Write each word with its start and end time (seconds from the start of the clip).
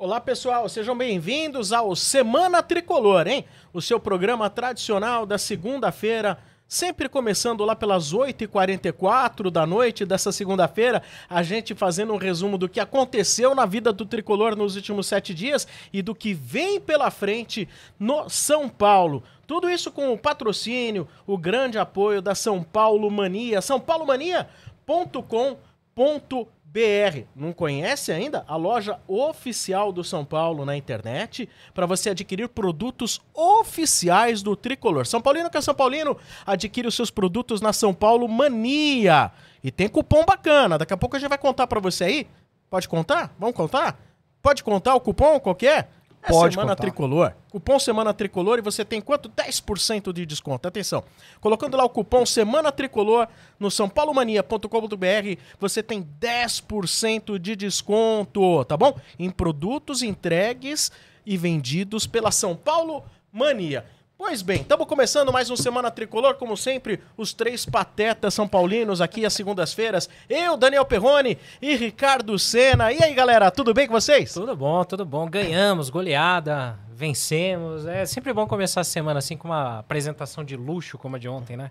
Olá 0.00 0.20
pessoal, 0.20 0.68
sejam 0.68 0.96
bem-vindos 0.96 1.72
ao 1.72 1.96
Semana 1.96 2.62
Tricolor, 2.62 3.26
hein? 3.26 3.44
O 3.72 3.82
seu 3.82 3.98
programa 3.98 4.48
tradicional 4.48 5.26
da 5.26 5.36
segunda-feira, 5.36 6.38
sempre 6.68 7.08
começando 7.08 7.64
lá 7.64 7.74
pelas 7.74 8.14
8h44 8.14 9.50
da 9.50 9.66
noite 9.66 10.06
dessa 10.06 10.30
segunda-feira, 10.30 11.02
a 11.28 11.42
gente 11.42 11.74
fazendo 11.74 12.12
um 12.12 12.16
resumo 12.16 12.56
do 12.56 12.68
que 12.68 12.78
aconteceu 12.78 13.56
na 13.56 13.66
vida 13.66 13.92
do 13.92 14.06
Tricolor 14.06 14.54
nos 14.54 14.76
últimos 14.76 15.08
sete 15.08 15.34
dias 15.34 15.66
e 15.92 16.00
do 16.00 16.14
que 16.14 16.32
vem 16.32 16.80
pela 16.80 17.10
frente 17.10 17.68
no 17.98 18.28
São 18.28 18.68
Paulo. 18.68 19.24
Tudo 19.48 19.68
isso 19.68 19.90
com 19.90 20.12
o 20.12 20.18
patrocínio, 20.18 21.08
o 21.26 21.36
grande 21.36 21.76
apoio 21.76 22.22
da 22.22 22.36
São 22.36 22.62
Paulo 22.62 23.10
Mania, 23.10 23.60
sãopaulomania.com.br 23.60 26.57
BR. 26.70 27.24
Não 27.34 27.52
conhece 27.52 28.12
ainda? 28.12 28.44
A 28.46 28.54
loja 28.56 29.00
oficial 29.08 29.90
do 29.90 30.04
São 30.04 30.24
Paulo 30.24 30.64
na 30.64 30.76
internet 30.76 31.48
para 31.72 31.86
você 31.86 32.10
adquirir 32.10 32.48
produtos 32.48 33.20
oficiais 33.32 34.42
do 34.42 34.54
Tricolor. 34.54 35.06
São 35.06 35.20
Paulino 35.20 35.48
que 35.48 35.56
é 35.56 35.60
São 35.60 35.74
Paulino, 35.74 36.16
adquire 36.46 36.86
os 36.86 36.94
seus 36.94 37.10
produtos 37.10 37.60
na 37.60 37.72
São 37.72 37.94
Paulo 37.94 38.28
Mania. 38.28 39.32
E 39.64 39.70
tem 39.70 39.88
cupom 39.88 40.24
bacana. 40.24 40.76
Daqui 40.76 40.92
a 40.92 40.96
pouco 40.96 41.16
a 41.16 41.18
gente 41.18 41.28
vai 41.28 41.38
contar 41.38 41.66
para 41.66 41.80
você 41.80 42.04
aí. 42.04 42.26
Pode 42.68 42.88
contar? 42.88 43.34
Vamos 43.38 43.56
contar? 43.56 43.98
Pode 44.42 44.62
contar 44.62 44.94
o 44.94 45.00
cupom 45.00 45.40
qualquer? 45.40 45.78
É 45.78 45.97
Pode 46.28 46.54
Semana 46.54 46.72
contar. 46.72 46.82
Tricolor. 46.82 47.32
Cupom 47.50 47.78
Semana 47.78 48.14
Tricolor 48.14 48.58
e 48.58 48.62
você 48.62 48.84
tem 48.84 49.00
quanto? 49.00 49.28
10% 49.28 50.12
de 50.12 50.26
desconto. 50.26 50.68
Atenção. 50.68 51.02
Colocando 51.40 51.76
lá 51.76 51.84
o 51.84 51.88
cupom 51.88 52.24
Semana 52.26 52.70
Tricolor 52.70 53.26
no 53.58 53.70
sãopaulomania.com.br, 53.70 55.40
você 55.58 55.82
tem 55.82 56.06
10% 56.20 57.38
de 57.38 57.56
desconto, 57.56 58.64
tá 58.64 58.76
bom? 58.76 58.96
Em 59.18 59.30
produtos 59.30 60.02
entregues 60.02 60.92
e 61.24 61.36
vendidos 61.36 62.06
pela 62.06 62.30
São 62.30 62.54
Paulo 62.56 63.04
Mania. 63.32 63.84
Pois 64.20 64.42
bem, 64.42 64.62
estamos 64.62 64.88
começando 64.88 65.32
mais 65.32 65.48
um 65.48 65.54
Semana 65.54 65.92
Tricolor, 65.92 66.34
como 66.34 66.56
sempre, 66.56 67.00
os 67.16 67.32
três 67.32 67.64
patetas 67.64 68.34
são 68.34 68.48
paulinos 68.48 69.00
aqui 69.00 69.24
às 69.24 69.32
segundas-feiras. 69.32 70.10
Eu, 70.28 70.56
Daniel 70.56 70.84
Perrone 70.84 71.38
e 71.62 71.76
Ricardo 71.76 72.36
Sena. 72.36 72.92
E 72.92 73.00
aí, 73.00 73.14
galera, 73.14 73.48
tudo 73.48 73.72
bem 73.72 73.86
com 73.86 73.92
vocês? 73.92 74.32
Tudo 74.34 74.56
bom, 74.56 74.82
tudo 74.82 75.04
bom. 75.04 75.30
Ganhamos, 75.30 75.88
goleada, 75.88 76.76
vencemos. 76.90 77.86
É 77.86 78.04
sempre 78.06 78.32
bom 78.32 78.44
começar 78.44 78.80
a 78.80 78.84
semana 78.84 79.20
assim 79.20 79.36
com 79.36 79.46
uma 79.46 79.78
apresentação 79.78 80.42
de 80.42 80.56
luxo 80.56 80.98
como 80.98 81.14
a 81.14 81.18
de 81.20 81.28
ontem, 81.28 81.56
né? 81.56 81.70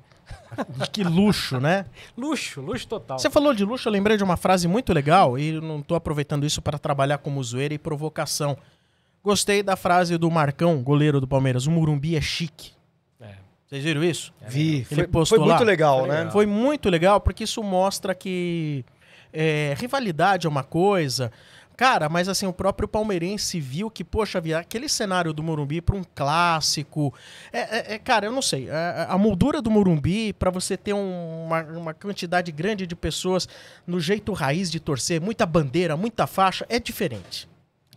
Que 0.93 1.03
luxo, 1.03 1.59
né? 1.59 1.85
Luxo, 2.17 2.61
luxo 2.61 2.87
total. 2.87 3.19
Você 3.19 3.29
falou 3.29 3.53
de 3.53 3.65
luxo, 3.65 3.89
eu 3.89 3.91
lembrei 3.91 4.15
de 4.15 4.23
uma 4.23 4.37
frase 4.37 4.69
muito 4.69 4.93
legal 4.93 5.37
e 5.37 5.51
não 5.59 5.81
tô 5.81 5.95
aproveitando 5.95 6.45
isso 6.45 6.61
para 6.61 6.79
trabalhar 6.79 7.17
como 7.17 7.43
zoeira 7.43 7.73
e 7.73 7.77
provocação. 7.77 8.57
Gostei 9.27 9.61
da 9.61 9.75
frase 9.75 10.17
do 10.17 10.31
Marcão, 10.31 10.81
goleiro 10.81 11.19
do 11.19 11.27
Palmeiras. 11.27 11.67
O 11.67 11.71
Murumbi 11.71 12.15
é 12.15 12.21
chique. 12.21 12.71
É. 13.19 13.33
Vocês 13.67 13.83
viram 13.83 14.01
isso? 14.01 14.31
Vi, 14.47 14.75
Ele 14.75 14.85
foi, 14.85 15.07
postou 15.07 15.37
foi 15.37 15.45
muito 15.45 15.59
lá. 15.59 15.65
legal, 15.65 15.99
Foi 15.99 16.07
né? 16.07 16.15
legal. 16.19 16.31
Foi 16.31 16.45
muito 16.45 16.89
legal 16.89 17.19
porque 17.19 17.43
isso 17.43 17.61
mostra 17.61 18.15
que 18.15 18.85
é, 19.33 19.75
rivalidade 19.77 20.47
é 20.47 20.49
uma 20.49 20.63
coisa. 20.63 21.29
Cara, 21.75 22.07
mas 22.07 22.29
assim, 22.29 22.47
o 22.47 22.53
próprio 22.53 22.87
palmeirense 22.87 23.59
viu 23.59 23.91
que, 23.91 24.01
poxa, 24.01 24.39
via 24.39 24.59
aquele 24.59 24.87
cenário 24.87 25.33
do 25.33 25.43
Morumbi 25.43 25.81
para 25.81 25.97
um 25.97 26.03
clássico. 26.15 27.13
É, 27.51 27.59
é- 27.59 27.93
é, 27.95 27.99
cara, 27.99 28.27
eu 28.27 28.31
não 28.31 28.41
sei. 28.41 28.69
é- 28.69 29.07
a 29.09 29.17
moldura 29.17 29.61
do 29.61 29.69
Morumbi, 29.69 30.31
para 30.31 30.49
você 30.49 30.77
ter 30.77 30.93
um- 30.93 31.43
uma, 31.47 31.61
uma 31.63 31.93
quantidade 31.93 32.49
grande 32.53 32.87
de 32.87 32.95
pessoas 32.95 33.45
no 33.85 33.99
jeito 33.99 34.31
raiz 34.31 34.71
de 34.71 34.79
torcer, 34.79 35.19
muita 35.19 35.45
bandeira, 35.45 35.97
muita 35.97 36.25
faixa, 36.25 36.65
é 36.69 36.79
diferente. 36.79 37.45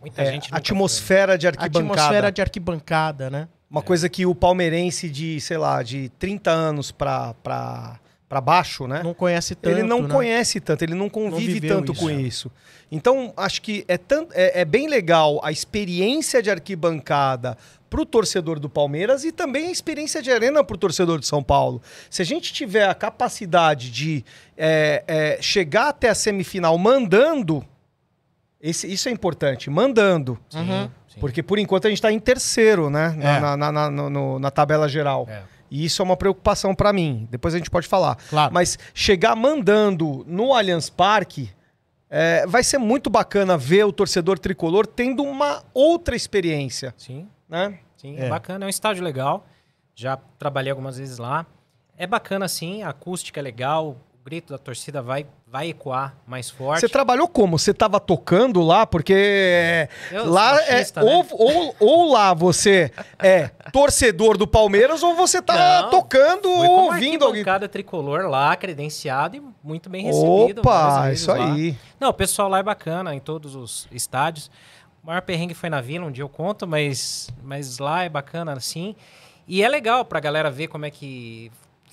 Muita 0.01 0.23
É, 0.23 0.31
gente 0.31 0.49
atmosfera 0.51 1.37
de 1.37 1.47
A 1.47 1.51
arquibancada. 1.51 1.93
atmosfera 2.01 2.31
de 2.31 2.41
arquibancada, 2.41 3.29
né? 3.29 3.47
Uma 3.69 3.81
coisa 3.81 4.09
que 4.09 4.25
o 4.25 4.35
palmeirense 4.35 5.09
de, 5.09 5.39
sei 5.39 5.57
lá, 5.57 5.81
de 5.83 6.09
30 6.19 6.51
anos 6.51 6.91
pra, 6.91 7.33
pra, 7.35 7.99
pra 8.27 8.41
baixo, 8.41 8.87
né? 8.87 9.01
Não 9.03 9.13
conhece 9.13 9.55
tanto. 9.55 9.73
ele 9.73 9.83
não 9.83 10.01
né? 10.01 10.09
conhece 10.09 10.59
tanto, 10.59 10.83
ele 10.83 10.95
não 10.95 11.09
convive 11.09 11.53
viveu 11.53 11.77
tanto 11.77 11.93
isso, 11.93 12.01
com 12.01 12.09
é. 12.09 12.13
isso. 12.13 12.51
Então, 12.91 13.31
acho 13.37 13.61
que 13.61 13.85
é, 13.87 13.97
tan- 13.97 14.27
é, 14.33 14.61
é 14.61 14.65
bem 14.65 14.87
legal 14.89 15.39
a 15.43 15.51
experiência 15.51 16.41
de 16.41 16.49
arquibancada 16.51 17.57
pro 17.89 18.05
torcedor 18.05 18.59
do 18.59 18.69
Palmeiras 18.69 19.23
e 19.23 19.31
também 19.31 19.67
a 19.67 19.71
experiência 19.71 20.21
de 20.21 20.31
arena 20.31 20.63
pro 20.63 20.77
torcedor 20.77 21.19
de 21.19 21.27
São 21.27 21.41
Paulo. 21.43 21.81
Se 22.09 22.21
a 22.21 22.25
gente 22.25 22.51
tiver 22.51 22.87
a 22.89 22.93
capacidade 22.93 23.89
de 23.91 24.25
é, 24.57 25.03
é, 25.07 25.37
chegar 25.41 25.89
até 25.89 26.09
a 26.09 26.15
semifinal 26.15 26.77
mandando, 26.77 27.65
esse- 28.61 28.91
isso 28.91 29.09
é 29.09 29.11
importante, 29.11 29.69
mandando. 29.69 30.37
Sim, 30.49 30.59
Uhum. 30.59 30.89
sim. 31.07 31.19
Porque 31.19 31.41
por 31.43 31.57
enquanto 31.59 31.85
a 31.85 31.89
gente 31.89 31.97
está 31.97 32.11
em 32.11 32.19
terceiro, 32.19 32.89
né? 32.89 33.09
Na, 33.17 33.29
É. 33.35 33.39
na, 33.39 33.57
na- 33.57 33.71
na- 33.71 33.89
no- 33.91 34.09
no- 34.09 34.39
na 34.39 34.51
tabela 34.51 34.87
geral. 34.87 35.25
É. 35.29 35.43
E 35.69 35.85
isso 35.85 36.01
é 36.01 36.05
uma 36.05 36.17
preocupação 36.17 36.75
para 36.75 36.91
mim. 36.91 37.27
Depois 37.31 37.53
a 37.53 37.57
gente 37.57 37.69
pode 37.69 37.87
falar. 37.87 38.17
Claro. 38.29 38.53
Mas 38.53 38.77
chegar 38.93 39.35
mandando 39.35 40.23
no 40.27 40.53
Allianz 40.53 40.89
Parque 40.89 41.49
é, 42.09 42.45
vai 42.45 42.61
ser 42.61 42.77
muito 42.77 43.09
bacana 43.09 43.57
ver 43.57 43.85
o 43.85 43.91
torcedor 43.93 44.37
tricolor 44.37 44.85
tendo 44.85 45.23
uma 45.23 45.63
outra 45.73 46.13
experiência, 46.13 46.93
Sim, 46.97 47.25
né? 47.47 47.79
sim. 47.95 48.17
É. 48.17 48.27
Bacana, 48.27 48.65
é 48.65 48.67
um 48.67 48.69
estádio 48.69 49.01
legal. 49.01 49.45
Já 49.95 50.17
trabalhei 50.37 50.71
algumas 50.71 50.97
vezes 50.97 51.17
lá. 51.17 51.45
É 51.97 52.05
bacana, 52.05 52.49
sim, 52.49 52.83
a 52.83 52.89
acústica 52.89 53.39
é 53.39 53.43
legal, 53.43 53.95
grito 54.23 54.53
da 54.53 54.57
torcida 54.57 55.01
vai, 55.01 55.25
vai 55.47 55.69
ecoar 55.69 56.15
mais 56.27 56.49
forte. 56.49 56.81
Você 56.81 56.89
trabalhou 56.89 57.27
como? 57.27 57.57
Você 57.57 57.71
estava 57.71 57.99
tocando 57.99 58.61
lá? 58.61 58.85
Porque 58.85 59.13
é, 59.15 59.89
Eu 60.11 60.29
lá 60.29 60.61
é, 60.63 60.71
machista, 60.73 61.01
né? 61.01 61.11
ou, 61.11 61.25
ou, 61.31 61.75
ou 61.79 62.11
lá 62.11 62.33
você 62.33 62.91
é 63.19 63.47
torcedor 63.71 64.37
do 64.37 64.45
Palmeiras 64.47 65.01
ou 65.01 65.15
você 65.15 65.41
tá 65.41 65.83
Não, 65.83 65.89
tocando 65.89 66.49
ou 66.49 66.85
ouvindo 66.85 67.25
alguém. 67.25 67.41
arquibancada 67.41 67.67
tricolor 67.67 68.27
lá, 68.29 68.55
credenciado 68.55 69.37
e 69.37 69.43
muito 69.63 69.89
bem 69.89 70.03
recebido. 70.05 70.59
Opa, 70.59 71.11
isso 71.11 71.29
lá. 71.31 71.53
aí. 71.53 71.75
Não, 71.99 72.09
o 72.09 72.13
pessoal 72.13 72.47
lá 72.47 72.59
é 72.59 72.63
bacana 72.63 73.15
em 73.15 73.19
todos 73.19 73.55
os 73.55 73.87
estádios. 73.91 74.51
O 75.03 75.07
maior 75.07 75.21
perrengue 75.23 75.55
foi 75.55 75.69
na 75.69 75.81
Vila, 75.81 76.05
um 76.05 76.11
dia 76.11 76.23
eu 76.23 76.29
conto, 76.29 76.67
mas, 76.67 77.29
mas 77.43 77.79
lá 77.79 78.03
é 78.03 78.09
bacana 78.09 78.53
assim. 78.53 78.95
E 79.47 79.63
é 79.63 79.67
legal 79.67 80.05
pra 80.05 80.19
galera 80.19 80.51
ver 80.51 80.67
como 80.67 80.85
é 80.85 80.91
que 80.91 81.51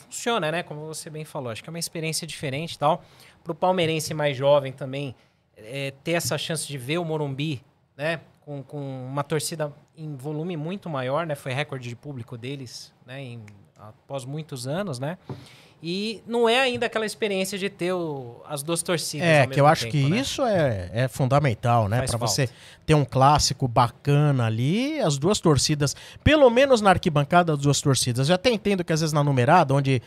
funciona, 0.09 0.51
né? 0.51 0.63
Como 0.63 0.87
você 0.87 1.09
bem 1.11 1.25
falou. 1.25 1.51
Acho 1.51 1.63
que 1.63 1.69
é 1.69 1.73
uma 1.73 1.79
experiência 1.79 2.27
diferente 2.27 2.75
e 2.75 2.79
tal. 2.79 3.03
Pro 3.45 3.55
palmeirense 3.55 4.13
mais 4.15 4.37
jovem 4.37 4.73
também, 4.73 5.15
é, 5.57 5.93
ter 6.03 6.13
essa 6.13 6.37
chance 6.37 6.67
de 6.67 6.77
ver 6.79 6.99
o 6.99 7.05
Morumbi, 7.05 7.63
né? 7.97 8.21
Com, 8.41 8.63
com 8.63 9.07
uma 9.07 9.23
torcida 9.23 9.73
em 9.97 10.17
volume 10.17 10.57
muito 10.57 10.89
maior, 10.89 11.27
né? 11.27 11.35
Foi 11.35 11.53
recorde 11.53 11.89
de 11.89 11.97
público 11.97 12.37
deles, 12.37 12.93
né? 13.07 13.23
Em, 13.23 13.45
após 13.77 14.25
muitos 14.25 14.67
anos, 14.67 14.99
né? 14.99 15.19
E 15.81 16.23
não 16.27 16.49
é 16.49 16.59
ainda 16.61 16.87
aquela 16.87 17.07
experiência 17.07 17.57
de 17.57 17.69
ter 17.71 17.93
o- 17.93 18.43
as 18.49 18.63
duas 18.65 18.83
torcidas. 18.83 19.27
É, 19.27 19.43
ao 19.43 19.49
que 19.49 19.61
eu 19.61 19.67
acho 19.67 19.85
tempo, 19.85 19.93
que 19.93 20.09
né? 20.11 20.19
isso 20.21 20.43
é, 20.45 20.91
é 20.93 21.09
fundamental, 21.09 21.89
né? 21.89 21.99
Falta. 21.99 22.19
você 22.19 22.49
ter 22.85 22.95
um 22.95 23.05
clássico 23.05 23.69
bacana 23.69 24.47
ali, 24.47 24.99
as 24.99 25.19
duas 25.19 25.39
torcidas, 25.39 25.95
pelo 26.25 26.51
menos 26.51 26.81
na 26.81 26.91
arquibancada, 26.91 27.53
as 27.53 27.59
duas 27.61 27.81
torcidas. 27.81 28.29
Eu 28.29 28.35
até 28.35 28.51
entendo 28.51 28.83
que 28.83 28.93
às 28.93 29.01
vezes 29.01 29.13
na 29.13 29.23
numerada, 29.23 29.73
onde 29.73 30.03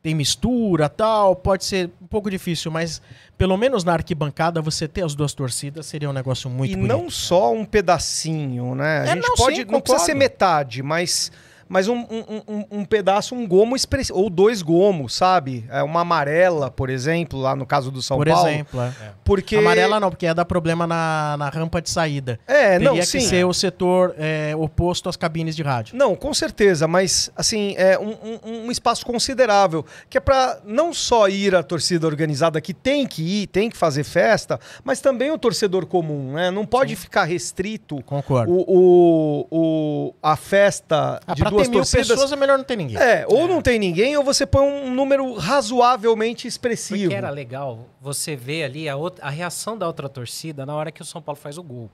tem 0.00 0.14
mistura 0.14 0.88
tal, 0.88 1.34
pode 1.36 1.64
ser 1.64 1.88
um 2.00 2.06
pouco 2.06 2.28
difícil, 2.30 2.70
mas 2.72 3.00
pelo 3.38 3.56
menos 3.56 3.84
na 3.84 3.92
arquibancada 3.92 4.60
você 4.60 4.86
ter 4.88 5.04
as 5.04 5.14
duas 5.14 5.32
torcidas 5.32 5.86
seria 5.86 6.10
um 6.10 6.12
negócio 6.12 6.50
muito 6.50 6.72
e 6.72 6.76
bonito. 6.76 6.88
não 6.92 7.08
só 7.10 7.52
um 7.52 7.64
pedacinho, 7.64 8.74
né? 8.74 9.00
A 9.00 9.04
É, 9.04 9.06
gente 9.14 9.28
não, 9.28 9.34
pode, 9.36 9.56
sim, 9.56 9.62
não 9.62 9.80
precisa 9.80 9.80
concordo. 9.80 10.04
ser 10.04 10.14
metade, 10.14 10.82
mas, 10.82 11.30
mas 11.72 11.88
um, 11.88 11.96
um, 12.00 12.42
um- 12.46 12.64
um 12.80 12.84
pedaço, 12.84 13.34
um 13.34 13.46
gomo 13.48 13.74
expressivo, 13.74 14.18
ou 14.18 14.28
dois 14.28 14.60
gomos, 14.60 15.14
sabe? 15.14 15.64
É 15.70 15.82
uma 15.82 16.02
amarela, 16.02 16.70
por 16.70 16.90
exemplo, 16.90 17.40
lá 17.40 17.56
no 17.56 17.64
caso 17.64 17.90
do 17.90 18.02
São 18.02 18.18
Por 18.18 18.28
Paulo. 18.28 18.46
exemplo, 18.48 18.80
é. 18.82 18.92
Porque 19.24 19.56
Amarela 19.56 19.98
não, 19.98 20.10
porque 20.10 20.26
ia 20.26 20.34
dar 20.34 20.44
problema 20.44 20.86
na, 20.86 21.36
na 21.38 21.48
rampa 21.48 21.80
de 21.80 21.88
saída. 21.88 22.38
É, 22.46 22.72
Teria 22.72 22.88
não, 22.90 22.94
que 22.96 23.06
sim. 23.06 23.20
ser 23.20 23.46
o 23.46 23.54
setor 23.54 24.14
é, 24.18 24.54
oposto 24.54 25.08
às 25.08 25.16
cabines 25.16 25.56
de 25.56 25.62
rádio. 25.62 25.96
Não, 25.96 26.14
com 26.14 26.34
certeza, 26.34 26.86
mas 26.86 27.30
assim, 27.34 27.74
é 27.78 27.98
um, 27.98 28.10
um- 28.44 28.66
um 28.66 28.70
espaço 28.70 29.06
considerável, 29.06 29.84
que 30.10 30.18
é 30.18 30.20
para 30.20 30.58
não 30.66 30.92
só 30.92 31.26
ir 31.28 31.54
a 31.54 31.62
torcida 31.62 32.06
organizada 32.06 32.60
que 32.60 32.74
tem 32.74 33.06
que 33.06 33.22
ir, 33.22 33.46
tem 33.46 33.70
que 33.70 33.76
fazer 33.76 34.04
festa, 34.04 34.60
mas 34.84 35.00
também 35.00 35.30
o 35.30 35.38
torcedor 35.38 35.86
comum, 35.86 36.32
né? 36.34 36.50
Não 36.50 36.66
pode 36.66 36.94
ficar 36.96 37.24
restrito 37.24 38.02
Concordo. 38.04 38.52
o, 38.52 38.64
o, 38.68 39.46
o- 39.50 40.14
a 40.22 40.36
festa 40.36 41.20
Ah, 41.26 41.34
de 41.34 41.40
pra 41.42 41.50
duas 41.68 41.90
ter 41.90 41.96
mil 41.98 42.02
torcidas. 42.02 42.08
pessoas 42.08 42.32
é 42.32 42.36
melhor 42.36 42.58
não 42.58 42.64
ter 42.64 42.76
ninguém. 42.76 42.96
É, 42.96 43.24
ou 43.28 43.46
não 43.48 43.60
tem 43.62 43.78
ninguém, 43.78 44.16
ou 44.16 44.22
você 44.24 44.44
põe 44.46 44.62
um 44.62 44.92
número 44.94 45.34
razoavelmente 45.34 46.46
expressivo. 46.46 47.02
Porque 47.02 47.14
era 47.14 47.30
legal 47.30 47.86
você 48.00 48.36
ver 48.36 48.64
ali 48.64 48.88
a, 48.88 48.96
outra- 48.96 49.24
a 49.24 49.30
reação 49.30 49.76
da 49.76 49.86
outra 49.86 50.08
torcida 50.08 50.64
na 50.66 50.74
hora 50.74 50.90
que 50.92 51.02
o 51.02 51.04
São 51.04 51.20
Paulo 51.22 51.38
faz 51.40 51.58
o 51.58 51.62
gol. 51.62 51.90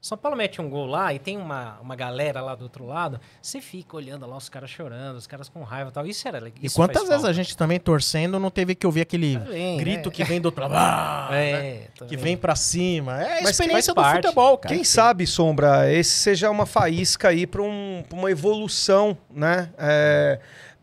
São 0.00 0.16
Paulo 0.16 0.36
mete 0.36 0.60
um 0.60 0.70
gol 0.70 0.86
lá 0.86 1.12
e 1.12 1.18
tem 1.18 1.36
uma, 1.36 1.76
uma 1.80 1.96
galera 1.96 2.40
lá 2.40 2.54
do 2.54 2.62
outro 2.62 2.86
lado, 2.86 3.20
você 3.42 3.60
fica 3.60 3.96
olhando 3.96 4.26
lá 4.26 4.36
os 4.36 4.48
caras 4.48 4.70
chorando, 4.70 5.16
os 5.16 5.26
caras 5.26 5.48
com 5.48 5.62
raiva 5.64 5.90
e 5.90 5.92
tal. 5.92 6.06
Isso 6.06 6.26
era 6.28 6.38
legal. 6.38 6.60
E 6.62 6.70
quantas 6.70 7.08
vezes 7.08 7.24
a 7.24 7.32
gente 7.32 7.56
também 7.56 7.80
torcendo 7.80 8.38
não 8.38 8.50
teve 8.50 8.76
que 8.76 8.86
ouvir 8.86 9.00
aquele 9.00 9.36
Também, 9.36 9.76
grito 9.76 10.08
né? 10.08 10.14
que 10.14 10.22
vem 10.22 10.40
do 10.40 10.46
outro 10.46 10.62
lado, 10.62 10.74
ah, 10.76 11.28
né? 11.34 11.50
É, 11.50 11.88
que 12.06 12.16
vem 12.16 12.36
pra 12.36 12.54
cima. 12.54 13.20
É 13.20 13.40
a 13.40 13.42
Mas 13.42 13.50
experiência 13.50 13.92
do 13.92 14.00
parte. 14.00 14.22
futebol, 14.22 14.56
cara. 14.58 14.72
Quem 14.72 14.84
sabe, 14.84 15.26
Sombra, 15.26 15.92
esse 15.92 16.12
seja 16.12 16.48
uma 16.48 16.64
faísca 16.64 17.28
aí 17.28 17.44
para 17.46 17.62
um, 17.62 18.04
pra 18.08 18.16
uma 18.16 18.30
evolução, 18.30 19.18
né? 19.28 19.70
É, 19.76 20.38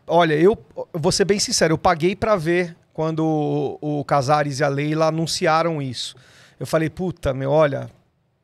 olha, 0.06 0.34
eu 0.34 0.58
eu 0.76 1.00
vou 1.00 1.10
ser 1.10 1.24
bem 1.24 1.38
sincero, 1.38 1.72
eu 1.72 1.78
paguei 1.78 2.14
para 2.14 2.36
ver 2.36 2.76
quando 2.92 3.20
o, 3.80 4.00
o 4.00 4.04
Casares 4.04 4.60
e 4.60 4.64
a 4.64 4.68
Leila 4.68 5.06
anunciaram 5.06 5.80
isso. 5.80 6.14
Eu 6.60 6.66
falei, 6.66 6.88
puta, 6.88 7.34
meu, 7.34 7.50
olha, 7.50 7.90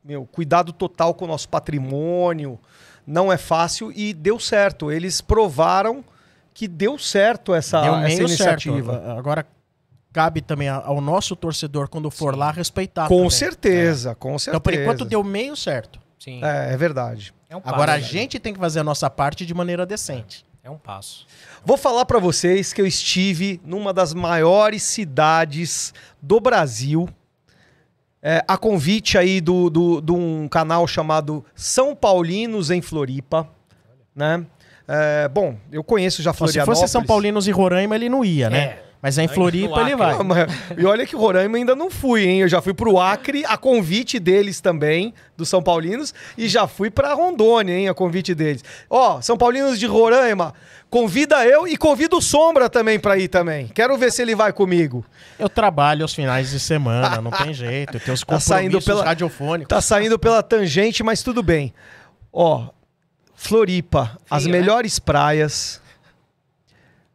meu, 0.03 0.25
cuidado 0.25 0.73
total 0.73 1.13
com 1.13 1.25
o 1.25 1.27
nosso 1.27 1.47
patrimônio, 1.49 2.59
não 3.05 3.31
é 3.31 3.37
fácil 3.37 3.91
e 3.91 4.13
deu 4.13 4.39
certo. 4.39 4.91
Eles 4.91 5.21
provaram 5.21 6.03
que 6.53 6.67
deu 6.67 6.97
certo 6.99 7.53
essa, 7.53 7.81
Deu 7.81 7.95
essa 7.95 8.21
iniciativa. 8.21 8.93
certo. 8.93 9.09
Agora 9.17 9.45
cabe 10.11 10.41
também 10.41 10.69
ao 10.69 11.01
nosso 11.01 11.35
torcedor, 11.35 11.89
quando 11.89 12.11
for 12.11 12.35
lá, 12.37 12.51
respeitar. 12.51 13.07
Com 13.07 13.15
também. 13.15 13.29
certeza, 13.31 14.13
com 14.13 14.37
certeza. 14.37 14.49
Então, 14.51 14.61
por 14.61 14.73
enquanto, 14.73 15.05
deu 15.05 15.23
meio 15.23 15.55
certo. 15.55 15.99
Sim. 16.19 16.39
É, 16.43 16.73
é 16.73 16.77
verdade. 16.77 17.33
É 17.49 17.57
um 17.57 17.61
Agora, 17.65 17.93
a 17.93 17.99
passo, 17.99 18.11
gente 18.11 18.39
tem 18.39 18.53
que 18.53 18.59
fazer 18.59 18.79
a 18.79 18.83
nossa 18.83 19.09
parte 19.09 19.45
de 19.45 19.53
maneira 19.53 19.85
decente. 19.85 20.45
É 20.63 20.69
um 20.69 20.77
passo. 20.77 21.25
Vou 21.65 21.75
falar 21.75 22.05
pra 22.05 22.19
vocês 22.19 22.71
que 22.71 22.79
eu 22.79 22.85
estive 22.85 23.59
numa 23.65 23.91
das 23.91 24.13
maiores 24.13 24.83
cidades 24.83 25.93
do 26.21 26.39
Brasil. 26.39 27.09
É, 28.25 28.41
a 28.47 28.57
convite 28.57 29.17
aí 29.17 29.41
do, 29.41 29.69
do, 29.69 29.99
de 29.99 30.13
um 30.13 30.47
canal 30.47 30.87
chamado 30.87 31.43
São 31.53 31.93
Paulinos 31.93 32.71
em 32.71 32.81
Floripa, 32.81 33.49
né? 34.15 34.45
É, 34.87 35.27
bom, 35.27 35.57
eu 35.71 35.83
conheço 35.83 36.21
já 36.21 36.31
Se 36.31 36.37
Florianópolis. 36.37 36.79
fosse 36.79 36.91
São 36.91 37.03
Paulinos 37.03 37.47
e 37.47 37.51
Roraima, 37.51 37.95
ele 37.95 38.07
não 38.07 38.23
ia, 38.23 38.49
né? 38.49 38.57
É. 38.59 38.82
Mas 39.03 39.17
é 39.17 39.23
em 39.23 39.27
Aí, 39.27 39.35
Floripa, 39.35 39.81
ele 39.81 39.97
vai. 39.97 40.15
Ah, 40.17 40.23
mas- 40.23 40.47
E 40.77 40.85
olha 40.85 41.05
que 41.05 41.13
Roraima 41.13 41.57
ainda 41.57 41.75
não 41.75 41.91
fui, 41.91 42.23
hein? 42.25 42.39
Eu 42.39 42.47
já 42.47 42.61
fui 42.61 42.73
pro 42.73 42.97
Acre, 42.97 43.43
a 43.45 43.57
convite 43.57 44.17
deles 44.17 44.61
também, 44.61 45.13
dos 45.35 45.49
São 45.49 45.61
Paulinos, 45.61 46.13
e 46.37 46.47
já 46.47 46.65
fui 46.67 46.89
pra 46.89 47.13
Rondônia, 47.13 47.73
hein? 47.77 47.89
A 47.89 47.93
convite 47.93 48.33
deles. 48.33 48.63
Ó, 48.89 49.19
São 49.19 49.37
Paulinos 49.37 49.77
de 49.77 49.85
Roraima, 49.85 50.53
convida 50.89 51.45
eu 51.45 51.67
e 51.67 51.75
convida 51.75 52.15
o 52.15 52.21
Sombra 52.21 52.69
também 52.69 52.97
pra 52.97 53.17
ir 53.17 53.27
também. 53.27 53.67
Quero 53.67 53.97
ver 53.97 54.09
se 54.09 54.21
ele 54.21 54.35
vai 54.35 54.53
comigo. 54.53 55.03
Eu 55.37 55.49
trabalho 55.49 56.03
aos 56.03 56.13
finais 56.13 56.51
de 56.51 56.59
semana, 56.61 57.19
não 57.19 57.29
tem 57.31 57.51
jeito. 57.53 57.97
Eu 57.97 57.99
tenho 57.99 58.13
os 58.13 58.21
Tá 58.21 58.25
compromissos 58.25 58.45
saindo 58.47 58.81
pela- 58.81 59.03
radiofônicos. 59.03 59.67
Tá 59.67 59.81
saindo 59.81 60.17
pela 60.17 60.41
tangente, 60.41 61.03
mas 61.03 61.21
tudo 61.21 61.43
bem. 61.43 61.73
Ó, 62.31 62.67
Floripa, 63.35 64.17
as 64.29 64.45
né? 64.45 64.51
melhores 64.53 64.97
praias, 64.99 65.81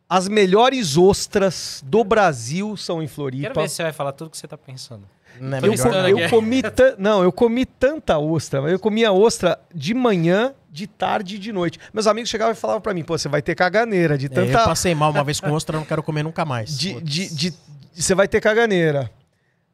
as 0.08 0.26
melhores 0.28 0.96
ostras 0.96 1.82
do 1.87 2.02
Brasil 2.02 2.76
são 2.76 3.02
em 3.02 3.06
Floripa. 3.08 3.49
Quero 3.49 3.60
ver 3.60 3.69
se 3.69 3.76
você 3.76 3.82
vai 3.82 3.93
falar 3.93 4.12
tudo 4.12 4.31
que 4.31 4.38
você 4.38 4.49
tá 4.49 4.56
pensando. 4.56 5.02
Não 5.40 5.56
é 5.56 5.60
Eu, 5.60 5.62
melhor 5.62 5.76
co- 5.76 5.88
listando 5.88 6.02
não. 6.02 6.19
eu 6.19 6.31
comi 6.31 6.62
não, 6.99 7.22
eu 7.22 7.32
comi 7.32 7.64
tanta 7.66 8.19
ostra, 8.19 8.62
mas 8.62 8.72
eu 8.72 8.78
comia 8.78 9.12
ostra 9.12 9.58
de 9.75 9.94
manhã, 9.94 10.52
de 10.70 10.87
tarde 10.87 11.37
e 11.37 11.38
de 11.38 11.52
noite. 11.52 11.78
Meus 11.93 12.06
amigos 12.06 12.28
chegavam 12.31 12.52
e 12.52 12.56
falavam 12.56 12.81
pra 12.81 12.93
mim, 12.94 13.05
pô, 13.05 13.16
você 13.16 13.28
vai 13.28 13.43
ter 13.43 13.55
caganeira 13.55 14.16
de 14.19 14.26
É, 14.26 14.28
tanta 14.31 14.52
eu 14.52 14.64
passei 14.64 14.94
mal 14.94 15.10
uma 15.10 15.22
vez 15.22 15.38
com 15.40 15.50
ostra, 15.52 15.76
não 15.76 15.84
quero 15.84 16.02
comer 16.02 16.22
nunca 16.22 16.44
mais. 16.44 16.76
de, 16.76 17.00
de, 17.02 17.28
de- 17.34 17.55
você 17.94 18.14
vai 18.14 18.26
ter 18.26 18.40
caganeira. 18.40 19.10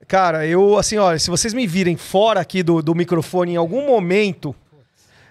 Cara, 0.07 0.47
eu, 0.47 0.77
assim, 0.77 0.99
olha, 0.99 1.19
se 1.19 1.31
vocês 1.31 1.55
me 1.55 1.67
virem 1.67 1.97
fora 1.97 2.41
aqui 2.41 2.63
do, 2.63 2.83
do 2.83 2.95
microfone 2.95 3.53
em 3.53 3.57
algum 3.57 3.87
momento, 3.87 4.55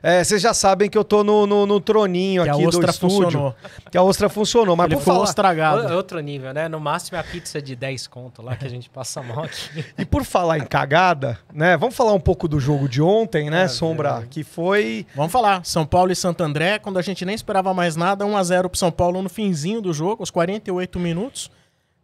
é, 0.03 0.21
vocês 0.21 0.41
já 0.41 0.53
sabem 0.53 0.89
que 0.89 0.97
eu 0.97 1.03
tô 1.03 1.23
no, 1.23 1.47
no, 1.47 1.65
no 1.65 1.79
troninho 1.79 2.44
Que 2.44 2.50
a 2.50 2.53
aqui 2.53 2.63
do 2.63 2.67
ostra 2.67 2.91
estúdio. 2.91 3.15
funcionou. 3.23 3.55
Que 3.89 3.97
a 3.97 4.03
ostra 4.03 4.27
funcionou. 4.27 4.75
Mas 4.75 4.88
Ele 4.88 4.95
por 4.95 5.01
falar, 5.01 5.23
estragado. 5.23 5.94
Outro 5.95 6.19
nível, 6.19 6.53
né? 6.53 6.67
No 6.67 6.77
máximo 6.77 7.15
é 7.15 7.21
a 7.21 7.23
pizza 7.23 7.61
de 7.61 7.73
10 7.73 8.07
conto 8.07 8.41
lá 8.41 8.53
que 8.57 8.65
a 8.65 8.69
gente 8.69 8.89
passa 8.89 9.23
mal 9.23 9.45
aqui. 9.45 9.85
e 9.97 10.03
por 10.03 10.25
falar 10.25 10.57
em 10.57 10.65
cagada, 10.65 11.39
né? 11.53 11.77
Vamos 11.77 11.95
falar 11.95 12.11
um 12.11 12.19
pouco 12.19 12.50
do 12.50 12.59
jogo 12.59 12.89
de 12.89 13.01
ontem, 13.01 13.50
né, 13.50 13.69
Sombra? 13.69 14.27
Que 14.29 14.44
foi... 14.44 15.07
Vamos 15.15 15.31
falar. 15.31 15.63
São 15.65 15.85
Paulo 15.85 16.11
e 16.11 16.15
Santo 16.17 16.44
André, 16.44 16.79
quando 16.79 17.00
a 17.00 17.01
gente 17.01 17.23
nem 17.23 17.33
esperava 17.33 17.73
mais 17.73 17.95
nada, 17.95 18.25
1x0 18.25 18.67
pro 18.67 18.77
São 18.77 18.91
Paulo 18.91 19.21
no 19.21 19.29
finzinho 19.29 19.81
do 19.81 19.94
jogo, 19.94 20.21
aos 20.21 20.29
48 20.29 21.00
minutos, 21.00 21.50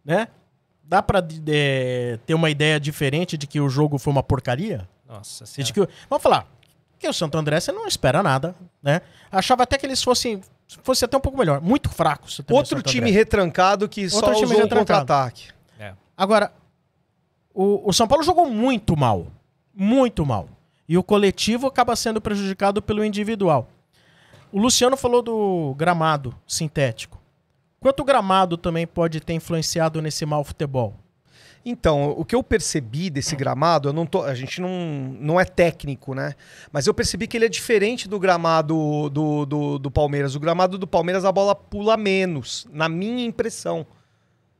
né? 0.02 0.28
Dá 0.82 1.02
pra 1.02 1.22
eh, 1.46 2.18
ter 2.26 2.34
uma 2.34 2.48
ideia 2.50 2.80
diferente 2.80 3.36
de 3.36 3.46
que 3.46 3.60
o 3.60 3.68
jogo 3.68 3.98
foi 3.98 4.10
uma 4.12 4.22
porcaria? 4.22 4.88
Nossa 5.08 5.44
E 5.44 5.62
de 5.62 5.72
senhora. 5.72 5.86
que, 5.88 5.94
vamos 6.08 6.22
falar, 6.22 6.48
que 7.00 7.08
o 7.08 7.12
Santo 7.14 7.38
André 7.38 7.58
você 7.58 7.72
não 7.72 7.86
espera 7.86 8.22
nada, 8.22 8.54
né? 8.82 9.00
Achava 9.32 9.62
até 9.62 9.78
que 9.78 9.86
eles 9.86 10.02
fossem 10.02 10.40
fosse 10.82 11.04
até 11.04 11.16
um 11.16 11.20
pouco 11.20 11.36
melhor, 11.36 11.60
muito 11.60 11.88
fracos. 11.88 12.40
Outro 12.48 12.80
time 12.82 13.10
retrancado 13.10 13.88
que 13.88 14.08
só 14.08 14.16
Outro 14.16 14.34
time 14.34 14.46
usou 14.46 14.58
retrancado. 14.58 15.00
contra-ataque. 15.00 15.48
É. 15.78 15.94
Agora, 16.16 16.52
o, 17.52 17.88
o 17.88 17.92
São 17.92 18.06
Paulo 18.06 18.22
jogou 18.22 18.48
muito 18.48 18.96
mal. 18.96 19.26
Muito 19.74 20.24
mal. 20.24 20.48
E 20.88 20.96
o 20.98 21.02
coletivo 21.02 21.66
acaba 21.66 21.96
sendo 21.96 22.20
prejudicado 22.20 22.80
pelo 22.82 23.04
individual. 23.04 23.68
O 24.52 24.60
Luciano 24.60 24.96
falou 24.96 25.22
do 25.22 25.74
gramado 25.76 26.34
sintético. 26.46 27.20
Quanto 27.80 28.00
o 28.00 28.04
gramado 28.04 28.56
também 28.56 28.86
pode 28.86 29.20
ter 29.20 29.32
influenciado 29.32 30.02
nesse 30.02 30.26
mau 30.26 30.44
futebol? 30.44 30.94
Então, 31.64 32.14
o 32.16 32.24
que 32.24 32.34
eu 32.34 32.42
percebi 32.42 33.10
desse 33.10 33.36
gramado, 33.36 33.92
tô, 34.06 34.22
a 34.22 34.34
gente 34.34 34.60
não, 34.60 34.70
não 35.20 35.38
é 35.38 35.44
técnico, 35.44 36.14
né? 36.14 36.34
Mas 36.72 36.86
eu 36.86 36.94
percebi 36.94 37.26
que 37.26 37.36
ele 37.36 37.44
é 37.44 37.48
diferente 37.50 38.08
do 38.08 38.18
gramado 38.18 39.10
do, 39.10 39.44
do, 39.44 39.78
do 39.78 39.90
Palmeiras. 39.90 40.34
O 40.34 40.40
gramado 40.40 40.78
do 40.78 40.86
Palmeiras 40.86 41.24
a 41.24 41.30
bola 41.30 41.54
pula 41.54 41.96
menos, 41.98 42.66
na 42.72 42.88
minha 42.88 43.26
impressão. 43.26 43.86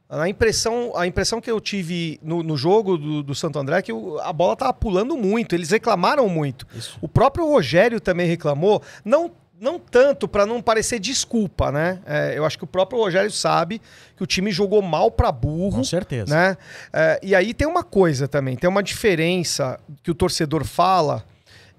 A 0.08 0.28
impressão, 0.28 0.92
a 0.96 1.06
impressão 1.06 1.40
que 1.40 1.48
eu 1.50 1.60
tive 1.60 2.18
no, 2.20 2.42
no 2.42 2.56
jogo 2.56 2.98
do, 2.98 3.22
do 3.22 3.34
Santo 3.34 3.58
André 3.60 3.78
é 3.78 3.82
que 3.82 3.92
o- 3.92 4.18
a 4.18 4.32
bola 4.32 4.56
tava 4.56 4.72
pulando 4.72 5.16
muito, 5.16 5.54
eles 5.54 5.70
reclamaram 5.70 6.28
muito. 6.28 6.66
Isso. 6.74 6.98
O 7.00 7.06
próprio 7.08 7.46
Rogério 7.46 8.00
também 8.00 8.26
reclamou, 8.26 8.82
não, 9.04 9.30
não 9.60 9.78
tanto 9.78 10.26
para 10.26 10.46
não 10.46 10.62
parecer 10.62 10.98
desculpa, 10.98 11.70
né? 11.70 12.00
É, 12.06 12.32
eu 12.36 12.46
acho 12.46 12.56
que 12.56 12.64
o 12.64 12.66
próprio 12.66 12.98
Rogério 12.98 13.30
sabe 13.30 13.80
que 14.16 14.22
o 14.22 14.26
time 14.26 14.50
jogou 14.50 14.80
mal 14.80 15.10
para 15.10 15.30
burro 15.30 15.76
Com 15.76 15.84
certeza. 15.84 16.34
né? 16.34 16.56
É, 16.92 17.20
e 17.22 17.34
aí 17.34 17.52
tem 17.52 17.68
uma 17.68 17.84
coisa 17.84 18.26
também, 18.26 18.56
tem 18.56 18.68
uma 18.70 18.82
diferença 18.82 19.78
que 20.02 20.10
o 20.10 20.14
torcedor 20.14 20.64
fala 20.64 21.24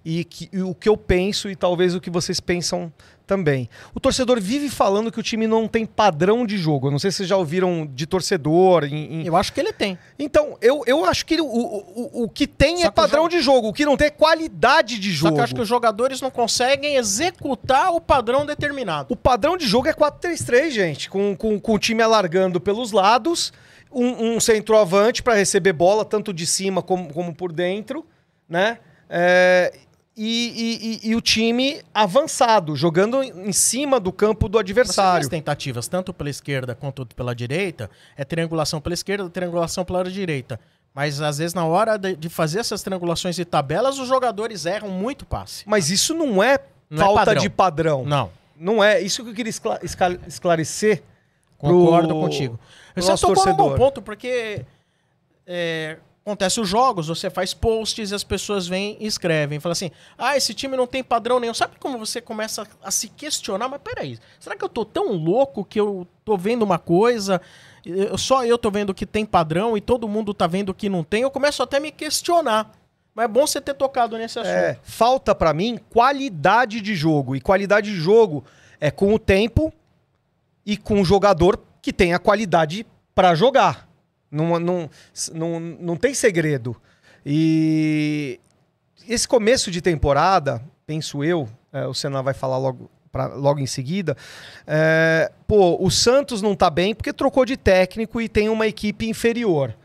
e, 0.03 0.24
que, 0.24 0.50
e 0.51 0.62
o 0.62 0.74
que 0.74 0.89
eu 0.89 0.98
penso 0.98 1.50
e 1.50 1.55
talvez 1.55 1.93
o 1.96 2.01
que 2.01 2.10
vocês 2.10 2.39
pensam 2.39 2.91
também. 3.27 3.70
O 3.96 4.00
torcedor 4.00 4.41
vive 4.41 4.67
falando 4.70 5.10
que 5.12 5.20
o 5.20 5.24
time 5.24 5.48
não 5.48 5.65
tem 5.67 5.86
padrão 5.86 6.46
de 6.46 6.58
jogo. 6.58 6.88
Eu 6.88 6.91
não 6.91 7.00
sei 7.00 7.12
se 7.12 7.17
vocês 7.17 7.29
já 7.29 7.38
ouviram 7.38 7.86
de 7.89 8.05
torcedor. 8.05 8.84
em- 8.84 9.22
em- 9.22 9.25
Eu 9.25 9.38
acho 9.38 9.53
que 9.53 9.60
ele 9.62 9.72
tem. 9.72 9.98
Então, 10.20 10.58
eu, 10.62 10.84
eu 10.86 11.05
acho 11.05 11.25
que 11.25 11.39
o, 11.39 11.46
o, 11.46 11.77
o, 12.20 12.24
o 12.24 12.29
que 12.29 12.46
tem 12.46 12.77
Só 12.79 12.88
é 12.88 12.89
que 12.89 12.96
padrão 12.96 13.22
jogo- 13.24 13.29
de 13.29 13.41
jogo. 13.41 13.67
O 13.70 13.74
que 13.74 13.86
não 13.86 13.96
tem 13.96 14.08
é 14.08 14.10
qualidade 14.10 15.00
de 15.00 15.12
Só 15.12 15.15
jogo. 15.27 15.34
que 15.36 15.39
eu 15.39 15.43
acho 15.46 15.55
que 15.55 15.62
os 15.62 15.67
jogadores 15.67 16.20
não 16.20 16.29
conseguem 16.29 16.96
executar 16.98 17.93
o 17.93 18.01
padrão 18.01 18.46
determinado. 18.46 19.13
O 19.13 19.15
padrão 19.15 19.55
de 19.55 19.65
jogo 19.65 19.88
é 19.88 19.93
4-3-3, 19.93 20.72
gente. 20.72 21.10
Com, 21.10 21.34
com, 21.36 21.58
com 21.58 21.74
o 21.75 21.79
time 21.79 22.01
alargando 22.03 22.60
pelos 22.60 22.91
lados, 22.91 23.53
um, 23.89 24.36
um 24.36 24.39
centroavante 24.41 25.24
para 25.24 25.36
receber 25.36 25.72
bola, 25.72 26.03
tanto 26.03 26.34
de 26.34 26.46
cima 26.46 26.81
como, 26.81 27.13
como 27.13 27.34
por 27.34 27.53
dentro, 27.53 28.05
né? 28.50 28.79
É, 29.10 29.74
e, 30.15 31.00
e- 31.03 31.08
e- 31.08 31.12
e 31.12 31.15
o 31.15 31.22
time 31.22 31.82
avançado, 31.94 32.75
jogando 32.75 33.24
em 33.24 33.51
cima 33.53 34.00
do 34.00 34.12
campo 34.12 34.50
do 34.50 34.58
adversário. 34.60 35.22
as 35.22 35.27
tentativas, 35.30 35.88
tanto 35.88 36.13
pela 36.13 36.30
esquerda 36.30 36.75
quanto 36.75 37.06
pela 37.08 37.34
direita, 37.34 37.89
é 38.18 38.24
triangulação 38.25 38.82
pela 38.82 38.94
esquerda, 38.94 39.30
triangulação 39.30 39.86
pela 39.86 40.03
direita. 40.03 40.60
Mas 40.94 41.22
às 41.22 41.38
vezes, 41.38 41.53
na 41.53 41.65
hora 41.65 41.98
de, 41.98 42.27
fazer 42.27 42.60
essas 42.60 42.84
triangulações 42.84 43.39
e 43.39 43.46
tabelas, 43.46 43.98
os 43.98 44.08
jogadores 44.10 44.65
erram 44.65 44.89
muito 44.89 45.25
passe. 45.25 45.63
Mas 45.65 45.89
isso 45.89 46.13
não 46.13 46.44
é 46.44 46.60
Não 46.89 47.01
é 47.01 47.06
falta 47.06 47.25
padrão. 47.25 47.41
de 47.41 47.50
padrão. 47.50 48.06
Não, 48.06 48.30
Não 48.58 48.84
é. 48.84 49.00
Isso 49.00 49.24
que 49.24 49.30
eu 49.30 49.34
queria 49.34 49.53
esclarecer. 50.27 51.01
concordo 51.58 52.10
pro- 52.10 52.20
contigo. 52.22 52.60
pro 52.94 53.03
Você 53.03 53.25
tocou 53.25 53.46
num 53.46 53.56
bom 53.56 53.75
ponto, 53.75 54.01
porque 54.01 54.65
é, 55.48 55.98
acontece 56.25 56.60
os 56.62 56.70
jogos, 56.70 57.08
você 57.08 57.30
faz 57.30 57.54
posts 57.54 58.12
e 58.12 58.16
as 58.16 58.24
pessoas 58.24 58.68
vêm 58.68 58.96
e 59.00 59.08
escrevem. 59.08 59.60
Fala 59.60 59.74
assim, 59.74 59.90
ah, 60.18 60.38
esse 60.38 60.54
time 60.54 60.78
não 60.78 60.86
tem 60.88 61.04
padrão 61.04 61.40
nenhum. 61.40 61.54
Sabe 61.54 61.74
como 61.80 61.98
você 61.98 62.22
começa 62.22 62.68
a 62.84 62.92
se 62.92 63.08
questionar? 63.10 63.68
Mas 63.68 63.82
peraí, 63.84 64.20
será 64.40 64.56
que 64.56 64.63
eu 64.63 64.70
tô 64.70 64.86
tão 64.86 65.12
louco 65.13 65.66
que 65.66 65.80
eu 65.80 66.08
tô 66.24 66.38
vendo 66.38 66.62
uma 66.63 66.78
coisa... 66.78 67.42
eu- 67.86 68.18
Só 68.18 68.46
eu 68.46 68.58
tô 68.58 68.70
vendo 68.70 68.94
que 68.94 69.06
tem 69.06 69.25
padrão 69.25 69.75
e 69.75 69.82
todo 69.82 70.08
mundo 70.08 70.34
tá 70.34 70.46
vendo 70.48 70.74
que 70.74 70.90
não 70.90 71.04
tem. 71.04 71.24
Eu 71.24 71.32
começo 71.32 71.63
até 71.63 71.78
a 71.78 71.80
me 71.80 71.92
questionar. 71.92 72.72
Mas 73.16 73.25
é 73.25 73.28
bom 73.28 73.46
você 73.46 73.60
ter 73.60 73.74
tocado 73.74 74.18
nesse 74.18 74.40
assunto. 74.40 74.54
É, 74.54 74.78
falta 74.84 75.34
pra 75.36 75.54
mim 75.54 75.78
qualidade 75.90 76.80
de 76.82 76.96
jogo. 76.96 77.36
E 77.36 77.42
qualidade 77.42 77.92
de 77.92 77.98
jogo 77.98 78.46
é 78.80 78.90
com 78.92 79.13
o 79.13 79.20
tempo 79.20 79.74
e 80.66 80.78
com 80.78 81.01
o 81.01 81.04
jogador 81.04 81.60
que 81.82 81.92
tem 81.92 82.13
a 82.13 82.20
qualidade 82.20 82.86
pra 83.16 83.36
jogar. 83.36 83.90
Não, 84.32 84.60
não, 84.60 84.90
não, 85.34 85.60
não 85.60 85.98
tem 85.98 86.14
segredo. 86.14 86.76
E 87.26 88.40
esse 89.08 89.28
começo 89.28 89.70
de 89.70 89.82
temporada, 89.82 90.62
penso 90.86 91.24
eu, 91.24 91.48
é, 91.74 91.86
o 91.86 91.94
Senna 91.94 92.24
vai 92.24 92.34
falar 92.34 92.58
logo, 92.58 92.90
pra, 93.12 93.28
logo 93.28 93.60
em 93.60 93.66
seguida, 93.66 94.16
é, 94.66 95.32
pô, 95.48 95.78
o 95.84 95.92
Santos 95.92 96.42
não 96.42 96.56
tá 96.56 96.70
bem 96.70 96.96
porque 96.96 97.12
trocou 97.12 97.46
de 97.46 97.58
técnico 97.58 98.22
e 98.22 98.30
tem 98.30 98.50
uma 98.50 98.68
equipe 98.68 99.08
inferior. 99.08 99.76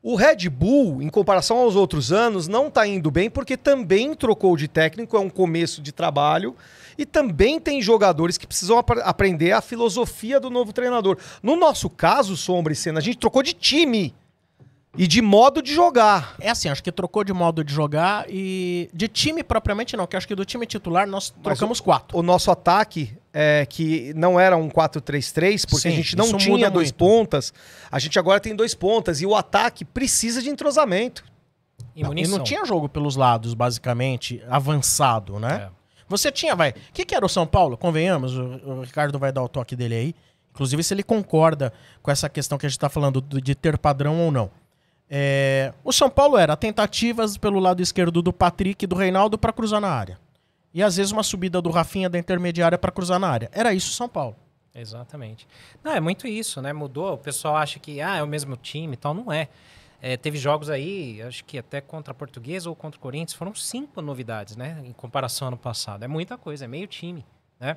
O 0.00 0.14
Red 0.14 0.48
Bull, 0.48 1.02
em 1.02 1.08
comparação 1.08 1.58
aos 1.58 1.74
outros 1.74 2.12
anos, 2.12 2.46
não 2.46 2.70
tá 2.70 2.86
indo 2.86 3.10
bem 3.10 3.28
porque 3.28 3.56
também 3.56 4.14
trocou 4.14 4.56
de 4.56 4.68
técnico, 4.68 5.16
é 5.16 5.20
um 5.20 5.28
começo 5.28 5.82
de 5.82 5.90
trabalho. 5.90 6.54
E 6.96 7.04
também 7.04 7.58
tem 7.58 7.82
jogadores 7.82 8.38
que 8.38 8.46
precisam 8.46 8.78
ap 8.78 8.90
aprender 9.02 9.52
a 9.52 9.60
filosofia 9.60 10.38
do 10.38 10.50
novo 10.50 10.72
treinador. 10.72 11.18
No 11.42 11.56
nosso 11.56 11.90
caso, 11.90 12.36
Sombra 12.36 12.72
e 12.72 12.76
Senna, 12.76 12.98
a 12.98 13.02
gente 13.02 13.18
trocou 13.18 13.42
de 13.42 13.52
time 13.52 14.14
e 14.98 15.06
de 15.06 15.22
modo 15.22 15.62
de 15.62 15.72
jogar. 15.72 16.34
É 16.40 16.50
assim, 16.50 16.68
acho 16.68 16.82
que 16.82 16.90
trocou 16.90 17.22
de 17.22 17.32
modo 17.32 17.62
de 17.62 17.72
jogar 17.72 18.26
e. 18.28 18.90
De 18.92 19.06
time 19.06 19.44
propriamente 19.44 19.96
não, 19.96 20.06
que 20.06 20.16
acho 20.16 20.26
que 20.26 20.34
do 20.34 20.44
time 20.44 20.66
titular 20.66 21.06
nós 21.06 21.30
trocamos 21.42 21.78
o, 21.78 21.82
quatro. 21.84 22.18
O 22.18 22.22
nosso 22.22 22.50
ataque, 22.50 23.16
é, 23.32 23.64
que 23.64 24.12
não 24.14 24.38
era 24.38 24.56
um 24.56 24.68
4-3-3, 24.68 25.64
porque 25.70 25.82
Sim, 25.82 25.88
a 25.88 25.92
gente 25.92 26.16
não 26.16 26.36
tinha 26.36 26.56
muda 26.56 26.70
dois 26.70 26.88
muito. 26.88 26.96
pontas, 26.96 27.54
a 27.90 27.98
gente 27.98 28.18
agora 28.18 28.40
tem 28.40 28.54
dois 28.56 28.74
pontas. 28.74 29.20
E 29.20 29.26
o 29.26 29.36
ataque 29.36 29.84
precisa 29.84 30.42
de 30.42 30.50
entrosamento. 30.50 31.24
E 31.94 32.02
Não, 32.02 32.12
e 32.16 32.26
não 32.26 32.42
tinha 32.42 32.64
jogo 32.64 32.88
pelos 32.88 33.14
lados, 33.16 33.54
basicamente, 33.54 34.42
avançado, 34.48 35.38
né? 35.38 35.68
É. 35.74 35.78
Você 36.08 36.32
tinha, 36.32 36.56
vai. 36.56 36.70
O 36.70 36.74
que, 36.92 37.04
que 37.04 37.14
era 37.14 37.24
o 37.24 37.28
São 37.28 37.46
Paulo? 37.46 37.76
Convenhamos, 37.76 38.36
o, 38.36 38.42
o 38.64 38.80
Ricardo 38.82 39.18
vai 39.18 39.30
dar 39.30 39.42
o 39.42 39.48
toque 39.48 39.76
dele 39.76 39.94
aí. 39.94 40.14
Inclusive, 40.52 40.82
se 40.82 40.92
ele 40.94 41.02
concorda 41.04 41.72
com 42.02 42.10
essa 42.10 42.28
questão 42.28 42.58
que 42.58 42.66
a 42.66 42.68
gente 42.68 42.78
tá 42.78 42.88
falando 42.88 43.20
do- 43.20 43.40
de 43.40 43.54
ter 43.54 43.78
padrão 43.78 44.18
ou 44.20 44.32
não. 44.32 44.50
É, 45.10 45.72
o 45.82 45.92
São 45.92 46.10
Paulo 46.10 46.36
era 46.36 46.56
tentativas 46.56 47.36
pelo 47.36 47.58
lado 47.58 47.80
esquerdo 47.80 48.20
do 48.20 48.32
Patrick 48.32 48.84
e 48.84 48.86
do 48.86 48.94
Reinaldo 48.94 49.38
para 49.38 49.52
cruzar 49.52 49.80
na 49.80 49.88
área. 49.88 50.18
E 50.72 50.82
às 50.82 50.96
vezes 50.96 51.12
uma 51.12 51.22
subida 51.22 51.62
do 51.62 51.70
Rafinha 51.70 52.08
da 52.08 52.18
intermediária 52.18 52.76
para 52.76 52.92
cruzar 52.92 53.18
na 53.18 53.28
área. 53.28 53.50
Era 53.52 53.72
isso 53.72 53.92
São 53.92 54.08
Paulo. 54.08 54.36
Exatamente. 54.74 55.48
Não, 55.82 55.92
é 55.92 56.00
muito 56.00 56.26
isso, 56.26 56.60
né? 56.62 56.72
Mudou. 56.72 57.14
O 57.14 57.18
pessoal 57.18 57.56
acha 57.56 57.78
que 57.78 58.00
ah, 58.00 58.16
é 58.16 58.22
o 58.22 58.28
mesmo 58.28 58.56
time 58.56 58.94
e 58.94 58.96
tal. 58.96 59.14
Não 59.14 59.32
é. 59.32 59.48
É, 60.00 60.16
teve 60.16 60.38
jogos 60.38 60.70
aí, 60.70 61.20
acho 61.22 61.44
que 61.44 61.58
até 61.58 61.80
contra 61.80 62.12
a 62.12 62.14
Portuguesa 62.14 62.68
ou 62.68 62.76
contra 62.76 62.96
o 62.96 63.00
Corinthians, 63.00 63.32
foram 63.32 63.52
cinco 63.54 64.00
novidades, 64.00 64.56
né? 64.56 64.80
Em 64.84 64.92
comparação 64.92 65.46
ao 65.46 65.48
ano 65.54 65.58
passado. 65.58 66.04
É 66.04 66.08
muita 66.08 66.38
coisa, 66.38 66.66
é 66.66 66.68
meio 66.68 66.86
time, 66.86 67.24
né? 67.58 67.76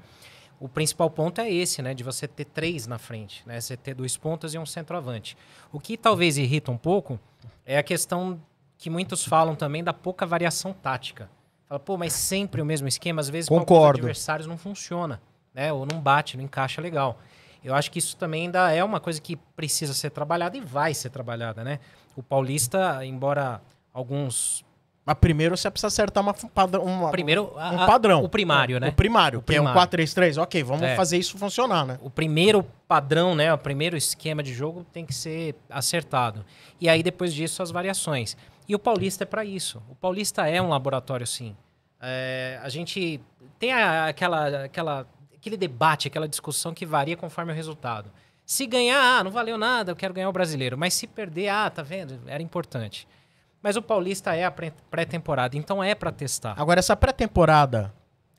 O 0.62 0.70
principal 0.70 1.10
ponto 1.10 1.42
é 1.42 1.52
esse, 1.52 1.82
né? 1.82 1.92
De 1.96 2.04
você 2.04 2.28
ter 2.28 2.46
três 2.46 2.86
na 2.86 3.00
frente, 3.00 3.42
né? 3.48 3.60
Você 3.60 3.76
ter 3.76 3.96
dois 3.96 4.16
pontas 4.16 4.54
e 4.54 4.60
um 4.60 4.66
centroavante. 4.66 5.36
O 5.72 5.80
que 5.80 5.98
talvez 5.98 6.38
irrita 6.38 6.72
um 6.72 6.78
pouco 6.78 7.20
é 7.66 7.80
a 7.80 7.84
questão 7.84 8.40
que 8.78 8.88
muitos 8.88 9.26
falam 9.26 9.56
também 9.56 9.84
da 9.84 9.92
pouca 9.92 10.24
variação 10.24 10.72
tática. 10.72 11.32
Fala, 11.68 11.80
pô, 11.80 11.98
mas 11.98 12.14
sempre 12.14 12.62
o 12.62 12.66
mesmo 12.66 12.88
esquema, 12.88 13.22
às 13.22 13.28
vezes 13.28 13.50
com 13.50 13.58
Concordo. 13.58 14.02
adversários 14.02 14.46
não 14.46 14.56
funciona, 14.56 15.20
né? 15.52 15.74
Ou 15.74 15.84
não 15.84 16.00
bate, 16.00 16.38
não 16.38 16.44
encaixa 16.44 16.80
legal. 16.80 17.20
Eu 17.64 17.74
acho 17.74 17.90
que 17.90 17.98
isso 17.98 18.16
também 18.16 18.46
ainda 18.46 18.72
é 18.72 18.84
uma 18.84 19.00
coisa 19.00 19.20
que 19.20 19.38
precisa 19.56 19.96
ser 19.96 20.12
trabalhada 20.12 20.56
e 20.56 20.62
vai 20.62 20.94
ser 20.94 21.10
trabalhada, 21.10 21.64
né? 21.64 21.80
O 22.16 22.22
Paulista, 22.22 23.04
embora 23.04 23.60
alguns 23.92 24.64
Mas 25.06 25.18
primeiro 25.20 25.58
você 25.58 25.70
precisa 25.72 25.88
acertar 25.88 26.24
uma, 26.24 26.36
uma- 26.80 27.10
primeiro 27.12 27.54
a- 27.58 27.72
um 27.72 27.86
padrão. 27.88 28.24
o 28.24 28.30
primário, 28.30 28.80
né? 28.80 28.90
O 28.90 28.94
primário, 28.94 29.40
O 29.40 29.42
que 29.42 29.56
é 29.56 29.60
um 29.62 29.64
primário. 29.66 29.90
4-3-3. 29.90 30.38
Ok, 30.38 30.62
vamos 30.64 30.84
É. 30.84 30.96
fazer 30.96 31.18
isso 31.18 31.38
funcionar, 31.38 31.86
né? 31.86 31.98
o 32.04 32.10
primeiro 32.10 32.64
padrão, 32.88 33.34
né, 33.34 33.52
o 33.54 33.58
primeiro 33.58 33.98
esquema 33.98 34.44
de 34.44 34.54
jogo 34.54 34.86
tem 34.94 35.06
que 35.06 35.14
ser 35.14 35.56
acertado. 35.70 36.46
E 36.80 36.88
aí 36.88 37.02
depois 37.02 37.34
disso 37.34 37.64
as 37.64 37.72
variações. 37.72 38.38
E 38.68 38.76
o 38.76 38.80
Paulista 38.80 39.24
é 39.24 39.26
para 39.26 39.44
isso. 39.44 39.82
O 39.90 39.96
Paulista 39.96 40.48
é 40.48 40.62
um 40.62 40.70
laboratório, 40.70 41.26
sim. 41.26 41.56
É, 42.00 42.60
a 42.62 42.70
gente 42.70 43.20
tem 43.58 43.72
a- 43.74 44.06
aquela, 44.08 44.66
aquela, 44.66 45.08
aquele 45.36 45.58
debate, 45.58 46.08
aquela 46.08 46.28
discussão 46.28 46.74
que 46.74 46.86
varia 46.86 47.18
conforme 47.18 47.52
o 47.52 47.56
resultado. 47.56 48.12
Se 48.46 48.66
ganhar, 48.68 49.00
ah, 49.20 49.24
não 49.24 49.32
valeu 49.32 49.58
nada, 49.58 49.92
eu 49.92 49.96
quero 49.96 50.14
ganhar 50.14 50.30
o 50.30 50.32
brasileiro. 50.34 50.78
Mas 50.78 50.94
se 50.94 51.08
perder, 51.08 51.48
ah, 51.50 51.70
tá 51.70 51.82
vendo? 51.82 52.20
Era 52.28 52.42
importante. 52.44 53.08
Mas 53.62 53.76
o 53.76 53.82
Paulista 53.82 54.36
é 54.36 54.44
a 54.44 54.52
pré- 54.52 54.74
pré-temporada, 54.90 55.56
então 55.56 55.84
é 55.84 55.94
para 55.94 56.12
testar. 56.12 56.56
Agora, 56.58 56.80
essa 56.80 56.96
pré-temporada, 56.96 57.94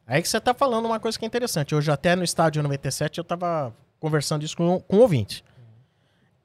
aí 0.07 0.21
que 0.21 0.29
você 0.29 0.41
tá 0.41 0.52
falando 0.52 0.87
uma 0.87 0.99
coisa 0.99 1.19
que 1.19 1.25
é 1.25 1.29
interessante. 1.29 1.75
Hoje, 1.75 1.91
até 1.91 2.17
no 2.17 2.25
estádio 2.25 2.62
97, 2.62 3.19
eu 3.19 3.25
tava 3.25 3.73
conversando 4.00 4.45
isso 4.45 4.57
com, 4.57 4.81
com 4.81 4.97
o 4.97 5.00
ouvinte. 5.00 5.45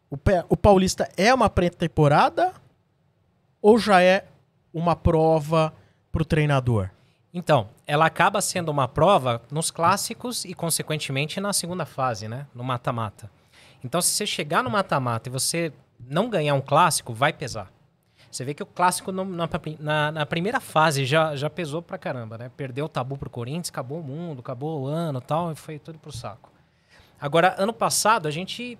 O, 0.10 0.18
o 0.50 0.56
Paulista 0.58 1.10
é 1.18 1.34
uma 1.34 1.50
pré-temporada 1.50 2.54
ou 3.62 3.78
já 3.80 4.02
é 4.02 4.26
uma 4.74 4.96
prova 4.96 5.74
pro 6.12 6.24
treinador? 6.24 6.90
Então, 7.34 7.70
ela 7.86 8.06
acaba 8.06 8.42
sendo 8.42 8.70
uma 8.70 8.88
prova 8.88 9.42
nos 9.52 9.70
clássicos 9.70 10.46
e, 10.46 10.54
consequentemente, 10.54 11.40
na 11.42 11.52
segunda 11.52 11.86
fase, 11.86 12.28
né? 12.28 12.48
No 12.54 12.64
mata-mata. 12.64 13.30
Então, 13.84 14.02
se 14.02 14.12
você 14.12 14.26
chegar 14.26 14.64
no 14.64 14.70
mata-mata 14.70 15.30
e 15.30 15.32
você 15.32 15.74
não 16.00 16.30
ganhar 16.30 16.54
um 16.54 16.62
clássico, 16.62 17.14
vai 17.14 17.34
pesar. 17.34 17.72
Você 18.38 18.46
vê 18.46 18.54
que 18.54 18.62
o 18.62 18.68
clássico 18.68 19.12
no- 19.12 19.26
na, 19.26 19.50
na- 19.80 20.12
na 20.12 20.24
primeira 20.28 20.60
fase 20.60 21.06
já, 21.08 21.36
já 21.36 21.50
pesou 21.50 21.82
pra 21.82 21.98
caramba, 21.98 22.38
né? 22.38 22.52
Perdeu 22.56 22.86
o 22.86 22.88
tabu 22.88 23.18
pro 23.18 23.32
Corinthians, 23.32 23.70
acabou 23.70 24.00
o 24.00 24.04
mundo, 24.04 24.42
acabou 24.42 24.84
o 24.84 24.86
ano 24.86 25.20
tal, 25.20 25.52
e 25.52 25.56
foi 25.56 25.80
tudo 25.80 25.98
pro 25.98 26.12
saco. 26.12 26.52
Agora, 27.20 27.56
ano 27.58 27.74
passado, 27.74 28.28
a 28.28 28.32
gente 28.32 28.78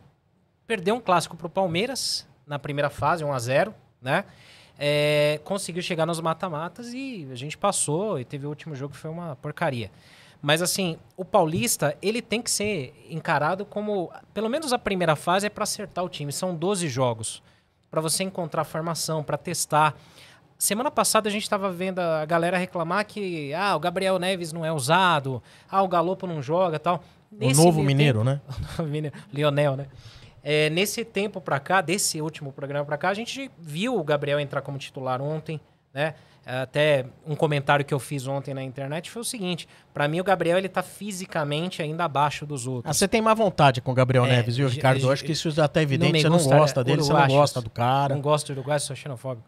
perdeu 0.68 0.94
um 0.94 1.00
clássico 1.02 1.36
pro 1.36 1.50
Palmeiras 1.50 2.28
na 2.46 2.60
primeira 2.60 2.88
fase, 2.92 3.24
1 3.24 3.34
a 3.34 3.40
0 3.40 3.74
né? 4.00 4.26
É, 4.78 5.42
conseguiu 5.44 5.82
chegar 5.82 6.06
nos 6.06 6.20
mata-matas 6.22 6.94
e 6.94 7.28
a 7.32 7.36
gente 7.36 7.58
passou 7.58 8.20
e 8.20 8.24
teve 8.26 8.46
o 8.46 8.50
último 8.50 8.76
jogo 8.76 8.94
que 8.94 9.00
foi 9.00 9.10
uma 9.10 9.36
porcaria. 9.38 9.90
Mas 10.40 10.62
assim, 10.62 11.00
o 11.18 11.26
Paulista, 11.26 11.98
ele 12.00 12.22
tem 12.22 12.44
que 12.44 12.52
ser 12.52 12.94
encarado 13.10 13.66
como, 13.66 14.12
pelo 14.36 14.50
menos 14.50 14.72
a 14.72 14.78
primeira 14.78 15.16
fase 15.16 15.48
é 15.48 15.50
para 15.50 15.64
acertar 15.64 16.04
o 16.06 16.10
time, 16.10 16.32
são 16.32 16.54
12 16.54 16.88
jogos 16.88 17.42
para 17.90 18.02
você 18.02 18.24
encontrar 18.24 18.64
formação, 18.64 19.24
para 19.24 19.38
testar. 19.38 19.96
Semana 20.58 20.90
passada 20.90 21.30
a 21.30 21.32
gente 21.32 21.44
estava 21.44 21.72
vendo 21.72 22.00
a 22.00 22.26
galera 22.26 22.58
reclamar 22.58 23.06
que 23.06 23.54
ah, 23.54 23.76
o 23.76 23.80
Gabriel 23.80 24.18
Neves 24.18 24.52
não 24.52 24.66
é 24.66 24.72
usado, 24.72 25.42
ah, 25.70 25.84
o 25.84 25.88
Galopo 25.88 26.26
não 26.26 26.42
joga, 26.42 26.80
tal. 26.80 27.04
o 27.32 27.52
novo 27.54 27.84
mineiro, 27.84 28.24
né? 28.24 28.42
Mineiro, 28.84 29.16
Lionel, 29.32 29.76
né? 29.76 29.88
É, 30.44 30.70
nesse 30.70 31.04
tempo 31.04 31.42
pra 31.42 31.60
cá, 31.60 31.82
desse 31.82 32.22
último 32.22 32.52
programa 32.54 32.86
pra 32.86 32.98
cá, 32.98 33.10
a 33.10 33.14
gente 33.14 33.52
viu 33.60 33.98
o 33.98 34.04
Gabriel 34.04 34.40
entrar 34.40 34.62
como 34.62 34.78
titular 34.78 35.22
ontem, 35.22 35.60
né? 35.94 36.16
Até 36.50 37.06
um 37.26 37.36
comentário 37.36 37.84
que 37.84 37.94
eu 37.94 38.00
fiz 38.00 38.26
ontem 38.26 38.54
na 38.54 38.64
internet 38.64 39.12
foi 39.12 39.22
o 39.22 39.26
seguinte: 39.26 39.68
pra 39.94 40.08
mim 40.08 40.22
o 40.22 40.24
Gabriel 40.24 40.58
ele 40.58 40.70
tá 40.70 40.82
fisicamente 40.82 41.82
ainda 41.82 42.06
abaixo 42.06 42.46
dos 42.46 42.66
Ah, 42.66 42.72
outros. 42.72 42.98
você 42.98 43.08
tem 43.08 43.22
má 43.22 43.34
vontade 43.34 43.82
com 43.82 43.92
o 43.92 43.94
Gabriel 43.94 44.26
É, 44.26 44.38
Neves, 44.38 44.56
viu, 44.56 44.70
Ricardo? 44.70 45.02
Eu 45.02 45.12
acho 45.12 45.26
que 45.26 45.34
isso 45.34 45.52
já 45.52 45.68
tá 45.68 45.80
não 45.80 45.84
evidente. 45.84 46.14
me 46.14 46.22
Você 46.22 46.30
não 46.30 46.38
gusta, 46.38 46.56
gosta 46.58 46.80
né? 46.80 46.84
dele, 46.86 47.02
você 47.04 47.12
não 47.14 47.28
gosta 47.28 47.62
do 47.62 47.70
cara. 47.70 48.16
Não 48.16 48.22
gosto 48.22 48.46
de 48.48 48.52
Uruguai, 48.54 48.80
sou 48.80 48.96
xenofóbico. 48.96 49.48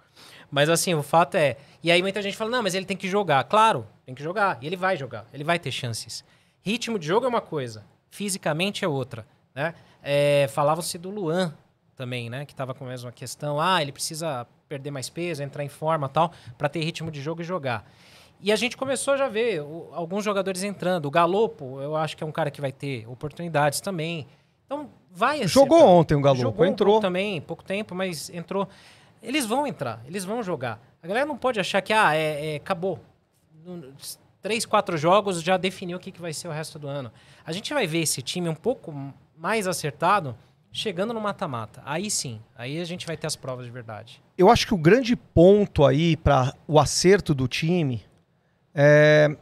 Mas 0.52 0.68
assim, 0.70 0.94
o 0.94 1.02
fato 1.02 1.36
é. 1.36 1.56
E 1.82 1.90
aí 1.92 2.02
muita 2.02 2.22
gente 2.22 2.36
fala: 2.36 2.50
não, 2.52 2.62
mas 2.62 2.76
ele 2.76 2.86
tem 2.86 2.98
que 2.98 3.08
jogar. 3.08 3.44
Claro, 3.46 3.88
tem 4.06 4.14
que 4.14 4.22
jogar. 4.22 4.58
E 4.62 4.68
ele 4.68 4.76
vai 4.76 4.98
jogar, 4.98 5.26
ele 5.34 5.44
vai 5.46 5.58
ter 5.58 5.72
chances. 5.72 6.24
Ritmo 6.62 7.00
de 7.00 7.08
jogo 7.08 7.26
é 7.26 7.30
uma 7.30 7.40
coisa, 7.42 7.86
fisicamente 8.10 8.84
é 8.84 8.88
outra. 8.88 9.26
Né? 9.56 9.74
É, 10.04 10.48
Falava-se 10.52 10.98
do 10.98 11.10
Luan 11.10 11.54
também, 12.00 12.30
né? 12.30 12.46
Que 12.46 12.56
tava 12.56 12.74
com 12.74 12.86
a 12.86 12.88
mesma 12.88 13.12
questão. 13.12 13.60
Ah, 13.60 13.82
ele 13.82 13.92
precisa 13.92 14.48
perder 14.70 14.90
mais 14.90 15.10
peso, 15.10 15.44
entrar 15.44 15.66
em 15.66 15.68
forma 15.68 16.08
e 16.08 16.10
tal, 16.10 16.32
para 16.58 16.70
ter 16.70 16.82
ritmo 16.82 17.12
de 17.12 17.22
jogo 17.22 17.42
e 17.42 17.44
jogar. 17.44 17.86
E 18.40 18.54
a 18.54 18.56
gente 18.56 18.78
começou 18.78 19.16
a 19.16 19.18
já 19.18 19.28
ver 19.28 19.62
o- 19.62 19.90
alguns 19.92 20.24
jogadores 20.24 20.64
entrando. 20.64 21.06
O 21.08 21.12
Galopo, 21.12 21.82
eu 21.82 21.98
acho 21.98 22.16
que 22.16 22.24
é 22.24 22.28
um 22.28 22.32
cara 22.32 22.50
que 22.50 22.62
vai 22.62 22.72
ter 22.72 23.06
oportunidades 23.10 23.82
também. 23.82 24.26
Então, 24.66 24.90
vai 25.12 25.46
Jogou 25.46 25.84
ontem 25.86 26.16
o 26.16 26.22
Galopo, 26.22 26.42
Jogou 26.44 26.66
um 26.66 26.70
entrou. 26.70 26.88
pouco 26.94 27.02
também, 27.02 27.42
pouco 27.42 27.64
tempo, 27.66 27.94
mas 27.94 28.30
entrou. 28.30 28.66
Eles 29.22 29.46
vão 29.46 29.68
entrar, 29.68 30.02
eles 30.08 30.24
vão 30.24 30.42
jogar. 30.42 30.80
A 31.04 31.08
galera 31.08 31.26
não 31.26 31.38
pode 31.38 31.60
achar 31.60 31.82
que, 31.82 31.92
ah, 31.92 32.16
é, 32.16 32.54
é, 32.54 32.56
acabou. 32.56 32.98
Três, 34.42 34.66
quatro 34.66 34.98
jogos 34.98 35.42
já 35.42 35.58
definiu 35.58 35.98
o 35.98 36.00
que, 36.00 36.12
que 36.12 36.22
vai 36.22 36.32
ser 36.32 36.48
o 36.48 36.52
resto 36.52 36.80
do 36.80 36.88
ano. 36.88 37.12
A 37.46 37.52
gente 37.52 37.74
vai 37.74 37.86
ver 37.86 38.00
esse 38.00 38.22
time 38.22 38.48
um 38.48 38.56
pouco 38.56 38.94
mais 39.38 39.68
acertado 39.68 40.34
chegando 40.72 41.14
no 41.14 41.20
mata-mata. 41.22 41.82
Aí 41.86 42.10
sim, 42.12 42.40
aí 42.58 42.80
a 42.80 42.86
gente 42.86 43.06
vai 43.08 43.18
ter 43.18 43.28
as 43.28 43.36
provas 43.36 43.66
de 43.66 43.72
verdade. 43.72 44.22
Eu 44.38 44.50
acho 44.50 44.66
que 44.68 44.74
o 44.74 44.78
grande 44.78 45.16
ponto 45.16 45.86
aí 45.86 46.16
para 46.16 46.54
o 46.68 46.80
acerto 46.80 47.34
do 47.34 47.48
time 47.48 48.02
é 48.74 49.36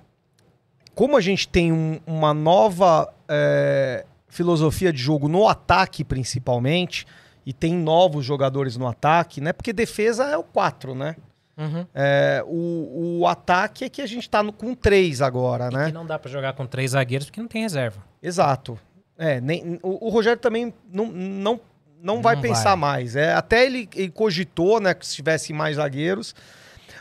como 0.96 1.16
a 1.16 1.22
gente 1.22 1.48
tem 1.48 1.72
um- 1.72 2.00
uma 2.08 2.34
nova 2.34 3.14
é, 3.30 4.06
filosofia 4.30 4.92
de 4.92 5.00
jogo 5.00 5.28
no 5.28 5.48
ataque, 5.48 6.04
principalmente, 6.04 7.06
e 7.46 7.52
tem 7.54 7.74
novos 7.76 8.26
jogadores 8.26 8.78
no 8.78 8.88
ataque, 8.88 9.40
né? 9.42 9.52
Porque 9.54 9.72
defesa 9.74 10.24
é 10.26 10.38
o 10.38 10.44
4, 10.44 10.96
né? 10.96 11.16
Uhum. 11.58 11.86
É, 11.94 12.44
o, 12.48 13.20
o 13.20 13.28
ataque 13.28 13.84
é 13.86 13.90
que 13.90 14.02
a 14.02 14.06
gente 14.08 14.30
tá 14.30 14.42
no- 14.42 14.54
com 14.54 14.74
três 14.74 15.22
agora, 15.22 15.70
E 15.72 15.76
né? 15.76 15.86
que 15.88 15.92
não 15.92 16.06
dá 16.06 16.18
pra 16.18 16.32
jogar 16.32 16.54
com 16.54 16.66
três 16.66 16.92
zagueiros 16.92 17.28
porque 17.28 17.42
não 17.42 17.48
tem 17.48 17.62
reserva. 17.64 18.02
Exato. 18.24 18.80
É, 19.18 19.42
nem, 19.42 19.80
o, 19.82 20.08
o 20.08 20.10
Rogério 20.10 20.40
também 20.40 20.74
não, 20.92 21.08
não, 21.08 21.60
não 22.02 22.22
vai 22.22 22.36
Não 22.36 22.42
pensar 22.42 22.76
vai. 22.76 22.76
mais. 22.78 23.16
É, 23.16 23.34
até 23.34 23.66
ele, 23.66 23.90
ele 23.96 24.10
cogitou, 24.12 24.80
né, 24.80 24.94
que 24.94 25.06
se 25.06 25.16
tivesse 25.16 25.52
mais 25.54 25.78
zagueiros. 25.78 26.36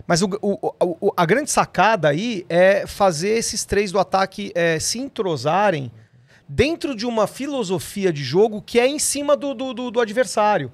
Mas 0.06 0.22
o- 0.22 0.28
o- 0.42 0.74
o- 1.00 1.12
a 1.16 1.24
grande 1.26 1.50
sacada 1.50 2.08
aí 2.08 2.44
é 2.48 2.86
fazer 2.86 3.30
esses 3.30 3.64
três 3.64 3.90
do 3.92 3.98
ataque 3.98 4.52
é, 4.54 4.78
se 4.78 4.98
entrosarem 4.98 5.90
dentro 6.48 6.94
de 6.94 7.06
uma 7.06 7.26
filosofia 7.26 8.12
de 8.12 8.22
jogo 8.22 8.62
que 8.62 8.78
é 8.78 8.86
em 8.86 8.98
cima 8.98 9.36
do, 9.36 9.52
do, 9.54 9.72
do- 9.74 9.90
do 9.90 10.00
adversário. 10.00 10.70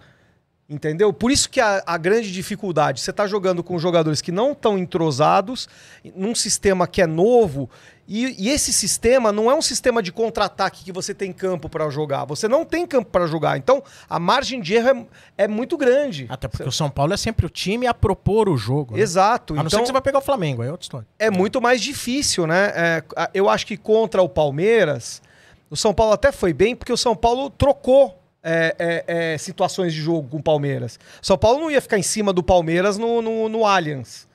Entendeu? 0.72 1.12
Por 1.12 1.30
isso 1.30 1.50
que 1.50 1.60
a, 1.60 1.82
a 1.84 1.98
grande 1.98 2.32
dificuldade, 2.32 3.02
você 3.02 3.12
tá 3.12 3.26
jogando 3.26 3.62
com 3.62 3.78
jogadores 3.78 4.22
que 4.22 4.32
não 4.32 4.52
estão 4.52 4.78
entrosados, 4.78 5.68
num 6.16 6.34
sistema 6.34 6.86
que 6.86 7.02
é 7.02 7.06
novo, 7.06 7.68
e, 8.08 8.46
e 8.46 8.48
esse 8.48 8.72
sistema 8.72 9.30
não 9.30 9.50
é 9.50 9.54
um 9.54 9.60
sistema 9.60 10.02
de 10.02 10.10
contra-ataque 10.10 10.82
que 10.82 10.90
você 10.90 11.14
tem 11.14 11.30
campo 11.30 11.68
para 11.68 11.88
jogar. 11.90 12.24
Você 12.24 12.48
não 12.48 12.64
tem 12.64 12.86
campo 12.86 13.10
para 13.10 13.26
jogar. 13.26 13.58
Então, 13.58 13.82
a 14.08 14.18
margem 14.18 14.62
de 14.62 14.74
erro 14.74 15.06
é, 15.36 15.44
é 15.44 15.48
muito 15.48 15.76
grande. 15.76 16.26
Até 16.30 16.48
porque 16.48 16.66
o 16.66 16.72
São 16.72 16.88
Paulo 16.88 17.12
é 17.12 17.18
sempre 17.18 17.44
o 17.44 17.50
time 17.50 17.86
a 17.86 17.92
propor 17.92 18.48
o 18.48 18.56
jogo. 18.56 18.96
né? 18.96 19.02
Exato. 19.02 19.52
A 19.52 19.56
não 19.56 19.64
ser 19.64 19.76
então, 19.76 19.80
que 19.80 19.86
você 19.88 19.92
vai 19.92 20.02
pegar 20.02 20.20
o 20.20 20.22
Flamengo, 20.22 20.62
aí 20.62 20.68
é 20.68 20.70
outra 20.70 20.84
história. 20.84 21.06
é 21.18 21.30
muito 21.30 21.60
mais 21.60 21.82
difícil, 21.82 22.46
né? 22.46 22.72
É, 22.74 23.04
eu 23.34 23.48
acho 23.48 23.66
que 23.66 23.76
contra 23.76 24.22
o 24.22 24.28
Palmeiras, 24.28 25.20
o 25.68 25.76
São 25.76 25.92
Paulo 25.92 26.14
até 26.14 26.32
foi 26.32 26.54
bem, 26.54 26.74
porque 26.74 26.92
o 26.92 26.96
São 26.96 27.14
Paulo 27.14 27.50
trocou 27.50 28.21
é, 28.42 28.74
é, 28.78 29.32
é, 29.32 29.38
situações 29.38 29.94
de 29.94 30.00
jogo 30.00 30.28
com 30.28 30.38
o 30.38 30.42
Palmeiras. 30.42 30.98
São 31.20 31.38
Paulo 31.38 31.60
não 31.60 31.70
ia 31.70 31.80
ficar 31.80 31.98
em 31.98 32.02
cima 32.02 32.32
do 32.32 32.42
Palmeiras 32.42 32.98
no, 32.98 33.22
no, 33.22 33.48
no 33.48 33.64
Allianz. 33.64 34.26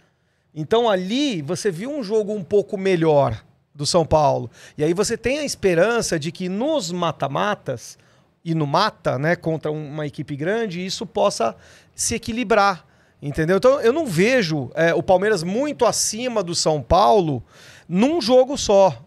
Então 0.55 0.89
ali 0.89 1.41
você 1.41 1.69
viu 1.69 1.91
um 1.91 2.01
jogo 2.01 2.33
um 2.33 2.43
pouco 2.43 2.77
melhor 2.77 3.43
do 3.75 3.85
São 3.85 4.05
Paulo. 4.05 4.49
E 4.77 4.83
aí 4.83 4.93
você 4.93 5.15
tem 5.15 5.39
a 5.39 5.45
esperança 5.45 6.17
de 6.17 6.31
que 6.31 6.49
nos 6.49 6.91
mata-matas 6.91 7.97
e 8.43 8.55
no 8.55 8.65
mata, 8.65 9.19
né, 9.19 9.35
contra 9.35 9.69
uma 9.71 10.07
equipe 10.07 10.35
grande, 10.35 10.83
isso 10.83 11.05
possa 11.05 11.55
se 11.93 12.15
equilibrar. 12.15 12.85
Entendeu? 13.21 13.57
Então 13.57 13.81
eu 13.81 13.91
não 13.91 14.05
vejo 14.05 14.71
é, 14.73 14.93
o 14.93 15.03
Palmeiras 15.03 15.43
muito 15.43 15.85
acima 15.85 16.41
do 16.41 16.55
São 16.55 16.81
Paulo 16.81 17.43
num 17.87 18.21
jogo 18.21 18.57
só. 18.57 19.03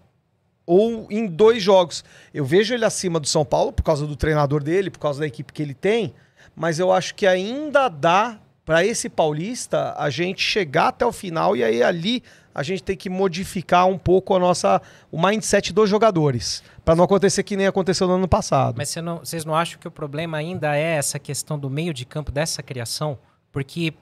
Ou 0.73 1.09
em 1.11 1.27
dois 1.27 1.61
jogos. 1.61 2.05
Eu 2.33 2.45
vejo 2.45 2.73
ele 2.73 2.85
acima 2.85 3.19
do 3.19 3.27
São 3.27 3.45
Paulo 3.45 3.73
por 3.73 3.83
causa 3.83 4.07
do 4.07 4.15
treinador 4.15 4.63
dele, 4.63 4.89
por 4.89 5.01
causa 5.01 5.19
da 5.19 5.27
equipe 5.27 5.53
que 5.53 5.61
ele 5.61 5.75
tem. 5.75 6.15
Mas 6.55 6.79
eu 6.79 6.93
acho 6.93 7.15
que 7.17 7.27
ainda 7.27 7.89
dá 7.89 8.39
para 8.65 8.85
esse 8.87 9.09
paulista 9.09 9.95
a 9.99 10.09
gente 10.11 10.41
chegar 10.41 10.89
até 10.89 11.05
o 11.05 11.11
final 11.11 11.57
e 11.57 11.65
aí 11.65 11.83
ali 11.83 12.23
a 12.55 12.63
gente 12.63 12.85
tem 12.85 12.97
que 12.97 13.11
modificar 13.11 13.89
um 13.89 13.99
pouco 13.99 14.33
a 14.33 14.39
nossa 14.39 14.81
o 15.11 15.21
mindset 15.21 15.73
dos 15.73 15.91
jogadores 15.91 16.63
para 16.85 16.95
não 16.95 17.03
acontecer 17.05 17.43
que 17.43 17.57
nem 17.57 17.67
aconteceu 17.67 18.07
no 18.07 18.15
ano 18.15 18.29
passado. 18.29 18.77
Mas 18.79 18.91
você 18.91 19.01
não- 19.01 19.19
vocês 19.19 19.45
não 19.45 19.57
acham 19.57 19.77
que 19.81 19.89
o 19.89 19.91
problema 19.91 20.37
ainda 20.37 20.77
é 20.77 20.97
essa 20.97 21.19
questão 21.19 21.59
do 21.59 21.69
meio 21.69 21.93
de 21.93 22.05
campo, 22.05 22.31
dessa 22.31 22.63
criação? 22.63 23.19
Porque 23.51 23.93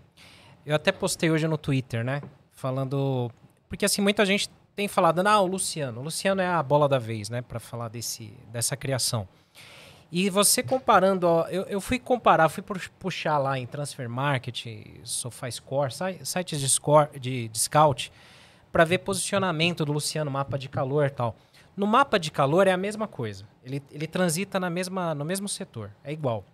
eu 0.66 0.74
até 0.74 0.92
postei 0.92 1.30
hoje 1.30 1.48
no 1.48 1.56
Twitter, 1.56 2.04
né? 2.04 2.20
Falando. 2.52 3.30
Porque 3.70 3.84
assim, 3.86 4.02
muita 4.02 4.26
gente 4.26 4.50
tem 4.78 4.86
falado, 4.86 5.26
ah, 5.26 5.40
o 5.40 5.46
Luciano. 5.48 6.00
O 6.00 6.04
Luciano 6.04 6.40
é 6.40 6.46
a 6.46 6.62
bola 6.62 6.88
da 6.88 7.00
vez, 7.00 7.28
né? 7.28 7.42
Pra 7.42 7.58
falar 7.58 7.88
desse, 7.88 8.32
dessa 8.52 8.76
criação. 8.76 9.26
E 10.12 10.30
você 10.30 10.62
comparando, 10.62 11.26
ó, 11.26 11.48
eu, 11.48 11.64
eu 11.64 11.80
fui 11.80 11.98
comparar, 11.98 12.48
fui 12.48 12.62
pu- 12.62 12.78
puxar 12.96 13.38
lá 13.38 13.58
em 13.58 13.66
Transfer 13.66 14.08
Market, 14.08 14.66
SofaScore, 15.02 15.92
sites 16.22 16.60
de, 16.60 16.68
score, 16.68 17.18
de, 17.18 17.48
de 17.48 17.58
scout, 17.58 18.12
para 18.70 18.84
ver 18.84 18.98
posicionamento 18.98 19.84
do 19.84 19.92
Luciano, 19.92 20.30
mapa 20.30 20.56
de 20.56 20.68
calor 20.68 21.06
e 21.06 21.10
tal. 21.10 21.34
No 21.76 21.84
mapa 21.84 22.16
de 22.16 22.30
calor 22.30 22.68
é 22.68 22.70
a 22.70 22.76
mesma 22.76 23.08
coisa. 23.08 23.44
Ele, 23.64 23.82
ele 23.90 24.06
transita 24.06 24.60
na 24.60 24.70
mesma, 24.70 25.12
no 25.12 25.24
mesmo 25.24 25.48
setor, 25.48 25.90
é 26.04 26.12
igual. 26.12 26.44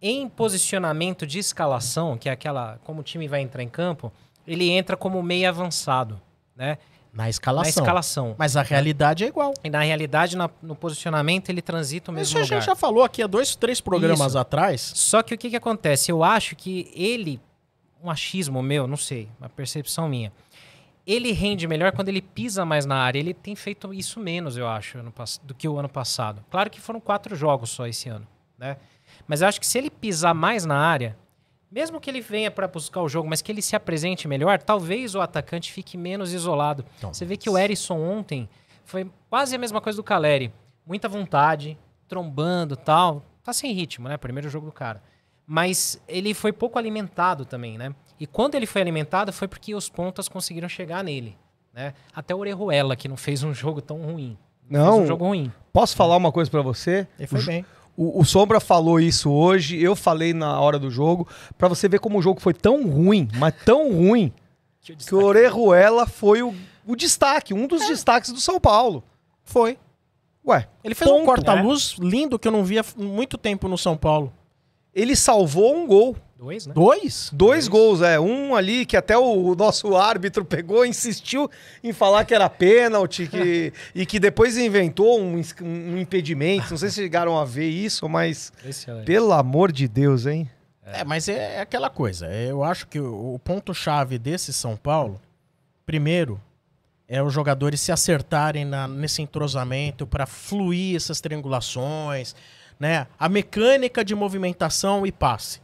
Em 0.00 0.28
posicionamento 0.28 1.26
de 1.26 1.40
escalação, 1.40 2.16
que 2.16 2.28
é 2.28 2.32
aquela 2.32 2.78
como 2.84 3.00
o 3.00 3.04
time 3.04 3.26
vai 3.26 3.40
entrar 3.40 3.64
em 3.64 3.68
campo, 3.68 4.12
ele 4.46 4.70
entra 4.70 4.96
como 4.96 5.20
meio 5.24 5.48
avançado, 5.48 6.20
né? 6.54 6.78
Na 7.12 7.28
escalação. 7.28 7.62
Na 7.64 7.82
escalação. 7.82 8.34
Mas 8.38 8.56
a 8.56 8.62
realidade 8.62 9.22
é 9.22 9.26
igual. 9.26 9.52
E 9.62 9.68
na 9.68 9.82
realidade, 9.82 10.36
na- 10.36 10.48
no 10.62 10.74
posicionamento, 10.74 11.50
ele 11.50 11.60
transita 11.60 12.10
o 12.10 12.14
Isso 12.14 12.34
mesmo 12.34 12.38
a 12.38 12.42
lugar. 12.42 12.56
gente 12.60 12.66
já 12.66 12.74
falou 12.74 13.04
aqui 13.04 13.22
há 13.22 13.26
dois, 13.26 13.54
três 13.54 13.80
programas 13.82 14.28
Isso. 14.32 14.38
atrás. 14.38 14.80
Só 14.94 15.22
que 15.22 15.34
o 15.34 15.38
que, 15.38 15.50
que 15.50 15.56
acontece? 15.56 16.10
Eu 16.10 16.24
acho 16.24 16.56
que 16.56 16.90
ele, 16.94 17.38
um 18.02 18.10
achismo 18.10 18.62
meu, 18.62 18.86
não 18.86 18.96
sei, 18.96 19.28
uma 19.38 19.48
percepção 19.50 20.08
minha, 20.08 20.32
ele 21.06 21.32
rende 21.32 21.66
melhor 21.66 21.92
quando 21.92 22.08
ele 22.08 22.22
pisa 22.22 22.64
mais 22.64 22.86
na 22.86 22.96
área. 22.96 23.18
Ele 23.18 23.34
tem 23.34 23.54
feito 23.54 23.92
isso 23.92 24.18
menos, 24.18 24.56
eu 24.56 24.66
acho, 24.66 24.98
do 25.42 25.52
que 25.54 25.68
o 25.68 25.78
ano 25.78 25.88
passado. 25.90 26.42
Claro 26.50 26.70
que 26.70 26.80
foram 26.80 26.98
quatro 27.00 27.36
jogos 27.36 27.68
só 27.70 27.86
esse 27.86 28.08
ano, 28.08 28.26
né? 28.56 28.78
Mas 29.28 29.42
eu 29.42 29.48
acho 29.48 29.60
que 29.60 29.66
se 29.66 29.76
ele 29.76 29.90
pisar 29.90 30.32
mais 30.34 30.64
na 30.64 30.76
área, 30.78 31.14
mesmo 31.72 31.98
que 32.00 32.10
ele 32.10 32.20
venha 32.20 32.50
para 32.50 32.68
buscar 32.68 33.00
o 33.00 33.08
jogo, 33.08 33.28
mas 33.28 33.40
que 33.40 33.50
ele 33.50 33.62
se 33.62 33.74
apresente 33.74 34.28
melhor, 34.28 34.60
talvez 34.60 35.14
o 35.14 35.20
atacante 35.20 35.72
fique 35.72 35.96
menos 35.96 36.32
isolado. 36.32 36.84
Você 37.00 37.24
vê 37.24 37.36
que 37.36 37.48
o 37.48 37.56
Erisson 37.56 37.98
ontem 37.98 38.48
foi 38.84 39.10
quase 39.30 39.56
a 39.56 39.58
mesma 39.58 39.80
coisa 39.80 39.96
do 39.96 40.02
Caleri. 40.04 40.52
Muita 40.86 41.08
vontade, 41.08 41.78
trombando 42.06 42.76
tal. 42.76 43.22
Tá 43.42 43.52
sem 43.52 43.72
ritmo, 43.72 44.08
né? 44.08 44.16
Primeiro 44.16 44.48
jogo 44.50 44.66
do 44.66 44.72
cara. 44.72 45.02
Mas 45.46 46.00
ele 46.06 46.34
foi 46.34 46.52
pouco 46.52 46.78
alimentado 46.78 47.44
também, 47.44 47.76
né? 47.78 47.94
E 48.20 48.26
quando 48.26 48.54
ele 48.54 48.66
foi 48.66 48.80
alimentado 48.82 49.32
foi 49.32 49.48
porque 49.48 49.74
os 49.74 49.88
pontas 49.88 50.28
conseguiram 50.28 50.68
chegar 50.68 51.02
nele, 51.02 51.36
né? 51.72 51.94
Até 52.14 52.34
o 52.34 52.38
Orejuela, 52.38 52.94
que 52.94 53.08
não 53.08 53.16
fez 53.16 53.42
um 53.42 53.52
jogo 53.54 53.80
tão 53.80 54.00
ruim. 54.02 54.36
Não. 54.68 54.92
Fez 54.92 55.04
um 55.04 55.06
jogo 55.06 55.24
ruim. 55.26 55.52
Posso 55.72 55.96
falar 55.96 56.16
uma 56.16 56.30
coisa 56.30 56.50
para 56.50 56.62
você? 56.62 57.06
Ele 57.18 57.26
foi 57.26 57.40
O- 57.40 57.46
bem. 57.46 57.64
O, 57.96 58.20
o 58.20 58.24
Sombra 58.24 58.58
falou 58.58 58.98
isso 58.98 59.30
hoje, 59.30 59.80
eu 59.80 59.94
falei 59.94 60.32
na 60.32 60.58
hora 60.60 60.78
do 60.78 60.90
jogo, 60.90 61.28
pra 61.58 61.68
você 61.68 61.88
ver 61.88 62.00
como 62.00 62.18
o 62.18 62.22
jogo 62.22 62.40
foi 62.40 62.54
tão 62.54 62.86
ruim, 62.88 63.28
mas 63.36 63.54
tão 63.64 63.92
ruim, 63.92 64.32
que 64.80 65.14
o 65.14 65.22
Orejuela 65.22 66.06
foi 66.06 66.42
o, 66.42 66.54
o 66.86 66.96
destaque, 66.96 67.52
um 67.54 67.66
dos 67.66 67.86
destaques 67.86 68.32
do 68.32 68.40
São 68.40 68.58
Paulo. 68.58 69.04
Foi. 69.44 69.78
Ué, 70.46 70.66
Ele 70.82 70.94
fez 70.94 71.08
um 71.10 71.14
Ponto, 71.18 71.26
corta-luz 71.26 71.94
lindo 72.00 72.38
que 72.38 72.48
eu 72.48 72.52
não 72.52 72.64
via 72.64 72.80
há 72.80 73.00
muito 73.00 73.38
tempo 73.38 73.68
no 73.68 73.78
São 73.78 73.96
Paulo. 73.96 74.32
ele 74.94 75.14
salvou 75.14 75.76
um 75.76 75.86
gol. 75.86 76.16
Dois, 76.42 76.66
né? 76.66 76.74
Dois? 76.74 77.30
Dois 77.32 77.68
gols, 77.68 78.02
é. 78.02 78.18
Um 78.18 78.56
ali 78.56 78.84
que 78.84 78.96
até 78.96 79.16
o 79.16 79.54
nosso 79.54 79.96
árbitro 79.96 80.44
pegou, 80.44 80.84
insistiu 80.84 81.48
em 81.84 81.92
falar 81.92 82.24
que 82.24 82.34
era 82.34 82.50
pênalti 82.50 83.28
que, 83.28 83.72
e 83.94 84.04
que 84.04 84.18
depois 84.18 84.58
inventou 84.58 85.20
um, 85.20 85.40
um 85.60 85.98
impedimento. 85.98 86.70
Não 86.70 86.76
sei 86.76 86.88
se 86.88 86.96
chegaram 86.96 87.38
a 87.38 87.44
ver 87.44 87.68
isso, 87.68 88.08
mas 88.08 88.52
Excelente. 88.64 89.06
pelo 89.06 89.32
amor 89.32 89.70
de 89.70 89.86
Deus, 89.86 90.26
hein? 90.26 90.50
É, 90.84 91.04
mas 91.04 91.28
é, 91.28 91.58
é 91.58 91.60
aquela 91.60 91.88
coisa. 91.88 92.26
É, 92.26 92.50
Eu 92.50 92.64
acho 92.64 92.88
que 92.88 92.98
o, 92.98 93.34
o 93.34 93.38
ponto-chave 93.38 94.18
desse 94.18 94.52
São 94.52 94.76
Paulo, 94.76 95.20
primeiro, 95.86 96.40
é 97.06 97.22
os 97.22 97.32
jogadores 97.32 97.80
se 97.80 97.92
acertarem 97.92 98.64
na- 98.64 98.88
nesse 98.88 99.22
entrosamento 99.22 100.08
para 100.08 100.26
fluir 100.26 100.96
essas 100.96 101.20
triangulações, 101.20 102.34
né? 102.80 103.06
A 103.16 103.28
mecânica 103.28 104.04
de 104.04 104.12
movimentação 104.12 105.06
e 105.06 105.12
passe. 105.12 105.60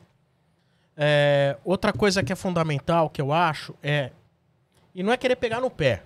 É, 1.00 1.56
outra 1.64 1.92
coisa 1.92 2.24
que 2.24 2.32
é 2.32 2.36
fundamental, 2.36 3.08
que 3.08 3.22
eu 3.22 3.32
acho, 3.32 3.72
é. 3.80 4.10
E 4.92 5.00
não 5.00 5.12
é 5.12 5.16
querer 5.16 5.36
pegar 5.36 5.60
no 5.60 5.70
pé. 5.70 6.02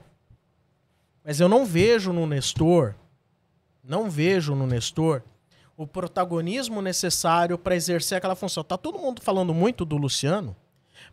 Mas 1.24 1.40
eu 1.40 1.48
não 1.48 1.64
vejo 1.64 2.12
no 2.12 2.26
Nestor, 2.26 2.94
não 3.82 4.10
vejo 4.10 4.54
no 4.54 4.66
Nestor 4.66 5.22
o 5.78 5.86
protagonismo 5.86 6.82
necessário 6.82 7.56
para 7.56 7.74
exercer 7.74 8.18
aquela 8.18 8.36
função. 8.36 8.62
Tá 8.62 8.76
todo 8.76 8.98
mundo 8.98 9.22
falando 9.22 9.54
muito 9.54 9.86
do 9.86 9.96
Luciano, 9.96 10.54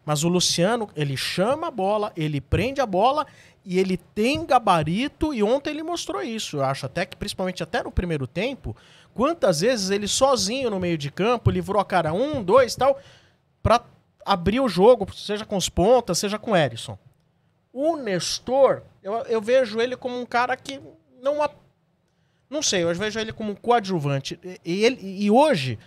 mas 0.05 0.25
o 0.25 0.27
Luciano, 0.27 0.89
ele 0.93 1.15
chama 1.15 1.67
a 1.67 1.71
bola, 1.71 2.11
ele 2.17 2.41
prende 2.41 2.81
a 2.81 2.85
bola 2.85 3.25
e 3.63 3.79
ele 3.79 3.95
tem 3.95 4.45
gabarito 4.45 5.33
e 5.33 5.41
ontem 5.41 5.69
ele 5.69 5.83
mostrou 5.83 6.21
isso. 6.21 6.57
Eu 6.57 6.65
acho 6.65 6.85
até 6.85 7.05
que 7.05 7.15
principalmente 7.15 7.63
até 7.63 7.81
no 7.81 7.91
primeiro 7.91 8.27
tempo, 8.27 8.75
quantas 9.13 9.61
vezes 9.61 9.89
ele 9.89 10.07
sozinho 10.07 10.69
no 10.69 10.79
meio 10.81 10.97
de 10.97 11.09
campo 11.09 11.49
livrou 11.49 11.81
a 11.81 11.85
cara 11.85 12.11
um, 12.11 12.43
dois, 12.43 12.75
tal, 12.75 12.99
para 13.63 13.83
abrir 14.25 14.59
o 14.59 14.69
jogo, 14.69 15.11
seja 15.13 15.45
com 15.45 15.57
os 15.57 15.69
pontas, 15.69 16.17
seja 16.19 16.37
com 16.39 16.51
o 16.51 16.55
Erisson. 16.55 16.97
O 17.73 17.95
Nestor, 17.95 18.83
eu, 19.03 19.13
eu 19.23 19.41
vejo 19.41 19.79
ele 19.79 19.95
como 19.95 20.19
um 20.19 20.25
cara 20.25 20.55
que 20.57 20.81
não 21.21 21.41
a- 21.43 21.49
não 22.49 22.61
sei, 22.63 22.83
eu 22.83 22.93
vejo 22.95 23.19
ele 23.19 23.31
como 23.31 23.51
um 23.51 23.55
coadjuvante. 23.55 24.39
E, 24.65 24.83
ele, 24.83 24.99
e 25.01 25.29
hoje, 25.29 25.77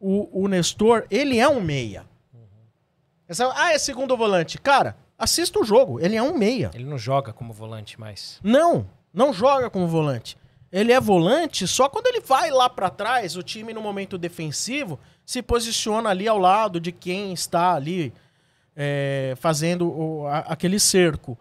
o, 0.00 0.44
o 0.44 0.48
Nestor, 0.48 1.06
ele 1.10 1.38
é 1.38 1.48
um 1.48 1.60
meia. 1.60 2.04
Essa- 3.28 3.52
Ah, 3.56 3.72
é 3.72 3.78
segundo 3.78 4.16
volante. 4.16 4.58
Cara, 4.58 4.96
assista 5.18 5.58
o 5.58 5.64
jogo. 5.64 5.98
Ele 6.00 6.14
é 6.16 6.22
um 6.22 6.36
meia. 6.36 6.70
Ele 6.74 6.84
não 6.84 6.98
joga 6.98 7.32
como 7.32 7.52
volante 7.52 7.98
mais. 7.98 8.38
Não, 8.42 8.88
não 9.12 9.32
joga 9.32 9.68
como 9.68 9.88
volante. 9.88 10.36
Ele 10.72 10.92
é 10.92 11.00
volante 11.00 11.66
só 11.66 11.88
quando 11.88 12.06
ele 12.08 12.20
vai 12.20 12.50
lá 12.50 12.68
pra 12.68 12.90
trás, 12.90 13.36
o 13.36 13.42
time 13.42 13.72
no 13.72 13.80
momento 13.80 14.18
defensivo 14.18 14.98
se 15.24 15.40
posiciona 15.42 16.10
ali 16.10 16.26
ao 16.28 16.38
lado 16.38 16.78
de 16.80 16.92
quem 16.92 17.32
está 17.32 17.74
ali 17.74 18.12
é, 18.78 19.34
fazendo 19.38 19.88
o- 19.88 20.26
a- 20.26 20.40
aquele 20.40 20.78
cerco. 20.78 21.38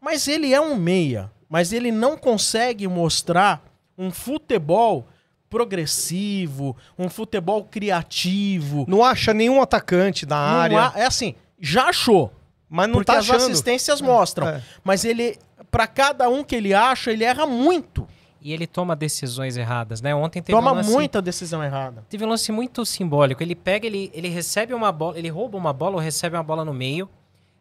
Mas 0.00 0.28
ele 0.28 0.52
é 0.52 0.60
um 0.60 0.74
meia, 0.76 1.30
mas 1.48 1.72
ele 1.72 1.90
não 1.90 2.14
consegue 2.16 2.86
mostrar 2.86 3.62
um 3.96 4.10
futebol 4.10 5.06
progressivo, 5.48 6.76
um 6.98 7.08
futebol 7.08 7.64
criativo. 7.64 8.84
Não 8.88 9.02
acha 9.04 9.32
nenhum 9.34 9.60
atacante 9.62 10.26
na 10.26 10.36
Não 10.36 10.58
área. 10.60 10.80
há- 10.88 10.92
é 11.00 11.06
assim, 11.06 11.34
já 11.60 11.84
achou. 11.88 12.32
Mas 12.68 12.86
não 12.88 12.94
porque 12.94 13.12
tá 13.12 13.18
as 13.18 13.28
achando. 13.30 13.42
assistências 13.50 14.00
mostram. 14.00 14.48
É. 14.48 14.62
Mas 14.82 15.04
ele, 15.04 15.38
pra 15.70 15.86
cada 15.86 16.28
um 16.28 16.42
que 16.42 16.54
ele 16.56 16.74
acha, 16.74 17.12
ele 17.12 17.24
erra 17.24 17.46
muito. 17.46 18.06
E 18.44 18.52
ele 18.52 18.66
toma 18.66 18.94
decisões 18.94 19.56
erradas, 19.56 20.02
né? 20.02 20.14
Ontem 20.14 20.42
teve 20.42 20.54
Toma 20.54 20.70
um 20.70 20.74
lance, 20.74 20.90
muita 20.92 21.22
decisão 21.22 21.64
errada. 21.64 22.04
Teve 22.10 22.26
um 22.26 22.28
lance 22.28 22.52
muito 22.52 22.84
simbólico. 22.84 23.42
Ele 23.42 23.54
pega, 23.54 23.86
ele, 23.86 24.10
ele 24.12 24.28
recebe 24.28 24.74
uma 24.74 24.92
bola, 24.92 25.18
ele 25.18 25.30
rouba 25.30 25.56
uma 25.56 25.72
bola 25.72 25.94
ou 25.94 25.98
recebe 25.98 26.36
uma 26.36 26.42
bola 26.42 26.62
no 26.62 26.74
meio. 26.74 27.08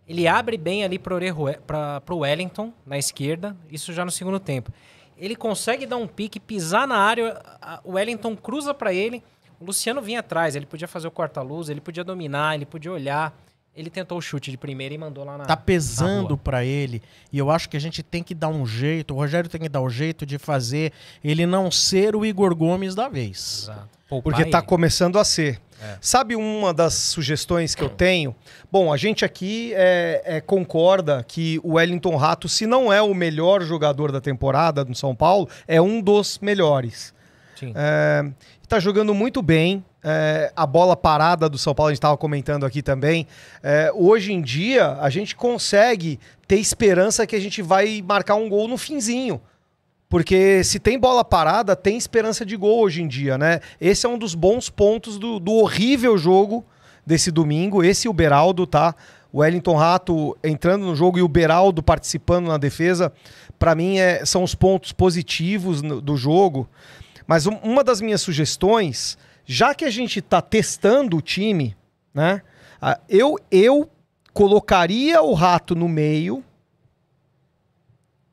Ele 0.05 0.27
abre 0.27 0.57
bem 0.57 0.83
ali 0.83 0.99
pra, 0.99 2.01
pro 2.01 2.17
Wellington, 2.17 2.73
na 2.85 2.97
esquerda. 2.97 3.55
Isso 3.71 3.93
já 3.93 4.03
no 4.03 4.11
segundo 4.11 4.41
tempo. 4.41 4.73
Ele 5.17 5.37
consegue 5.37 5.85
dar 5.85 5.95
um 5.95 6.05
pique, 6.05 6.37
pisar 6.37 6.85
na 6.85 6.97
área. 6.97 7.41
O 7.85 7.93
Wellington 7.93 8.35
cruza 8.35 8.73
pra 8.73 8.93
ele. 8.93 9.23
O 9.61 9.65
Luciano 9.65 10.01
vinha 10.01 10.19
atrás. 10.19 10.53
Ele 10.53 10.65
podia 10.65 10.89
fazer 10.89 11.07
o 11.07 11.11
corta-luz, 11.11 11.69
ele 11.69 11.79
podia 11.79 12.03
dominar, 12.03 12.55
ele 12.55 12.65
podia 12.65 12.91
olhar. 12.91 13.33
Ele 13.75 13.89
tentou 13.89 14.19
o 14.19 14.21
chute 14.21 14.51
de 14.51 14.57
primeira 14.57 14.93
e 14.93 14.97
mandou 14.97 15.23
lá 15.23 15.35
na. 15.35 15.45
Tá 15.45 15.57
pesando 15.57 16.29
rua. 16.29 16.37
pra 16.37 16.63
ele. 16.63 17.01
E 17.31 17.39
eu 17.39 17.49
acho 17.49 17.67
que 17.67 17.75
a 17.75 17.79
gente 17.79 18.03
tem 18.03 18.21
que 18.21 18.35
dar 18.35 18.49
um 18.49 18.65
jeito. 18.67 19.15
O 19.15 19.17
Rogério 19.17 19.49
tem 19.49 19.59
que 19.59 19.69
dar 19.69 19.81
o 19.81 19.89
jeito 19.89 20.27
de 20.27 20.37
fazer 20.37 20.93
ele 21.23 21.47
não 21.47 21.71
ser 21.71 22.15
o 22.15 22.23
Igor 22.23 22.55
Gomes 22.55 22.93
da 22.93 23.09
vez. 23.09 23.63
Exato. 23.63 23.89
Poupar 24.07 24.33
Porque 24.33 24.49
tá 24.49 24.59
ele. 24.59 24.67
começando 24.67 25.17
a 25.17 25.23
ser. 25.23 25.59
É. 25.81 25.97
Sabe 25.99 26.35
uma 26.35 26.71
das 26.71 26.93
sugestões 26.93 27.73
que 27.73 27.81
eu 27.81 27.89
tenho? 27.89 28.35
Bom, 28.71 28.93
a 28.93 28.95
gente 28.95 29.25
aqui 29.25 29.73
é, 29.73 30.21
é, 30.23 30.41
concorda 30.41 31.25
que 31.27 31.59
o 31.63 31.73
Wellington 31.73 32.15
Rato, 32.15 32.47
se 32.47 32.67
não 32.67 32.93
é 32.93 33.01
o 33.01 33.13
melhor 33.13 33.63
jogador 33.63 34.11
da 34.11 34.21
temporada 34.21 34.85
no 34.85 34.93
São 34.93 35.15
Paulo, 35.15 35.49
é 35.67 35.81
um 35.81 35.99
dos 35.99 36.37
melhores. 36.39 37.13
Sim. 37.55 37.73
É, 37.75 38.23
tá 38.67 38.79
jogando 38.79 39.13
muito 39.15 39.41
bem. 39.41 39.83
É, 40.03 40.51
a 40.55 40.65
bola 40.67 40.95
parada 40.97 41.47
do 41.47 41.57
São 41.57 41.73
Paulo, 41.73 41.89
a 41.89 41.91
gente 41.91 41.99
estava 41.99 42.17
comentando 42.17 42.65
aqui 42.65 42.81
também. 42.81 43.25
É, 43.61 43.91
hoje 43.95 44.33
em 44.33 44.41
dia, 44.41 44.97
a 44.99 45.09
gente 45.09 45.35
consegue 45.35 46.19
ter 46.47 46.57
esperança 46.57 47.25
que 47.25 47.35
a 47.35 47.39
gente 47.39 47.61
vai 47.61 48.03
marcar 48.05 48.35
um 48.35 48.49
gol 48.49 48.67
no 48.67 48.77
finzinho. 48.77 49.39
Porque 50.09 50.63
se 50.63 50.77
tem 50.79 50.99
bola 50.99 51.23
parada, 51.25 51.75
tem 51.75 51.97
esperança 51.97 52.45
de 52.45 52.55
gol 52.55 52.81
hoje 52.81 53.01
em 53.01 53.07
dia, 53.07 53.37
né? 53.37 53.61
Esse 53.81 54.05
é 54.05 54.09
um 54.09 54.17
dos 54.17 54.35
bons 54.35 54.69
pontos 54.69 55.17
do, 55.17 55.39
do 55.39 55.53
horrível 55.53 56.17
jogo 56.17 56.63
desse 57.05 57.31
domingo. 57.31 57.83
Esse 57.83 58.07
o 58.07 58.13
Beraldo, 58.13 58.67
tá? 58.67 58.93
O 59.31 59.39
Wellington 59.39 59.75
Rato 59.75 60.37
entrando 60.43 60.85
no 60.85 60.95
jogo 60.95 61.17
e 61.17 61.23
o 61.23 61.27
Beraldo 61.27 61.81
participando 61.81 62.47
na 62.47 62.57
defesa, 62.57 63.11
para 63.57 63.73
mim 63.73 63.97
é- 63.97 64.23
são 64.23 64.43
os 64.43 64.53
pontos 64.53 64.91
positivos 64.91 65.81
no- 65.81 65.99
do 65.99 66.15
jogo. 66.15 66.69
Mas 67.25 67.47
um- 67.47 67.57
uma 67.63 67.83
das 67.83 67.99
minhas 67.99 68.21
sugestões, 68.21 69.17
já 69.45 69.73
que 69.75 69.85
a 69.85 69.89
gente 69.89 70.19
está 70.19 70.41
testando 70.41 71.17
o 71.17 71.21
time, 71.21 71.75
né? 72.13 72.41
Eu, 73.07 73.39
eu 73.51 73.89
colocaria 74.33 75.21
o 75.21 75.33
rato 75.33 75.73
no 75.75 75.87
meio. 75.87 76.43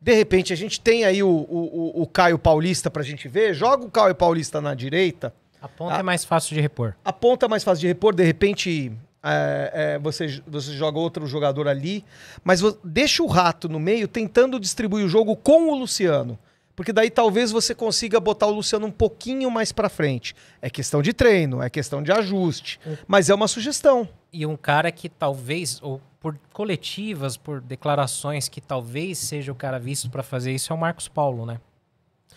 De 0.01 0.15
repente, 0.15 0.53
a 0.53 0.57
gente 0.57 0.81
tem 0.81 1.05
aí 1.05 1.23
o, 1.23 1.29
o, 1.29 2.03
o- 2.03 2.07
Caio 2.07 2.39
Paulista 2.39 2.91
pra 2.91 3.03
gente 3.03 3.29
ver. 3.29 3.53
Joga 3.55 3.85
o 3.85 3.91
Caio 3.91 4.15
Paulista 4.15 4.61
na 4.61 4.75
direita. 4.75 5.33
A 5.61 5.69
ponta 5.69 5.95
Ah. 5.97 5.99
é 5.99 6.03
mais 6.03 6.25
fácil 6.25 6.55
de 6.55 6.61
repor. 6.61 6.95
A 7.05 7.13
ponta 7.13 7.45
é 7.45 7.49
mais 7.49 7.63
fácil 7.63 7.83
de 7.83 7.87
repor, 7.89 8.15
de 8.15 8.25
repente 8.25 8.91
é, 9.23 9.71
é, 9.75 9.99
você, 9.99 10.43
você 10.47 10.73
joga 10.73 10.99
outro 10.99 11.27
jogador 11.27 11.69
ali, 11.69 12.03
mas 12.43 12.63
deixa 12.83 13.23
o 13.23 13.27
rato 13.27 13.69
no 13.69 13.79
meio 13.79 14.09
tentando 14.09 14.59
distribuir 14.59 15.05
o 15.05 15.09
jogo 15.09 15.37
com 15.37 15.71
o 15.71 15.75
Luciano. 15.79 16.39
Porque 16.81 16.95
daí 16.95 17.11
talvez 17.11 17.53
você 17.53 17.75
consiga 17.75 18.19
botar 18.19 18.47
o 18.47 18.53
Luciano 18.53 18.87
um 18.87 18.91
pouquinho 18.91 19.51
mais 19.51 19.71
pra 19.71 19.91
frente. 19.91 20.35
É 20.63 20.71
questão 20.71 21.03
de 21.03 21.13
treino, 21.13 21.63
é 21.63 21.69
questão 21.69 22.03
de 22.03 22.11
ajuste. 22.11 22.81
Mas 23.07 23.29
é 23.29 23.35
uma 23.35 23.47
sugestão. 23.47 24.09
E 24.33 24.47
um 24.47 24.57
cara 24.57 24.91
que 24.91 25.07
talvez, 25.07 25.79
ou 25.83 26.01
por 26.19 26.39
coletivas, 26.55 27.37
por 27.37 27.61
declarações, 27.61 28.49
que 28.49 28.63
talvez 28.63 29.19
seja 29.19 29.53
o 29.53 29.55
cara 29.55 29.79
visto 29.79 30.09
pra 30.09 30.23
fazer 30.23 30.55
isso 30.55 30.73
é 30.73 30.75
o 30.75 30.79
Marcos 30.79 31.07
Paulo, 31.07 31.45
né? 31.45 31.61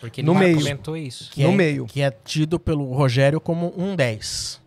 Porque 0.02 0.20
ele 0.20 0.26
No 0.28 0.36
meio. 0.36 0.58
comentou 0.58 0.98
isso. 0.98 1.32
Que 1.32 1.42
No 1.44 1.54
é, 1.54 1.56
meio. 1.56 1.86
Que 1.86 2.02
é 2.02 2.12
tido 2.12 2.60
pelo 2.60 2.92
Rogério 2.92 3.40
como 3.40 3.74
um 3.78 3.96
10. 3.96 4.62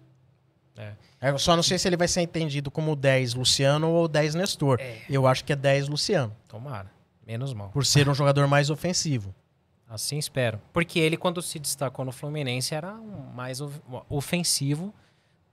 É. 0.79 0.93
Eu 1.21 1.39
só 1.39 1.55
não 1.55 1.63
sei 1.63 1.79
se 1.79 1.87
ele 1.87 1.99
vai 1.99 2.09
ser 2.09 2.23
entendido 2.23 2.71
como 2.71 2.97
10 2.97 3.35
Luciano 3.35 3.91
ou 3.91 4.09
10 4.09 4.37
Nestor. 4.37 4.81
É. 4.81 5.01
Eu 5.07 5.27
acho 5.27 5.45
que 5.45 5.53
é 5.53 5.57
10 5.57 5.89
Luciano, 5.89 6.35
Tomara. 6.49 6.91
Menos 7.27 7.53
mal. 7.53 7.69
por 7.69 7.85
ser 7.85 8.09
um 8.09 8.15
jogador 8.15 8.47
mais 8.49 8.71
ofensivo. 8.71 9.35
Assim 9.89 10.19
espero. 10.19 10.61
Porque 10.73 10.99
ele, 10.99 11.17
quando 11.17 11.41
se 11.41 11.59
destacou 11.59 12.05
no 12.05 12.11
Fluminense, 12.13 12.75
era 12.75 12.93
um 12.95 13.33
mais 13.35 13.61
of- 13.61 13.81
ofensivo 14.09 14.93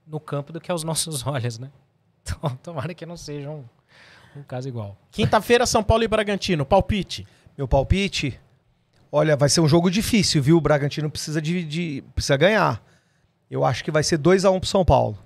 no 0.06 0.18
campo 0.18 0.52
do 0.52 0.60
que 0.60 0.70
aos 0.70 0.82
nossos 0.84 1.24
olhos, 1.26 1.58
né? 1.58 1.70
Então, 2.22 2.50
tomara 2.62 2.92
que 2.94 3.06
não 3.06 3.16
seja 3.16 3.50
um, 3.50 3.64
um 4.36 4.42
caso 4.42 4.66
igual. 4.68 4.96
Quinta-feira, 5.10 5.66
São 5.66 5.84
Paulo 5.84 6.02
e 6.04 6.08
Bragantino. 6.08 6.64
Palpite. 6.66 7.26
Meu 7.56 7.68
palpite, 7.68 8.40
olha, 9.12 9.36
vai 9.36 9.48
ser 9.48 9.60
um 9.60 9.68
jogo 9.68 9.88
difícil, 9.90 10.42
viu? 10.42 10.56
O 10.56 10.60
Bragantino 10.60 11.08
precisa, 11.10 11.40
de, 11.40 11.64
de- 11.64 12.02
precisa 12.14 12.36
ganhar. 12.36 12.82
Eu 13.48 13.64
acho 13.64 13.84
que 13.84 13.90
vai 13.90 14.02
ser 14.02 14.16
2 14.18 14.44
a 14.44 14.50
1 14.50 14.58
pro 14.58 14.68
São 14.68 14.84
Paulo. 14.84 15.16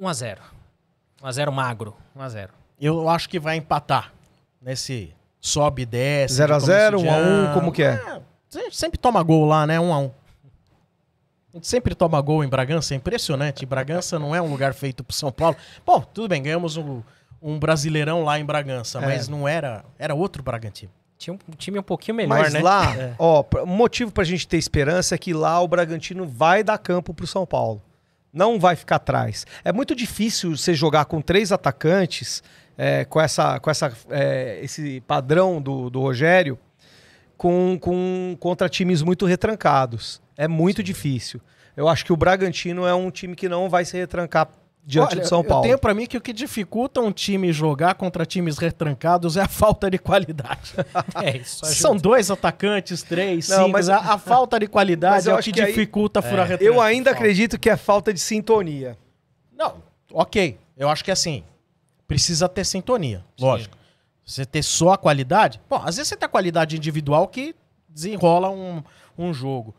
1x0. 0.00 0.38
1x0 1.22 1.50
magro. 1.50 1.96
1x0. 2.16 2.50
Eu 2.80 3.08
acho 3.08 3.28
que 3.28 3.40
vai 3.40 3.56
empatar 3.56 4.12
nesse 4.62 5.12
sobe 5.40 5.82
e 5.82 5.86
desce. 5.86 6.34
0 6.34 6.54
a 6.54 6.58
de 6.58 6.64
0, 6.66 6.96
começo 6.98 7.04
de 7.04 7.10
1 7.10 7.12
a 7.14 7.16
1, 7.18 7.20
ano. 7.44 7.54
como 7.54 7.72
que 7.72 7.82
é? 7.82 7.92
a 7.92 8.58
gente 8.58 8.76
sempre 8.76 8.98
toma 8.98 9.22
gol 9.22 9.44
lá, 9.46 9.66
né? 9.66 9.78
1 9.78 9.92
a 9.92 9.98
1 9.98 10.10
A 11.54 11.56
gente 11.56 11.66
sempre 11.66 11.94
toma 11.94 12.20
gol 12.20 12.44
em 12.44 12.48
Bragança, 12.48 12.94
é 12.94 12.96
impressionante. 12.96 13.64
Bragança 13.66 14.18
não 14.18 14.34
é 14.34 14.40
um 14.42 14.50
lugar 14.50 14.74
feito 14.74 15.02
pro 15.02 15.14
São 15.14 15.30
Paulo. 15.32 15.56
Bom, 15.84 16.00
tudo 16.00 16.28
bem, 16.28 16.42
ganhamos 16.42 16.76
um, 16.76 17.02
um 17.42 17.58
brasileirão 17.58 18.22
lá 18.24 18.38
em 18.38 18.44
Bragança, 18.44 18.98
É. 18.98 19.06
mas 19.06 19.28
não 19.28 19.46
era. 19.48 19.84
Era 19.98 20.14
outro 20.14 20.42
Bragantino. 20.42 20.92
Tinha 21.16 21.34
um 21.34 21.38
time 21.56 21.78
um 21.80 21.82
pouquinho 21.82 22.16
melhor, 22.16 22.38
Mas 22.38 22.52
né? 22.52 22.60
lá, 22.60 22.94
É. 22.96 23.12
ó, 23.18 23.42
um 23.64 23.66
motivo 23.66 24.12
pra 24.12 24.22
gente 24.22 24.46
ter 24.46 24.56
esperança 24.56 25.14
é 25.14 25.18
que 25.18 25.34
lá 25.34 25.60
o 25.60 25.66
Bragantino 25.66 26.24
vai 26.26 26.62
dar 26.62 26.78
campo 26.78 27.12
pro 27.12 27.26
São 27.26 27.44
Paulo. 27.44 27.82
Não 28.32 28.60
vai 28.60 28.76
ficar 28.76 28.96
atrás. 28.96 29.44
É 29.64 29.72
muito 29.72 29.96
difícil 29.96 30.56
você 30.56 30.74
jogar 30.74 31.06
com 31.06 31.20
três 31.20 31.50
atacantes, 31.50 32.42
é, 32.78 33.04
com, 33.04 33.20
essa, 33.20 33.58
com 33.58 33.68
essa, 33.68 33.92
é, 34.08 34.60
esse 34.62 35.00
padrão 35.00 35.60
do, 35.60 35.90
do 35.90 36.00
Rogério, 36.00 36.56
com, 37.36 37.76
com, 37.80 38.36
contra 38.40 38.68
times 38.68 39.02
muito 39.02 39.26
retrancados. 39.26 40.22
É 40.36 40.46
muito 40.48 40.82
difícil. 40.82 41.40
Eu 41.76 41.88
acho 41.88 42.04
que 42.04 42.12
o 42.12 42.16
Bragantino 42.16 42.86
é 42.86 42.94
um 42.94 43.10
time 43.10 43.34
que 43.36 43.48
não 43.48 43.68
vai 43.68 43.84
se 43.84 43.96
retrancar 43.96 44.48
diante 44.84 45.12
Olha, 45.14 45.22
do 45.22 45.28
São 45.28 45.44
Paulo. 45.44 45.64
Eu 45.64 45.68
tenho 45.68 45.78
pra 45.78 45.92
mim 45.92 46.06
que 46.06 46.16
o 46.16 46.20
que 46.20 46.32
dificulta 46.32 47.00
um 47.00 47.12
time 47.12 47.52
jogar 47.52 47.94
contra 47.94 48.24
times 48.24 48.56
retrancados 48.58 49.36
é 49.36 49.42
a 49.42 49.48
falta 49.48 49.90
de 49.90 49.98
qualidade. 49.98 50.72
É, 51.22 51.36
isso 51.36 51.64
São 51.66 51.96
dois 51.96 52.30
atacantes, 52.30 53.02
três, 53.02 53.48
Não, 53.48 53.58
cinco. 53.58 53.70
mas- 53.70 53.88
a, 53.88 53.98
a 53.98 54.18
falta 54.18 54.58
de 54.58 54.66
qualidade 54.66 55.28
é 55.28 55.34
o 55.34 55.38
que, 55.38 55.52
que 55.52 55.60
aí- 55.60 55.66
dificulta 55.72 56.22
furar 56.22 56.46
retranca. 56.46 56.64
Eu 56.64 56.80
ainda 56.80 57.10
acredito 57.10 57.58
que 57.58 57.68
é 57.68 57.76
falta 57.76 58.12
de 58.14 58.20
sintonia. 58.20 58.96
Não, 59.56 59.82
ok. 60.12 60.58
Eu 60.76 60.88
acho 60.88 61.04
que 61.04 61.10
assim, 61.10 61.42
precisa 62.08 62.48
ter 62.48 62.64
sintonia, 62.64 63.24
lógico. 63.38 63.76
Você 64.24 64.44
ter 64.44 64.62
só 64.62 64.92
a 64.92 64.98
qualidade. 64.98 65.60
Bom, 65.70 65.76
às 65.76 65.96
vezes 65.96 66.08
você 66.08 66.16
tem 66.16 66.26
a 66.26 66.30
qualidade 66.30 66.76
individual 66.76 67.28
que 67.28 67.54
desenrola 67.88 68.50
um, 68.50 68.82
um 69.16 69.32
jogo. 69.32 69.74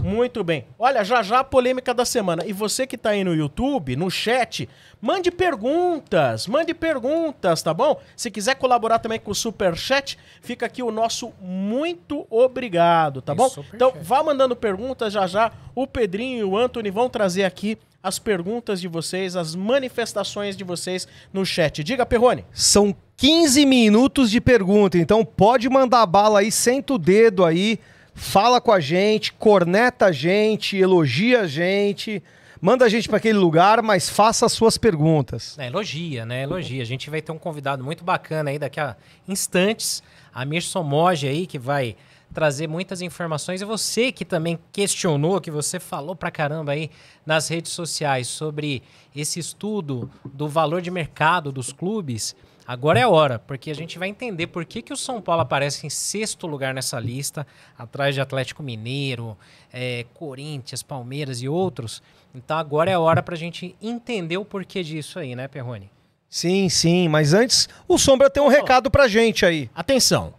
Muito 0.00 0.42
bem. 0.42 0.66
Olha, 0.78 1.04
já 1.04 1.22
já 1.22 1.40
a 1.40 1.44
polêmica 1.44 1.94
da 1.94 2.04
semana. 2.04 2.44
E 2.44 2.52
você 2.52 2.86
que 2.86 2.98
tá 2.98 3.10
aí 3.10 3.22
no 3.22 3.34
YouTube, 3.34 3.94
no 3.94 4.10
chat, 4.10 4.68
mande 5.00 5.30
perguntas, 5.30 6.48
mande 6.48 6.74
perguntas, 6.74 7.62
tá 7.62 7.72
bom? 7.72 8.00
Se 8.16 8.28
quiser 8.28 8.56
colaborar 8.56 8.98
também 8.98 9.20
com 9.20 9.30
o 9.30 9.34
Super 9.34 9.76
Chat, 9.76 10.18
fica 10.40 10.66
aqui 10.66 10.82
o 10.82 10.90
nosso 10.90 11.32
muito 11.40 12.26
obrigado, 12.28 13.22
tá 13.22 13.34
Tem 13.34 13.46
bom? 13.46 13.64
Então, 13.72 13.92
vá 14.02 14.22
mandando 14.24 14.56
perguntas 14.56 15.12
já 15.12 15.26
já. 15.28 15.52
O 15.72 15.86
Pedrinho 15.86 16.38
e 16.38 16.44
o 16.44 16.56
Anthony 16.56 16.90
vão 16.90 17.08
trazer 17.08 17.44
aqui 17.44 17.78
as 18.02 18.18
perguntas 18.18 18.80
de 18.80 18.88
vocês, 18.88 19.36
as 19.36 19.54
manifestações 19.54 20.56
de 20.56 20.64
vocês 20.64 21.06
no 21.32 21.46
chat. 21.46 21.84
Diga, 21.84 22.04
Perrone. 22.04 22.44
São 22.52 22.94
15 23.16 23.64
minutos 23.64 24.30
de 24.30 24.40
pergunta, 24.40 24.98
então 24.98 25.24
pode 25.24 25.68
mandar 25.68 26.04
bala 26.06 26.40
aí, 26.40 26.50
senta 26.50 26.94
o 26.94 26.98
dedo 26.98 27.44
aí, 27.44 27.78
fala 28.14 28.60
com 28.60 28.72
a 28.72 28.80
gente, 28.80 29.32
corneta 29.32 30.06
a 30.06 30.12
gente, 30.12 30.76
elogia 30.76 31.42
a 31.42 31.46
gente, 31.46 32.20
manda 32.60 32.84
a 32.84 32.88
gente 32.88 33.08
para 33.08 33.18
aquele 33.18 33.38
lugar, 33.38 33.80
mas 33.82 34.08
faça 34.08 34.46
as 34.46 34.52
suas 34.52 34.76
perguntas. 34.76 35.56
É, 35.56 35.68
elogia, 35.68 36.26
né? 36.26 36.42
Elogia. 36.42 36.82
A 36.82 36.86
gente 36.86 37.08
vai 37.08 37.22
ter 37.22 37.30
um 37.30 37.38
convidado 37.38 37.84
muito 37.84 38.02
bacana 38.02 38.50
aí 38.50 38.58
daqui 38.58 38.80
a 38.80 38.96
instantes, 39.28 40.02
Amir 40.34 40.62
Somoge 40.62 41.28
aí, 41.28 41.46
que 41.46 41.58
vai 41.58 41.94
trazer 42.32 42.66
muitas 42.66 43.02
informações. 43.02 43.60
E 43.60 43.64
você 43.64 44.10
que 44.10 44.24
também 44.24 44.58
questionou, 44.72 45.40
que 45.40 45.50
você 45.50 45.78
falou 45.78 46.16
pra 46.16 46.30
caramba 46.30 46.72
aí 46.72 46.90
nas 47.24 47.48
redes 47.48 47.72
sociais 47.72 48.26
sobre 48.26 48.82
esse 49.14 49.38
estudo 49.38 50.10
do 50.24 50.48
valor 50.48 50.80
de 50.80 50.90
mercado 50.90 51.52
dos 51.52 51.72
clubes, 51.72 52.34
Agora 52.66 52.98
é 52.98 53.02
a 53.02 53.08
hora, 53.08 53.38
porque 53.40 53.70
a 53.70 53.74
gente 53.74 53.98
vai 53.98 54.08
entender 54.08 54.46
por 54.46 54.64
que, 54.64 54.82
que 54.82 54.92
o 54.92 54.96
São 54.96 55.20
Paulo 55.20 55.42
aparece 55.42 55.86
em 55.86 55.90
sexto 55.90 56.46
lugar 56.46 56.72
nessa 56.72 56.98
lista, 56.98 57.46
atrás 57.76 58.14
de 58.14 58.20
Atlético 58.20 58.62
Mineiro, 58.62 59.36
é, 59.72 60.06
Corinthians, 60.14 60.82
Palmeiras 60.82 61.42
e 61.42 61.48
outros. 61.48 62.02
Então 62.34 62.56
agora 62.56 62.90
é 62.90 62.94
a 62.94 63.00
hora 63.00 63.22
para 63.22 63.34
a 63.34 63.38
gente 63.38 63.76
entender 63.82 64.36
o 64.36 64.44
porquê 64.44 64.82
disso 64.82 65.18
aí, 65.18 65.34
né, 65.34 65.48
Perrone? 65.48 65.90
Sim, 66.30 66.68
sim, 66.68 67.08
mas 67.08 67.34
antes 67.34 67.68
o 67.86 67.98
Sombra 67.98 68.30
tem 68.30 68.42
um 68.42 68.48
recado 68.48 68.90
pra 68.90 69.06
gente 69.06 69.44
aí. 69.44 69.68
Atenção. 69.74 70.32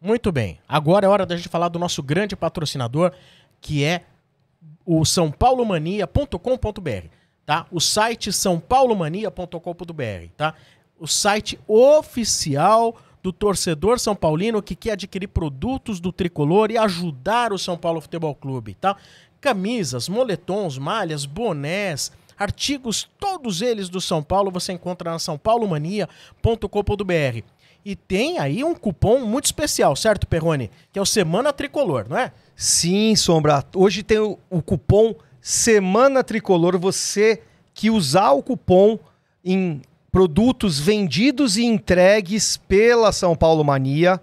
Muito 0.00 0.30
bem. 0.30 0.60
Agora 0.68 1.06
é 1.06 1.08
hora 1.08 1.26
da 1.26 1.36
gente 1.36 1.48
falar 1.48 1.68
do 1.68 1.78
nosso 1.78 2.02
grande 2.02 2.36
patrocinador, 2.36 3.12
que 3.60 3.84
é 3.84 4.04
o 4.86 5.04
sãopaulomania.com.br, 5.04 7.08
tá? 7.44 7.66
O 7.70 7.80
site 7.80 8.32
sãopaulomania.com.br, 8.32 10.28
tá? 10.36 10.54
O 10.98 11.06
site 11.06 11.58
oficial 11.66 12.96
do 13.22 13.32
torcedor 13.32 13.98
são 13.98 14.14
paulino 14.14 14.62
que 14.62 14.76
quer 14.76 14.92
adquirir 14.92 15.28
produtos 15.28 16.00
do 16.00 16.12
tricolor 16.12 16.70
e 16.70 16.78
ajudar 16.78 17.52
o 17.52 17.58
São 17.58 17.76
Paulo 17.76 18.00
Futebol 18.00 18.34
Clube, 18.34 18.72
tá? 18.74 18.96
Camisas, 19.40 20.08
moletons, 20.08 20.78
malhas, 20.78 21.26
bonés, 21.26 22.12
artigos, 22.38 23.08
todos 23.18 23.62
eles 23.62 23.88
do 23.88 24.00
São 24.00 24.22
Paulo 24.22 24.50
você 24.50 24.72
encontra 24.72 25.10
na 25.10 25.18
sãopaulomania.com.br. 25.18 27.42
E 27.88 27.96
tem 27.96 28.38
aí 28.38 28.62
um 28.62 28.74
cupom 28.74 29.20
muito 29.20 29.46
especial, 29.46 29.96
certo, 29.96 30.26
Perrone? 30.26 30.70
Que 30.92 30.98
é 30.98 31.02
o 31.02 31.06
Semana 31.06 31.54
Tricolor, 31.54 32.04
não 32.06 32.18
é? 32.18 32.32
Sim, 32.54 33.16
Sombra. 33.16 33.64
Hoje 33.74 34.02
tem 34.02 34.18
o, 34.18 34.38
o 34.50 34.60
cupom 34.60 35.14
Semana 35.40 36.22
Tricolor. 36.22 36.78
Você 36.78 37.40
que 37.72 37.88
usar 37.88 38.32
o 38.32 38.42
cupom 38.42 38.98
em 39.42 39.80
produtos 40.12 40.78
vendidos 40.78 41.56
e 41.56 41.64
entregues 41.64 42.58
pela 42.58 43.10
São 43.10 43.34
Paulo 43.34 43.64
Mania 43.64 44.20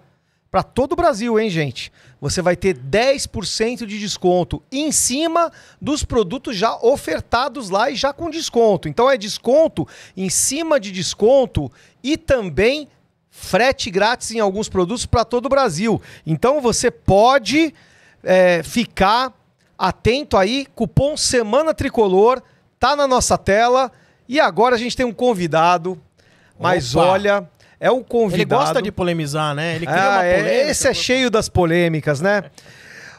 para 0.48 0.62
todo 0.62 0.92
o 0.92 0.96
Brasil, 0.96 1.36
hein, 1.36 1.50
gente? 1.50 1.90
Você 2.20 2.40
vai 2.40 2.54
ter 2.54 2.78
10% 2.78 3.84
de 3.84 3.98
desconto 3.98 4.62
em 4.70 4.92
cima 4.92 5.50
dos 5.82 6.04
produtos 6.04 6.56
já 6.56 6.76
ofertados 6.76 7.68
lá 7.68 7.90
e 7.90 7.96
já 7.96 8.12
com 8.12 8.30
desconto. 8.30 8.88
Então 8.88 9.10
é 9.10 9.18
desconto 9.18 9.88
em 10.16 10.30
cima 10.30 10.78
de 10.78 10.92
desconto 10.92 11.68
e 12.00 12.16
também 12.16 12.88
frete 13.38 13.90
grátis 13.90 14.30
em 14.32 14.40
alguns 14.40 14.68
produtos 14.68 15.04
para 15.04 15.24
todo 15.24 15.46
o 15.46 15.48
Brasil. 15.50 16.00
Então 16.26 16.60
você 16.60 16.90
pode 16.90 17.72
é, 18.24 18.62
ficar 18.62 19.32
atento 19.78 20.36
aí, 20.38 20.66
cupom 20.74 21.16
Semana 21.16 21.74
Tricolor, 21.74 22.42
tá 22.80 22.96
na 22.96 23.06
nossa 23.06 23.36
tela. 23.36 23.92
E 24.26 24.40
agora 24.40 24.74
a 24.74 24.78
gente 24.78 24.96
tem 24.96 25.04
um 25.06 25.12
convidado, 25.12 26.00
mas 26.58 26.96
Opa. 26.96 27.06
olha, 27.06 27.50
é 27.78 27.90
um 27.90 28.02
convidado. 28.02 28.40
Ele 28.42 28.64
gosta 28.64 28.82
de 28.82 28.90
polemizar, 28.90 29.54
né? 29.54 29.76
Ele 29.76 29.86
cria 29.86 30.02
Ah, 30.02 30.10
uma 30.10 30.24
é, 30.24 30.36
polêmica. 30.38 30.70
esse 30.70 30.88
é 30.88 30.94
cheio 30.94 31.30
das 31.30 31.48
polêmicas, 31.48 32.20
né? 32.20 32.44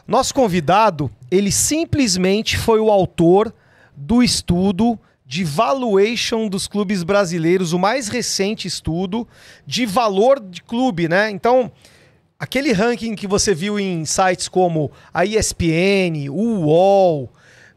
Nosso 0.06 0.34
convidado, 0.34 1.10
ele 1.30 1.52
simplesmente 1.52 2.58
foi 2.58 2.80
o 2.80 2.90
autor 2.90 3.54
do 3.96 4.22
estudo 4.22 4.98
de 5.28 5.44
valuation 5.44 6.48
dos 6.48 6.66
clubes 6.66 7.02
brasileiros, 7.02 7.74
o 7.74 7.78
mais 7.78 8.08
recente 8.08 8.66
estudo 8.66 9.28
de 9.66 9.84
valor 9.84 10.40
de 10.40 10.62
clube, 10.62 11.06
né? 11.06 11.30
Então, 11.30 11.70
aquele 12.38 12.72
ranking 12.72 13.14
que 13.14 13.26
você 13.26 13.54
viu 13.54 13.78
em 13.78 14.06
sites 14.06 14.48
como 14.48 14.90
a 15.12 15.26
ESPN, 15.26 16.30
o 16.30 16.64
UOL, 16.64 17.30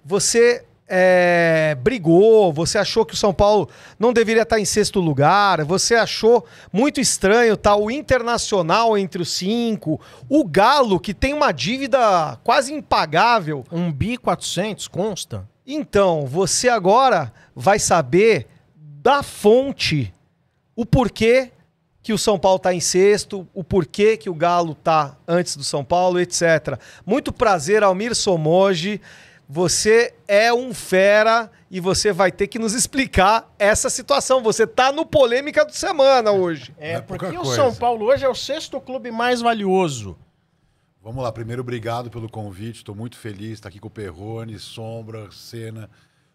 você 0.06 0.64
é, 0.88 1.76
brigou, 1.82 2.54
você 2.54 2.78
achou 2.78 3.06
que 3.06 3.16
o 3.16 3.18
São 3.18 3.34
Paulo 3.34 3.68
não 4.00 4.14
deveria 4.14 4.44
estar 4.44 4.58
em 4.58 4.64
sexto 4.64 5.02
lugar, 5.02 5.66
você 5.66 5.96
achou 5.96 6.46
muito 6.72 7.02
estranho 7.02 7.58
tá, 7.58 7.76
o 7.76 7.92
Internacional 7.92 8.98
entre 8.98 9.22
os 9.22 9.30
cinco, 9.30 10.00
o 10.30 10.46
Galo, 10.46 11.02
que 11.02 11.14
tem 11.14 11.34
uma 11.34 11.52
dívida 11.52 12.40
quase 12.46 12.74
impagável. 12.74 13.66
Um 13.70 13.92
bi 13.92 14.16
400 14.16 14.88
consta? 14.88 15.51
Então, 15.66 16.26
você 16.26 16.70
agora 16.70 17.32
vai 17.56 17.80
saber 17.80 18.48
da 18.76 19.24
fonte 19.24 20.14
o 20.76 20.86
porquê 20.86 21.52
que 22.04 22.14
o 22.14 22.18
São 22.18 22.40
Paulo 22.40 22.58
está 22.58 22.74
em 22.74 22.80
sexto, 22.80 23.48
o 23.54 23.64
porquê 23.64 24.18
que 24.18 24.30
o 24.30 24.34
Galo 24.34 24.72
está 24.72 25.16
antes 25.28 25.56
do 25.56 25.64
São 25.64 25.84
Paulo, 25.84 26.20
etc. 26.20 26.80
Muito 27.06 27.32
prazer, 27.32 27.84
Almir 27.84 28.16
Somoji. 28.16 29.00
Você 29.48 30.14
é 30.28 30.52
um 30.54 30.74
fera 30.74 31.52
e 31.70 31.80
você 31.80 32.12
vai 32.12 32.32
ter 32.32 32.48
que 32.48 32.58
nos 32.58 32.74
explicar 32.74 33.54
essa 33.60 33.90
situação. 33.90 34.42
Você 34.42 34.66
tá 34.66 34.92
no 34.92 35.06
polêmica 35.06 35.66
do 35.66 35.74
semana 35.74 36.32
hoje. 36.32 36.74
É, 36.78 36.94
é 36.94 37.02
porque 37.02 37.38
o. 37.38 37.46
São 37.46 37.76
Paulo 37.76 38.06
hoje 38.06 38.26
é 38.26 38.30
o 38.30 38.34
sexto 38.34 38.80
clube 38.80 39.12
mais 39.12 39.42
valioso. 39.42 40.18
Vamos 41.04 41.24
lá, 41.24 41.32
primeiro 41.32 41.64
obrigado 41.64 42.12
pelo 42.12 42.30
convite, 42.30 42.76
estou 42.76 42.94
muito 42.94 43.18
feliz 43.18 43.48
de 43.48 43.54
estar 43.54 43.70
aqui 43.70 43.80
com 43.80 43.88
o 43.88 43.92
Perrone, 43.92 44.60
Sombra, 44.60 45.32
Senna, 45.32 45.90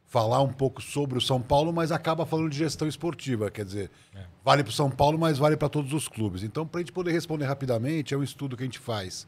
falar 0.06 0.42
um 0.42 0.52
pouco 0.52 0.82
sobre 0.82 1.16
o 1.16 1.20
São 1.20 1.40
Paulo, 1.40 1.72
mas 1.72 1.92
acaba 1.92 2.26
falando 2.26 2.50
de 2.50 2.58
gestão 2.58 2.88
esportiva, 2.88 3.48
quer 3.48 3.64
dizer, 3.64 3.92
vale 4.44 4.64
para 4.64 4.70
o 4.70 4.74
São 4.74 4.90
Paulo, 4.90 5.16
mas 5.16 5.38
vale 5.38 5.56
para 5.56 5.68
todos 5.68 5.92
os 5.92 6.08
clubes. 6.08 6.42
Então, 6.42 6.66
para 6.66 6.80
a 6.80 6.82
gente 6.82 6.92
poder 6.92 7.12
responder 7.12 7.44
rapidamente, 7.44 8.12
é 8.12 8.16
um 8.16 8.24
estudo 8.24 8.56
que 8.56 8.64
a 8.64 8.66
gente 8.66 8.80
faz 8.80 9.24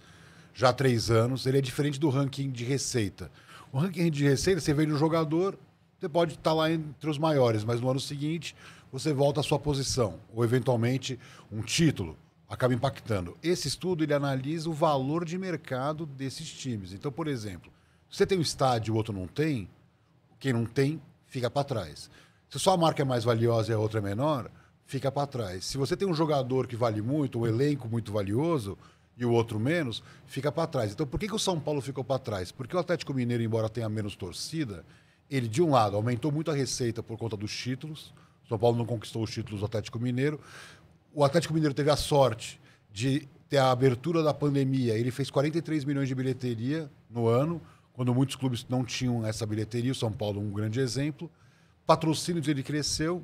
já 0.52 0.70
há 0.70 0.72
três 0.72 1.08
anos, 1.08 1.46
ele 1.46 1.58
é 1.58 1.62
diferente 1.62 2.00
do 2.00 2.08
ranking 2.08 2.50
de 2.50 2.64
receita. 2.64 3.30
O 3.70 3.78
ranking 3.78 4.10
de 4.10 4.24
receita, 4.24 4.60
você 4.60 4.74
vende 4.74 4.92
um 4.92 4.98
jogador, 4.98 5.56
você 6.00 6.08
pode 6.08 6.34
estar 6.34 6.52
lá 6.52 6.68
entre 6.68 7.08
os 7.08 7.16
maiores, 7.16 7.62
mas 7.62 7.80
no 7.80 7.88
ano 7.88 8.00
seguinte 8.00 8.56
você 8.90 9.12
volta 9.12 9.38
à 9.38 9.44
sua 9.44 9.60
posição, 9.60 10.18
ou 10.34 10.42
eventualmente 10.42 11.16
um 11.52 11.62
título 11.62 12.16
acaba 12.48 12.72
impactando. 12.72 13.36
Esse 13.42 13.68
estudo 13.68 14.02
ele 14.02 14.14
analisa 14.14 14.70
o 14.70 14.72
valor 14.72 15.24
de 15.24 15.36
mercado 15.36 16.06
desses 16.06 16.50
times. 16.50 16.92
Então, 16.92 17.12
por 17.12 17.28
exemplo, 17.28 17.70
você 18.10 18.26
tem 18.26 18.38
um 18.38 18.42
estádio 18.42 18.92
e 18.92 18.94
o 18.94 18.96
outro 18.96 19.12
não 19.12 19.26
tem, 19.26 19.68
quem 20.38 20.52
não 20.52 20.64
tem 20.64 21.00
fica 21.26 21.50
para 21.50 21.64
trás. 21.64 22.10
Se 22.48 22.58
sua 22.58 22.76
marca 22.76 23.02
é 23.02 23.04
mais 23.04 23.24
valiosa 23.24 23.70
e 23.70 23.74
a 23.74 23.78
outra 23.78 23.98
é 23.98 24.02
menor, 24.02 24.50
fica 24.86 25.12
para 25.12 25.26
trás. 25.26 25.66
Se 25.66 25.76
você 25.76 25.94
tem 25.94 26.08
um 26.08 26.14
jogador 26.14 26.66
que 26.66 26.74
vale 26.74 27.02
muito, 27.02 27.40
um 27.40 27.46
elenco 27.46 27.86
muito 27.86 28.10
valioso 28.10 28.78
e 29.18 29.24
o 29.24 29.30
outro 29.30 29.60
menos, 29.60 30.02
fica 30.26 30.50
para 30.50 30.66
trás. 30.66 30.92
Então, 30.92 31.06
por 31.06 31.20
que, 31.20 31.28
que 31.28 31.34
o 31.34 31.38
São 31.38 31.60
Paulo 31.60 31.82
ficou 31.82 32.02
para 32.02 32.18
trás? 32.18 32.50
Porque 32.50 32.74
o 32.74 32.78
Atlético 32.78 33.12
Mineiro, 33.12 33.42
embora 33.42 33.68
tenha 33.68 33.88
menos 33.88 34.16
torcida, 34.16 34.84
ele, 35.30 35.46
de 35.46 35.60
um 35.60 35.72
lado, 35.72 35.96
aumentou 35.96 36.32
muito 36.32 36.50
a 36.50 36.54
receita 36.54 37.02
por 37.02 37.18
conta 37.18 37.36
dos 37.36 37.54
títulos. 37.54 38.14
O 38.44 38.48
São 38.48 38.58
Paulo 38.58 38.78
não 38.78 38.86
conquistou 38.86 39.22
os 39.22 39.30
títulos 39.30 39.60
do 39.60 39.66
Atlético 39.66 39.98
Mineiro. 39.98 40.40
O 41.18 41.24
Atlético 41.24 41.52
Mineiro 41.52 41.74
teve 41.74 41.90
a 41.90 41.96
sorte 41.96 42.60
de 42.92 43.26
ter 43.48 43.58
a 43.58 43.72
abertura 43.72 44.22
da 44.22 44.32
pandemia. 44.32 44.96
Ele 44.96 45.10
fez 45.10 45.32
43 45.32 45.84
milhões 45.84 46.06
de 46.06 46.14
bilheteria 46.14 46.88
no 47.10 47.26
ano, 47.26 47.60
quando 47.92 48.14
muitos 48.14 48.36
clubes 48.36 48.64
não 48.68 48.84
tinham 48.84 49.26
essa 49.26 49.44
bilheteria. 49.44 49.90
O 49.90 49.96
São 49.96 50.12
Paulo 50.12 50.40
é 50.40 50.44
um 50.44 50.52
grande 50.52 50.78
exemplo. 50.78 51.28
Patrocínio 51.84 52.40
dele 52.40 52.62
cresceu. 52.62 53.20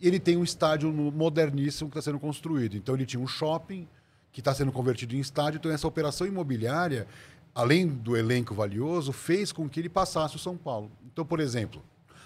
Ele 0.00 0.18
tem 0.18 0.38
um 0.38 0.42
estádio 0.42 0.90
moderníssimo 0.90 1.90
que 1.90 1.98
está 1.98 2.10
sendo 2.10 2.18
construído. 2.18 2.78
Então 2.78 2.94
ele 2.94 3.04
tinha 3.04 3.22
um 3.22 3.26
shopping 3.26 3.86
que 4.32 4.40
está 4.40 4.54
sendo 4.54 4.72
convertido 4.72 5.14
em 5.14 5.20
estádio. 5.20 5.58
Então 5.58 5.70
essa 5.70 5.86
operação 5.86 6.26
imobiliária, 6.26 7.06
além 7.54 7.86
do 7.86 8.16
elenco 8.16 8.54
valioso, 8.54 9.12
fez 9.12 9.52
com 9.52 9.68
que 9.68 9.80
ele 9.80 9.90
passasse 9.90 10.34
o 10.34 10.38
São 10.38 10.56
Paulo. 10.56 10.90
Então, 11.12 11.26
por 11.26 11.40
exemplo, 11.40 11.82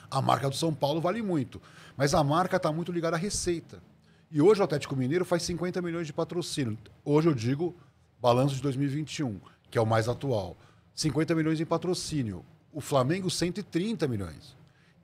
a 0.09 0.23
marca 0.23 0.49
do 0.49 0.55
São 0.55 0.73
Paulo 0.73 1.01
vale 1.01 1.23
muito, 1.23 1.61
mas 1.97 2.15
a 2.15 2.23
marca 2.23 2.57
está 2.57 2.71
muito 2.71 2.93
ligada 2.93 3.17
à 3.17 3.19
receita. 3.19 3.83
E 4.31 4.43
hoje 4.43 4.61
o 4.61 4.65
Atlético 4.65 4.95
Mineiro 4.95 5.25
faz 5.25 5.43
50 5.45 5.81
milhões 5.81 6.07
de 6.07 6.13
patrocínio. 6.13 6.77
Hoje 7.03 7.29
eu 7.29 7.35
digo 7.35 7.75
balanço 8.21 8.57
de 8.57 8.61
2021, 8.61 9.41
que 9.71 9.79
é 9.79 9.81
o 9.81 9.87
mais 9.87 10.07
atual. 10.07 10.55
50 10.95 11.35
milhões 11.35 11.59
em 11.61 11.65
patrocínio. 11.65 12.45
O 12.71 12.83
Flamengo, 12.83 13.31
130 13.31 14.07
milhões. 14.07 14.55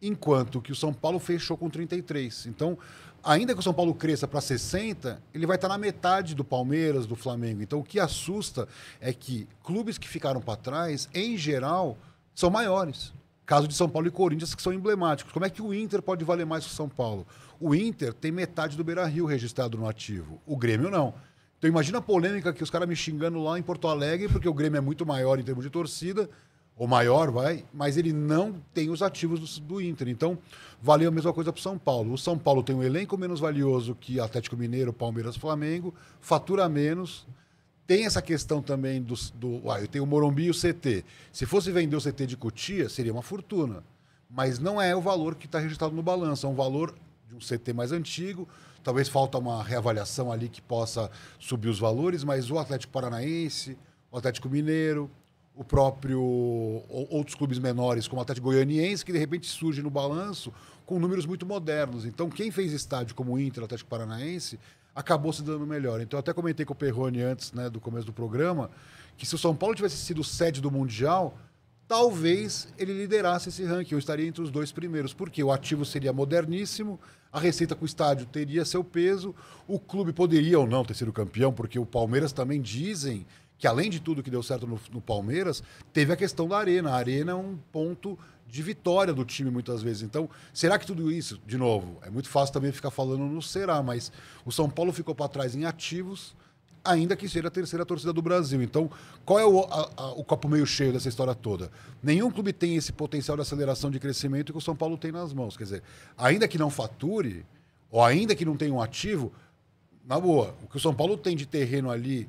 Enquanto 0.02 0.60
que 0.60 0.72
o 0.72 0.76
São 0.76 0.92
Paulo 0.92 1.18
fechou 1.18 1.56
com 1.56 1.70
33. 1.70 2.44
Então, 2.48 2.76
ainda 3.22 3.54
que 3.54 3.60
o 3.60 3.62
São 3.62 3.72
Paulo 3.72 3.94
cresça 3.94 4.28
para 4.28 4.42
60, 4.42 5.22
ele 5.32 5.46
vai 5.46 5.56
estar 5.56 5.68
na 5.68 5.78
metade 5.78 6.34
do 6.34 6.44
Palmeiras, 6.44 7.06
do 7.06 7.16
Flamengo. 7.16 7.62
Então, 7.62 7.78
o 7.78 7.84
que 7.84 7.98
assusta 7.98 8.68
é 9.00 9.10
que 9.14 9.48
clubes 9.62 9.96
que 9.96 10.06
ficaram 10.06 10.42
para 10.42 10.56
trás, 10.56 11.08
em 11.14 11.38
geral, 11.38 11.96
são 12.34 12.50
maiores. 12.50 13.10
Caso 13.46 13.68
de 13.68 13.74
São 13.74 13.88
Paulo 13.88 14.08
e 14.08 14.10
Corinthians, 14.10 14.54
que 14.54 14.62
são 14.62 14.72
emblemáticos. 14.72 15.32
Como 15.32 15.44
é 15.44 15.50
que 15.50 15.60
o 15.60 15.74
Inter 15.74 16.00
pode 16.00 16.24
valer 16.24 16.46
mais 16.46 16.64
que 16.64 16.72
o 16.72 16.74
São 16.74 16.88
Paulo? 16.88 17.26
O 17.60 17.74
Inter 17.74 18.12
tem 18.14 18.32
metade 18.32 18.76
do 18.76 18.84
Beira 18.84 19.04
Rio 19.06 19.26
registrado 19.26 19.76
no 19.76 19.88
ativo. 19.88 20.40
O 20.46 20.56
Grêmio 20.56 20.90
não. 20.90 21.14
Então 21.58 21.68
imagina 21.68 21.98
a 21.98 22.02
polêmica 22.02 22.52
que 22.52 22.62
os 22.62 22.70
caras 22.70 22.88
me 22.88 22.96
xingando 22.96 23.42
lá 23.42 23.58
em 23.58 23.62
Porto 23.62 23.88
Alegre, 23.88 24.28
porque 24.28 24.48
o 24.48 24.54
Grêmio 24.54 24.78
é 24.78 24.80
muito 24.80 25.06
maior 25.06 25.38
em 25.38 25.42
termos 25.42 25.64
de 25.64 25.70
torcida, 25.70 26.28
ou 26.76 26.88
maior, 26.88 27.30
vai, 27.30 27.64
mas 27.72 27.96
ele 27.96 28.12
não 28.12 28.60
tem 28.72 28.90
os 28.90 29.00
ativos 29.00 29.40
do, 29.40 29.60
do 29.60 29.80
Inter. 29.80 30.08
Então, 30.08 30.36
valeu 30.82 31.08
a 31.08 31.12
mesma 31.12 31.32
coisa 31.32 31.52
para 31.52 31.60
o 31.60 31.62
São 31.62 31.78
Paulo. 31.78 32.12
O 32.12 32.18
São 32.18 32.36
Paulo 32.36 32.62
tem 32.62 32.74
um 32.74 32.82
elenco 32.82 33.16
menos 33.16 33.40
valioso 33.40 33.94
que 33.94 34.18
Atlético 34.18 34.56
Mineiro, 34.56 34.92
Palmeiras, 34.92 35.36
Flamengo, 35.36 35.94
fatura 36.20 36.68
menos. 36.68 37.26
Tem 37.86 38.06
essa 38.06 38.22
questão 38.22 38.62
também 38.62 39.02
do. 39.02 39.14
do 39.34 39.70
ah, 39.70 39.80
eu 39.80 39.86
tenho 39.88 40.04
o 40.04 40.06
Morumbi 40.06 40.44
e 40.44 40.50
o 40.50 40.54
CT. 40.54 41.04
Se 41.32 41.44
fosse 41.44 41.70
vender 41.70 41.94
o 41.96 42.00
CT 42.00 42.26
de 42.26 42.36
Cotia, 42.36 42.88
seria 42.88 43.12
uma 43.12 43.22
fortuna. 43.22 43.84
Mas 44.30 44.58
não 44.58 44.80
é 44.80 44.96
o 44.96 45.00
valor 45.00 45.34
que 45.34 45.46
está 45.46 45.58
registrado 45.58 45.94
no 45.94 46.02
balanço, 46.02 46.46
é 46.46 46.48
um 46.48 46.54
valor 46.54 46.94
de 47.28 47.34
um 47.34 47.38
CT 47.38 47.72
mais 47.74 47.92
antigo. 47.92 48.48
Talvez 48.82 49.08
falta 49.08 49.38
uma 49.38 49.62
reavaliação 49.62 50.32
ali 50.32 50.48
que 50.48 50.60
possa 50.62 51.10
subir 51.38 51.68
os 51.68 51.78
valores, 51.78 52.24
mas 52.24 52.50
o 52.50 52.58
Atlético 52.58 52.92
Paranaense, 52.92 53.78
o 54.10 54.16
Atlético 54.18 54.48
Mineiro, 54.48 55.10
o 55.54 55.62
próprio 55.62 56.20
ou- 56.20 57.06
outros 57.10 57.34
clubes 57.36 57.58
menores, 57.58 58.08
como 58.08 58.18
o 58.18 58.22
Atlético 58.22 58.48
Goianiense, 58.48 59.04
que 59.04 59.12
de 59.12 59.18
repente 59.18 59.46
surge 59.46 59.82
no 59.82 59.90
balanço 59.90 60.52
com 60.84 60.98
números 60.98 61.26
muito 61.26 61.46
modernos. 61.46 62.04
Então, 62.04 62.28
quem 62.28 62.50
fez 62.50 62.72
estádio 62.72 63.14
como 63.14 63.34
o 63.34 63.38
Inter, 63.40 63.62
o 63.62 63.66
Atlético 63.66 63.88
Paranaense, 63.88 64.58
acabou 64.94 65.32
se 65.32 65.42
dando 65.42 65.66
melhor. 65.66 66.00
Então, 66.00 66.18
até 66.18 66.32
comentei 66.32 66.64
com 66.64 66.72
o 66.72 66.76
Perrone 66.76 67.22
antes 67.22 67.52
né, 67.52 67.68
do 67.68 67.80
começo 67.80 68.06
do 68.06 68.12
programa 68.12 68.70
que 69.16 69.26
se 69.26 69.34
o 69.34 69.38
São 69.38 69.54
Paulo 69.54 69.74
tivesse 69.74 69.96
sido 69.96 70.24
sede 70.24 70.60
do 70.60 70.70
Mundial, 70.70 71.38
talvez 71.86 72.68
ele 72.78 72.92
liderasse 72.92 73.48
esse 73.48 73.64
ranking, 73.64 73.94
eu 73.94 73.98
estaria 73.98 74.26
entre 74.26 74.42
os 74.42 74.50
dois 74.50 74.72
primeiros, 74.72 75.12
porque 75.12 75.42
o 75.42 75.52
ativo 75.52 75.84
seria 75.84 76.12
moderníssimo, 76.12 76.98
a 77.32 77.38
receita 77.38 77.74
com 77.74 77.82
o 77.82 77.86
estádio 77.86 78.26
teria 78.26 78.64
seu 78.64 78.82
peso, 78.82 79.34
o 79.66 79.78
clube 79.78 80.12
poderia 80.12 80.58
ou 80.58 80.66
não 80.66 80.84
ter 80.84 80.94
sido 80.94 81.12
campeão, 81.12 81.52
porque 81.52 81.78
o 81.78 81.86
Palmeiras 81.86 82.32
também 82.32 82.60
dizem 82.60 83.26
que, 83.58 83.66
além 83.66 83.88
de 83.90 84.00
tudo 84.00 84.22
que 84.22 84.30
deu 84.30 84.42
certo 84.42 84.66
no, 84.66 84.80
no 84.92 85.00
Palmeiras, 85.00 85.62
teve 85.92 86.12
a 86.12 86.16
questão 86.16 86.48
da 86.48 86.58
arena. 86.58 86.90
A 86.90 86.96
arena 86.96 87.32
é 87.32 87.34
um 87.34 87.56
ponto 87.72 88.18
de 88.46 88.62
vitória 88.62 89.12
do 89.14 89.24
time 89.24 89.50
muitas 89.50 89.82
vezes. 89.82 90.02
Então, 90.02 90.28
será 90.52 90.78
que 90.78 90.86
tudo 90.86 91.10
isso, 91.10 91.40
de 91.46 91.56
novo, 91.56 91.98
é 92.02 92.10
muito 92.10 92.28
fácil 92.28 92.52
também 92.52 92.70
ficar 92.72 92.90
falando 92.90 93.24
no 93.24 93.40
será, 93.42 93.82
mas 93.82 94.12
o 94.44 94.52
São 94.52 94.68
Paulo 94.68 94.92
ficou 94.92 95.14
para 95.14 95.28
trás 95.28 95.54
em 95.56 95.64
ativos, 95.64 96.36
ainda 96.84 97.16
que 97.16 97.26
seja 97.28 97.48
a 97.48 97.50
terceira 97.50 97.86
torcida 97.86 98.12
do 98.12 98.20
Brasil. 98.20 98.62
Então, 98.62 98.90
qual 99.24 99.38
é 99.40 99.46
o, 99.46 99.60
a- 99.64 99.90
a- 99.96 100.12
o 100.12 100.22
copo 100.22 100.48
meio 100.48 100.66
cheio 100.66 100.92
dessa 100.92 101.08
história 101.08 101.34
toda? 101.34 101.70
Nenhum 102.02 102.30
clube 102.30 102.52
tem 102.52 102.76
esse 102.76 102.92
potencial 102.92 103.36
de 103.36 103.40
aceleração 103.42 103.90
de 103.90 103.98
crescimento 103.98 104.52
que 104.52 104.58
o 104.58 104.60
São 104.60 104.76
Paulo 104.76 104.98
tem 104.98 105.10
nas 105.10 105.32
mãos. 105.32 105.56
Quer 105.56 105.64
dizer, 105.64 105.82
ainda 106.18 106.46
que 106.46 106.58
não 106.58 106.68
fature, 106.70 107.46
ou 107.90 108.04
ainda 108.04 108.34
que 108.34 108.44
não 108.44 108.56
tenha 108.56 108.74
um 108.74 108.82
ativo, 108.82 109.32
na 110.04 110.20
boa, 110.20 110.54
o 110.62 110.66
que 110.68 110.76
o 110.76 110.80
São 110.80 110.94
Paulo 110.94 111.16
tem 111.16 111.34
de 111.34 111.46
terreno 111.46 111.90
ali, 111.90 112.28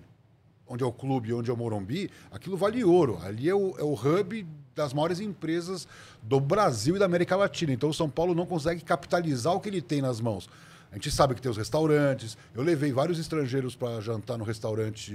onde 0.67 0.83
é 0.83 0.87
o 0.87 0.91
clube, 0.91 1.33
onde 1.33 1.49
é 1.49 1.53
o 1.53 1.57
Morumbi, 1.57 2.09
aquilo 2.31 2.57
vale 2.57 2.83
ouro. 2.83 3.19
Ali 3.21 3.49
é 3.49 3.55
o, 3.55 3.75
é 3.77 3.83
o 3.83 3.93
hub 3.93 4.45
das 4.75 4.93
maiores 4.93 5.19
empresas 5.19 5.87
do 6.21 6.39
Brasil 6.39 6.95
e 6.95 6.99
da 6.99 7.05
América 7.05 7.35
Latina. 7.35 7.73
Então 7.73 7.89
o 7.89 7.93
São 7.93 8.09
Paulo 8.09 8.35
não 8.35 8.45
consegue 8.45 8.83
capitalizar 8.83 9.53
o 9.53 9.59
que 9.59 9.69
ele 9.69 9.81
tem 9.81 10.01
nas 10.01 10.19
mãos. 10.19 10.49
A 10.91 10.95
gente 10.95 11.11
sabe 11.11 11.35
que 11.35 11.41
tem 11.41 11.51
os 11.51 11.57
restaurantes. 11.57 12.37
Eu 12.53 12.63
levei 12.63 12.91
vários 12.91 13.19
estrangeiros 13.19 13.75
para 13.75 13.99
jantar 13.99 14.37
no 14.37 14.43
restaurante 14.43 15.13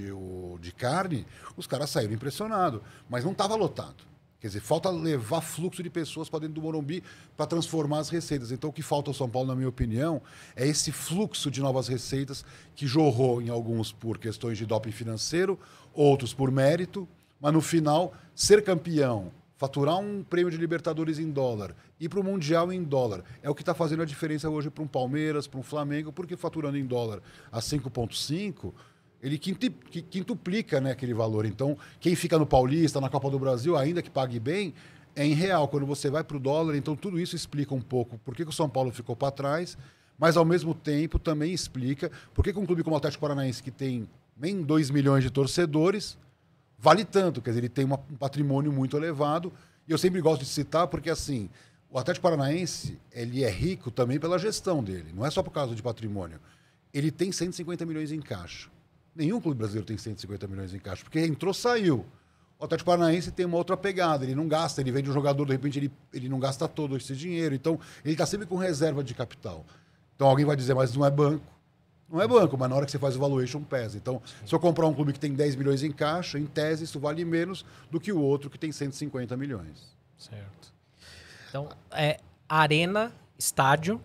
de 0.61 0.73
carne, 0.73 1.27
os 1.57 1.67
caras 1.67 1.91
saíram 1.91 2.13
impressionados. 2.13 2.81
Mas 3.09 3.25
não 3.25 3.33
estava 3.33 3.55
lotado. 3.55 4.10
Quer 4.41 4.47
dizer, 4.47 4.61
falta 4.61 4.89
levar 4.89 5.43
fluxo 5.43 5.83
de 5.83 5.91
pessoas 5.91 6.31
para 6.31 6.41
dentro 6.41 6.55
do 6.55 6.63
Morumbi 6.63 7.03
para 7.37 7.45
transformar 7.45 7.99
as 7.99 8.09
receitas. 8.09 8.51
Então, 8.51 8.71
o 8.71 8.73
que 8.73 8.83
falta 8.83 9.11
ao 9.11 9.15
São 9.15 9.29
Paulo, 9.29 9.49
na 9.49 9.55
minha 9.55 9.69
opinião, 9.69 10.23
é 10.57 10.67
esse 10.67 10.91
fluxo 10.91 11.51
de 11.51 11.61
novas 11.61 11.89
receitas 11.89 12.43
que 12.75 12.87
jorrou 12.87 13.43
em 13.43 13.51
alguns 13.51 13.93
por 13.93 14.17
questões 14.17 14.57
de 14.57 14.65
doping 14.65 14.93
financeiro, 14.93 15.59
outros 15.93 16.33
por 16.33 16.51
mérito, 16.51 17.07
mas 17.39 17.53
no 17.53 17.61
final, 17.61 18.15
ser 18.35 18.65
campeão, 18.65 19.31
faturar 19.59 19.99
um 19.99 20.25
prêmio 20.25 20.51
de 20.51 20.57
Libertadores 20.57 21.19
em 21.19 21.31
dólar, 21.31 21.77
ir 22.01 22.09
para 22.09 22.21
o 22.21 22.25
Mundial 22.25 22.73
em 22.73 22.83
dólar, 22.83 23.23
é 23.43 23.51
o 23.51 23.55
que 23.55 23.61
está 23.61 23.75
fazendo 23.75 24.01
a 24.01 24.07
diferença 24.07 24.49
hoje 24.49 24.71
para 24.71 24.83
um 24.83 24.87
Palmeiras, 24.87 25.47
para 25.47 25.61
um 25.61 25.63
Flamengo, 25.63 26.11
porque 26.11 26.35
faturando 26.35 26.79
em 26.79 26.87
dólar 26.87 27.21
a 27.53 27.61
5,5 27.61 28.73
ele 29.23 29.39
quintuplica 29.39 30.81
né, 30.81 30.93
aquele 30.93 31.15
valor. 31.15 31.45
Então, 31.45 31.77
quem 32.01 32.15
fica 32.15 32.39
no 32.39 32.47
Paulista, 32.47 33.01
na 33.01 33.09
Copa 33.09 33.31
do 33.31 33.39
Brasil, 33.39 33.77
ainda 33.77 34.01
que 34.03 34.11
pague 34.11 34.39
bem, 34.41 34.73
é 35.15 35.25
em 35.25 35.35
real. 35.35 35.69
Quando 35.69 35.87
você 35.87 36.09
vai 36.11 36.25
para 36.25 36.37
o 36.37 36.41
dólar, 36.41 36.77
então 36.77 36.97
tudo 36.97 37.21
isso 37.21 37.37
explica 37.37 37.75
um 37.75 37.81
pouco 37.81 38.19
por 38.19 38.35
que, 38.35 38.45
que 38.45 38.51
o 38.51 38.55
São 38.55 38.69
Paulo 38.69 38.91
ficou 38.91 39.15
para 39.15 39.31
trás, 39.31 39.77
mas 40.19 40.37
ao 40.37 40.45
mesmo 40.45 40.75
tempo 40.75 41.19
também 41.19 41.53
explica 41.53 42.11
por 42.35 42.45
que, 42.45 42.53
que 42.53 42.59
um 42.59 42.67
clube 42.67 42.83
como 42.83 42.95
o 42.95 42.99
Atlético 42.99 43.21
Paranaense, 43.23 43.63
que 43.63 43.71
tem 43.71 44.09
nem 44.37 44.63
2 44.63 44.91
milhões 44.91 45.23
de 45.23 45.31
torcedores, 45.31 46.17
vale 46.79 47.05
tanto. 47.05 47.43
Quer 47.43 47.51
dizer, 47.51 47.61
ele 47.61 47.69
tem 47.69 47.85
uma- 47.85 48.01
um 48.11 48.17
patrimônio 48.17 48.73
muito 48.73 48.97
elevado. 48.97 49.53
E 49.87 49.93
eu 49.93 49.99
sempre 49.99 50.21
gosto 50.21 50.41
de 50.43 50.49
citar 50.49 50.87
porque, 50.87 51.11
assim, 51.11 51.51
o 51.91 51.99
Atlético 51.99 52.23
Paranaense, 52.23 52.99
ele 53.13 53.45
é 53.45 53.51
rico 53.51 53.91
também 53.91 54.19
pela 54.19 54.39
gestão 54.39 54.83
dele. 54.83 55.11
Não 55.15 55.27
é 55.27 55.31
só 55.31 55.43
por 55.43 55.51
causa 55.51 55.75
de 55.75 55.83
patrimônio. 55.83 56.39
Ele 56.95 57.11
tem 57.11 57.33
150 57.33 57.85
milhões 57.85 58.13
em 58.13 58.21
caixa. 58.21 58.69
Nenhum 59.21 59.39
clube 59.39 59.59
brasileiro 59.59 59.87
tem 59.87 59.99
150 59.99 60.49
milhões 60.49 60.73
em 60.73 60.79
caixa, 60.79 61.05
porque 61.05 61.21
entrou, 61.21 61.53
saiu. 61.53 62.07
O 62.59 62.65
Atlético 62.65 62.91
Paranaense 62.91 63.31
tem 63.31 63.45
uma 63.45 63.59
outra 63.59 63.77
pegada, 63.77 64.25
ele 64.25 64.35
não 64.35 64.49
gasta, 64.49 64.81
ele 64.81 64.91
vende 64.91 65.11
um 65.11 65.13
jogador, 65.13 65.45
de 65.45 65.53
repente 65.53 65.79
ele, 65.79 65.93
ele 66.11 66.27
não 66.27 66.41
gasta 66.41 66.67
todo 66.67 66.97
esse 66.97 67.15
dinheiro. 67.15 67.55
Então, 67.55 67.79
ele 68.03 68.15
está 68.15 68.25
sempre 68.25 68.47
com 68.47 68.57
reserva 68.57 69.05
de 69.05 69.13
capital. 69.13 69.67
Então, 70.17 70.27
alguém 70.27 70.47
vai 70.47 70.57
dizer, 70.57 70.73
mas 70.73 70.97
não 70.97 71.05
é 71.05 71.11
banco. 71.11 71.45
Não 72.11 72.19
é 72.19 72.27
banco, 72.27 72.57
mas 72.57 72.71
na 72.71 72.77
hora 72.77 72.87
que 72.87 72.93
você 72.93 72.99
faz 72.99 73.15
o 73.15 73.19
valuation 73.19 73.63
pesa. 73.63 73.99
Então, 73.99 74.23
se 74.47 74.55
eu 74.55 74.59
comprar 74.59 74.87
um 74.87 74.95
clube 74.95 75.13
que 75.13 75.21
tem 75.21 75.35
10 75.35 75.55
milhões 75.55 75.83
em 75.83 75.93
caixa, 75.93 76.39
em 76.39 76.47
tese, 76.47 76.85
isso 76.85 76.99
vale 76.99 77.23
menos 77.23 77.63
do 77.91 78.01
que 78.01 78.11
o 78.11 78.19
outro 78.19 78.49
que 78.49 78.59
tem 78.59 78.73
150 78.73 79.37
milhões. 79.37 79.95
Certo. 80.17 80.73
Então, 81.51 81.69
é, 81.91 82.19
arena, 82.49 83.13
estádio, 83.39 84.01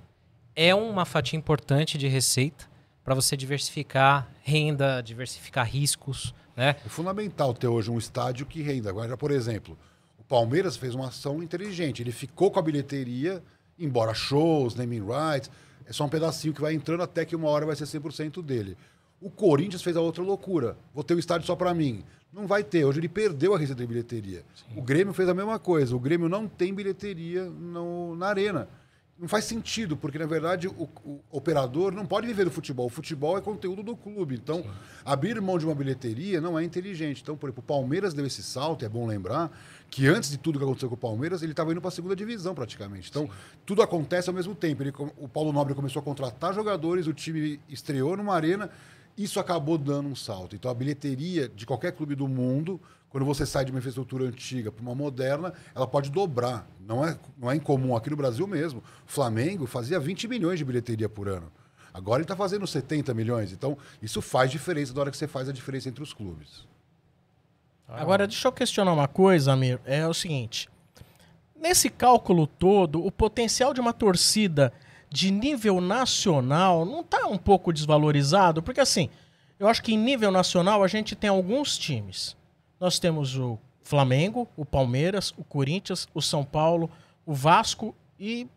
é 0.53 0.75
uma 0.75 1.05
fatia 1.05 1.39
importante 1.39 1.97
de 1.97 2.09
receita 2.09 2.74
para 3.05 3.13
você 3.15 3.37
diversificar 3.37 4.27
renda, 4.41 4.99
diversificar 5.01 5.65
riscos, 5.69 6.33
né? 6.57 6.75
É 6.85 6.89
fundamental 6.89 7.53
ter 7.53 7.67
hoje 7.67 7.89
um 7.91 7.97
estádio 7.99 8.45
que 8.47 8.61
renda. 8.63 8.89
Agora, 8.89 9.15
por 9.15 9.29
exemplo, 9.29 9.77
o 10.19 10.23
Palmeiras 10.23 10.75
fez 10.75 10.95
uma 10.95 11.07
ação 11.09 11.41
inteligente. 11.43 12.01
Ele 12.01 12.11
ficou 12.11 12.49
com 12.49 12.57
a 12.59 12.63
bilheteria, 12.63 13.43
embora 13.79 14.13
shows, 14.15 14.73
naming 14.73 15.01
rights, 15.05 15.51
é 15.85 15.93
só 15.93 16.03
um 16.05 16.09
pedacinho 16.09 16.51
que 16.53 16.61
vai 16.61 16.73
entrando 16.73 17.03
até 17.03 17.23
que 17.23 17.35
uma 17.35 17.47
hora 17.47 17.65
vai 17.65 17.75
ser 17.75 17.83
100% 17.85 18.41
dele. 18.41 18.75
O 19.21 19.29
Corinthians 19.29 19.83
fez 19.83 19.95
a 19.95 20.01
outra 20.01 20.23
loucura. 20.23 20.75
Vou 20.93 21.03
ter 21.03 21.13
o 21.13 21.19
estádio 21.19 21.45
só 21.45 21.55
para 21.55 21.73
mim. 21.75 22.03
Não 22.33 22.47
vai 22.47 22.63
ter. 22.63 22.83
Hoje 22.85 22.99
ele 22.99 23.07
perdeu 23.07 23.53
a 23.53 23.57
receita 23.59 23.81
de 23.81 23.87
bilheteria. 23.87 24.43
O 24.75 24.81
Grêmio 24.81 25.13
fez 25.13 25.29
a 25.29 25.33
mesma 25.33 25.57
coisa. 25.59 25.95
O 25.95 25.99
Grêmio 25.99 26.27
não 26.27 26.47
tem 26.47 26.73
bilheteria 26.73 27.45
no- 27.45 28.15
na 28.15 28.27
arena. 28.27 28.67
Não 29.17 29.29
faz 29.29 29.45
sentido, 29.45 29.95
porque 29.95 30.19
na 30.19 30.25
verdade 30.25 30.67
o, 30.67 30.89
o 31.05 31.21
operador 31.31 31.93
não 31.93 32.05
pode 32.05 32.27
viver 32.27 32.43
do 32.43 32.51
futebol. 32.51 32.87
O 32.87 32.89
futebol 32.89 33.37
é 33.37 33.41
conteúdo 33.41 33.81
do 33.81 33.95
clube. 33.95 34.35
Então, 34.35 34.65
abrir 35.05 35.39
mão 35.39 35.57
de 35.57 35.65
uma 35.65 35.73
bilheteria 35.73 36.41
não 36.41 36.59
é 36.59 36.65
inteligente. 36.65 37.21
Então, 37.21 37.37
por 37.37 37.47
exemplo, 37.47 37.63
o 37.63 37.65
Palmeiras 37.65 38.13
deu 38.13 38.25
esse 38.25 38.43
salto, 38.43 38.83
é 38.83 38.89
bom 38.89 39.07
lembrar, 39.07 39.57
que 39.89 40.05
antes 40.05 40.29
de 40.29 40.37
tudo 40.37 40.59
que 40.59 40.65
aconteceu 40.65 40.89
com 40.89 40.95
o 40.95 40.97
Palmeiras, 40.97 41.41
ele 41.41 41.53
estava 41.53 41.71
indo 41.71 41.79
para 41.79 41.87
a 41.87 41.91
segunda 41.91 42.13
divisão 42.13 42.53
praticamente. 42.53 43.09
Então, 43.09 43.29
tudo 43.65 43.81
acontece 43.81 44.29
ao 44.29 44.35
mesmo 44.35 44.53
tempo. 44.53 44.83
Ele 44.83 44.91
o 45.17 45.29
Paulo 45.29 45.53
Nobre 45.53 45.73
começou 45.73 46.01
a 46.01 46.03
contratar 46.03 46.53
jogadores, 46.53 47.07
o 47.07 47.13
time 47.13 47.57
estreou 47.69 48.17
numa 48.17 48.35
arena, 48.35 48.69
isso 49.17 49.39
acabou 49.39 49.77
dando 49.77 50.09
um 50.09 50.15
salto. 50.15 50.57
Então, 50.57 50.69
a 50.69 50.73
bilheteria 50.73 51.47
de 51.47 51.65
qualquer 51.65 51.93
clube 51.93 52.15
do 52.15 52.27
mundo, 52.27 52.81
quando 53.15 53.23
você 53.23 53.45
sai 53.45 53.63
de 53.63 53.71
uma 53.71 53.77
infraestrutura 53.79 54.25
antiga 54.25 54.73
para 54.73 54.81
uma 54.81 54.93
moderna, 54.93 55.53
ela 55.73 55.87
pode 55.87 56.11
dobrar. 56.11 56.67
Não 56.85 57.01
é, 57.01 57.17
não 57.37 57.49
é 57.49 57.55
incomum 57.55 57.95
aqui 57.95 58.09
no 58.09 58.17
Brasil 58.17 58.45
mesmo. 58.45 58.83
O 59.07 59.09
Flamengo 59.09 59.65
fazia 59.65 59.97
20 59.97 60.27
milhões 60.27 60.59
de 60.59 60.65
bilheteria 60.65 61.07
por 61.07 61.29
ano. 61.29 61.49
Agora 61.93 62.17
ele 62.17 62.25
está 62.25 62.35
fazendo 62.35 62.67
70 62.67 63.13
milhões. 63.13 63.53
Então, 63.53 63.77
isso 64.01 64.21
faz 64.21 64.51
diferença 64.51 64.93
na 64.93 64.99
hora 64.99 65.11
que 65.11 65.15
você 65.15 65.29
faz 65.29 65.47
a 65.47 65.53
diferença 65.53 65.87
entre 65.87 66.03
os 66.03 66.11
clubes. 66.11 66.67
Agora, 67.87 68.27
deixa 68.27 68.49
eu 68.49 68.51
questionar 68.51 68.91
uma 68.91 69.07
coisa, 69.07 69.53
Amir. 69.53 69.79
É 69.85 70.05
o 70.05 70.13
seguinte: 70.13 70.67
nesse 71.55 71.89
cálculo 71.89 72.45
todo, 72.45 73.01
o 73.01 73.09
potencial 73.09 73.73
de 73.73 73.79
uma 73.79 73.93
torcida 73.93 74.73
de 75.09 75.31
nível 75.31 75.79
nacional 75.79 76.83
não 76.83 76.99
está 76.99 77.27
um 77.27 77.37
pouco 77.37 77.71
desvalorizado? 77.71 78.61
Porque, 78.61 78.81
assim, 78.81 79.09
eu 79.57 79.69
acho 79.69 79.81
que 79.81 79.93
em 79.93 79.97
nível 79.97 80.31
nacional 80.31 80.83
a 80.83 80.87
gente 80.89 81.15
tem 81.15 81.29
alguns 81.29 81.77
times. 81.77 82.35
Nós 82.79 82.99
temos 82.99 83.37
o 83.37 83.57
Flamengo, 83.83 84.47
o 84.57 84.65
Palmeiras, 84.65 85.33
o 85.37 85.43
Corinthians, 85.43 86.07
o 86.13 86.21
São 86.21 86.43
Paulo, 86.43 86.89
o 87.25 87.33
Vasco 87.33 87.95
e 88.19 88.47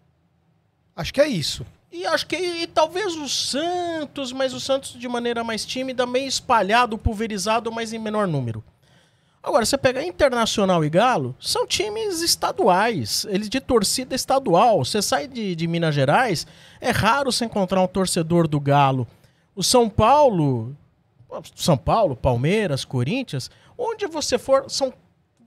Acho 0.97 1.15
que 1.15 1.21
é 1.21 1.29
isso. 1.29 1.65
e 1.93 2.05
acho 2.05 2.27
que 2.27 2.37
e 2.37 2.67
talvez 2.67 3.15
o 3.15 3.29
Santos, 3.29 4.33
mas 4.33 4.53
o 4.53 4.59
Santos 4.59 4.93
de 4.93 5.09
maneira 5.09 5.45
mais 5.45 5.65
tímida, 5.65 6.05
meio 6.05 6.27
espalhado, 6.27 6.99
pulverizado, 6.99 7.71
mas 7.71 7.93
em 7.93 7.99
menor 8.01 8.27
número. 8.27 8.65
Agora, 9.41 9.65
você 9.65 9.79
pega 9.79 10.05
Internacional 10.05 10.85
e 10.85 10.91
Galo, 10.91 11.37
são 11.39 11.65
times 11.67 12.21
estaduais, 12.21 13.25
eles 13.31 13.49
de 13.49 13.61
torcida 13.61 14.15
estadual. 14.15 14.85
Você 14.85 15.01
sai 15.01 15.29
de, 15.29 15.55
de 15.55 15.67
Minas 15.69 15.95
Gerais, 15.95 16.45
é 16.81 16.91
raro 16.91 17.31
você 17.31 17.45
encontrar 17.45 17.81
um 17.81 17.87
torcedor 17.87 18.49
do 18.49 18.59
Galo. 18.59 19.07
O 19.55 19.63
São 19.63 19.89
Paulo, 19.89 20.77
São 21.55 21.79
Paulo, 21.79 22.17
Palmeiras, 22.17 22.85
Corinthians, 22.85 23.49
onde 23.79 24.07
você 24.07 24.37
for, 24.37 24.69
são 24.69 24.93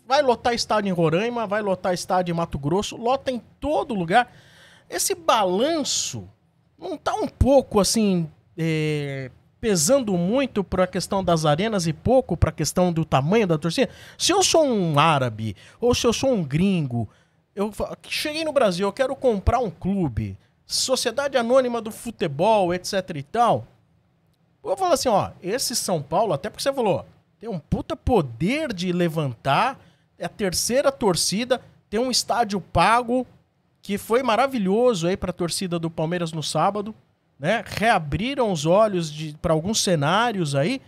vai 0.07 0.21
lotar 0.21 0.53
estádio 0.53 0.89
em 0.89 0.93
Roraima, 0.93 1.47
vai 1.47 1.61
lotar 1.61 1.93
estádio 1.93 2.34
em 2.34 2.36
Mato 2.36 2.57
Grosso, 2.57 2.97
lota 2.97 3.32
em 3.32 3.39
todo 3.59 3.93
lugar. 3.93 4.34
Esse 4.89 5.15
balanço 5.15 6.27
não 6.77 6.97
tá 6.97 7.13
um 7.13 7.27
pouco 7.27 7.79
assim 7.79 8.29
é, 8.57 9.32
pesando 9.61 10.17
muito 10.17 10.63
para 10.63 10.84
a 10.84 10.88
questão 10.88 11.23
das 11.23 11.45
arenas 11.45 11.88
e 11.88 11.93
pouco 11.93 12.36
para 12.36 12.49
a 12.49 12.53
questão 12.53 12.91
do 12.91 13.05
tamanho 13.05 13.47
da 13.47 13.57
torcida? 13.57 13.89
Se 14.17 14.34
eu 14.34 14.43
sou 14.43 14.65
um 14.65 14.99
árabe 14.99 15.55
ou 15.79 15.93
se 15.93 16.05
eu 16.05 16.11
sou 16.11 16.34
um 16.34 16.43
gringo, 16.43 17.07
eu 17.55 17.71
cheguei 18.07 18.43
no 18.43 18.51
Brasil, 18.51 18.88
eu 18.88 18.93
quero 18.93 19.15
comprar 19.15 19.59
um 19.59 19.69
clube. 19.69 20.38
Sociedade 20.65 21.38
Anônima 21.38 21.82
do 21.82 21.91
Futebol, 21.91 22.73
etc 22.73 22.93
e 23.15 23.23
tal. 23.23 23.67
Eu 24.63 24.75
falo 24.77 24.93
assim, 24.93 25.09
ó, 25.09 25.32
esse 25.41 25.75
São 25.75 26.01
Paulo, 26.01 26.34
até 26.34 26.49
porque 26.49 26.63
você 26.63 26.73
falou, 26.73 27.05
tem 27.41 27.49
um 27.49 27.57
puta 27.57 27.95
poder 27.95 28.71
de 28.71 28.91
levantar, 28.91 29.79
é 30.19 30.25
a 30.25 30.29
terceira 30.29 30.91
torcida, 30.91 31.59
tem 31.89 31.99
um 31.99 32.11
estádio 32.11 32.61
pago 32.61 33.25
que 33.81 33.97
foi 33.97 34.21
maravilhoso 34.21 35.07
aí 35.07 35.17
para 35.17 35.31
a 35.31 35.33
torcida 35.33 35.79
do 35.79 35.89
Palmeiras 35.89 36.31
no 36.31 36.43
sábado, 36.43 36.93
né? 37.39 37.63
Reabriram 37.65 38.51
os 38.51 38.67
olhos 38.67 39.11
para 39.41 39.53
alguns 39.53 39.81
cenários 39.81 40.53
aí. 40.53 40.79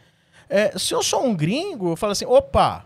É, 0.47 0.78
se 0.78 0.93
eu 0.93 1.01
sou 1.01 1.26
um 1.26 1.36
gringo, 1.36 1.93
eu 1.93 1.95
falo 1.95 2.12
assim, 2.12 2.26
opa, 2.26 2.86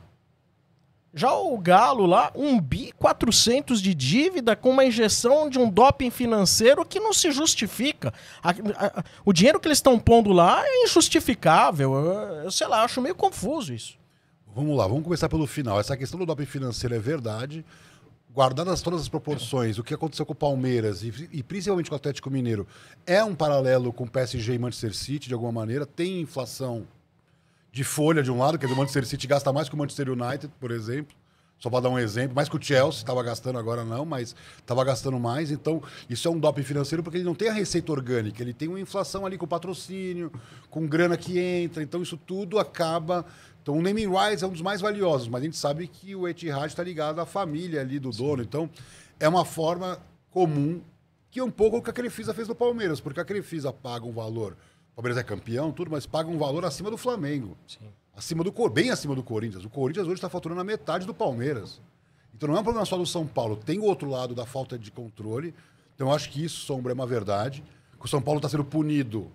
já 1.17 1.33
o 1.33 1.57
Galo 1.57 2.05
lá, 2.05 2.31
1 2.35 2.61
bi 2.61 2.93
400 2.97 3.81
de 3.81 3.93
dívida 3.95 4.55
com 4.55 4.69
uma 4.69 4.85
injeção 4.85 5.49
de 5.49 5.57
um 5.57 5.69
doping 5.69 6.11
financeiro 6.11 6.85
que 6.85 6.99
não 6.99 7.11
se 7.11 7.31
justifica. 7.31 8.13
A, 8.43 8.51
a, 8.51 9.03
o 9.25 9.33
dinheiro 9.33 9.59
que 9.59 9.67
eles 9.67 9.79
estão 9.79 9.97
pondo 9.97 10.31
lá 10.31 10.63
é 10.63 10.83
injustificável. 10.83 11.95
Eu, 11.95 12.43
eu, 12.43 12.51
sei 12.51 12.67
lá, 12.67 12.83
acho 12.83 13.01
meio 13.01 13.15
confuso 13.15 13.73
isso. 13.73 13.97
Vamos 14.55 14.77
lá, 14.77 14.87
vamos 14.87 15.03
começar 15.03 15.27
pelo 15.27 15.47
final. 15.47 15.79
Essa 15.79 15.97
questão 15.97 16.19
do 16.19 16.25
doping 16.25 16.45
financeiro 16.45 16.93
é 16.93 16.99
verdade. 16.99 17.65
Guardadas 18.31 18.83
todas 18.83 19.01
as 19.01 19.09
proporções, 19.09 19.79
o 19.79 19.83
que 19.83 19.95
aconteceu 19.95 20.23
com 20.23 20.33
o 20.33 20.35
Palmeiras 20.35 21.01
e, 21.01 21.29
e 21.31 21.41
principalmente 21.41 21.89
com 21.89 21.95
o 21.95 21.97
Atlético 21.97 22.29
Mineiro 22.29 22.67
é 23.07 23.23
um 23.23 23.33
paralelo 23.33 23.91
com 23.91 24.03
o 24.03 24.09
PSG 24.09 24.53
e 24.53 24.59
Manchester 24.59 24.93
City, 24.95 25.27
de 25.27 25.33
alguma 25.33 25.51
maneira. 25.51 25.87
Tem 25.87 26.21
inflação 26.21 26.85
de 27.77 27.83
folha 27.83 28.23
de 28.23 28.31
um 28.31 28.39
lado, 28.39 28.57
que 28.57 28.65
é 28.65 28.67
do 28.67 28.75
Manchester 28.75 29.05
City 29.05 29.27
gasta 29.27 29.53
mais 29.53 29.69
que 29.69 29.75
o 29.75 29.77
Manchester 29.77 30.09
United, 30.09 30.51
por 30.59 30.71
exemplo. 30.71 31.15
Só 31.59 31.69
para 31.69 31.81
dar 31.81 31.89
um 31.89 31.97
exemplo, 31.97 32.35
mais 32.35 32.49
que 32.49 32.55
o 32.55 32.61
Chelsea 32.61 32.99
estava 32.99 33.21
gastando 33.23 33.57
agora 33.57 33.83
não, 33.83 34.03
mas 34.03 34.35
estava 34.57 34.83
gastando 34.83 35.19
mais. 35.19 35.51
Então, 35.51 35.81
isso 36.09 36.27
é 36.27 36.31
um 36.31 36.39
doping 36.39 36.63
financeiro 36.63 37.03
porque 37.03 37.17
ele 37.17 37.23
não 37.23 37.35
tem 37.35 37.49
a 37.49 37.53
receita 37.53 37.91
orgânica, 37.91 38.41
ele 38.41 38.53
tem 38.53 38.67
uma 38.67 38.79
inflação 38.79 39.25
ali 39.25 39.37
com 39.37 39.47
patrocínio, 39.47 40.31
com 40.69 40.87
grana 40.87 41.17
que 41.17 41.39
entra. 41.39 41.83
Então, 41.83 42.01
isso 42.01 42.17
tudo 42.17 42.57
acaba. 42.59 43.25
Então, 43.61 43.77
o 43.77 43.81
naming 43.81 44.07
rights 44.07 44.41
é 44.41 44.47
um 44.47 44.51
dos 44.51 44.61
mais 44.61 44.81
valiosos, 44.81 45.27
mas 45.27 45.41
a 45.41 45.45
gente 45.45 45.57
sabe 45.57 45.87
que 45.87 46.15
o 46.15 46.27
Etihad 46.27 46.67
está 46.67 46.83
ligado 46.83 47.19
à 47.21 47.25
família 47.27 47.81
ali 47.81 47.99
do 47.99 48.09
dono. 48.09 48.41
Então, 48.41 48.69
é 49.19 49.27
uma 49.27 49.45
forma 49.45 49.99
comum 50.31 50.81
que 51.29 51.39
é 51.39 51.43
um 51.43 51.51
pouco 51.51 51.77
o 51.77 51.81
que 51.81 51.89
a 51.91 51.93
Crefisa 51.93 52.33
fez 52.33 52.47
no 52.47 52.55
Palmeiras, 52.55 52.99
porque 52.99 53.19
a 53.19 53.25
Crefisa 53.25 53.71
paga 53.71 54.05
um 54.05 54.13
valor 54.13 54.55
Palmeiras 54.97 55.19
é 55.19 55.23
campeão, 55.23 55.71
tudo, 55.71 55.91
mas 55.91 56.07
paga 56.07 56.27
um 56.27 56.39
valor 56.39 56.65
acima 56.65 56.89
do 56.89 56.97
Flamengo. 56.97 57.55
Sim. 57.67 57.85
Acima 58.15 58.43
do 58.43 58.51
bem 58.67 58.89
acima 58.89 59.13
do 59.13 59.21
Corinthians. 59.21 59.63
O 59.63 59.69
Corinthians 59.69 60.07
hoje 60.07 60.15
está 60.15 60.27
faturando 60.27 60.59
a 60.59 60.63
metade 60.63 61.05
do 61.05 61.13
Palmeiras. 61.13 61.79
Então 62.33 62.49
não 62.49 62.57
é 62.57 62.61
um 62.61 62.63
problema 62.63 62.83
só 62.83 62.97
do 62.97 63.05
São 63.05 63.27
Paulo. 63.27 63.55
Tem 63.55 63.77
o 63.77 63.83
outro 63.83 64.09
lado 64.09 64.33
da 64.33 64.43
falta 64.43 64.75
de 64.75 64.89
controle. 64.89 65.53
Então 65.93 66.07
eu 66.07 66.13
acho 66.15 66.31
que 66.31 66.43
isso, 66.43 66.65
Sombra, 66.65 66.93
é 66.93 66.95
uma 66.95 67.05
verdade. 67.05 67.63
Que 67.99 68.05
o 68.05 68.07
São 68.09 68.19
Paulo 68.19 68.39
está 68.39 68.49
sendo 68.49 68.65
punido 68.65 69.31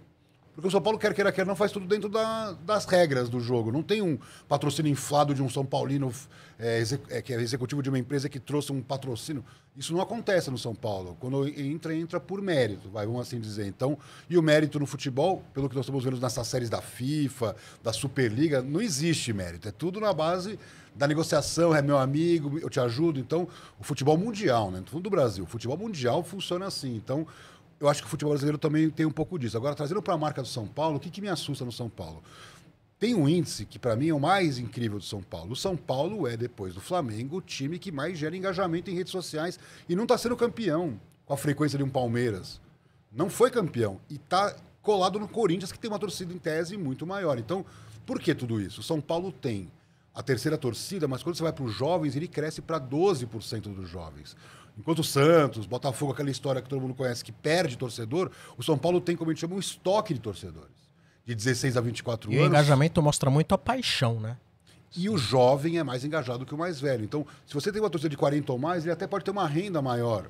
porque 0.55 0.69
o 0.69 0.71
São 0.71 0.83
Paulo, 0.83 0.99
quer 0.99 1.15
queira, 1.15 1.33
quer 1.33 1.47
não, 1.47 1.57
faz 1.57 1.73
tudo 1.73 1.87
dentro 1.87 2.11
da, 2.11 2.53
das 2.53 2.85
regras 2.85 3.31
do 3.31 3.41
jogo. 3.41 3.73
Não 3.73 3.83
tem 3.83 4.03
um 4.03 4.19
patrocínio 4.47 4.93
inflado 4.93 5.35
de 5.35 5.43
um 5.43 5.49
São 5.49 5.65
Paulino 5.65 6.13
é, 6.59 6.83
é, 7.09 7.23
que 7.23 7.33
é 7.33 7.41
executivo 7.41 7.83
de 7.83 7.89
uma 7.89 7.99
empresa 7.99 8.29
que 8.29 8.39
trouxe 8.39 8.71
um 8.71 8.83
patrocínio. 8.83 9.43
Isso 9.75 9.95
não 9.95 10.03
acontece 10.03 10.51
no 10.51 10.59
São 10.59 10.75
Paulo. 10.75 11.17
Quando 11.19 11.49
entra, 11.49 11.95
entra 11.95 12.21
por 12.21 12.43
mérito, 12.43 12.91
vai, 12.91 13.07
vamos 13.07 13.23
assim 13.23 13.41
dizer. 13.41 13.67
Então, 13.67 13.97
e 14.29 14.37
o 14.37 14.43
mérito 14.43 14.79
no 14.79 14.85
futebol, 14.85 15.43
pelo 15.55 15.71
que 15.71 15.75
nós 15.75 15.87
estamos 15.87 16.05
vendo 16.05 16.21
nessas 16.21 16.47
séries 16.47 16.69
da 16.69 16.83
FIFA, 16.83 17.57
da 17.83 17.93
Superliga, 17.93 18.61
não 18.61 18.83
existe 18.83 19.33
mérito. 19.33 19.69
É 19.69 19.73
tudo 19.73 20.01
na 20.01 20.13
base 20.13 20.59
da 20.95 21.09
negociação, 21.09 21.75
é 21.75 21.81
meu 21.81 21.97
amigo, 21.97 22.59
eu 22.59 22.69
te 22.69 22.79
ajudo. 22.79 23.19
Então, 23.19 23.49
o 23.81 23.83
futebol 23.83 24.19
mundial, 24.19 24.71
né? 24.71 24.83
Não 24.93 25.01
do 25.01 25.09
Brasil. 25.09 25.45
O 25.45 25.47
futebol 25.47 25.79
mundial 25.79 26.23
funciona 26.23 26.67
assim. 26.67 26.95
Então, 26.95 27.27
eu 27.83 27.89
acho 27.89 28.01
que 28.01 28.07
o 28.07 28.11
futebol 28.11 28.31
brasileiro 28.31 28.59
também 28.59 28.89
tem 28.89 29.05
um 29.05 29.11
pouco 29.11 29.37
disso. 29.37 29.57
Agora, 29.57 29.75
trazendo 29.75 30.01
para 30.01 30.15
a 30.15 30.17
marca 30.17 30.41
do 30.41 30.47
São 30.47 30.69
Paulo, 30.69 30.99
o 30.99 31.01
que, 31.01 31.11
que 31.11 31.21
me 31.21 31.29
assusta 31.29 31.65
no 31.65 31.73
São 31.73 31.91
Paulo? 31.91 32.23
Tem 32.97 33.13
um 33.13 33.29
índice 33.29 33.67
que, 33.67 33.77
para 33.77 33.97
mim, 33.97 34.11
é 34.11 34.15
o 34.15 34.21
mais 34.21 34.57
incrível 34.57 35.01
do 35.01 35.05
São 35.05 35.21
Paulo. 35.21 35.55
O 35.55 35.57
São 35.57 35.77
Paulo 35.77 36.29
é, 36.29 36.37
depois 36.37 36.75
do 36.75 36.81
Flamengo, 36.81 37.39
o 37.39 37.41
time 37.41 37.81
que 37.81 37.91
mais 37.91 38.17
gera 38.17 38.37
engajamento 38.37 38.89
em 38.89 38.95
redes 38.95 39.11
sociais 39.11 39.59
e 39.89 39.97
não 39.97 40.05
está 40.05 40.17
sendo 40.17 40.37
campeão 40.37 41.01
com 41.27 41.35
a 41.35 41.37
frequência 41.37 41.77
de 41.77 41.83
um 41.83 41.89
Palmeiras. 41.89 42.61
Não 43.11 43.29
foi 43.29 43.51
campeão 43.51 44.01
e 44.09 44.15
está 44.15 44.55
colado 44.81 45.19
no 45.19 45.27
Corinthians, 45.27 45.73
que 45.73 45.79
tem 45.79 45.91
uma 45.91 45.99
torcida 45.99 46.33
em 46.33 46.39
tese 46.39 46.77
muito 46.77 47.05
maior. 47.05 47.37
Então, 47.37 47.67
por 48.07 48.21
que 48.21 48.33
tudo 48.33 48.61
isso? 48.61 48.81
O 48.81 48.85
São 48.85 49.01
Paulo 49.01 49.33
tem 49.33 49.69
a 50.15 50.23
terceira 50.23 50.57
torcida, 50.57 51.09
mas 51.09 51.25
quando 51.25 51.35
você 51.35 51.43
vai 51.43 51.53
para 51.53 51.65
os 51.65 51.73
jovens, 51.73 52.15
ele 52.15 52.29
cresce 52.29 52.63
para 52.63 52.81
12% 52.81 53.63
dos 53.75 53.89
jovens. 53.89 54.37
Enquanto 54.79 55.01
o 55.01 55.05
Santos, 55.05 55.67
Botafogo, 55.67 56.13
aquela 56.13 56.31
história 56.31 56.63
que 56.63 56.69
todo 56.69 56.81
mundo 56.81 56.95
conhece, 56.95 57.25
que 57.25 57.33
perde 57.33 57.77
torcedor, 57.77 58.31
o 58.57 58.63
São 58.63 58.79
Paulo 58.79 59.01
tem, 59.01 59.17
como 59.17 59.31
a 59.31 59.35
gente 59.35 59.41
chama, 59.41 59.55
um 59.55 59.59
estoque 59.59 60.15
de 60.15 60.21
torcedores. 60.21 60.91
De 61.25 61.35
16 61.35 61.77
a 61.77 61.81
24 61.81 62.33
e 62.33 62.35
anos. 62.35 62.47
o 62.47 62.49
engajamento 62.49 63.01
mostra 63.03 63.31
muito 63.31 63.55
a 63.55 63.59
paixão, 63.59 64.19
né? 64.19 64.37
E 64.97 65.09
o 65.09 65.17
jovem 65.17 65.79
é 65.79 65.85
mais 65.85 66.05
engajado 66.05 66.45
que 66.45 66.55
o 66.55 66.59
mais 66.59 66.81
velho. 66.81 67.05
Então, 67.05 67.27
se 67.47 67.55
você 67.55 67.71
tem 67.71 67.81
uma 67.81 67.89
torcida 67.89 68.11
de 68.11 68.17
40 68.17 68.53
ou 68.53 68.59
mais, 68.59 68.85
ele 68.85 68.93
até 68.93 69.07
pode 69.07 69.25
ter 69.25 69.31
uma 69.31 69.47
renda 69.47 69.81
maior. 69.81 70.29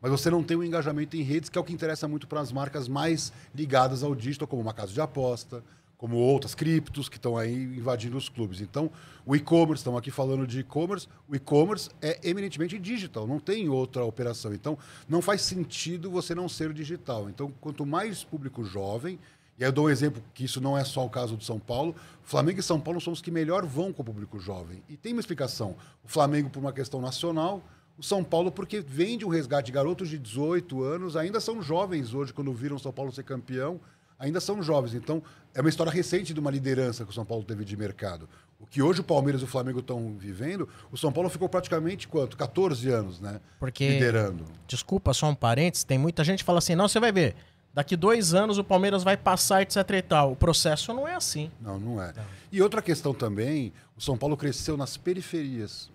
Mas 0.00 0.10
você 0.10 0.30
não 0.30 0.42
tem 0.42 0.56
um 0.56 0.62
engajamento 0.62 1.16
em 1.16 1.22
redes, 1.22 1.50
que 1.50 1.58
é 1.58 1.60
o 1.60 1.64
que 1.64 1.72
interessa 1.72 2.06
muito 2.06 2.26
para 2.26 2.40
as 2.40 2.52
marcas 2.52 2.88
mais 2.88 3.32
ligadas 3.54 4.02
ao 4.02 4.14
digital, 4.14 4.46
como 4.46 4.62
uma 4.62 4.72
casa 4.72 4.92
de 4.92 5.00
aposta, 5.00 5.62
como 5.98 6.16
outras 6.16 6.54
criptos 6.54 7.08
que 7.08 7.16
estão 7.16 7.36
aí 7.36 7.52
invadindo 7.52 8.16
os 8.16 8.28
clubes. 8.28 8.60
Então, 8.60 8.88
o 9.26 9.34
e-commerce, 9.34 9.80
estamos 9.80 9.98
aqui 9.98 10.12
falando 10.12 10.46
de 10.46 10.60
e-commerce, 10.60 11.08
o 11.28 11.34
e-commerce 11.34 11.90
é 12.00 12.20
eminentemente 12.22 12.78
digital, 12.78 13.26
não 13.26 13.40
tem 13.40 13.68
outra 13.68 14.04
operação. 14.04 14.54
Então, 14.54 14.78
não 15.08 15.20
faz 15.20 15.42
sentido 15.42 16.08
você 16.08 16.36
não 16.36 16.48
ser 16.48 16.72
digital. 16.72 17.28
Então, 17.28 17.52
quanto 17.60 17.84
mais 17.84 18.22
público 18.22 18.64
jovem, 18.64 19.18
e 19.58 19.64
aí 19.64 19.68
eu 19.68 19.72
dou 19.72 19.86
um 19.86 19.90
exemplo 19.90 20.22
que 20.32 20.44
isso 20.44 20.60
não 20.60 20.78
é 20.78 20.84
só 20.84 21.04
o 21.04 21.10
caso 21.10 21.36
do 21.36 21.42
São 21.42 21.58
Paulo, 21.58 21.96
Flamengo 22.22 22.60
e 22.60 22.62
São 22.62 22.80
Paulo 22.80 23.00
são 23.00 23.12
os 23.12 23.20
que 23.20 23.32
melhor 23.32 23.66
vão 23.66 23.92
com 23.92 24.02
o 24.02 24.04
público 24.04 24.38
jovem. 24.38 24.80
E 24.88 24.96
tem 24.96 25.12
uma 25.12 25.20
explicação. 25.20 25.74
O 26.04 26.08
Flamengo 26.08 26.48
por 26.48 26.60
uma 26.60 26.72
questão 26.72 27.00
nacional, 27.00 27.60
o 27.98 28.04
São 28.04 28.22
Paulo 28.22 28.52
porque 28.52 28.80
vem 28.80 29.18
de 29.18 29.24
um 29.24 29.28
resgate. 29.28 29.72
Garotos 29.72 30.08
de 30.08 30.16
18 30.16 30.80
anos 30.84 31.16
ainda 31.16 31.40
são 31.40 31.60
jovens 31.60 32.14
hoje, 32.14 32.32
quando 32.32 32.52
viram 32.52 32.76
o 32.76 32.78
São 32.78 32.92
Paulo 32.92 33.10
ser 33.10 33.24
campeão 33.24 33.80
ainda 34.18 34.40
são 34.40 34.62
jovens. 34.62 34.94
Então, 34.94 35.22
é 35.54 35.60
uma 35.60 35.68
história 35.68 35.92
recente 35.92 36.34
de 36.34 36.40
uma 36.40 36.50
liderança 36.50 37.04
que 37.04 37.10
o 37.10 37.14
São 37.14 37.24
Paulo 37.24 37.44
teve 37.44 37.64
de 37.64 37.76
mercado. 37.76 38.28
O 38.60 38.66
que 38.66 38.82
hoje 38.82 39.00
o 39.00 39.04
Palmeiras 39.04 39.40
e 39.40 39.44
o 39.44 39.46
Flamengo 39.46 39.78
estão 39.78 40.16
vivendo, 40.18 40.68
o 40.90 40.96
São 40.96 41.12
Paulo 41.12 41.30
ficou 41.30 41.48
praticamente 41.48 42.08
quanto? 42.08 42.36
14 42.36 42.88
anos, 42.90 43.20
né? 43.20 43.40
Porque, 43.60 43.88
liderando. 43.88 44.44
Desculpa, 44.66 45.14
só 45.14 45.28
um 45.28 45.34
parênteses, 45.34 45.84
tem 45.84 45.96
muita 45.96 46.24
gente 46.24 46.40
que 46.40 46.44
fala 46.44 46.58
assim, 46.58 46.74
não, 46.74 46.88
você 46.88 46.98
vai 46.98 47.12
ver, 47.12 47.36
daqui 47.72 47.96
dois 47.96 48.34
anos 48.34 48.58
o 48.58 48.64
Palmeiras 48.64 49.04
vai 49.04 49.16
passar, 49.16 49.62
etc 49.62 49.76
e 49.90 50.02
tal. 50.02 50.32
O 50.32 50.36
processo 50.36 50.92
não 50.92 51.06
é 51.06 51.14
assim. 51.14 51.50
Não, 51.60 51.78
não 51.78 52.02
é. 52.02 52.12
Não. 52.12 52.24
E 52.50 52.60
outra 52.60 52.82
questão 52.82 53.14
também, 53.14 53.72
o 53.96 54.00
São 54.00 54.18
Paulo 54.18 54.36
cresceu 54.36 54.76
nas 54.76 54.96
periferias 54.96 55.88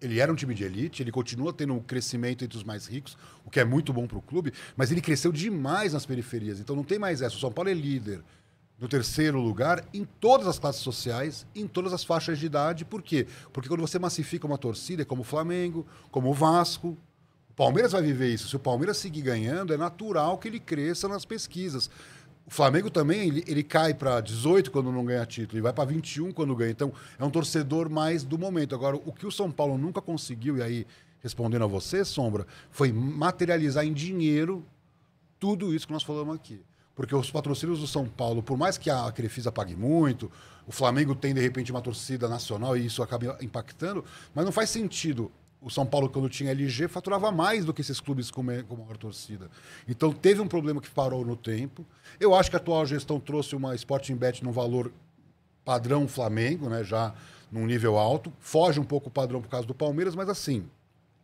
ele 0.00 0.20
era 0.20 0.32
um 0.32 0.34
time 0.34 0.54
de 0.54 0.64
elite, 0.64 1.02
ele 1.02 1.12
continua 1.12 1.52
tendo 1.52 1.74
um 1.74 1.80
crescimento 1.80 2.44
entre 2.44 2.56
os 2.56 2.64
mais 2.64 2.86
ricos, 2.86 3.16
o 3.44 3.50
que 3.50 3.60
é 3.60 3.64
muito 3.64 3.92
bom 3.92 4.06
para 4.06 4.18
o 4.18 4.22
clube, 4.22 4.52
mas 4.76 4.90
ele 4.90 5.00
cresceu 5.00 5.30
demais 5.30 5.92
nas 5.92 6.06
periferias. 6.06 6.60
Então 6.60 6.74
não 6.74 6.84
tem 6.84 6.98
mais 6.98 7.22
essa. 7.22 7.36
O 7.36 7.38
São 7.38 7.52
Paulo 7.52 7.70
é 7.70 7.74
líder 7.74 8.22
no 8.78 8.88
terceiro 8.88 9.40
lugar 9.40 9.84
em 9.92 10.04
todas 10.04 10.46
as 10.46 10.58
classes 10.58 10.82
sociais, 10.82 11.46
em 11.54 11.66
todas 11.66 11.92
as 11.92 12.04
faixas 12.04 12.38
de 12.38 12.46
idade. 12.46 12.84
Por 12.84 13.02
quê? 13.02 13.26
Porque 13.52 13.68
quando 13.68 13.80
você 13.80 13.98
massifica 13.98 14.46
uma 14.46 14.58
torcida, 14.58 15.02
é 15.02 15.04
como 15.04 15.22
o 15.22 15.24
Flamengo, 15.24 15.86
como 16.10 16.30
o 16.30 16.34
Vasco, 16.34 16.96
o 17.50 17.54
Palmeiras 17.54 17.92
vai 17.92 18.02
viver 18.02 18.32
isso. 18.32 18.48
Se 18.48 18.56
o 18.56 18.60
Palmeiras 18.60 18.98
seguir 18.98 19.22
ganhando, 19.22 19.72
é 19.72 19.76
natural 19.76 20.36
que 20.38 20.48
ele 20.48 20.60
cresça 20.60 21.08
nas 21.08 21.24
pesquisas. 21.24 21.90
O 22.46 22.50
Flamengo 22.50 22.88
também, 22.88 23.28
ele, 23.28 23.44
ele 23.48 23.62
cai 23.64 23.92
para 23.92 24.20
18 24.20 24.70
quando 24.70 24.92
não 24.92 25.04
ganha 25.04 25.26
título, 25.26 25.58
e 25.58 25.60
vai 25.60 25.72
para 25.72 25.84
21 25.84 26.32
quando 26.32 26.54
ganha. 26.54 26.70
Então, 26.70 26.92
é 27.18 27.24
um 27.24 27.30
torcedor 27.30 27.90
mais 27.90 28.22
do 28.22 28.38
momento. 28.38 28.74
Agora, 28.74 28.96
o 28.96 29.12
que 29.12 29.26
o 29.26 29.32
São 29.32 29.50
Paulo 29.50 29.76
nunca 29.76 30.00
conseguiu, 30.00 30.56
e 30.56 30.62
aí, 30.62 30.86
respondendo 31.20 31.64
a 31.64 31.66
você, 31.66 32.04
Sombra, 32.04 32.46
foi 32.70 32.92
materializar 32.92 33.84
em 33.84 33.92
dinheiro 33.92 34.64
tudo 35.40 35.74
isso 35.74 35.88
que 35.88 35.92
nós 35.92 36.04
falamos 36.04 36.36
aqui. 36.36 36.62
Porque 36.94 37.14
os 37.14 37.30
patrocínios 37.30 37.80
do 37.80 37.86
São 37.86 38.06
Paulo, 38.06 38.42
por 38.42 38.56
mais 38.56 38.78
que 38.78 38.88
a 38.88 39.10
Crefisa 39.10 39.50
pague 39.50 39.74
muito, 39.74 40.30
o 40.66 40.72
Flamengo 40.72 41.16
tem, 41.16 41.34
de 41.34 41.40
repente, 41.40 41.72
uma 41.72 41.82
torcida 41.82 42.28
nacional 42.28 42.76
e 42.76 42.86
isso 42.86 43.02
acaba 43.02 43.36
impactando, 43.42 44.04
mas 44.34 44.44
não 44.44 44.52
faz 44.52 44.70
sentido 44.70 45.30
o 45.60 45.70
São 45.70 45.86
Paulo, 45.86 46.08
quando 46.08 46.28
tinha 46.28 46.50
LG, 46.50 46.88
faturava 46.88 47.32
mais 47.32 47.64
do 47.64 47.72
que 47.72 47.80
esses 47.80 48.00
clubes 48.00 48.30
com, 48.30 48.42
com 48.64 48.76
maior 48.76 48.96
torcida. 48.96 49.50
Então 49.88 50.12
teve 50.12 50.40
um 50.40 50.46
problema 50.46 50.80
que 50.80 50.90
parou 50.90 51.24
no 51.24 51.36
tempo. 51.36 51.84
Eu 52.20 52.34
acho 52.34 52.50
que 52.50 52.56
a 52.56 52.58
atual 52.58 52.86
gestão 52.86 53.18
trouxe 53.18 53.56
uma 53.56 53.74
Sporting 53.74 54.14
Bet 54.14 54.44
num 54.44 54.52
valor 54.52 54.92
padrão 55.64 56.06
Flamengo, 56.06 56.68
né? 56.68 56.84
já 56.84 57.12
num 57.50 57.66
nível 57.66 57.98
alto. 57.98 58.32
Foge 58.38 58.78
um 58.78 58.84
pouco 58.84 59.08
o 59.08 59.10
padrão 59.10 59.40
por 59.40 59.48
causa 59.48 59.66
do 59.66 59.74
Palmeiras, 59.74 60.14
mas 60.14 60.28
assim, 60.28 60.64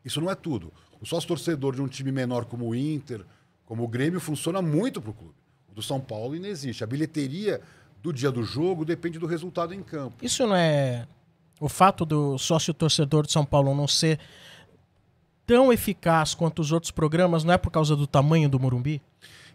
isso 0.04 0.20
não 0.20 0.30
é 0.30 0.34
tudo. 0.34 0.72
O 1.00 1.06
sócio 1.06 1.28
torcedor 1.28 1.74
de 1.74 1.82
um 1.82 1.88
time 1.88 2.10
menor 2.10 2.44
como 2.44 2.68
o 2.68 2.74
Inter, 2.74 3.24
como 3.66 3.84
o 3.84 3.88
Grêmio, 3.88 4.20
funciona 4.20 4.60
muito 4.60 5.00
para 5.00 5.10
o 5.10 5.14
clube. 5.14 5.34
O 5.70 5.74
do 5.74 5.82
São 5.82 6.00
Paulo 6.00 6.34
ainda 6.34 6.48
existe. 6.48 6.82
A 6.82 6.86
bilheteria 6.86 7.60
do 8.02 8.12
dia 8.12 8.30
do 8.30 8.42
jogo 8.42 8.84
depende 8.84 9.18
do 9.18 9.26
resultado 9.26 9.72
em 9.72 9.82
campo. 9.82 10.16
Isso 10.24 10.46
não 10.46 10.56
é 10.56 11.06
o 11.60 11.68
fato 11.68 12.04
do 12.04 12.38
sócio 12.38 12.72
torcedor 12.74 13.26
de 13.26 13.32
São 13.32 13.44
Paulo 13.44 13.74
não 13.74 13.86
ser 13.88 14.18
tão 15.46 15.72
eficaz 15.72 16.34
quanto 16.34 16.60
os 16.60 16.72
outros 16.72 16.90
programas, 16.90 17.44
não 17.44 17.54
é 17.54 17.58
por 17.58 17.70
causa 17.70 17.94
do 17.96 18.06
tamanho 18.06 18.48
do 18.48 18.58
Morumbi? 18.58 19.00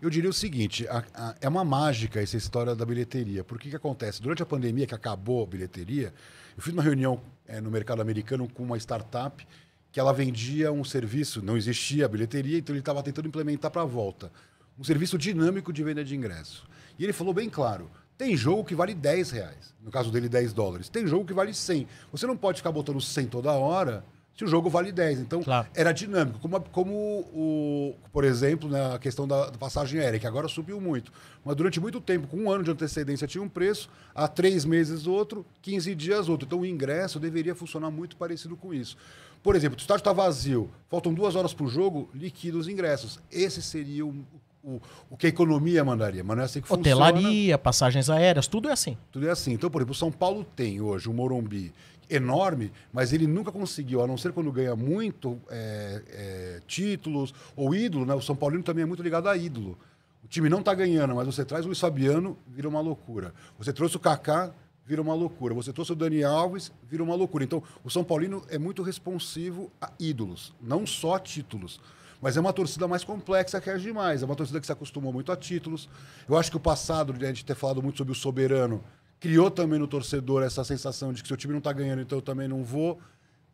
Eu 0.01 0.09
diria 0.09 0.29
o 0.29 0.33
seguinte: 0.33 0.87
a- 0.87 1.03
a- 1.13 1.35
é 1.41 1.49
uma 1.49 1.63
mágica 1.65 2.21
essa 2.21 2.37
história 2.37 2.75
da 2.75 2.85
bilheteria. 2.85 3.43
Por 3.43 3.57
que 3.59 3.75
acontece? 3.75 4.21
Durante 4.21 4.43
a 4.43 4.45
pandemia, 4.45 4.85
que 4.85 4.93
acabou 4.93 5.43
a 5.43 5.47
bilheteria, 5.47 6.13
eu 6.55 6.61
fiz 6.61 6.71
uma 6.73 6.83
reunião 6.83 7.19
eh, 7.47 7.59
no 7.61 7.71
mercado 7.71 8.01
americano 8.01 8.47
com 8.53 8.63
uma 8.63 8.77
startup 8.77 9.45
que 9.91 9.99
ela 9.99 10.13
vendia 10.13 10.71
um 10.71 10.83
serviço, 10.83 11.41
não 11.41 11.57
existia 11.57 12.05
a 12.05 12.07
bilheteria, 12.07 12.57
então 12.59 12.73
ele 12.75 12.81
estava 12.81 13.01
tentando 13.01 13.27
implementar 13.27 13.71
para 13.71 13.81
a 13.81 13.85
volta. 13.85 14.31
Um 14.77 14.83
serviço 14.83 15.17
dinâmico 15.17 15.73
de 15.73 15.83
venda 15.83 16.03
de 16.03 16.15
ingresso. 16.15 16.67
E 16.99 17.03
ele 17.03 17.13
falou 17.13 17.33
bem 17.33 17.49
claro: 17.49 17.89
tem 18.17 18.35
jogo 18.35 18.63
que 18.63 18.73
vale 18.75 18.93
10 18.93 19.31
reais. 19.31 19.75
No 19.83 19.91
caso 19.91 20.11
dele, 20.11 20.27
10 20.27 20.51
dólares. 20.53 20.89
Tem 20.89 21.05
jogo 21.07 21.25
que 21.25 21.33
vale 21.33 21.53
100. 21.53 21.87
Você 22.11 22.25
não 22.27 22.35
pode 22.35 22.57
ficar 22.57 22.71
botando 22.71 22.99
100 22.99 23.27
toda 23.27 23.51
hora 23.53 24.03
se 24.35 24.43
o 24.43 24.47
jogo 24.47 24.69
vale 24.69 24.91
10. 24.91 25.19
Então, 25.19 25.41
Claro. 25.41 25.67
era 25.73 25.91
dinâmico. 25.91 26.37
Como, 26.39 26.59
como 26.71 26.93
o, 27.33 27.95
por 28.11 28.23
exemplo, 28.23 28.69
né, 28.69 28.93
a 28.93 28.99
questão 28.99 29.27
da, 29.27 29.49
da 29.49 29.57
passagem 29.57 29.99
aérea, 29.99 30.19
que 30.19 30.27
agora 30.27 30.47
subiu 30.47 30.79
muito. 30.79 31.11
Mas 31.43 31.55
durante 31.55 31.79
muito 31.79 31.99
tempo, 31.99 32.27
com 32.27 32.37
um 32.37 32.51
ano 32.51 32.63
de 32.63 32.69
antecedência, 32.71 33.27
tinha 33.27 33.41
um 33.43 33.49
preço, 33.49 33.89
há 34.13 34.27
três 34.27 34.63
meses 34.65 35.07
outro, 35.07 35.45
15 35.61 35.95
dias 35.95 36.27
outro. 36.29 36.45
Então 36.45 36.59
o 36.59 36.65
ingresso 36.65 37.19
deveria 37.19 37.55
funcionar 37.55 37.89
muito 37.89 38.15
parecido 38.15 38.55
com 38.55 38.73
isso. 38.73 38.95
Por 39.41 39.55
exemplo, 39.55 39.77
o 39.77 39.81
estádio 39.81 40.01
está 40.01 40.13
vazio, 40.13 40.69
faltam 40.89 41.13
duas 41.13 41.35
horas 41.35 41.53
para 41.53 41.65
o 41.65 41.69
jogo, 41.69 42.09
liquida 42.13 42.57
os 42.57 42.67
ingressos. 42.67 43.19
Esse 43.31 43.61
seria 43.61 44.05
o, 44.05 44.25
o, 44.67 44.81
o 45.09 45.17
que 45.17 45.25
a 45.25 45.29
economia 45.29 45.83
mandaria, 45.85 46.23
mas 46.23 46.35
não 46.35 46.43
é 46.43 46.45
assim 46.45 46.61
que 46.61 46.67
funciona. 46.67 47.07
Hotelaria, 47.07 47.57
passagens 47.57 48.09
aéreas, 48.09 48.47
tudo 48.47 48.67
é 48.67 48.73
assim. 48.73 48.97
Tudo 49.11 49.27
é 49.27 49.31
assim. 49.31 49.53
Então, 49.53 49.69
por 49.69 49.79
exemplo, 49.79 49.93
o 49.93 49.97
São 49.97 50.11
Paulo 50.11 50.45
tem 50.55 50.81
hoje 50.81 51.09
um 51.09 51.13
Morumbi 51.13 51.73
enorme, 52.09 52.71
mas 52.91 53.13
ele 53.13 53.27
nunca 53.27 53.51
conseguiu, 53.51 54.01
a 54.01 54.07
não 54.07 54.17
ser 54.17 54.33
quando 54.33 54.51
ganha 54.51 54.75
muito 54.75 55.39
é, 55.49 56.03
é, 56.09 56.61
títulos 56.67 57.33
ou 57.55 57.73
ídolo, 57.73 58.05
né? 58.05 58.13
O 58.13 58.21
São 58.21 58.35
Paulino 58.35 58.63
também 58.63 58.83
é 58.83 58.85
muito 58.85 59.03
ligado 59.03 59.29
a 59.29 59.37
ídolo. 59.37 59.77
O 60.23 60.27
time 60.27 60.49
não 60.49 60.59
está 60.59 60.73
ganhando, 60.73 61.15
mas 61.15 61.25
você 61.25 61.45
traz 61.45 61.63
o 61.63 61.69
Luiz 61.69 61.79
Fabiano, 61.79 62.37
vira 62.47 62.67
uma 62.67 62.81
loucura. 62.81 63.33
Você 63.57 63.71
trouxe 63.71 63.95
o 63.95 63.99
Kaká, 63.99 64.51
vira 64.85 65.01
uma 65.01 65.13
loucura. 65.13 65.53
Você 65.53 65.71
trouxe 65.71 65.93
o 65.93 65.95
Dani 65.95 66.23
Alves, 66.23 66.71
vira 66.89 67.03
uma 67.03 67.15
loucura. 67.15 67.43
Então, 67.43 67.63
o 67.83 67.89
São 67.89 68.03
Paulino 68.03 68.43
é 68.49 68.57
muito 68.57 68.83
responsivo 68.83 69.71
a 69.81 69.91
ídolos, 69.97 70.53
não 70.61 70.85
só 70.85 71.17
títulos. 71.17 71.79
Mas 72.21 72.35
é 72.35 72.39
uma 72.39 72.53
torcida 72.53 72.87
mais 72.87 73.03
complexa 73.03 73.61
que 73.61 73.69
as 73.69 73.81
demais. 73.81 74.21
É 74.21 74.25
uma 74.25 74.35
torcida 74.35 74.59
que 74.59 74.65
se 74.65 74.71
acostumou 74.71 75.13
muito 75.13 75.31
a 75.31 75.35
títulos. 75.35 75.89
Eu 76.27 76.37
acho 76.37 76.49
que 76.49 76.57
o 76.57 76.59
passado, 76.59 77.13
de 77.13 77.25
a 77.25 77.27
gente 77.27 77.45
ter 77.45 77.55
falado 77.55 77.81
muito 77.81 77.97
sobre 77.97 78.11
o 78.11 78.15
soberano, 78.15 78.83
criou 79.19 79.51
também 79.51 79.79
no 79.79 79.87
torcedor 79.87 80.43
essa 80.43 80.63
sensação 80.63 81.13
de 81.13 81.21
que 81.21 81.27
seu 81.27 81.37
time 81.37 81.53
não 81.53 81.59
está 81.59 81.71
ganhando, 81.71 82.01
então 82.01 82.17
eu 82.17 82.21
também 82.21 82.47
não 82.47 82.63
vou. 82.63 82.99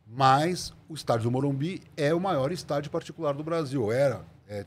Mas 0.08 0.74
o 0.88 0.94
estádio 0.94 1.24
do 1.24 1.32
Morumbi 1.32 1.82
é 1.96 2.14
o 2.14 2.20
maior 2.20 2.52
estádio 2.52 2.92
particular 2.92 3.34
do 3.34 3.44
Brasil. 3.44 3.92
Era, 3.92 4.26
é, 4.48 4.66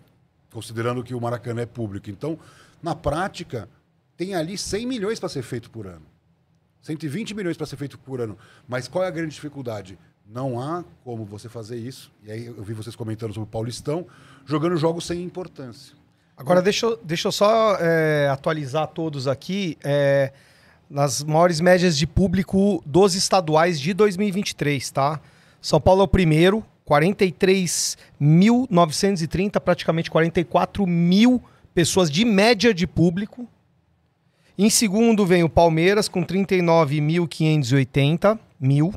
considerando 0.51 1.03
que 1.03 1.15
o 1.15 1.21
Maracanã 1.21 1.63
é 1.63 1.67
público. 1.67 2.11
Então, 2.11 2.39
na 2.83 2.95
prática, 2.95 3.69
tem 4.17 4.35
ali 4.35 4.57
100 4.57 4.87
milhões 4.87 5.21
para 5.21 5.29
ser 5.29 5.43
feito 5.43 5.71
por 5.71 5.87
ano. 5.87 6.07
120 6.81 7.35
milhões 7.35 7.57
para 7.57 7.67
ser 7.67 7.77
feito 7.77 7.99
por 7.99 8.21
ano. 8.21 8.39
Mas 8.67 8.89
qual 8.89 9.05
é 9.05 9.09
a 9.09 9.11
grande 9.11 9.35
dificuldade? 9.35 9.99
Não 10.29 10.61
há 10.61 10.85
como 11.05 11.25
você 11.25 11.49
fazer 11.49 11.77
isso. 11.79 12.11
E 12.25 12.31
aí 12.33 12.47
eu 12.47 12.63
vi 12.63 12.73
vocês 12.75 12.95
comentando 12.97 13.33
sobre 13.33 13.49
o 13.49 13.51
Paulistão, 13.51 14.07
jogando 14.45 14.77
jogos 14.77 15.07
sem 15.07 15.23
importância. 15.23 15.95
Agora, 16.37 16.61
deixa, 16.61 16.85
eu- 16.87 16.99
deixa 17.03 17.29
eu 17.29 17.33
só 17.33 17.77
é, 17.81 18.29
atualizar 18.31 18.89
todos 18.89 19.27
aqui. 19.29 19.79
é, 19.85 20.33
nas 20.89 21.21
maiores 21.25 21.61
médias 21.61 21.99
de 21.99 22.07
público 22.07 22.81
dos 22.87 23.17
estaduais 23.17 23.81
de 23.81 23.93
2023, 23.93 24.89
tá? 24.93 25.21
São 25.61 25.81
Paulo 25.81 26.03
é 26.03 26.05
o 26.05 26.09
primeiro, 26.09 26.65
43.930, 26.89 29.61
praticamente 29.61 30.09
44 30.11 30.87
mil 30.87 31.43
pessoas 31.75 32.09
de 32.11 32.25
média 32.25 32.73
de 32.73 32.87
público. 32.87 33.49
Em 34.57 34.71
segundo 34.71 35.27
vem 35.27 35.43
o 35.43 35.49
Palmeiras, 35.49 36.09
com 36.09 36.23
39.580 36.25 38.39
mil. 38.61 38.95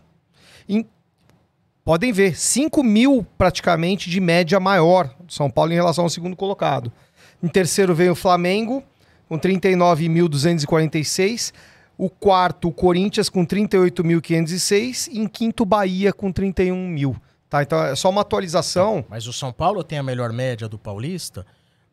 Em- 1.90 1.92
podem 1.92 2.12
ver, 2.12 2.38
5 2.38 2.84
mil 2.84 3.26
praticamente 3.36 4.12
de 4.12 4.20
média 4.20 4.60
maior 4.60 5.12
do 5.20 5.34
São 5.34 5.50
Paulo 5.50 5.72
em 5.72 5.76
relação 5.76 6.04
ao 6.04 6.10
segundo 6.10 6.36
colocado. 6.36 6.94
Em 7.42 7.48
terceiro 7.48 7.96
vem 7.96 8.12
o 8.12 8.16
Flamengo, 8.16 8.84
com 9.28 9.40
39.246. 9.40 11.52
O 11.98 12.08
quarto, 12.08 12.68
o 12.68 12.72
Corinthians, 12.72 13.28
com 13.28 13.44
38.506. 13.44 15.10
E 15.12 15.20
em 15.20 15.28
quinto, 15.28 15.66
Bahia, 15.66 16.14
com 16.14 16.32
31 16.32 16.88
mil. 16.88 17.16
Tá, 17.50 17.64
então 17.64 17.84
é 17.84 17.96
só 17.96 18.12
uma 18.12 18.22
atualização. 18.22 19.04
Mas 19.10 19.26
o 19.26 19.34
São 19.34 19.52
Paulo 19.52 19.84
tem 19.84 19.98
a 19.98 20.04
melhor 20.04 20.32
média 20.32 20.70
do 20.70 20.78
Paulista, 20.78 21.44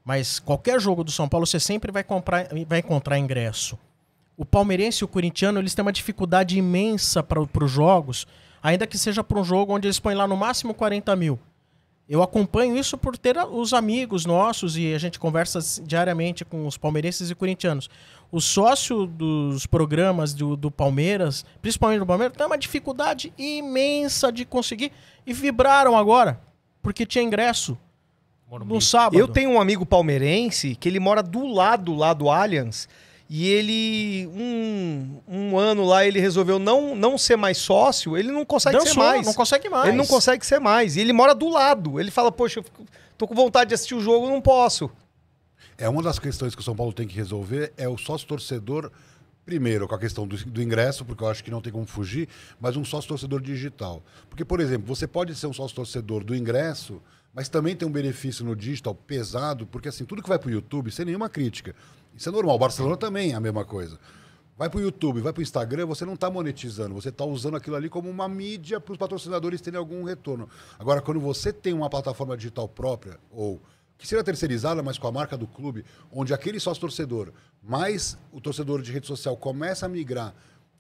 mas 0.05 0.39
qualquer 0.39 0.79
jogo 0.79 1.05
do 1.05 1.11
São 1.11 1.27
Paulo 1.27 1.47
você 1.47 1.59
sempre 1.59 1.91
vai, 1.91 2.05
comprar, 2.05 2.49
vai 2.69 2.81
encontrar 2.81 3.19
ingresso. 3.19 3.79
O 4.37 4.45
palmeirense 4.45 5.03
e 5.03 5.07
o 5.07 5.09
corintiano 5.09 5.59
eles 5.59 5.75
têm 5.75 5.83
uma 5.83 5.93
dificuldade 5.93 6.59
imensa 6.59 7.23
para 7.23 7.41
os 7.41 7.71
jogos, 7.71 8.27
ainda 8.63 8.87
que 8.87 8.99
seja 8.99 9.23
para 9.23 9.39
um 9.39 9.45
jogo 9.45 9.75
onde 9.75 9.87
eles 9.87 9.99
põem 9.99 10.15
lá 10.15 10.27
no 10.27 10.37
máximo 10.37 10.75
40 10.75 11.15
mil. 11.17 11.39
Eu 12.09 12.23
acompanho 12.23 12.77
isso 12.77 12.97
por 12.97 13.19
ter 13.19 13.37
os 13.37 13.73
amigos 13.73 14.25
nossos 14.25 14.77
e 14.77 14.95
a 14.95 14.99
gente 14.99 15.19
conversa 15.19 15.59
diariamente 15.83 16.45
com 16.45 16.65
os 16.65 16.79
palmeirenses 16.79 17.31
e 17.31 17.35
corintianos. 17.35 17.91
O 18.31 18.41
sócio 18.41 19.07
dos 19.07 19.67
programas 19.67 20.33
do, 20.33 20.57
do 20.57 20.71
Palmeiras, 20.71 21.45
principalmente 21.61 22.01
do 22.01 22.07
Palmeiras, 22.07 22.37
tem 22.37 22.47
uma 22.47 22.59
dificuldade 22.59 23.33
imensa 23.37 24.31
de 24.31 24.45
conseguir 24.45 24.93
e 25.27 25.33
vibraram 25.33 25.97
agora, 25.97 26.41
porque 26.81 27.05
tinha 27.05 27.25
ingresso 27.25 27.77
no 28.65 28.81
sábado. 28.81 29.19
Eu 29.19 29.27
tenho 29.27 29.51
um 29.51 29.61
amigo 29.61 29.85
palmeirense 29.85 30.77
que 30.77 30.89
ele 30.89 31.01
mora 31.01 31.23
do 31.23 31.45
lado 31.47 31.93
lá 31.95 32.15
do 32.15 32.31
Allianz. 32.31 32.89
E 33.29 33.49
ele, 33.49 34.27
um, 34.29 35.21
um 35.27 35.59
ano 35.59 35.85
lá, 35.85 36.07
ele 36.07 36.21
resolveu 36.21 36.59
não, 36.59 36.95
não 36.95 37.19
ser 37.19 37.37
mais 37.37 37.59
sócio. 37.59 38.17
Ele 38.17 38.31
não 38.31 38.45
consegue 38.45 38.79
ser 38.79 38.85
Dançou, 38.87 39.03
mais. 39.03 39.27
não 39.27 39.35
consegue 39.35 39.69
mais. 39.69 39.89
Ele 39.89 39.97
não 39.97 40.07
consegue 40.07 40.47
ser 40.47 40.61
mais. 40.61 40.97
E 40.97 41.01
ele 41.01 41.13
mora 41.13 41.35
do 41.35 41.49
lado. 41.49 41.99
Ele 41.99 42.11
fala, 42.11 42.31
poxa, 42.31 42.61
eu 42.61 42.63
fico- 42.63 42.85
tô 43.19 43.27
com 43.27 43.35
vontade 43.35 43.69
de 43.69 43.75
assistir 43.75 43.95
o 43.97 44.01
jogo, 44.01 44.29
não 44.29 44.41
posso. 44.41 44.89
É 45.77 45.89
uma 45.89 46.03
das 46.03 46.19
questões 46.19 46.55
que 46.55 46.61
o 46.61 46.65
São 46.65 46.77
Paulo 46.77 46.93
tem 46.93 47.07
que 47.07 47.17
resolver 47.17 47.73
é 47.77 47.89
o 47.89 47.99
sócio 47.99 48.27
torcedor 48.27 48.91
primeiro 49.45 49.87
com 49.87 49.95
a 49.95 49.99
questão 49.99 50.27
do, 50.27 50.37
do 50.37 50.63
ingresso, 50.63 51.05
porque 51.05 51.23
eu 51.23 51.29
acho 51.29 51.45
que 51.45 51.51
não 51.51 51.61
tem 51.61 51.73
como 51.73 51.87
fugir, 51.87 52.29
mas 52.61 52.77
um 52.77 52.85
sócio 52.85 53.09
torcedor 53.09 53.41
digital. 53.41 54.03
Porque 54.29 54.45
por 54.45 54.61
exemplo, 54.61 54.87
você 54.87 55.07
pode 55.07 55.35
ser 55.35 55.47
um 55.47 55.53
sócio 55.53 55.77
torcedor 55.77 56.25
do 56.25 56.35
ingresso, 56.35 57.01
mas 57.37 57.51
também 57.51 57.77
tem 57.77 57.87
um 57.87 57.93
benefício 57.93 58.43
no 58.47 58.57
digital 58.57 58.95
pesado, 58.95 59.67
porque 59.67 59.91
assim, 59.91 60.07
tudo 60.07 60.23
que 60.23 60.29
vai 60.29 60.39
para 60.39 60.49
o 60.49 60.51
YouTube, 60.51 60.91
sem 60.91 61.05
nenhuma 61.05 61.29
crítica. 61.29 61.77
Isso 62.17 62.31
é 62.31 62.33
normal. 62.33 62.57
O 62.57 62.59
Barcelona 62.59 62.97
também 62.97 63.33
é 63.33 63.35
a 63.35 63.41
mesma 63.41 63.63
coisa. 63.63 64.01
Vai 64.57 64.71
para 64.71 64.79
o 64.79 64.81
YouTube, 64.81 65.21
vai 65.21 65.35
para 65.35 65.41
o 65.41 65.43
Instagram, 65.43 65.85
você 65.85 66.07
não 66.07 66.15
está 66.15 66.31
monetizando, 66.31 66.95
você 66.95 67.11
está 67.11 67.27
usando 67.27 67.59
aquilo 67.59 67.77
ali 67.77 67.91
como 67.91 68.09
uma 68.09 68.27
mídia 68.27 68.81
para 68.81 68.91
os 68.91 68.97
patrocinadores 68.97 69.61
terem 69.61 69.77
algum 69.79 70.03
retorno. 70.03 70.49
Agora, 70.79 71.03
quando 71.03 71.21
você 71.21 71.53
tem 71.53 71.75
uma 71.75 71.91
plataforma 71.91 72.39
digital 72.39 72.67
própria, 72.67 73.21
ou 73.31 73.61
que 73.99 74.09
seja 74.09 74.25
terceirizada, 74.25 74.83
mas 74.83 74.97
com 74.97 75.07
a 75.07 75.13
marca 75.13 75.37
do 75.37 75.47
clube, 75.47 75.85
onde 76.11 76.33
aquele 76.33 76.59
sócio 76.59 76.81
torcedor, 76.81 77.35
mais 77.63 78.17
o 78.33 78.41
torcedor 78.41 78.81
de 78.81 78.91
rede 78.91 79.07
social 79.07 79.37
começa 79.37 79.85
a 79.85 79.91
migrar, 79.91 80.35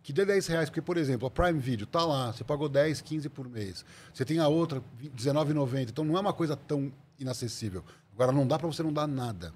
que 0.06 0.12
dê 0.12 0.24
10 0.24 0.46
reais, 0.46 0.70
porque, 0.70 0.80
por 0.80 0.96
exemplo, 0.96 1.26
a 1.26 1.30
Prime 1.32 1.58
Video 1.58 1.84
tá 1.84 2.04
lá, 2.04 2.32
você 2.32 2.44
pagou 2.44 2.68
10, 2.68 3.00
15 3.00 3.28
por 3.28 3.48
mês. 3.48 3.84
Você 4.14 4.24
tem 4.24 4.38
a 4.38 4.46
outra, 4.46 4.80
R$19,90. 5.02 5.88
Então 5.88 6.04
não 6.04 6.16
é 6.16 6.20
uma 6.20 6.32
coisa 6.32 6.54
tão 6.54 6.92
inacessível. 7.18 7.82
Agora, 8.14 8.30
não 8.30 8.46
dá 8.46 8.56
para 8.56 8.68
você 8.68 8.84
não 8.84 8.92
dar 8.92 9.08
nada. 9.08 9.52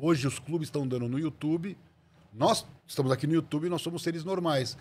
Hoje 0.00 0.26
os 0.26 0.38
clubes 0.38 0.68
estão 0.68 0.88
dando 0.88 1.06
no 1.06 1.18
YouTube. 1.18 1.76
Nós 2.32 2.64
estamos 2.86 3.12
aqui 3.12 3.26
no 3.26 3.34
YouTube 3.34 3.66
e 3.66 3.68
nós 3.68 3.82
somos 3.82 4.02
seres 4.02 4.24
normais. 4.24 4.74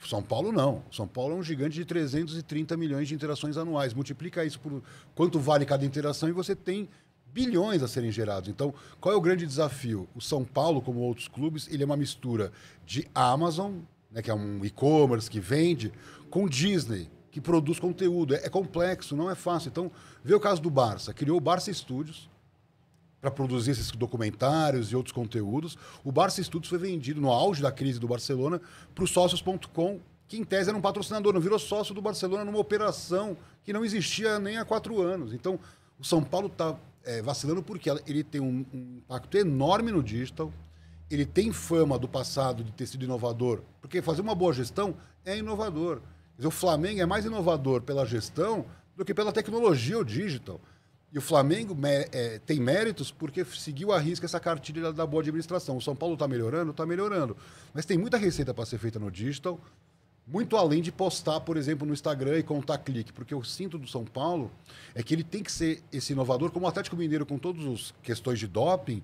O 0.00 0.06
São 0.06 0.22
Paulo 0.22 0.52
não. 0.52 0.84
O 0.88 0.94
São 0.94 1.08
Paulo 1.08 1.34
é 1.34 1.36
um 1.38 1.42
gigante 1.42 1.74
de 1.74 1.84
330 1.84 2.76
milhões 2.76 3.08
de 3.08 3.16
interações 3.16 3.56
anuais. 3.56 3.92
Multiplica 3.92 4.44
isso 4.44 4.60
por 4.60 4.80
quanto 5.12 5.40
vale 5.40 5.66
cada 5.66 5.84
interação 5.84 6.28
e 6.28 6.32
você 6.32 6.54
tem 6.54 6.88
bilhões 7.32 7.82
a 7.82 7.88
serem 7.88 8.12
gerados. 8.12 8.48
Então, 8.48 8.74
qual 9.00 9.14
é 9.14 9.16
o 9.16 9.20
grande 9.20 9.46
desafio? 9.46 10.08
O 10.14 10.20
São 10.20 10.44
Paulo, 10.44 10.82
como 10.82 11.00
outros 11.00 11.28
clubes, 11.28 11.68
ele 11.70 11.82
é 11.82 11.86
uma 11.86 11.96
mistura 11.96 12.52
de 12.84 13.08
Amazon, 13.14 13.76
né, 14.10 14.20
que 14.20 14.30
é 14.30 14.34
um 14.34 14.64
e-commerce 14.64 15.30
que 15.30 15.40
vende, 15.40 15.92
com 16.30 16.48
Disney, 16.48 17.08
que 17.30 17.40
produz 17.40 17.78
conteúdo. 17.78 18.34
É, 18.34 18.46
é 18.46 18.48
complexo, 18.48 19.16
não 19.16 19.30
é 19.30 19.34
fácil. 19.34 19.68
Então, 19.68 19.90
vê 20.22 20.34
o 20.34 20.40
caso 20.40 20.60
do 20.60 20.70
Barça. 20.70 21.14
Criou 21.14 21.38
o 21.38 21.40
Barça 21.40 21.72
Studios, 21.72 22.30
para 23.22 23.30
produzir 23.30 23.70
esses 23.70 23.92
documentários 23.92 24.90
e 24.90 24.96
outros 24.96 25.12
conteúdos. 25.12 25.78
O 26.02 26.10
Barça 26.10 26.42
Studios 26.42 26.68
foi 26.68 26.78
vendido 26.78 27.20
no 27.20 27.30
auge 27.30 27.62
da 27.62 27.70
crise 27.70 28.00
do 28.00 28.08
Barcelona 28.08 28.60
para 28.92 29.04
o 29.04 29.06
sócios.com, 29.06 30.00
que 30.26 30.36
em 30.36 30.42
tese 30.42 30.70
era 30.70 30.76
um 30.76 30.80
patrocinador, 30.80 31.32
não 31.32 31.40
virou 31.40 31.56
sócio 31.56 31.94
do 31.94 32.02
Barcelona 32.02 32.44
numa 32.44 32.58
operação 32.58 33.36
que 33.62 33.72
não 33.72 33.84
existia 33.84 34.40
nem 34.40 34.56
há 34.56 34.64
quatro 34.64 35.00
anos. 35.00 35.32
Então, 35.32 35.56
o 36.00 36.04
São 36.04 36.20
Paulo 36.20 36.48
está 36.48 36.76
vacilando 37.24 37.62
porque 37.62 37.90
ele 38.06 38.22
tem 38.22 38.40
um, 38.40 38.64
um 38.72 38.98
impacto 38.98 39.36
enorme 39.36 39.90
no 39.90 40.02
digital, 40.02 40.52
ele 41.10 41.26
tem 41.26 41.52
fama 41.52 41.98
do 41.98 42.08
passado 42.08 42.64
de 42.64 42.72
ter 42.72 42.86
sido 42.86 43.04
inovador, 43.04 43.62
porque 43.80 44.00
fazer 44.00 44.22
uma 44.22 44.34
boa 44.34 44.52
gestão 44.52 44.96
é 45.24 45.36
inovador. 45.36 46.00
Dizer, 46.36 46.48
o 46.48 46.50
Flamengo 46.50 47.00
é 47.00 47.06
mais 47.06 47.24
inovador 47.24 47.82
pela 47.82 48.06
gestão 48.06 48.64
do 48.96 49.04
que 49.04 49.12
pela 49.12 49.32
tecnologia 49.32 49.98
ou 49.98 50.04
digital. 50.04 50.60
E 51.12 51.18
o 51.18 51.20
Flamengo 51.20 51.76
é, 51.84 52.38
tem 52.38 52.58
méritos 52.58 53.12
porque 53.12 53.44
seguiu 53.44 53.92
a 53.92 53.98
risca 53.98 54.24
essa 54.24 54.40
cartilha 54.40 54.92
da 54.92 55.06
boa 55.06 55.22
administração. 55.22 55.76
O 55.76 55.80
São 55.80 55.94
Paulo 55.94 56.14
está 56.14 56.26
melhorando? 56.26 56.70
Está 56.70 56.86
melhorando. 56.86 57.36
Mas 57.74 57.84
tem 57.84 57.98
muita 57.98 58.16
receita 58.16 58.54
para 58.54 58.64
ser 58.64 58.78
feita 58.78 58.98
no 58.98 59.10
digital, 59.10 59.60
muito 60.26 60.56
além 60.56 60.80
de 60.80 60.92
postar, 60.92 61.40
por 61.40 61.56
exemplo, 61.56 61.86
no 61.86 61.92
Instagram 61.92 62.38
e 62.38 62.42
contar 62.42 62.78
clique. 62.78 63.12
Porque 63.12 63.34
eu 63.34 63.42
sinto 63.42 63.76
do 63.78 63.86
São 63.88 64.04
Paulo 64.04 64.50
é 64.94 65.02
que 65.02 65.12
ele 65.14 65.24
tem 65.24 65.42
que 65.42 65.50
ser 65.50 65.82
esse 65.92 66.12
inovador, 66.12 66.50
como 66.50 66.66
o 66.66 66.68
Atlético 66.68 66.96
Mineiro, 66.96 67.26
com 67.26 67.38
todas 67.38 67.64
as 67.66 67.94
questões 68.02 68.38
de 68.38 68.46
doping, 68.46 69.02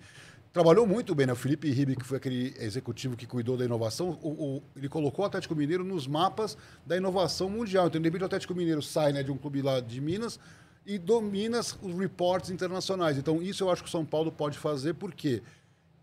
trabalhou 0.53 0.87
muito 0.87 1.15
bem, 1.15 1.27
né? 1.27 1.33
O 1.33 1.37
Felipe 1.37 1.71
Ribe, 1.71 1.97
que 1.97 2.05
foi 2.05 2.17
aquele 2.19 2.55
executivo 2.59 3.17
que 3.17 3.27
cuidou 3.27 3.57
da 3.57 3.65
inovação, 3.65 4.19
o- 4.23 4.29
o- 4.57 4.63
ele 4.77 4.89
colocou 4.89 5.25
o 5.25 5.27
Atlético 5.27 5.55
Mineiro 5.55 5.85
nos 5.85 6.07
mapas 6.07 6.57
da 6.87 6.97
inovação 6.97 7.51
mundial. 7.51 7.89
Então, 7.89 8.01
de 8.01 8.07
repente, 8.09 8.23
o 8.23 8.27
Atlético 8.27 8.55
Mineiro 8.55 8.83
sai 8.83 9.13
né, 9.13 9.23
de 9.23 9.31
um 9.31 9.37
clube 9.37 9.61
lá 9.61 9.81
de 9.81 10.01
Minas 10.01 10.39
e 10.87 10.99
domina 10.99 11.61
os 11.61 11.99
reportes 11.99 12.51
internacionais. 12.51 13.19
Então, 13.19 13.43
isso 13.43 13.65
eu 13.65 13.71
acho 13.71 13.83
que 13.83 13.89
o 13.89 13.93
São 13.93 14.05
Paulo 14.05 14.33
pode 14.33 14.57
fazer, 14.57 14.95
porque 14.95 15.43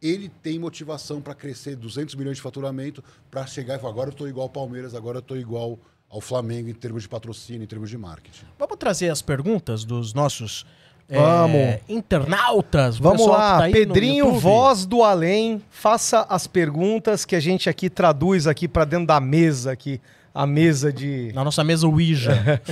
ele 0.02 0.30
tem 0.30 0.60
motivação 0.60 1.22
para 1.22 1.34
crescer 1.34 1.76
200 1.76 2.16
milhões 2.16 2.38
de 2.38 2.42
faturamento, 2.42 3.04
para 3.30 3.46
chegar 3.46 3.76
e 3.76 3.80
falar, 3.80 3.92
agora 3.92 4.10
eu 4.10 4.14
estou 4.14 4.28
igual 4.28 4.44
ao 4.44 4.50
Palmeiras, 4.50 4.94
agora 4.94 5.18
eu 5.18 5.22
estou 5.22 5.38
igual 5.38 5.80
ao 6.10 6.22
Flamengo 6.22 6.70
em 6.70 6.74
termos 6.74 7.04
de 7.04 7.10
patrocínio, 7.10 7.64
em 7.64 7.68
termos 7.68 7.90
de 7.90 7.98
marketing. 7.98 8.46
Vamos 8.58 8.78
trazer 8.78 9.10
as 9.10 9.22
perguntas 9.22 9.84
dos 9.84 10.14
nossos 10.14 10.66
é, 11.08 11.20
Vamos. 11.20 11.80
internautas. 11.88 13.00
o 13.00 13.04
Vamos 13.04 13.28
lá, 13.28 13.60
tá 13.60 13.70
Pedrinho, 13.70 14.34
voz 14.34 14.86
do 14.86 15.04
além, 15.04 15.62
faça 15.70 16.26
as 16.30 16.48
perguntas 16.48 17.26
que 17.26 17.36
a 17.36 17.40
gente 17.40 17.70
aqui 17.70 17.90
traduz 17.90 18.48
aqui 18.48 18.68
para 18.68 18.86
dentro 18.86 19.06
da 19.06 19.20
mesa 19.20 19.72
aqui, 19.72 20.02
a 20.34 20.48
mesa 20.48 20.92
de 20.92 21.32
Na 21.34 21.44
nossa 21.44 21.64
mesa 21.64 21.88
Ouija. 21.88 22.62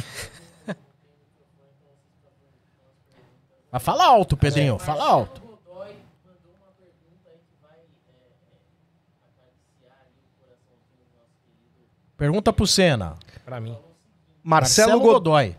Mas 3.71 3.81
fala 3.81 4.05
alto, 4.05 4.37
Pedrinho, 4.37 4.79
fala 4.79 5.03
alto. 5.03 5.42
Pergunta 12.23 12.53
pro 12.53 12.65
Senna. 12.65 13.17
Pra 13.43 13.59
mim. 13.59 13.77
Marcelo, 14.41 14.97
Godoy. 14.97 15.13
Godoy. 15.13 15.55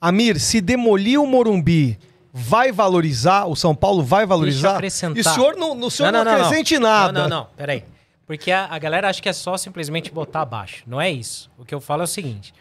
Amir, 0.00 0.40
se 0.40 0.60
demolir 0.60 1.20
o 1.20 1.24
Morumbi, 1.24 1.96
vai 2.32 2.72
valorizar? 2.72 3.46
O 3.46 3.54
São 3.54 3.76
Paulo 3.76 4.02
vai 4.02 4.22
Deixa 4.22 4.24
eu 4.24 4.28
valorizar? 4.28 4.74
acrescentar. 4.74 5.16
E 5.16 5.20
o 5.20 5.24
senhor 5.24 5.54
não, 5.54 5.78
o 5.78 5.88
senhor 5.88 6.10
não, 6.10 6.22
acrescente 6.22 6.80
nada. 6.80 7.12
Não, 7.12 7.28
não, 7.28 7.36
não. 7.44 7.48
Peraí. 7.56 7.84
Porque 8.26 8.50
a, 8.50 8.66
a 8.66 8.76
galera 8.80 9.08
acha 9.08 9.22
que 9.22 9.28
é 9.28 9.32
só 9.32 9.56
simplesmente 9.56 10.10
botar 10.10 10.40
abaixo. 10.40 10.82
Não 10.84 11.00
é 11.00 11.12
isso. 11.12 11.48
O 11.56 11.64
que 11.64 11.72
eu 11.72 11.80
falo 11.80 12.02
é 12.02 12.04
o 12.06 12.08
seguinte. 12.08 12.52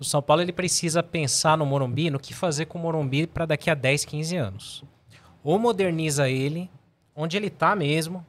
O 0.00 0.04
São 0.04 0.22
Paulo 0.22 0.40
ele 0.40 0.52
precisa 0.52 1.02
pensar 1.02 1.58
no 1.58 1.66
Morumbi, 1.66 2.08
no 2.08 2.18
que 2.18 2.32
fazer 2.32 2.64
com 2.64 2.78
o 2.78 2.80
Morumbi 2.80 3.26
para 3.26 3.44
daqui 3.44 3.68
a 3.68 3.74
10, 3.74 4.06
15 4.06 4.34
anos. 4.34 4.84
Ou 5.44 5.58
moderniza 5.58 6.26
ele, 6.26 6.70
onde 7.14 7.36
ele 7.36 7.50
tá 7.50 7.76
mesmo, 7.76 8.24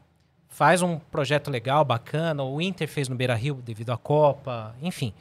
faz 0.58 0.82
um 0.82 0.98
projeto 0.98 1.52
legal, 1.52 1.86
bacana. 1.86 2.44
O 2.44 2.60
Inter 2.60 2.88
fez 2.88 3.08
no 3.08 3.16
Beira-Rio 3.16 3.62
devido 3.64 3.92
à 3.92 3.98
Copa, 3.98 4.76
enfim. 4.82 5.14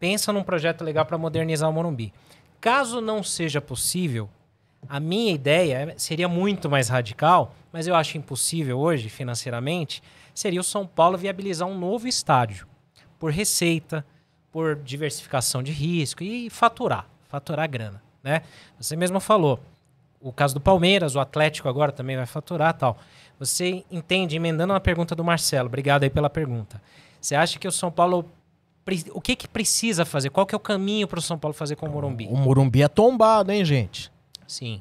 Pensa 0.00 0.32
num 0.32 0.42
projeto 0.42 0.82
legal 0.82 1.06
para 1.06 1.16
modernizar 1.16 1.70
o 1.70 1.72
Morumbi. 1.72 2.12
Caso 2.60 3.00
não 3.00 3.22
seja 3.22 3.60
possível, 3.60 4.28
a 4.88 4.98
minha 4.98 5.32
ideia 5.32 5.92
é- 5.92 5.94
seria 5.96 6.26
muito 6.28 6.68
mais 6.68 6.88
radical, 6.88 7.54
mas 7.72 7.86
eu 7.86 7.94
acho 7.94 8.18
impossível 8.18 8.76
hoje, 8.80 9.08
financeiramente, 9.08 10.02
seria 10.34 10.60
o 10.60 10.64
São 10.64 10.84
Paulo 10.84 11.16
viabilizar 11.16 11.68
um 11.68 11.78
novo 11.78 12.08
estádio. 12.08 12.66
Por 13.16 13.30
receita, 13.30 14.04
por 14.50 14.74
diversificação 14.74 15.62
de 15.62 15.70
risco 15.70 16.24
e 16.24 16.50
faturar, 16.50 17.06
faturar 17.28 17.70
grana, 17.70 18.02
né? 18.24 18.42
Você 18.80 18.96
mesmo 18.96 19.20
falou, 19.20 19.60
o 20.20 20.32
caso 20.32 20.54
do 20.54 20.60
Palmeiras, 20.60 21.14
o 21.14 21.20
Atlético 21.20 21.68
agora 21.68 21.92
também 21.92 22.16
vai 22.16 22.26
faturar 22.26 22.72
tal. 22.74 22.98
Você 23.38 23.84
entende, 23.90 24.36
emendando 24.36 24.72
uma 24.72 24.80
pergunta 24.80 25.14
do 25.14 25.24
Marcelo, 25.24 25.66
obrigado 25.68 26.04
aí 26.04 26.10
pela 26.10 26.30
pergunta. 26.30 26.80
Você 27.20 27.34
acha 27.34 27.58
que 27.58 27.66
o 27.66 27.72
São 27.72 27.90
Paulo, 27.90 28.24
o 29.12 29.20
que 29.20 29.34
que 29.34 29.48
precisa 29.48 30.04
fazer? 30.04 30.30
Qual 30.30 30.46
que 30.46 30.54
é 30.54 30.56
o 30.56 30.60
caminho 30.60 31.08
para 31.08 31.18
o 31.18 31.22
São 31.22 31.38
Paulo 31.38 31.54
fazer 31.54 31.76
com 31.76 31.86
o 31.86 31.90
Morumbi? 31.90 32.26
O 32.30 32.36
Morumbi 32.36 32.82
é 32.82 32.88
tombado, 32.88 33.50
hein, 33.50 33.64
gente? 33.64 34.10
Sim. 34.46 34.80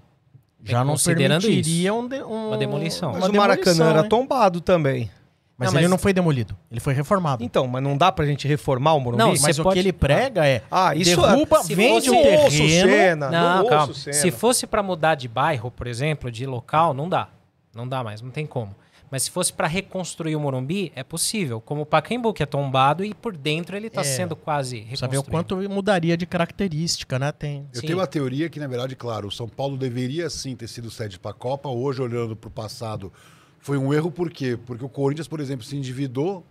Já 0.64 0.84
não 0.84 0.93
Considerando 0.93 1.41
permitiria 1.41 1.93
um 1.93 2.08
de- 2.08 2.24
um- 2.24 2.47
Uma 2.49 2.58
demolição. 2.58 3.12
Mas 3.14 3.24
uma 3.24 3.30
o 3.30 3.36
Maracanã 3.36 3.89
era 3.89 4.01
hein? 4.04 4.10
tombado 4.10 4.62
também. 4.62 5.10
Mas 5.58 5.68
Não, 5.72 5.80
ele 5.80 5.86
mas- 5.86 5.91
não 5.91 5.97
foi 5.99 6.14
demolido, 6.14 6.58
ele 6.72 6.80
foi 6.80 6.93
reformado. 6.93 7.43
Então, 7.43 7.68
mas 7.68 7.84
não 7.84 7.95
dá 7.97 8.12
pra 8.12 8.26
gente 8.26 8.47
reformar 8.47 8.93
o 8.93 8.99
Morumbi? 8.99 9.24
Não, 9.24 9.34
mas 9.41 9.60
o 9.60 9.64
pode- 9.64 9.74
que 9.76 9.80
ele 9.80 9.93
prega 9.93 10.47
é 10.47 10.64
Ah, 10.72 10.95
isso 10.95 11.16
derruba, 11.22 11.58
é... 11.60 11.64
Se 11.64 11.76
vende 11.76 12.10
o 12.10 12.14
Não 12.14 12.22
terreno. 12.22 12.49
Senna, 12.89 13.30
Não, 13.30 13.58
ouço 13.60 13.70
calma. 13.70 13.93
Senna. 13.93 14.14
Se 14.14 14.32
fosse 14.32 14.66
para 14.66 14.82
mudar 14.82 15.16
de 15.16 15.28
bairro, 15.28 15.70
por 15.70 15.86
exemplo, 15.86 16.32
de 16.32 16.45
local, 16.45 16.93
não 16.93 17.08
dá. 17.08 17.28
Não 17.74 17.88
dá 17.88 18.04
mais, 18.04 18.22
não 18.22 18.30
tem 18.32 18.46
como. 18.46 18.76
Mas 19.12 19.24
se 19.24 19.32
fosse 19.32 19.54
para 19.54 19.68
reconstruir 19.68 20.36
o 20.36 20.40
Morumbi, 20.40 20.92
é 20.96 21.04
possível. 21.04 21.62
Como 21.62 21.82
o 21.82 21.86
Pacaembu, 21.86 22.34
que 22.34 22.42
é 22.42 22.46
tombado 22.48 23.04
e 23.06 23.14
por 23.14 23.36
dentro 23.38 23.76
ele 23.76 23.88
está 23.88 24.02
É. 24.02 24.04
sendo 24.04 24.36
quase 24.36 24.80
reconstruído. 24.80 25.12
ver 25.12 25.18
o 25.20 25.24
quanto 25.24 25.56
mudaria 25.70 26.18
de 26.18 26.26
característica, 26.26 27.20
né? 27.20 27.32
Tem. 27.32 27.68
Eu 27.74 27.82
Sim. 27.82 27.88
tenho 27.88 28.00
uma 28.00 28.08
teoria 28.08 28.50
que, 28.50 28.60
na 28.60 28.68
verdade, 28.68 28.96
claro, 28.96 29.28
o 29.28 29.32
São 29.32 29.48
Paulo 29.48 29.78
deveria 29.78 30.30
sim 30.32 30.56
ter 30.56 30.68
sido 30.68 30.90
sede 30.90 31.20
para 31.20 31.32
a 31.32 31.34
Copa. 31.34 31.70
Hoje, 31.70 32.02
olhando 32.02 32.36
para 32.36 32.48
o 32.48 32.52
passado, 32.52 33.14
foi 33.60 33.78
um 33.78 33.94
erro, 33.94 34.10
por 34.12 34.32
quê? 34.32 34.58
Porque 34.66 34.84
o 34.84 34.90
Corinthians, 34.90 35.28
por 35.28 35.40
exemplo, 35.40 35.64
se 35.64 35.76
endividou, 35.78 36.44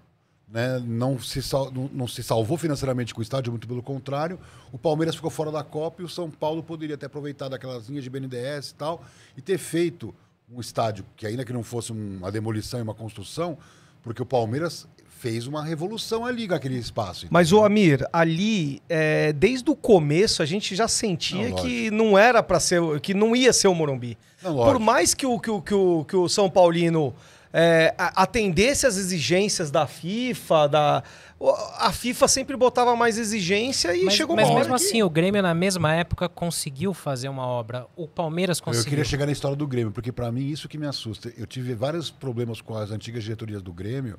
né? 0.49 0.79
não, 0.87 1.19
se 1.19 1.43
sal- 1.43 1.71
não, 1.73 1.91
não 1.93 2.07
se 2.07 2.23
salvou 2.23 2.57
financeiramente 2.57 3.13
com 3.13 3.21
o 3.21 3.23
estádio, 3.23 3.51
muito 3.51 3.67
pelo 3.67 3.83
contrário. 3.83 4.39
O 4.71 4.79
Palmeiras 4.79 5.17
ficou 5.17 5.31
fora 5.31 5.51
da 5.51 5.65
Copa 5.65 6.01
e 6.03 6.05
o 6.05 6.09
São 6.09 6.31
Paulo 6.31 6.63
poderia 6.63 6.97
ter 6.97 7.07
aproveitado 7.07 7.55
aquelas 7.55 7.89
linhas 7.89 8.05
de 8.05 8.11
BNDES 8.11 8.71
e 8.71 8.75
tal 8.77 9.03
e 9.37 9.41
ter 9.43 9.59
feito 9.59 10.15
um 10.55 10.61
estádio 10.61 11.05
que, 11.17 11.27
ainda 11.27 11.45
que 11.45 11.53
não 11.53 11.63
fosse 11.63 11.93
um- 11.93 12.17
uma 12.19 12.31
demolição 12.31 12.79
e 12.79 12.83
uma 12.83 12.95
construção, 12.95 13.57
porque 14.03 14.21
o 14.23 14.27
Palmeiras 14.27 14.87
fez 15.19 15.47
uma 15.47 15.63
revolução 15.65 16.27
ali 16.27 16.49
com 16.49 16.55
aquele 16.55 16.77
espaço. 16.77 17.27
Mas, 17.31 17.53
o 17.53 17.63
Amir, 17.65 18.05
ali, 18.13 18.83
é, 18.89 19.33
desde 19.33 19.71
o 19.71 19.77
começo, 19.77 20.43
a 20.43 20.47
gente 20.47 20.75
já 20.75 20.89
sentia 20.89 21.49
Não, 21.51 21.57
que 21.57 21.91
não 21.93 22.19
era 22.19 22.43
para 22.43 22.59
ser, 22.59 22.81
que 23.01 23.15
não 23.15 23.37
ia 23.37 23.53
ser 23.53 23.69
o 23.69 23.75
Morumbi. 23.75 24.19
Não, 24.43 24.57
Por 24.57 24.81
mais 24.81 25.15
que 25.15 25.25
o, 25.25 25.39
que 25.39 25.51
o, 25.51 25.63
que 25.63 25.75
o, 25.75 26.05
que 26.05 26.17
o 26.17 26.29
São 26.29 26.51
Paulino 26.51 27.15
é, 27.53 27.95
atendesse 27.99 28.87
às 28.87 28.97
exigências 28.97 29.71
da 29.71 29.87
FIFA, 29.87 30.69
da, 30.69 31.03
a 31.79 31.93
FIFA 31.93 32.27
sempre 32.29 32.57
botava 32.57 32.95
mais 32.97 33.19
exigência 33.19 33.95
e 33.95 34.05
Mas, 34.05 34.15
chegou 34.15 34.35
mas 34.37 34.47
uma 34.47 34.55
hora 34.55 34.65
mesmo 34.65 34.77
que- 34.79 34.85
assim, 34.87 35.03
o 35.03 35.11
Grêmio 35.11 35.43
na 35.43 35.53
mesma 35.55 35.95
época 35.95 36.29
conseguiu 36.29 36.95
fazer 36.95 37.29
uma 37.29 37.47
obra. 37.47 37.87
O 37.97 38.07
Palmeiras 38.09 38.59
Eu 38.59 38.65
conseguiu. 38.65 38.89
queria 38.91 39.05
chegar 39.05 39.27
na 39.27 39.33
história 39.33 39.57
do 39.57 39.67
Grêmio, 39.67 39.93
porque 39.93 40.11
para 40.13 40.31
mim 40.33 40.47
isso 40.49 40.69
que 40.69 40.79
me 40.79 40.87
assusta. 40.87 41.33
Eu 41.37 41.47
tive 41.47 41.75
vários 41.75 42.11
problemas 42.11 42.61
com 42.61 42.75
as 42.77 42.91
antigas 42.91 43.23
diretorias 43.25 43.61
do 43.61 43.73
Grêmio, 43.73 44.19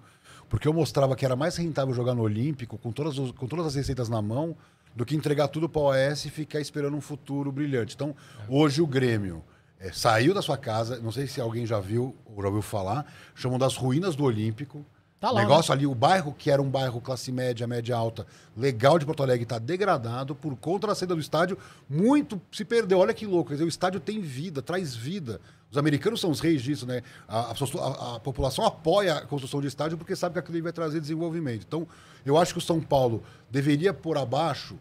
porque 0.50 0.68
eu 0.68 0.74
mostrava 0.74 1.16
que 1.16 1.26
era 1.26 1.36
mais 1.36 1.56
rentável 1.56 1.94
jogar 1.94 2.14
no 2.14 2.22
Olímpico, 2.22 2.78
com 2.78 2.92
todas, 2.92 3.18
os- 3.18 3.32
com 3.32 3.48
todas 3.48 3.66
as 3.68 3.76
receitas 3.76 4.10
na 4.10 4.22
mão, 4.22 4.56
do 4.96 5.04
que 5.04 5.16
entregar 5.16 5.48
tudo 5.48 5.68
para 5.68 5.82
o 5.82 5.86
OS 5.86 6.26
e 6.26 6.30
ficar 6.30 6.60
esperando 6.60 6.96
um 6.96 7.02
futuro 7.02 7.52
brilhante. 7.52 7.96
Então, 7.96 8.16
hoje 8.48 8.80
o 8.80 8.86
Grêmio 8.86 9.44
eh, 9.84 9.92
saiu 9.94 10.34
da 10.34 10.42
sua 10.42 10.58
casa, 10.58 11.00
não 11.00 11.12
sei 11.12 11.28
se 11.28 11.40
alguém 11.42 11.66
já 11.66 11.80
viu 11.80 12.16
ou 12.26 12.42
já 12.42 12.48
ouviu 12.48 12.62
falar, 12.62 13.06
chamam 13.36 13.60
das 13.60 13.76
ruínas 13.76 14.16
do 14.16 14.24
Olímpico. 14.24 14.86
Tá 15.20 15.32
o 15.32 15.36
lá, 15.36 15.42
negócio 15.42 15.72
ali, 15.72 15.88
o 15.88 15.96
bairro 15.96 16.34
que 16.34 16.52
era 16.52 16.62
um 16.62 16.70
bairro 16.70 17.00
classe 17.00 17.32
média, 17.32 17.66
média 17.66 17.96
alta, 17.96 18.28
legal 18.58 19.00
de 19.00 19.06
Porto 19.06 19.24
Alegre, 19.24 19.44
está 19.44 19.58
degradado 19.58 20.36
por 20.36 20.54
conta 20.58 20.88
da 20.88 20.94
saída 20.96 21.16
do 21.16 21.22
estádio. 21.22 21.58
Muito 21.90 22.42
se 22.52 22.66
perdeu. 22.66 23.00
Olha 23.00 23.14
que 23.14 23.26
louco. 23.26 23.48
Quer 23.48 23.54
dizer, 23.54 23.64
o 23.64 23.70
estádio 23.70 24.02
tem 24.02 24.20
vida, 24.20 24.62
traz 24.62 24.94
vida. 24.94 25.40
Os 25.72 25.78
americanos 25.78 26.20
são 26.20 26.30
os 26.30 26.42
reis 26.42 26.62
disso, 26.62 26.86
né? 26.86 27.02
A, 27.26 27.52
a 27.52 28.16
a- 28.16 28.20
população 28.20 28.66
apoia 28.66 29.16
a 29.16 29.26
construção 29.26 29.62
de 29.62 29.68
estádio 29.68 29.98
porque 29.98 30.14
sabe 30.14 30.34
que 30.34 30.40
aquilo 30.40 30.62
vai 30.62 30.74
trazer 30.74 31.00
desenvolvimento. 31.00 31.64
Então, 31.66 31.88
eu 32.26 32.38
acho 32.38 32.52
que 32.54 32.60
o 32.60 32.62
São 32.62 32.82
Paulo 32.82 33.24
deveria 33.50 33.94
pôr 33.94 34.18
abaixo, 34.18 34.76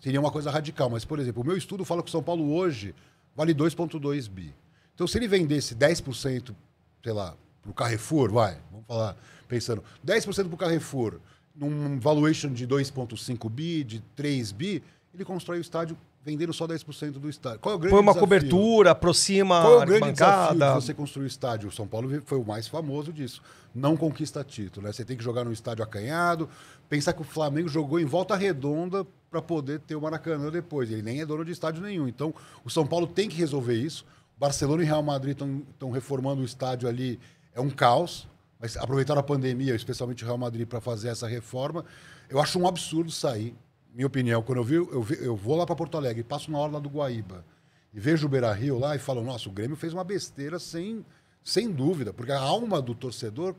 seria 0.00 0.18
uma 0.20 0.32
coisa 0.32 0.50
radical. 0.50 0.90
Mas, 0.90 1.04
por 1.04 1.20
exemplo, 1.20 1.40
o 1.40 1.46
meu 1.46 1.56
estudo 1.56 1.84
fala 1.84 2.02
que 2.02 2.08
o 2.08 2.12
São 2.12 2.22
Paulo 2.22 2.52
hoje 2.52 2.96
vale 3.36 3.54
2,2 3.54 4.28
bi. 4.28 4.54
Então, 4.94 5.06
se 5.06 5.18
ele 5.18 5.26
vendesse 5.26 5.74
10%, 5.74 6.54
sei 7.02 7.12
lá, 7.12 7.34
para 7.62 7.70
o 7.70 7.74
Carrefour, 7.74 8.32
vai, 8.32 8.58
vamos 8.70 8.86
falar, 8.86 9.16
pensando, 9.48 9.82
10% 10.06 10.46
para 10.46 10.54
o 10.54 10.56
Carrefour, 10.56 11.18
num 11.54 11.98
valuation 11.98 12.52
de 12.52 12.66
2,5 12.66 13.48
bi, 13.48 13.84
de 13.84 14.00
3 14.16 14.52
bi, 14.52 14.82
ele 15.12 15.24
constrói 15.24 15.58
o 15.58 15.60
estádio 15.60 15.96
vendendo 16.24 16.52
só 16.54 16.66
10% 16.66 17.12
do 17.12 17.28
estádio. 17.28 17.60
Qual 17.60 17.74
é 17.74 17.76
o 17.76 17.78
grande 17.78 17.92
põe 17.92 18.00
uma 18.00 18.12
desafio? 18.12 18.28
cobertura, 18.28 18.90
aproxima 18.92 19.60
Qual 19.60 19.80
é 19.80 19.82
o 19.82 19.86
grande 19.86 20.12
desafio 20.12 20.58
de 20.58 20.74
você 20.74 20.94
construir 20.94 21.24
o 21.24 21.26
estádio? 21.26 21.68
O 21.68 21.72
São 21.72 21.86
Paulo 21.86 22.10
foi 22.24 22.38
o 22.38 22.44
mais 22.44 22.66
famoso 22.66 23.12
disso. 23.12 23.42
Não 23.74 23.94
conquista 23.96 24.42
título. 24.42 24.86
Né? 24.86 24.92
Você 24.92 25.04
tem 25.04 25.16
que 25.16 25.22
jogar 25.22 25.44
no 25.44 25.52
estádio 25.52 25.84
acanhado. 25.84 26.48
Pensar 26.88 27.12
que 27.12 27.20
o 27.20 27.24
Flamengo 27.24 27.68
jogou 27.68 28.00
em 28.00 28.06
volta 28.06 28.34
redonda 28.36 29.06
para 29.34 29.42
poder 29.42 29.80
ter 29.80 29.96
o 29.96 30.00
Maracanã 30.00 30.50
depois. 30.50 30.90
Ele 30.90 31.02
nem 31.02 31.20
é 31.20 31.26
dono 31.26 31.44
de 31.44 31.50
estádio 31.50 31.82
nenhum. 31.82 32.06
Então, 32.06 32.32
o 32.64 32.70
São 32.70 32.86
Paulo 32.86 33.06
tem 33.06 33.28
que 33.28 33.36
resolver 33.36 33.74
isso. 33.74 34.06
Barcelona 34.38 34.82
e 34.82 34.86
Real 34.86 35.02
Madrid 35.02 35.36
estão 35.36 35.90
reformando 35.90 36.42
o 36.42 36.44
estádio 36.44 36.88
ali. 36.88 37.18
É 37.52 37.60
um 37.60 37.70
caos. 37.70 38.28
mas 38.60 38.76
aproveitaram 38.76 39.20
a 39.20 39.24
pandemia, 39.24 39.74
especialmente 39.74 40.22
o 40.22 40.26
Real 40.26 40.38
Madrid, 40.38 40.66
para 40.68 40.80
fazer 40.80 41.08
essa 41.08 41.26
reforma. 41.26 41.84
Eu 42.28 42.40
acho 42.40 42.58
um 42.58 42.68
absurdo 42.68 43.10
sair, 43.10 43.56
minha 43.92 44.06
opinião. 44.06 44.40
Quando 44.42 44.58
eu 44.58 44.64
vi, 44.64 44.74
eu, 44.76 45.02
vi, 45.02 45.16
eu 45.20 45.34
vou 45.34 45.56
lá 45.56 45.66
para 45.66 45.74
Porto 45.74 45.96
Alegre, 45.96 46.22
passo 46.22 46.50
na 46.50 46.58
hora 46.58 46.72
lá 46.72 46.78
do 46.78 46.88
Guaíba 46.88 47.44
e 47.92 48.00
vejo 48.00 48.26
o 48.26 48.28
Beira 48.28 48.52
Rio 48.52 48.78
lá 48.78 48.96
e 48.96 48.98
falo: 48.98 49.22
nossa, 49.22 49.48
o 49.48 49.52
Grêmio 49.52 49.76
fez 49.76 49.92
uma 49.92 50.02
besteira 50.02 50.58
sem, 50.58 51.04
sem 51.42 51.70
dúvida, 51.70 52.12
porque 52.12 52.32
a 52.32 52.40
alma 52.40 52.82
do 52.82 52.94
torcedor 52.94 53.54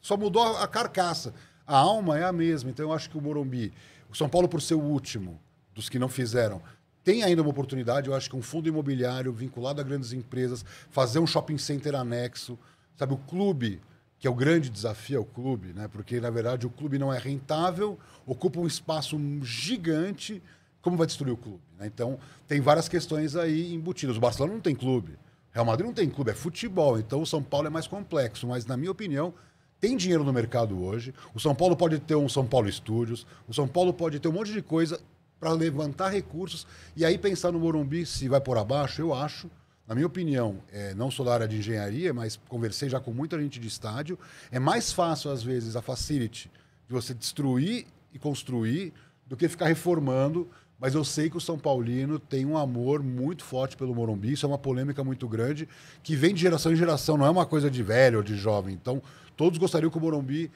só 0.00 0.16
mudou 0.16 0.42
a, 0.56 0.66
carcaça. 0.66 1.32
A 1.66 1.76
alma 1.76 2.18
é 2.18 2.24
a 2.24 2.32
mesma. 2.32 2.70
Então 2.70 2.86
eu 2.86 2.92
acho 2.92 3.08
que 3.08 3.16
o 3.16 3.20
Morumbi, 3.20 3.72
o 4.10 4.14
São 4.14 4.28
Paulo, 4.28 4.48
por 4.48 4.60
ser 4.60 4.74
o 4.74 4.80
último 4.80 5.40
dos 5.74 5.88
que 5.88 5.98
não 5.98 6.08
fizeram, 6.08 6.62
tem 7.04 7.22
ainda 7.22 7.42
uma 7.42 7.50
oportunidade. 7.50 8.08
Eu 8.08 8.14
acho 8.14 8.28
que 8.28 8.36
um 8.36 8.42
fundo 8.42 8.68
imobiliário 8.68 9.32
vinculado 9.32 9.80
a 9.80 9.84
grandes 9.84 10.12
empresas, 10.12 10.64
fazer 10.90 11.18
um 11.18 11.26
shopping 11.26 11.58
center 11.58 11.94
anexo, 11.94 12.58
sabe, 12.96 13.14
o 13.14 13.18
clube 13.18 13.80
que 14.18 14.26
é 14.26 14.30
o 14.30 14.34
grande 14.34 14.68
desafio 14.68 15.16
é 15.16 15.20
o 15.20 15.24
clube, 15.24 15.72
né? 15.72 15.86
Porque 15.86 16.20
na 16.20 16.28
verdade 16.28 16.66
o 16.66 16.70
clube 16.70 16.98
não 16.98 17.12
é 17.12 17.18
rentável, 17.18 17.98
ocupa 18.26 18.58
um 18.58 18.66
espaço 18.66 19.16
gigante, 19.42 20.42
como 20.82 20.96
vai 20.96 21.06
destruir 21.06 21.32
o 21.32 21.36
clube? 21.36 21.62
Né? 21.78 21.86
Então 21.86 22.18
tem 22.46 22.60
várias 22.60 22.88
questões 22.88 23.36
aí 23.36 23.72
embutidas. 23.72 24.16
O 24.16 24.20
Barcelona 24.20 24.54
não 24.54 24.60
tem 24.60 24.74
clube, 24.74 25.16
Real 25.52 25.64
Madrid 25.64 25.86
não 25.86 25.94
tem 25.94 26.10
clube, 26.10 26.32
é 26.32 26.34
futebol. 26.34 26.98
Então 26.98 27.22
o 27.22 27.26
São 27.26 27.42
Paulo 27.42 27.68
é 27.68 27.70
mais 27.70 27.86
complexo, 27.86 28.46
mas 28.46 28.66
na 28.66 28.76
minha 28.76 28.90
opinião 28.90 29.32
tem 29.80 29.96
dinheiro 29.96 30.24
no 30.24 30.32
mercado 30.32 30.82
hoje. 30.82 31.14
O 31.34 31.40
São 31.40 31.54
Paulo 31.54 31.76
pode 31.76 31.98
ter 31.98 32.14
um 32.14 32.28
São 32.28 32.46
Paulo 32.46 32.70
Studios, 32.70 33.26
o 33.46 33.54
São 33.54 33.68
Paulo 33.68 33.92
pode 33.92 34.18
ter 34.18 34.28
um 34.28 34.32
monte 34.32 34.52
de 34.52 34.62
coisa 34.62 35.00
para 35.38 35.52
levantar 35.52 36.08
recursos 36.08 36.66
e 36.96 37.04
aí 37.04 37.16
pensar 37.16 37.52
no 37.52 37.60
Morumbi 37.60 38.04
se 38.04 38.28
vai 38.28 38.40
por 38.40 38.58
abaixo, 38.58 39.00
eu 39.00 39.14
acho 39.14 39.48
na 39.88 39.94
minha 39.94 40.06
opinião, 40.06 40.58
é, 40.70 40.92
não 40.92 41.10
sou 41.10 41.24
da 41.24 41.32
área 41.32 41.48
de 41.48 41.56
engenharia, 41.56 42.12
mas 42.12 42.38
conversei 42.46 42.90
já 42.90 43.00
com 43.00 43.10
muita 43.10 43.40
gente 43.40 43.58
de 43.58 43.66
estádio, 43.66 44.18
é 44.50 44.58
mais 44.58 44.92
fácil, 44.92 45.30
às 45.30 45.42
vezes, 45.42 45.76
a 45.76 45.80
facility 45.80 46.50
de 46.86 46.92
você 46.92 47.14
destruir 47.14 47.86
e 48.12 48.18
construir 48.18 48.92
do 49.26 49.34
que 49.34 49.48
ficar 49.48 49.66
reformando. 49.66 50.46
Mas 50.78 50.94
eu 50.94 51.02
sei 51.04 51.28
que 51.28 51.36
o 51.36 51.40
São 51.40 51.58
Paulino 51.58 52.18
tem 52.18 52.46
um 52.46 52.56
amor 52.56 53.02
muito 53.02 53.44
forte 53.44 53.76
pelo 53.76 53.94
Morumbi, 53.94 54.32
isso 54.32 54.46
é 54.46 54.48
uma 54.48 54.58
polêmica 54.58 55.02
muito 55.02 55.26
grande, 55.26 55.68
que 56.02 56.14
vem 56.14 56.32
de 56.32 56.40
geração 56.40 56.72
em 56.72 56.76
geração, 56.76 57.16
não 57.16 57.26
é 57.26 57.30
uma 57.30 57.44
coisa 57.44 57.68
de 57.70 57.82
velho 57.82 58.18
ou 58.18 58.22
de 58.22 58.36
jovem. 58.36 58.74
Então, 58.74 59.02
todos 59.36 59.58
gostariam 59.58 59.90
que 59.90 59.98
o 59.98 60.00
Morumbi 60.00 60.50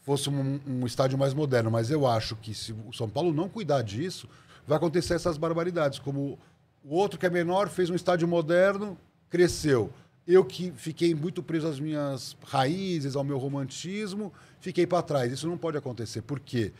fosse 0.00 0.28
um, 0.28 0.60
um 0.66 0.86
estádio 0.86 1.16
mais 1.16 1.32
moderno, 1.32 1.70
mas 1.70 1.90
eu 1.90 2.06
acho 2.06 2.34
que 2.36 2.54
se 2.54 2.72
o 2.72 2.92
São 2.92 3.08
Paulo 3.08 3.32
não 3.32 3.48
cuidar 3.48 3.82
disso, 3.82 4.28
vai 4.66 4.76
acontecer 4.76 5.14
essas 5.14 5.36
barbaridades, 5.36 5.98
como 5.98 6.38
o 6.84 6.94
outro 6.94 7.18
que 7.18 7.26
é 7.26 7.30
menor 7.30 7.68
fez 7.68 7.88
um 7.88 7.94
estádio 7.94 8.26
moderno, 8.26 8.98
cresceu. 9.28 9.92
Eu 10.26 10.44
que 10.44 10.72
fiquei 10.76 11.14
muito 11.14 11.40
preso 11.40 11.68
às 11.68 11.78
minhas 11.78 12.36
raízes, 12.44 13.14
ao 13.14 13.22
meu 13.22 13.38
romantismo, 13.38 14.32
fiquei 14.60 14.86
para 14.86 15.02
trás. 15.02 15.32
Isso 15.32 15.48
não 15.48 15.56
pode 15.56 15.76
acontecer. 15.76 16.22
Por 16.22 16.40
quê? 16.40 16.72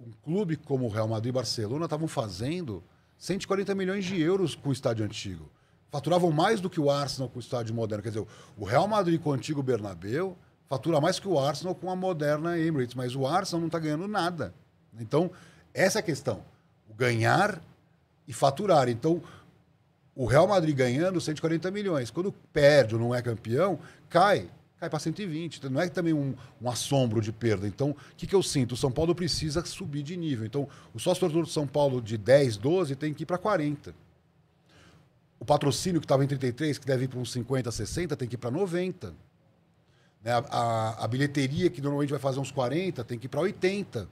Um 0.00 0.12
clube 0.24 0.56
como 0.56 0.86
o 0.86 0.88
Real 0.88 1.08
Madrid 1.08 1.30
e 1.30 1.32
Barcelona 1.32 1.86
estavam 1.86 2.06
fazendo 2.06 2.82
140 3.18 3.74
milhões 3.74 4.04
de 4.04 4.20
euros 4.20 4.54
com 4.54 4.68
o 4.68 4.72
estádio 4.72 5.04
antigo. 5.04 5.50
Faturavam 5.90 6.30
mais 6.30 6.60
do 6.60 6.70
que 6.70 6.78
o 6.78 6.90
Arsenal 6.90 7.28
com 7.28 7.38
o 7.38 7.40
estádio 7.40 7.74
moderno. 7.74 8.02
Quer 8.02 8.10
dizer, 8.10 8.26
o 8.56 8.64
Real 8.64 8.86
Madrid 8.86 9.20
com 9.20 9.30
o 9.30 9.32
antigo 9.32 9.62
Bernabéu 9.62 10.36
fatura 10.68 11.00
mais 11.00 11.18
que 11.18 11.26
o 11.26 11.38
Arsenal 11.38 11.74
com 11.74 11.90
a 11.90 11.96
moderna 11.96 12.58
Emirates, 12.58 12.94
mas 12.94 13.16
o 13.16 13.26
Arsenal 13.26 13.60
não 13.60 13.68
está 13.68 13.78
ganhando 13.78 14.06
nada. 14.06 14.54
Então, 15.00 15.30
essa 15.72 15.98
é 15.98 16.00
a 16.00 16.02
questão. 16.02 16.42
Ganhar 16.96 17.60
e 18.26 18.32
faturar. 18.32 18.88
Então, 18.88 19.22
o 20.14 20.26
Real 20.26 20.46
Madrid 20.46 20.76
ganhando 20.76 21.20
140 21.20 21.70
milhões. 21.70 22.10
Quando 22.10 22.32
perde 22.52 22.94
ou 22.94 23.00
não 23.00 23.14
é 23.14 23.22
campeão, 23.22 23.78
cai. 24.10 24.50
Cai 24.80 24.88
para 24.88 24.98
120. 24.98 25.56
Então, 25.56 25.70
não 25.70 25.80
é 25.80 25.88
também 25.88 26.12
um, 26.12 26.34
um 26.62 26.70
assombro 26.70 27.20
de 27.20 27.32
perda. 27.32 27.66
Então, 27.66 27.90
o 27.90 27.96
que, 28.16 28.28
que 28.28 28.34
eu 28.34 28.42
sinto? 28.42 28.72
O 28.72 28.76
São 28.76 28.92
Paulo 28.92 29.12
precisa 29.12 29.64
subir 29.64 30.04
de 30.04 30.16
nível. 30.16 30.46
Então, 30.46 30.68
o 30.94 31.00
sócio 31.00 31.20
torcedor 31.20 31.44
do 31.44 31.50
São 31.50 31.66
Paulo 31.66 32.00
de 32.00 32.16
10, 32.16 32.56
12 32.56 32.94
tem 32.94 33.12
que 33.12 33.24
ir 33.24 33.26
para 33.26 33.38
40. 33.38 33.92
O 35.40 35.44
patrocínio 35.44 36.00
que 36.00 36.04
estava 36.04 36.22
em 36.22 36.28
33, 36.28 36.78
que 36.78 36.86
deve 36.86 37.04
ir 37.04 37.08
para 37.08 37.18
uns 37.18 37.32
50, 37.32 37.72
60, 37.72 38.16
tem 38.16 38.28
que 38.28 38.36
ir 38.36 38.38
para 38.38 38.52
90. 38.52 39.14
Né? 40.22 40.32
A, 40.32 40.38
a, 40.38 41.04
a, 41.04 41.08
bilheteria, 41.08 41.70
que 41.70 41.80
normalmente 41.80 42.10
vai 42.10 42.20
fazer 42.20 42.38
uns 42.38 42.52
40, 42.52 43.02
tem 43.02 43.18
que 43.18 43.26
ir 43.26 43.28
para 43.28 43.40
80. 43.40 44.08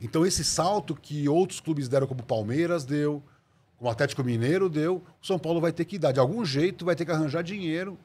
Então, 0.00 0.24
esse 0.24 0.42
salto 0.42 0.94
que 0.94 1.28
outros 1.28 1.60
clubes 1.60 1.86
deram, 1.86 2.06
como 2.06 2.20
o 2.20 2.24
Palmeiras 2.26 2.86
deu, 2.86 3.22
o 3.78 3.90
Atlético 3.90 4.24
Mineiro 4.24 4.70
deu, 4.70 5.02
o 5.20 5.26
São 5.26 5.38
Paulo 5.38 5.60
vai 5.60 5.70
ter 5.70 5.84
que 5.84 5.98
dar. 5.98 6.12
De 6.12 6.20
algum 6.20 6.44
jeito, 6.46 6.82
vai 6.82 6.96
ter 6.96 7.04
que 7.04 7.10
arranjar 7.10 7.42
dinheiro 7.42 7.98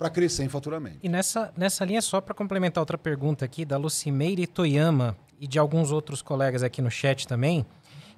para 0.00 0.08
crescer 0.08 0.44
em 0.44 0.48
faturamento. 0.48 0.98
E 1.02 1.10
nessa, 1.10 1.52
nessa 1.54 1.84
linha, 1.84 2.00
só 2.00 2.22
para 2.22 2.34
complementar 2.34 2.80
outra 2.80 2.96
pergunta 2.96 3.44
aqui, 3.44 3.66
da 3.66 3.76
Lucimeire 3.76 4.46
Toyama 4.46 5.14
e 5.38 5.46
de 5.46 5.58
alguns 5.58 5.92
outros 5.92 6.22
colegas 6.22 6.62
aqui 6.62 6.80
no 6.80 6.90
chat 6.90 7.28
também, 7.28 7.66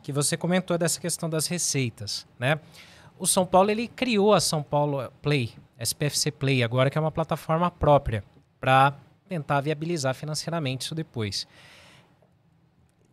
que 0.00 0.12
você 0.12 0.36
comentou 0.36 0.78
dessa 0.78 1.00
questão 1.00 1.28
das 1.28 1.48
receitas, 1.48 2.24
né? 2.38 2.60
O 3.18 3.26
São 3.26 3.44
Paulo, 3.44 3.68
ele 3.68 3.88
criou 3.88 4.32
a 4.32 4.40
São 4.40 4.62
Paulo 4.62 5.12
Play, 5.20 5.52
SPFC 5.76 6.30
Play, 6.30 6.62
agora 6.62 6.88
que 6.88 6.96
é 6.96 7.00
uma 7.00 7.10
plataforma 7.10 7.68
própria, 7.68 8.22
para 8.60 8.94
tentar 9.28 9.60
viabilizar 9.60 10.14
financeiramente 10.14 10.84
isso 10.84 10.94
depois. 10.94 11.48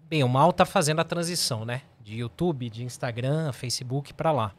Bem, 0.08 0.24
o 0.24 0.30
Mal 0.30 0.52
está 0.52 0.64
fazendo 0.64 1.02
a 1.02 1.04
transição, 1.04 1.66
né? 1.66 1.82
de 2.10 2.18
YouTube, 2.18 2.70
de 2.70 2.84
Instagram, 2.84 3.52
Facebook 3.52 4.14
para 4.14 4.32
lá. 4.32 4.54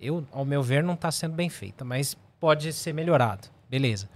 Eu, 0.00 0.24
ao 0.30 0.44
meu 0.44 0.62
ver, 0.62 0.84
não 0.84 0.94
está 0.94 1.10
sendo 1.10 1.34
bem 1.34 1.48
feita, 1.48 1.84
mas 1.84 2.16
pode 2.40 2.72
ser 2.72 2.92
melhorado. 2.92 3.48
Beleza. 3.68 4.08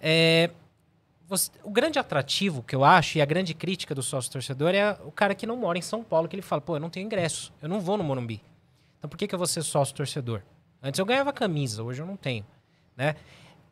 É, 0.00 0.50
você, 1.26 1.50
o 1.62 1.70
grande 1.70 1.98
atrativo 1.98 2.62
que 2.62 2.76
eu 2.76 2.84
acho 2.84 3.18
e 3.18 3.22
a 3.22 3.24
grande 3.24 3.54
crítica 3.54 3.94
do 3.94 4.02
sócio 4.02 4.30
torcedor 4.30 4.74
é 4.74 4.92
o 5.04 5.10
cara 5.10 5.34
que 5.34 5.46
não 5.46 5.56
mora 5.56 5.78
em 5.78 5.82
São 5.82 6.04
Paulo, 6.04 6.28
que 6.28 6.36
ele 6.36 6.42
fala, 6.42 6.60
pô, 6.60 6.76
eu 6.76 6.80
não 6.80 6.90
tenho 6.90 7.06
ingresso, 7.06 7.52
eu 7.62 7.68
não 7.68 7.80
vou 7.80 7.96
no 7.96 8.04
Morumbi. 8.04 8.42
Então 8.98 9.08
por 9.08 9.16
que, 9.16 9.26
que 9.26 9.34
eu 9.34 9.38
vou 9.38 9.46
ser 9.46 9.62
sócio 9.62 9.94
torcedor? 9.94 10.42
Antes 10.82 10.98
eu 10.98 11.06
ganhava 11.06 11.32
camisa, 11.32 11.82
hoje 11.82 12.02
eu 12.02 12.06
não 12.06 12.16
tenho. 12.16 12.44
Né? 12.96 13.16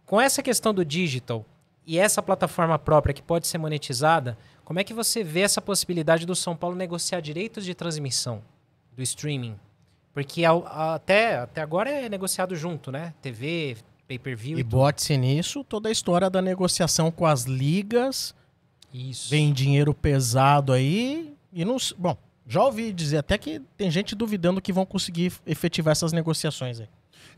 Com 0.07 0.21
essa 0.21 0.43
questão 0.43 0.73
do 0.73 0.85
digital 0.85 1.45
e 1.87 1.99
essa 1.99 2.23
plataforma 2.23 2.79
própria 2.79 3.13
que 3.13 3.23
pode 3.23 3.47
ser 3.47 3.59
monetizada, 3.59 4.39
como 4.65 4.81
é 4.81 4.85
que 4.85 4.95
você 4.95 5.23
vê 5.23 5.41
essa 5.41 5.61
possibilidade 5.61 6.25
do 6.25 6.35
São 6.35 6.57
Paulo 6.57 6.75
negociar 6.75 7.21
direitos 7.21 7.65
de 7.65 7.75
transmissão 7.75 8.43
do 8.93 9.03
streaming? 9.03 9.59
Porque 10.15 10.45
ao, 10.45 10.67
até, 10.67 11.39
até 11.39 11.61
agora 11.61 11.91
é 11.91 12.09
negociado 12.09 12.55
junto, 12.55 12.93
né? 12.93 13.15
TV, 13.23 13.77
pay-per-view 14.07 14.59
e, 14.59 14.61
e 14.61 14.65
bote-se 14.65 15.17
nisso 15.17 15.65
toda 15.65 15.89
a 15.89 15.93
história 15.93 16.29
da 16.29 16.43
negociação 16.43 17.11
com 17.11 17.27
as 17.27 17.45
ligas. 17.45 18.35
Isso. 18.93 19.31
Vem 19.31 19.53
dinheiro 19.53 19.95
pesado 19.95 20.73
aí 20.73 21.35
e 21.53 21.65
não... 21.65 21.77
Bom, 21.97 22.17
já 22.47 22.63
ouvi 22.63 22.93
dizer 22.93 23.19
até 23.19 23.39
que 23.39 23.61
tem 23.77 23.91
gente 23.91 24.15
duvidando 24.15 24.61
que 24.61 24.73
vão 24.73 24.85
conseguir 24.85 25.33
efetivar 25.47 25.93
essas 25.93 26.13
negociações 26.13 26.81
aí. 26.81 26.89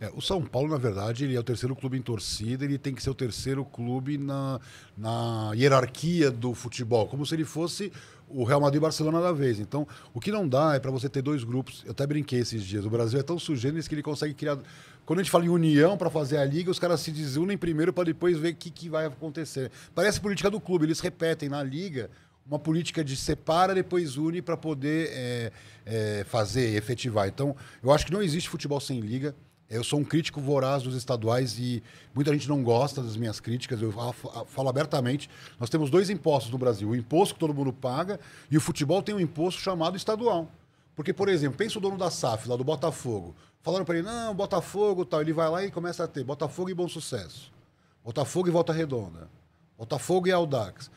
É, 0.00 0.10
o 0.14 0.20
São 0.20 0.42
Paulo, 0.42 0.70
na 0.70 0.78
verdade, 0.78 1.24
ele 1.24 1.36
é 1.36 1.40
o 1.40 1.42
terceiro 1.42 1.76
clube 1.76 1.96
em 1.96 2.02
torcida, 2.02 2.64
ele 2.64 2.78
tem 2.78 2.94
que 2.94 3.02
ser 3.02 3.10
o 3.10 3.14
terceiro 3.14 3.64
clube 3.64 4.18
na, 4.18 4.60
na 4.96 5.52
hierarquia 5.54 6.30
do 6.30 6.52
futebol, 6.52 7.06
como 7.06 7.24
se 7.24 7.34
ele 7.34 7.44
fosse 7.44 7.92
o 8.28 8.44
Real 8.44 8.60
Madrid 8.60 8.78
e 8.78 8.80
Barcelona 8.80 9.20
da 9.20 9.32
vez. 9.32 9.58
Então, 9.60 9.86
o 10.12 10.20
que 10.20 10.32
não 10.32 10.48
dá 10.48 10.74
é 10.74 10.80
para 10.80 10.90
você 10.90 11.08
ter 11.08 11.22
dois 11.22 11.44
grupos. 11.44 11.82
Eu 11.84 11.92
até 11.92 12.06
brinquei 12.06 12.40
esses 12.40 12.62
dias. 12.62 12.84
O 12.84 12.90
Brasil 12.90 13.18
é 13.18 13.22
tão 13.22 13.38
sujeito 13.38 13.80
que 13.88 13.94
ele 13.94 14.02
consegue 14.02 14.34
criar. 14.34 14.58
Quando 15.04 15.20
a 15.20 15.22
gente 15.22 15.30
fala 15.30 15.44
em 15.44 15.48
união 15.48 15.96
para 15.96 16.10
fazer 16.10 16.38
a 16.38 16.44
liga, 16.44 16.70
os 16.70 16.78
caras 16.78 17.00
se 17.00 17.10
desunem 17.10 17.58
primeiro 17.58 17.92
para 17.92 18.04
depois 18.04 18.38
ver 18.38 18.52
o 18.52 18.56
que, 18.56 18.70
que 18.70 18.88
vai 18.88 19.06
acontecer. 19.06 19.70
Parece 19.94 20.20
política 20.20 20.50
do 20.50 20.60
clube. 20.60 20.86
Eles 20.86 21.00
repetem 21.00 21.48
na 21.48 21.62
liga 21.62 22.10
uma 22.46 22.58
política 22.58 23.02
de 23.02 23.16
separa, 23.16 23.74
depois 23.74 24.16
une 24.16 24.42
para 24.42 24.56
poder 24.56 25.10
é, 25.12 25.52
é, 25.86 26.24
fazer, 26.24 26.74
efetivar. 26.76 27.26
Então, 27.28 27.56
eu 27.82 27.90
acho 27.90 28.04
que 28.04 28.12
não 28.12 28.22
existe 28.22 28.48
futebol 28.48 28.80
sem 28.80 29.00
liga. 29.00 29.34
Eu 29.68 29.82
sou 29.82 29.98
um 29.98 30.04
crítico 30.04 30.40
voraz 30.40 30.82
dos 30.82 30.94
estaduais 30.94 31.58
e 31.58 31.82
muita 32.14 32.32
gente 32.32 32.48
não 32.48 32.62
gosta 32.62 33.02
das 33.02 33.16
minhas 33.16 33.40
críticas. 33.40 33.80
Eu 33.80 33.92
falo 34.46 34.68
abertamente. 34.68 35.28
Nós 35.58 35.70
temos 35.70 35.90
dois 35.90 36.10
impostos 36.10 36.52
no 36.52 36.58
Brasil: 36.58 36.88
o 36.88 36.96
imposto 36.96 37.34
que 37.34 37.40
todo 37.40 37.54
mundo 37.54 37.72
paga 37.72 38.20
e 38.50 38.56
o 38.56 38.60
futebol 38.60 39.02
tem 39.02 39.14
um 39.14 39.20
imposto 39.20 39.60
chamado 39.60 39.96
estadual. 39.96 40.48
Porque, 40.94 41.12
por 41.12 41.28
exemplo, 41.28 41.56
pensa 41.56 41.78
o 41.78 41.80
dono 41.80 41.96
da 41.96 42.10
SAF, 42.10 42.48
lá 42.48 42.56
do 42.56 42.62
Botafogo. 42.62 43.34
Falaram 43.62 43.84
para 43.84 43.96
ele: 43.96 44.06
não, 44.06 44.34
Botafogo 44.34 45.04
tal. 45.04 45.22
Ele 45.22 45.32
vai 45.32 45.48
lá 45.48 45.64
e 45.64 45.70
começa 45.70 46.04
a 46.04 46.06
ter 46.06 46.22
Botafogo 46.22 46.70
e 46.70 46.74
Bom 46.74 46.86
Sucesso. 46.86 47.50
Botafogo 48.04 48.48
e 48.48 48.50
Volta 48.50 48.72
Redonda. 48.72 49.28
Botafogo 49.78 50.28
e 50.28 50.32
Aldax. 50.32 50.90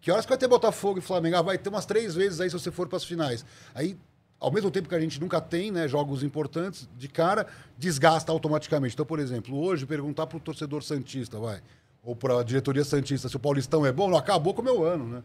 Que 0.00 0.12
horas 0.12 0.24
que 0.24 0.30
vai 0.30 0.38
ter 0.38 0.46
Botafogo 0.46 1.00
e 1.00 1.02
Flamengo? 1.02 1.36
Ah, 1.36 1.42
vai 1.42 1.58
ter 1.58 1.68
umas 1.68 1.84
três 1.84 2.14
vezes 2.14 2.40
aí 2.40 2.48
se 2.48 2.56
você 2.58 2.70
for 2.70 2.86
para 2.86 2.96
as 2.96 3.04
finais. 3.04 3.44
Aí 3.74 3.98
ao 4.46 4.52
mesmo 4.52 4.70
tempo 4.70 4.88
que 4.88 4.94
a 4.94 5.00
gente 5.00 5.20
nunca 5.20 5.40
tem 5.40 5.72
né, 5.72 5.88
jogos 5.88 6.22
importantes, 6.22 6.88
de 6.96 7.08
cara, 7.08 7.48
desgasta 7.76 8.30
automaticamente. 8.30 8.94
Então, 8.94 9.04
por 9.04 9.18
exemplo, 9.18 9.58
hoje, 9.58 9.84
perguntar 9.84 10.28
para 10.28 10.36
o 10.36 10.40
torcedor 10.40 10.84
Santista, 10.84 11.36
vai, 11.36 11.60
ou 12.00 12.14
para 12.14 12.38
a 12.38 12.44
diretoria 12.44 12.84
Santista 12.84 13.28
se 13.28 13.34
o 13.34 13.40
Paulistão 13.40 13.84
é 13.84 13.90
bom, 13.90 14.08
não 14.08 14.16
acabou 14.16 14.54
com 14.54 14.62
o 14.62 14.64
meu 14.64 14.84
ano, 14.84 15.04
né? 15.08 15.22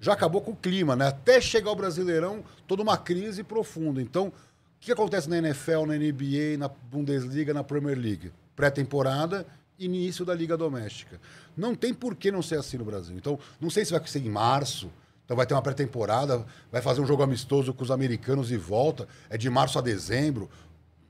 Já 0.00 0.14
acabou 0.14 0.40
com 0.40 0.50
o 0.50 0.56
clima, 0.56 0.96
né? 0.96 1.06
Até 1.06 1.40
chegar 1.40 1.70
o 1.70 1.76
Brasileirão, 1.76 2.42
toda 2.66 2.82
uma 2.82 2.98
crise 2.98 3.44
profunda. 3.44 4.02
Então, 4.02 4.26
o 4.26 4.32
que 4.80 4.90
acontece 4.90 5.30
na 5.30 5.38
NFL, 5.38 5.86
na 5.86 5.94
NBA, 5.94 6.58
na 6.58 6.66
Bundesliga, 6.66 7.54
na 7.54 7.62
Premier 7.62 7.96
League? 7.96 8.32
Pré-temporada 8.56 9.46
início 9.78 10.24
da 10.24 10.34
Liga 10.34 10.56
Doméstica. 10.56 11.20
Não 11.56 11.72
tem 11.72 11.94
por 11.94 12.16
que 12.16 12.32
não 12.32 12.42
ser 12.42 12.58
assim 12.58 12.78
no 12.78 12.84
Brasil. 12.84 13.16
Então, 13.16 13.38
não 13.60 13.70
sei 13.70 13.84
se 13.84 13.92
vai 13.92 14.04
ser 14.08 14.18
em 14.18 14.28
março, 14.28 14.90
então 15.26 15.36
vai 15.36 15.44
ter 15.44 15.54
uma 15.54 15.62
pré-temporada, 15.62 16.46
vai 16.70 16.80
fazer 16.80 17.00
um 17.00 17.06
jogo 17.06 17.22
amistoso 17.22 17.74
com 17.74 17.82
os 17.82 17.90
americanos 17.90 18.52
e 18.52 18.56
volta, 18.56 19.08
é 19.28 19.36
de 19.36 19.50
março 19.50 19.76
a 19.76 19.82
dezembro, 19.82 20.48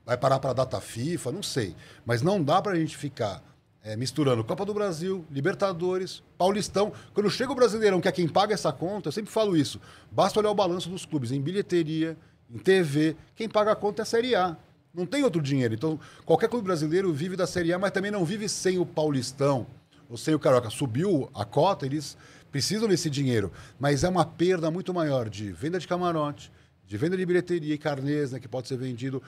vai 0.03 0.17
parar 0.17 0.39
para 0.39 0.49
a 0.49 0.53
data 0.53 0.81
FIFA, 0.81 1.31
não 1.31 1.43
sei. 1.43 1.75
Mas 2.03 2.23
não 2.23 2.43
dá 2.43 2.59
para 2.59 2.71
a 2.71 2.75
gente 2.75 2.97
ficar 2.97 3.43
é, 3.83 3.95
misturando 3.95 4.43
Copa 4.43 4.65
do 4.65 4.73
Brasil, 4.73 5.23
Libertadores, 5.29 6.23
Paulistão. 6.35 6.91
Quando 7.13 7.29
chega 7.29 7.51
o 7.51 7.55
Brasileirão, 7.55 8.01
que 8.01 8.07
é 8.07 8.11
quem 8.11 8.27
paga 8.27 8.55
essa 8.55 8.73
conta, 8.73 9.09
eu 9.09 9.11
sempre 9.11 9.31
falo 9.31 9.55
isso, 9.55 9.79
basta 10.11 10.39
olhar 10.39 10.49
o 10.49 10.55
balanço 10.55 10.89
dos 10.89 11.05
clubes 11.05 11.31
em 11.31 11.39
bilheteria, 11.39 12.17
em 12.49 12.57
TV, 12.57 13.15
quem 13.35 13.47
paga 13.47 13.73
a 13.73 13.75
conta 13.75 14.01
é 14.01 14.03
a 14.03 14.05
Série 14.05 14.33
A. 14.33 14.57
Não 14.93 15.05
tem 15.05 15.23
outro 15.23 15.39
dinheiro. 15.39 15.75
Então, 15.75 15.99
qualquer 16.25 16.49
clube 16.49 16.65
brasileiro 16.65 17.13
vive 17.13 17.35
da 17.35 17.45
Série 17.45 17.71
A, 17.71 17.77
mas 17.77 17.91
também 17.91 18.09
não 18.09 18.25
vive 18.25 18.49
sem 18.49 18.79
o 18.79 18.85
Paulistão 18.85 19.67
ou 20.09 20.17
sem 20.17 20.33
o 20.33 20.39
Carioca. 20.39 20.71
Subiu 20.71 21.29
a 21.35 21.45
cota, 21.45 21.85
eles 21.85 22.17
precisam 22.57 22.87
desse 22.87 23.07
dinheiro. 23.07 23.51
Mas 23.79 24.03
é 24.03 24.09
uma 24.09 24.25
perda 24.25 24.71
muito 24.71 24.91
maior 24.91 25.29
de 25.29 25.51
venda 25.51 25.77
de 25.77 25.87
camarote, 25.87 26.51
de 26.87 26.97
venda 26.97 27.15
de 27.15 27.23
bilheteria 27.23 27.75
e 27.75 27.77
carnês, 27.77 28.31
né, 28.31 28.39
que 28.39 28.47
pode 28.47 28.67
ser 28.67 28.77
vendido, 28.77 29.21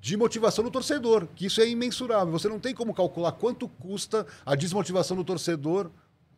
de 0.00 0.16
motivação 0.16 0.62
do 0.62 0.70
torcedor, 0.70 1.26
que 1.34 1.46
isso 1.46 1.60
é 1.60 1.68
imensurável. 1.68 2.30
Você 2.32 2.48
não 2.48 2.60
tem 2.60 2.72
como 2.72 2.94
calcular 2.94 3.32
quanto 3.32 3.66
custa 3.66 4.24
a 4.44 4.54
desmotivação 4.54 5.16
do 5.16 5.24
torcedor 5.24 5.90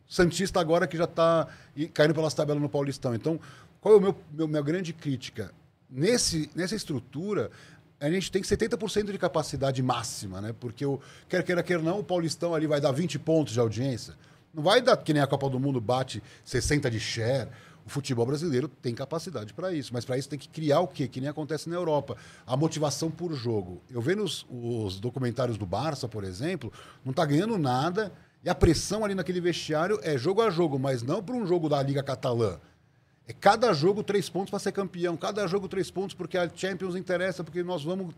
Santista 0.07 0.59
agora 0.59 0.87
que 0.87 0.97
já 0.97 1.03
está 1.03 1.47
caindo 1.93 2.15
pelas 2.15 2.33
tabelas 2.33 2.59
no 2.59 2.67
Paulistão. 2.67 3.13
Então, 3.13 3.39
qual 3.79 3.93
é 3.93 3.97
o 3.97 4.01
meu, 4.01 4.15
meu 4.33 4.47
minha 4.47 4.63
grande 4.63 4.91
crítica? 4.91 5.53
Nesse, 5.87 6.49
nessa 6.55 6.75
estrutura, 6.75 7.51
a 7.99 8.09
gente 8.09 8.31
tem 8.31 8.41
70% 8.41 9.11
de 9.11 9.19
capacidade 9.19 9.83
máxima, 9.83 10.41
né? 10.41 10.55
Porque 10.59 10.83
o 10.83 10.99
quer 11.27 11.43
queira, 11.43 11.61
quer 11.61 11.79
não, 11.79 11.99
o 11.99 12.03
Paulistão 12.03 12.55
ali 12.55 12.65
vai 12.65 12.81
dar 12.81 12.91
20 12.91 13.19
pontos 13.19 13.53
de 13.53 13.59
audiência. 13.59 14.15
Não 14.53 14.63
vai 14.63 14.81
dar 14.81 14.97
que 14.97 15.13
nem 15.13 15.21
a 15.21 15.27
Copa 15.27 15.49
do 15.49 15.59
Mundo 15.59 15.79
bate 15.79 16.21
60 16.43 16.89
de 16.89 16.99
share. 16.99 17.49
O 17.85 17.89
futebol 17.89 18.25
brasileiro 18.25 18.67
tem 18.67 18.93
capacidade 18.93 19.53
para 19.53 19.73
isso, 19.73 19.91
mas 19.93 20.05
para 20.05 20.17
isso 20.17 20.29
tem 20.29 20.37
que 20.37 20.47
criar 20.47 20.79
o 20.79 20.87
quê? 20.87 21.07
Que 21.07 21.19
nem 21.19 21.29
acontece 21.29 21.67
na 21.69 21.75
Europa. 21.75 22.15
A 22.45 22.55
motivação 22.55 23.09
por 23.09 23.33
jogo. 23.33 23.81
Eu 23.89 24.01
vendo 24.01 24.23
os, 24.23 24.45
os 24.49 24.99
documentários 24.99 25.57
do 25.57 25.65
Barça, 25.65 26.07
por 26.07 26.23
exemplo, 26.23 26.71
não 27.03 27.11
está 27.11 27.25
ganhando 27.25 27.57
nada 27.57 28.11
e 28.43 28.49
a 28.49 28.55
pressão 28.55 29.03
ali 29.03 29.13
naquele 29.13 29.41
vestiário 29.41 29.99
é 30.01 30.17
jogo 30.17 30.41
a 30.41 30.49
jogo, 30.49 30.79
mas 30.79 31.01
não 31.01 31.21
para 31.21 31.35
um 31.35 31.45
jogo 31.45 31.67
da 31.67 31.81
Liga 31.81 32.01
Catalã. 32.01 32.59
É 33.27 33.33
cada 33.33 33.73
jogo 33.73 34.01
três 34.01 34.29
pontos 34.29 34.49
para 34.49 34.59
ser 34.59 34.71
campeão, 34.71 35.17
cada 35.17 35.45
jogo 35.45 35.67
três 35.67 35.91
pontos 35.91 36.15
porque 36.15 36.37
a 36.37 36.49
Champions 36.53 36.95
interessa, 36.95 37.43
porque 37.43 37.61
nós 37.63 37.83
vamos. 37.83 38.15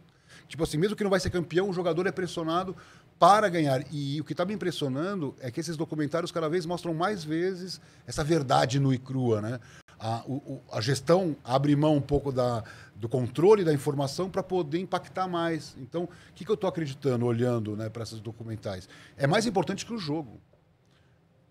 Tipo 0.48 0.64
assim, 0.64 0.78
mesmo 0.78 0.96
que 0.96 1.04
não 1.04 1.10
vai 1.10 1.20
ser 1.20 1.30
campeão, 1.30 1.70
o 1.70 1.74
jogador 1.74 2.08
é 2.08 2.12
pressionado 2.12 2.76
para 3.22 3.48
ganhar. 3.50 3.86
E 3.92 4.20
o 4.20 4.24
que 4.24 4.34
está 4.34 4.44
me 4.44 4.56
impressionando 4.56 5.36
é 5.40 5.52
que 5.52 5.60
esses 5.60 5.78
documentários 5.78 6.32
cada 6.32 6.50
vez 6.50 6.66
mostram 6.66 6.92
mais 6.92 7.24
vezes 7.24 7.80
essa 8.08 8.24
verdade 8.24 8.80
nua 8.80 8.96
e 8.96 8.98
crua, 8.98 9.40
né? 9.40 9.60
A, 10.00 10.24
o, 10.26 10.60
a 10.72 10.82
gestão 10.82 11.36
abre 11.44 11.76
mão 11.76 11.96
um 11.96 12.02
pouco 12.02 12.32
da, 12.32 12.64
do 12.96 13.08
controle 13.08 13.64
da 13.64 13.72
informação 13.72 14.28
para 14.28 14.42
poder 14.42 14.80
impactar 14.80 15.28
mais. 15.28 15.76
Então, 15.78 16.06
o 16.06 16.10
que, 16.34 16.44
que 16.44 16.50
eu 16.50 16.56
estou 16.56 16.68
acreditando 16.68 17.24
olhando 17.24 17.76
né, 17.76 17.90
para 17.90 18.02
esses 18.02 18.20
documentais? 18.20 18.90
É 19.16 19.28
mais 19.28 19.46
importante 19.46 19.86
que 19.86 19.94
o 19.94 20.00
jogo. 20.00 20.42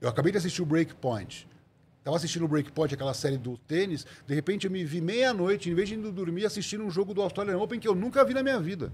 Eu 0.00 0.08
acabei 0.08 0.32
de 0.32 0.38
assistir 0.38 0.62
o 0.62 0.66
Breakpoint. 0.66 1.46
Estava 2.00 2.16
assistindo 2.16 2.46
o 2.46 2.48
Breakpoint, 2.48 2.92
aquela 2.92 3.14
série 3.14 3.38
do 3.38 3.56
tênis, 3.56 4.04
de 4.26 4.34
repente 4.34 4.66
eu 4.66 4.72
me 4.72 4.82
vi 4.82 5.00
meia-noite, 5.00 5.70
em 5.70 5.74
vez 5.74 5.88
de 5.88 5.94
indo 5.94 6.10
dormir, 6.10 6.46
assistindo 6.46 6.82
um 6.82 6.90
jogo 6.90 7.14
do 7.14 7.22
Australian 7.22 7.58
Open 7.58 7.78
que 7.78 7.86
eu 7.86 7.94
nunca 7.94 8.24
vi 8.24 8.34
na 8.34 8.42
minha 8.42 8.58
vida. 8.58 8.92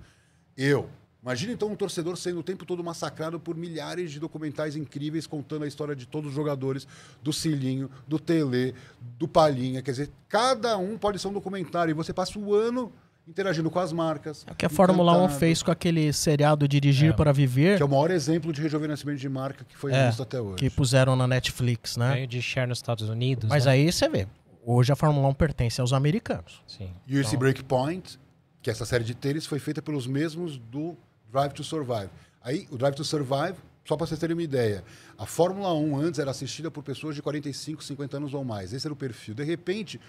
Eu. 0.55 0.91
Imagina 1.27 1.53
então 1.53 1.69
um 1.69 1.75
torcedor 1.75 2.17
sendo 2.17 2.39
o 2.39 2.43
tempo 2.45 2.65
todo 2.65 2.85
massacrado 2.85 3.41
por 3.41 3.57
milhares 3.57 4.13
de 4.13 4.21
documentais 4.21 4.77
incríveis 4.77 5.27
contando 5.27 5.65
a 5.65 5.67
história 5.67 5.97
de 5.97 6.07
todos 6.07 6.29
os 6.31 6.37
jogadores, 6.37 6.87
do 7.21 7.33
Cilinho, 7.33 7.91
do 8.07 8.17
Tele, 8.17 8.73
do 9.19 9.27
Palhinha. 9.27 9.83
Quer 9.83 9.91
dizer, 9.91 10.11
cada 10.29 10.79
um 10.79 10.97
pode 10.97 11.19
ser 11.19 11.27
um 11.27 11.33
documentário 11.33 11.91
e 11.91 11.95
você 11.95 12.13
passa 12.13 12.39
o 12.39 12.55
ano 12.55 12.93
interagindo 13.27 13.69
com 13.73 13.81
as 13.81 13.93
marcas. 13.93 14.45
É 14.47 14.53
o 14.53 14.55
que 14.55 14.65
a 14.65 14.69
Fórmula 14.69 15.21
1 15.25 15.31
fez 15.31 15.65
com 15.65 15.73
aquele 15.73 16.13
seriado 16.13 16.69
Dirigir 16.69 17.11
É. 17.11 17.13
para 17.13 17.33
Viver, 17.33 17.77
Que 17.77 17.83
é 17.83 17.87
o 17.87 17.89
maior 17.89 18.13
exemplo 18.13 18.53
de 18.53 18.63
rejuvenescimento 18.63 19.19
de 19.19 19.29
marca 19.29 19.65
que 19.65 19.77
foi 19.77 19.93
É, 19.93 20.07
visto 20.07 20.23
até 20.23 20.41
hoje. 20.41 20.55
que 20.59 20.71
puseram 20.71 21.17
na 21.17 21.27
Netflix, 21.27 21.97
né? 21.97 22.15
Ganho 22.15 22.27
de 22.29 22.41
share 22.41 22.69
nos 22.69 22.79
Estados 22.79 23.09
Unidos. 23.09 23.49
Mas 23.51 23.65
né? 23.67 23.73
aí 23.73 23.91
você 23.91 24.09
vê, 24.09 24.29
hoje 24.65 24.93
a 24.93 24.95
Fórmula 24.97 25.27
1 25.27 25.35
pertence 25.35 25.81
aos 25.81 25.93
americanos. 25.93 26.63
Sim. 26.69 26.89
E 27.05 27.15
esse 27.19 27.31
Então- 27.31 27.41
Breakpoint, 27.41 28.17
que 28.63 28.71
é 28.71 28.73
essa 28.73 28.87
série 28.87 29.03
de 29.03 29.13
tênis, 29.17 29.45
foi 29.45 29.59
feita 29.59 29.83
pelos 29.83 30.07
mesmos 30.07 30.57
do 30.57 30.97
Drive 31.31 31.53
to 31.53 31.65
Survive. 31.65 32.11
Aí, 32.43 32.67
o 32.71 32.77
Drive 32.77 32.95
to 32.95 33.05
Survive, 33.05 33.57
só 33.85 33.97
para 33.97 34.07
vocês 34.07 34.19
terem 34.19 34.35
uma 34.35 34.43
ideia, 34.43 34.85
a 35.19 35.27
Fórmula 35.27 35.73
1 35.75 35.97
antes 35.99 36.21
era 36.21 36.31
assistida 36.31 36.71
por 36.71 36.83
pessoas 36.83 37.15
de 37.15 37.23
45, 37.23 37.83
50 37.83 38.17
anos 38.17 38.35
ou 38.35 38.45
mais. 38.45 38.73
Esse 38.73 38.87
era 38.87 38.93
o 38.93 38.97
perfil. 38.97 39.35
De 39.35 39.45
repente, 39.45 40.01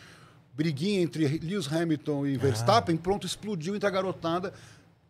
briguinha 0.54 1.02
entre 1.02 1.28
Lewis 1.40 1.72
Hamilton 1.72 2.26
e 2.26 2.38
Verstappen, 2.38 2.98
pronto, 2.98 3.26
explodiu 3.26 3.76
entre 3.76 3.88
a 3.88 3.92
garotada. 3.92 4.54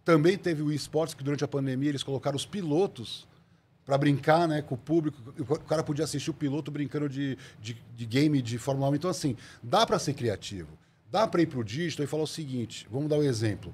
Também 0.03 0.37
teve 0.37 0.61
o 0.61 0.71
esportes, 0.71 1.13
que 1.13 1.23
durante 1.23 1.43
a 1.43 1.47
pandemia 1.47 1.89
eles 1.89 2.03
colocaram 2.03 2.35
os 2.35 2.45
pilotos 2.45 3.27
para 3.85 3.97
brincar 3.97 4.47
né, 4.49 4.61
com 4.61 4.75
o 4.75 4.77
público. 4.77 5.17
O 5.39 5.59
cara 5.59 5.81
podia 5.81 6.03
assistir 6.03 6.29
o 6.29 6.33
piloto 6.33 6.69
brincando 6.69 7.07
de, 7.07 7.37
de, 7.61 7.77
de 7.95 8.05
game 8.05 8.41
de 8.41 8.57
Fórmula 8.57 8.89
1. 8.91 8.95
Então, 8.95 9.09
assim, 9.09 9.37
dá 9.63 9.85
para 9.85 9.97
ser 9.97 10.13
criativo. 10.13 10.77
Dá 11.09 11.25
para 11.25 11.41
ir 11.41 11.45
para 11.45 11.59
o 11.59 11.63
digital 11.63 12.03
e 12.03 12.07
falar 12.07 12.23
o 12.23 12.27
seguinte: 12.27 12.85
vamos 12.91 13.09
dar 13.09 13.17
um 13.17 13.23
exemplo. 13.23 13.73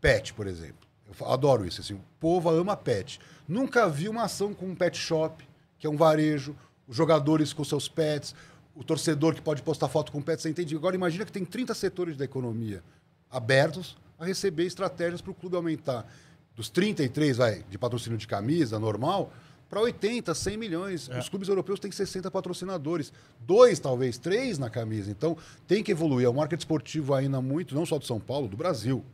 Pet, 0.00 0.34
por 0.34 0.48
exemplo. 0.48 0.83
Eu 1.08 1.28
adoro 1.28 1.66
isso. 1.66 1.80
Assim, 1.80 1.94
o 1.94 2.00
povo 2.18 2.50
ama 2.50 2.76
pet. 2.76 3.20
Nunca 3.46 3.88
vi 3.88 4.08
uma 4.08 4.24
ação 4.24 4.54
com 4.54 4.66
um 4.66 4.74
pet 4.74 4.96
shop, 4.96 5.46
que 5.78 5.86
é 5.86 5.90
um 5.90 5.96
varejo, 5.96 6.56
os 6.86 6.96
jogadores 6.96 7.52
com 7.52 7.64
seus 7.64 7.88
pets, 7.88 8.34
o 8.74 8.82
torcedor 8.82 9.34
que 9.34 9.42
pode 9.42 9.62
postar 9.62 9.88
foto 9.88 10.10
com 10.10 10.20
pets. 10.20 10.42
Você 10.42 10.50
entende? 10.50 10.74
Agora, 10.74 10.96
imagina 10.96 11.24
que 11.24 11.32
tem 11.32 11.44
30 11.44 11.74
setores 11.74 12.16
da 12.16 12.24
economia 12.24 12.82
abertos 13.30 13.96
a 14.18 14.24
receber 14.24 14.64
estratégias 14.64 15.20
para 15.20 15.30
o 15.30 15.34
clube 15.34 15.56
aumentar 15.56 16.06
dos 16.54 16.70
33 16.70 17.36
vai, 17.36 17.64
de 17.68 17.76
patrocínio 17.76 18.16
de 18.16 18.26
camisa 18.26 18.78
normal 18.78 19.32
para 19.68 19.80
80, 19.80 20.32
100 20.32 20.56
milhões. 20.56 21.08
Os 21.08 21.28
clubes 21.28 21.48
europeus 21.48 21.80
têm 21.80 21.90
60 21.90 22.30
patrocinadores, 22.30 23.12
dois 23.40 23.80
talvez, 23.80 24.16
três 24.18 24.56
na 24.56 24.70
camisa. 24.70 25.10
Então 25.10 25.36
tem 25.66 25.82
que 25.82 25.90
evoluir. 25.90 26.26
É 26.26 26.30
um 26.30 26.34
marketing 26.34 26.60
esportivo 26.60 27.12
ainda 27.12 27.40
muito, 27.40 27.74
não 27.74 27.84
só 27.84 27.98
de 27.98 28.06
São 28.06 28.20
Paulo, 28.20 28.46
do 28.46 28.56
Brasil. 28.56 29.04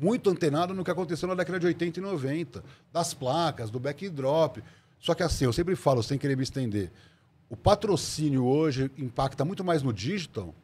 Muito 0.00 0.30
antenado 0.30 0.72
no 0.72 0.82
que 0.82 0.90
aconteceu 0.90 1.28
na 1.28 1.34
década 1.34 1.60
de 1.60 1.66
80 1.66 1.98
e 2.00 2.02
90, 2.02 2.64
das 2.92 3.12
placas, 3.12 3.70
do 3.70 3.78
backdrop. 3.78 4.58
Só 4.98 5.14
que 5.14 5.22
assim, 5.22 5.44
eu 5.44 5.52
sempre 5.52 5.76
falo, 5.76 6.02
sem 6.02 6.18
querer 6.18 6.36
me 6.36 6.42
estender, 6.42 6.90
o 7.48 7.56
patrocínio 7.56 8.44
hoje 8.46 8.90
impacta 8.96 9.44
muito 9.44 9.62
mais 9.62 9.82
no 9.82 9.92
digital, 9.92 10.54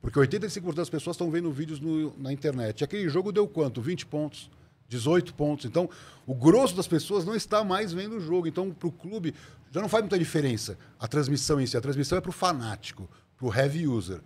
porque 0.00 0.18
85% 0.18 0.74
das 0.74 0.90
pessoas 0.90 1.14
estão 1.14 1.30
vendo 1.30 1.50
vídeos 1.50 1.80
no- 1.80 2.12
na 2.18 2.32
internet. 2.32 2.80
E 2.80 2.84
aquele 2.84 3.08
jogo 3.08 3.32
deu 3.32 3.46
quanto? 3.48 3.80
20 3.80 4.04
pontos, 4.04 4.50
18 4.88 5.32
pontos. 5.34 5.64
Então, 5.64 5.88
o 6.26 6.34
grosso 6.34 6.74
das 6.76 6.86
pessoas 6.88 7.24
não 7.24 7.34
está 7.34 7.62
mais 7.64 7.92
vendo 7.92 8.16
o 8.16 8.20
jogo. 8.20 8.46
Então, 8.46 8.70
para 8.72 8.88
o 8.88 8.92
clube, 8.92 9.34
já 9.70 9.80
não 9.80 9.88
faz 9.88 10.02
muita 10.02 10.18
diferença 10.18 10.76
a 10.98 11.06
transmissão 11.08 11.60
em 11.60 11.66
si. 11.66 11.76
A 11.76 11.80
transmissão 11.80 12.18
é 12.18 12.20
para 12.20 12.30
o 12.30 12.32
fanático, 12.32 13.08
para 13.38 13.46
o 13.46 13.54
heavy 13.54 13.86
user. 13.86 14.20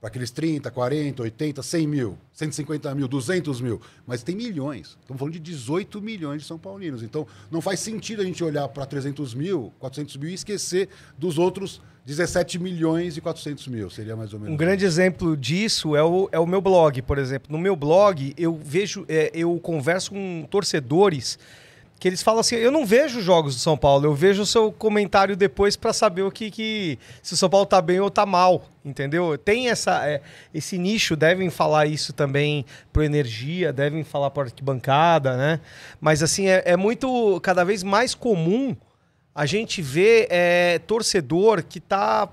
Para 0.00 0.08
aqueles 0.08 0.30
30, 0.30 0.70
40, 0.70 1.22
80, 1.22 1.60
100 1.60 1.86
mil, 1.88 2.18
150 2.32 2.94
mil, 2.94 3.08
200 3.08 3.60
mil. 3.60 3.80
Mas 4.06 4.22
tem 4.22 4.36
milhões. 4.36 4.96
Estamos 5.00 5.18
falando 5.18 5.32
de 5.32 5.40
18 5.40 6.00
milhões 6.00 6.42
de 6.42 6.46
São 6.46 6.56
Paulinos. 6.56 7.02
Então, 7.02 7.26
não 7.50 7.60
faz 7.60 7.80
sentido 7.80 8.22
a 8.22 8.24
gente 8.24 8.44
olhar 8.44 8.68
para 8.68 8.86
300 8.86 9.34
mil, 9.34 9.72
400 9.80 10.16
mil 10.16 10.30
e 10.30 10.34
esquecer 10.34 10.88
dos 11.18 11.36
outros 11.36 11.80
17 12.06 12.58
milhões 12.58 13.16
e 13.16 13.20
400 13.20 13.68
mil. 13.68 13.90
Seria 13.90 14.16
mais 14.16 14.32
ou 14.32 14.38
menos. 14.38 14.54
Um 14.54 14.56
grande 14.56 14.84
exemplo 14.84 15.36
disso 15.36 15.94
é 15.94 16.02
o, 16.02 16.28
é 16.32 16.38
o 16.38 16.46
meu 16.46 16.60
blog, 16.60 17.02
por 17.02 17.18
exemplo. 17.18 17.52
No 17.52 17.58
meu 17.58 17.76
blog, 17.76 18.32
eu 18.38 18.54
vejo, 18.56 19.04
é, 19.08 19.30
eu 19.34 19.58
converso 19.58 20.12
com 20.12 20.46
torcedores 20.48 21.38
que 21.98 22.06
eles 22.06 22.22
falam 22.22 22.40
assim: 22.40 22.56
eu 22.56 22.70
não 22.70 22.86
vejo 22.86 23.20
jogos 23.20 23.54
do 23.54 23.60
São 23.60 23.76
Paulo, 23.76 24.06
eu 24.06 24.14
vejo 24.14 24.42
o 24.42 24.46
seu 24.46 24.70
comentário 24.70 25.36
depois 25.36 25.76
para 25.76 25.92
saber 25.92 26.22
o 26.22 26.30
que, 26.30 26.50
que. 26.50 26.98
se 27.22 27.34
o 27.34 27.36
São 27.36 27.50
Paulo 27.50 27.66
tá 27.66 27.80
bem 27.82 28.00
ou 28.00 28.10
tá 28.10 28.24
mal. 28.24 28.64
Entendeu? 28.84 29.36
Tem 29.36 29.68
essa, 29.68 30.08
é, 30.08 30.22
esse 30.54 30.78
nicho, 30.78 31.14
devem 31.14 31.50
falar 31.50 31.86
isso 31.86 32.12
também 32.12 32.64
pro 32.92 33.02
Energia, 33.02 33.72
devem 33.72 34.02
falar 34.02 34.30
por 34.30 34.46
arquibancada, 34.46 35.36
né? 35.36 35.60
Mas 36.00 36.22
assim, 36.22 36.48
é, 36.48 36.62
é 36.64 36.76
muito. 36.76 37.40
cada 37.42 37.64
vez 37.64 37.82
mais 37.82 38.14
comum 38.14 38.74
a 39.34 39.44
gente 39.46 39.82
ver 39.82 40.26
é, 40.30 40.78
torcedor 40.80 41.62
que 41.62 41.80
tá 41.80 42.28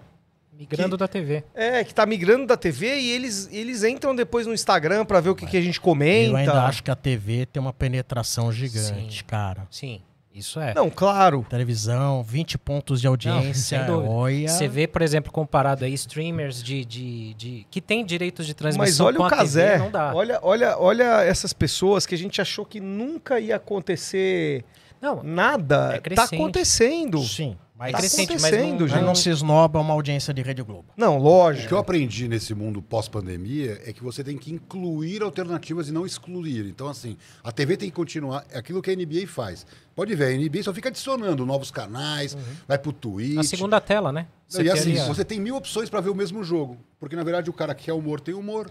Migrando 0.58 0.96
da 0.98 1.08
TV. 1.08 1.44
é, 1.54 1.84
que 1.84 1.94
tá 1.94 2.06
migrando 2.06 2.46
da 2.48 2.56
TV 2.58 2.98
e 3.00 3.12
eles, 3.12 3.50
eles 3.52 3.84
entram 3.84 4.16
depois 4.16 4.48
no 4.48 4.54
Instagram 4.54 5.04
pra 5.06 5.20
ver 5.20 5.30
o 5.30 5.36
que, 5.36 5.46
que 5.46 5.58
a 5.58 5.62
gente 5.62 5.80
comenta. 5.82 6.32
Eu 6.32 6.36
ainda 6.38 6.64
acho 6.66 6.82
que 6.84 6.90
a 6.92 6.96
TV 6.96 7.46
tem 7.46 7.62
uma 7.62 7.74
penetração 7.74 8.52
gigante, 8.52 9.18
Sim. 9.20 9.24
cara. 9.28 9.68
Sim, 9.70 10.02
isso 10.34 10.60
é. 10.60 10.74
Não, 10.74 10.90
claro. 10.90 11.46
Televisão, 11.50 12.24
20 12.24 12.58
pontos 12.58 13.02
de 13.02 13.06
Não, 13.08 13.14
audiência. 13.14 13.84
dúvida. 13.84 14.10
olha. 14.12 14.48
Você 14.48 14.68
vê, 14.68 14.88
por 14.88 15.02
exemplo, 15.02 15.32
comparado 15.32 15.84
aí 15.84 15.94
streamers 15.94 16.64
de, 16.64 16.86
de, 16.86 17.34
de- 17.34 17.68
que 17.70 17.82
tem 17.82 18.06
direitos 18.06 18.46
de 18.48 18.54
transmissão 18.54 19.06
Mas 19.08 19.16
olha 19.16 19.18
com 19.18 19.24
o 19.26 19.30
Casé. 19.30 19.78
não. 19.78 20.16
Olha, 20.16 20.40
olha, 20.42 20.78
olha 20.78 21.22
essas 21.24 21.52
pessoas 21.54 22.06
que 22.06 22.16
a 22.16 22.18
gente 22.18 22.40
achou 22.42 22.66
que 22.66 22.80
nunca 22.80 23.40
ia 23.42 23.58
acontecer 23.58 24.64
Não, 25.02 25.22
Nada. 25.22 26.02
É 26.02 26.16
tá 26.16 26.24
acontecendo. 26.24 27.22
Sim. 27.24 27.58
Mas, 27.78 27.92
Tá 27.92 27.98
crescente, 27.98 28.34
mas 28.34 28.44
acontecendo, 28.46 28.72
não- 28.72 28.80
mas 28.88 28.92
gente. 28.92 29.04
não 29.06 29.16
se 29.16 29.30
esnoba 29.30 29.80
uma 29.82 29.94
audiência 29.94 30.34
de 30.34 30.42
Rede 30.42 30.64
Globo. 30.64 30.86
Não, 30.96 31.18
O 31.18 31.22
lógico. 31.22 31.68
que 31.68 31.74
eu 31.74 31.78
aprendi 31.78 32.26
nesse 32.30 32.54
mundo 32.56 32.82
pós-pandemia 32.82 33.82
é 33.86 33.92
que 33.92 34.02
você 34.02 34.24
tem 34.24 34.38
que 34.38 34.54
incluir 34.54 35.22
alternativas 35.22 35.90
e 35.90 35.92
não 35.92 36.06
excluir. 36.06 36.66
Então, 36.68 36.88
assim, 36.88 37.18
a 37.44 37.52
TV 37.52 37.76
tem 37.76 37.90
que 37.90 37.96
continuar. 37.96 38.46
É 38.50 38.58
aquilo 38.58 38.82
que 38.82 38.90
a 38.90 38.94
NBA 38.94 39.28
faz. 39.28 39.66
Pode 39.94 40.16
ver, 40.16 40.26
a 40.28 40.38
NBA 40.38 40.64
só 40.64 40.74
fica 40.74 40.88
adicionando 40.90 41.46
novos 41.46 41.70
canais, 41.70 42.38
vai 42.68 42.78
pro 42.78 42.94
Twitch. 42.94 43.36
Na 43.36 43.44
segunda 43.44 43.82
tela, 43.82 44.12
né? 44.12 44.28
Não, 44.54 44.62
e 44.62 44.70
assim, 44.70 44.96
você 45.08 45.26
tem 45.26 45.40
mil 45.40 45.56
opções 45.56 45.90
para 45.90 46.00
ver 46.00 46.10
o 46.10 46.16
mesmo 46.16 46.44
jogo. 46.44 46.78
Porque, 47.00 47.16
na 47.16 47.24
verdade, 47.24 47.50
o 47.50 47.54
cara 47.54 47.76
que 47.76 47.86
quer 47.86 47.94
humor 47.94 48.20
tem 48.22 48.34
humor. 48.34 48.70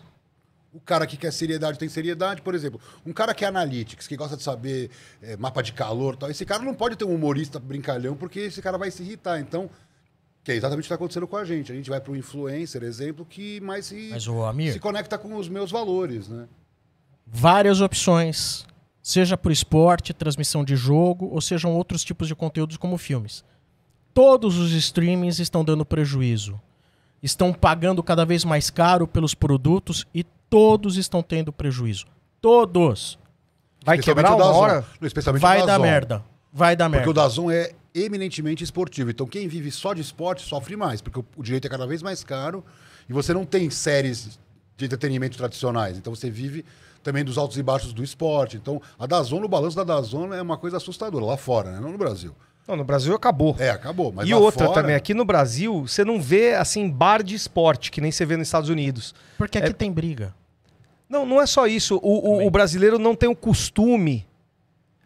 O 0.75 0.81
cara 0.81 1.07
que 1.07 1.17
quer 1.17 1.33
seriedade 1.33 1.79
tem 1.79 1.89
seriedade. 1.89 2.43
Por 2.43 2.55
exemplo, 2.55 2.81
um 3.07 3.13
cara 3.13 3.33
que 3.33 3.45
é 3.45 3.49
analytics, 3.49 4.07
que 4.07 4.17
gosta 4.17 4.37
de 4.37 4.43
saber 4.43 4.91
eh, 5.23 5.37
mapa 5.37 5.63
de 5.63 5.73
calor 5.73 6.17
tal, 6.17 6.29
esse 6.29 6.45
cara 6.45 6.63
não 6.63 6.75
pode 6.75 6.97
ter 6.97 7.05
um 7.05 7.15
humorista 7.15 7.59
brincalhão, 7.61 8.17
porque 8.17 8.41
esse 8.41 8.61
cara 8.61 8.77
vai 8.77 8.91
se 8.91 9.03
irritar. 9.03 9.39
Então, 9.39 9.71
que 10.43 10.53
é 10.53 10.57
exatamente 10.57 10.81
o 10.81 10.83
que 10.83 10.87
está 10.87 10.97
acontecendo 10.97 11.29
com 11.29 11.37
a 11.37 11.45
gente. 11.45 11.71
A 11.71 11.75
gente 11.75 11.89
vai 11.89 12.01
para 12.01 12.13
o 12.13 12.17
influencer, 12.17 12.83
exemplo, 12.83 13.25
que 13.25 13.61
mais 13.61 13.87
se, 13.87 14.09
Mas, 14.11 14.27
ô 14.27 14.45
Amir, 14.45 14.73
se 14.73 14.81
conecta 14.81 15.17
com 15.17 15.37
os 15.37 15.49
meus 15.49 15.71
valores, 15.71 16.29
né? 16.29 16.47
várias 17.27 17.81
opções, 17.81 18.67
seja 19.03 19.37
por 19.37 19.51
esporte, 19.51 20.13
transmissão 20.13 20.65
de 20.65 20.77
jogo, 20.77 21.29
ou 21.33 21.41
sejam 21.41 21.75
outros 21.75 22.05
tipos 22.05 22.29
de 22.29 22.35
conteúdos 22.35 22.77
como 22.77 22.99
filmes. 22.99 23.45
Todos 24.13 24.59
os 24.59 24.73
streamings 24.73 25.39
estão 25.39 25.65
dando 25.65 25.85
prejuízo. 25.85 26.61
Estão 27.23 27.53
pagando 27.53 28.03
cada 28.03 28.25
vez 28.25 28.45
mais 28.45 28.71
caro 28.71 29.09
pelos 29.09 29.35
produtos 29.35 30.07
e 30.15 30.25
todos 30.49 30.97
estão 30.97 31.23
tendo 31.23 31.53
prejuízo. 31.53 32.07
Todos. 32.41 33.19
Vai 33.85 33.99
quebrar 33.99 34.33
o 34.33 34.37
uma 34.37 34.47
hora? 34.47 34.85
Especialmente 35.03 35.43
Vai 35.43 35.65
dar 35.67 35.79
merda. 35.79 36.25
Vai 36.53 36.77
dar 36.77 36.87
Porque 36.87 36.97
merda. 36.99 37.11
o 37.11 37.15
Dazon 37.15 37.51
é 37.51 37.73
eminentemente 37.95 38.63
esportivo. 38.65 39.11
Então, 39.11 39.27
quem 39.27 39.47
vive 39.49 39.71
só 39.71 39.93
de 39.93 40.01
esporte 40.01 40.43
sofre 40.43 40.77
mais, 40.77 41.01
porque 41.01 41.19
o- 41.19 41.25
o 41.37 41.43
direito 41.43 41.67
é 41.67 41.71
cada 41.71 41.87
vez 41.87 42.03
mais 42.03 42.25
caro 42.25 42.65
e 43.09 43.13
você 43.13 43.33
não 43.35 43.45
tem 43.45 43.69
séries 43.71 44.39
de 44.77 44.85
entretenimento 44.85 45.37
tradicionais. 45.37 45.97
Então, 45.99 46.15
você 46.15 46.31
vive 46.31 46.65
também 47.03 47.25
dos 47.25 47.37
altos 47.39 47.59
e 47.59 47.63
baixos 47.63 47.93
do 47.93 48.03
esporte. 48.03 48.57
Então, 48.57 48.81
a 48.99 49.07
Dazon, 49.07 49.41
no 49.41 49.49
balanço 49.49 49.77
da 49.77 49.85
Dazon, 49.85 50.33
é 50.33 50.41
uma 50.41 50.57
coisa 50.57 50.79
assustadora 50.79 51.25
lá 51.25 51.37
fora, 51.37 51.73
né? 51.73 51.81
não 51.81 51.93
no 51.93 51.99
Brasil. 51.99 52.35
Não, 52.67 52.77
no 52.77 52.85
Brasil 52.85 53.15
acabou. 53.15 53.55
É, 53.59 53.71
acabou. 53.71 54.11
Mas 54.13 54.27
e 54.29 54.33
outra 54.35 54.67
fora, 54.67 54.81
também, 54.81 54.97
aqui 54.97 55.13
no 55.13 55.25
Brasil, 55.25 55.87
você 55.87 56.05
não 56.05 56.21
vê 56.21 56.55
assim 56.55 56.89
bar 56.89 57.23
de 57.23 57.35
esporte, 57.35 57.91
que 57.91 58.01
nem 58.01 58.11
você 58.11 58.25
vê 58.25 58.37
nos 58.37 58.49
Estados 58.49 58.71
Unidos. 58.71 59.15
Porque 59.37 59.59
aqui 59.59 59.73
tem 59.75 59.93
briga. 59.93 60.35
Não, 61.09 61.27
não 61.27 61.41
é 61.41 61.47
só 61.47 61.67
isso. 61.67 62.01
O, 62.03 62.31
o- 62.43 62.47
o 62.47 62.51
brasileiro 62.51 62.99
não 62.99 63.15
tem 63.15 63.29
o 63.29 63.37
costume 63.37 64.27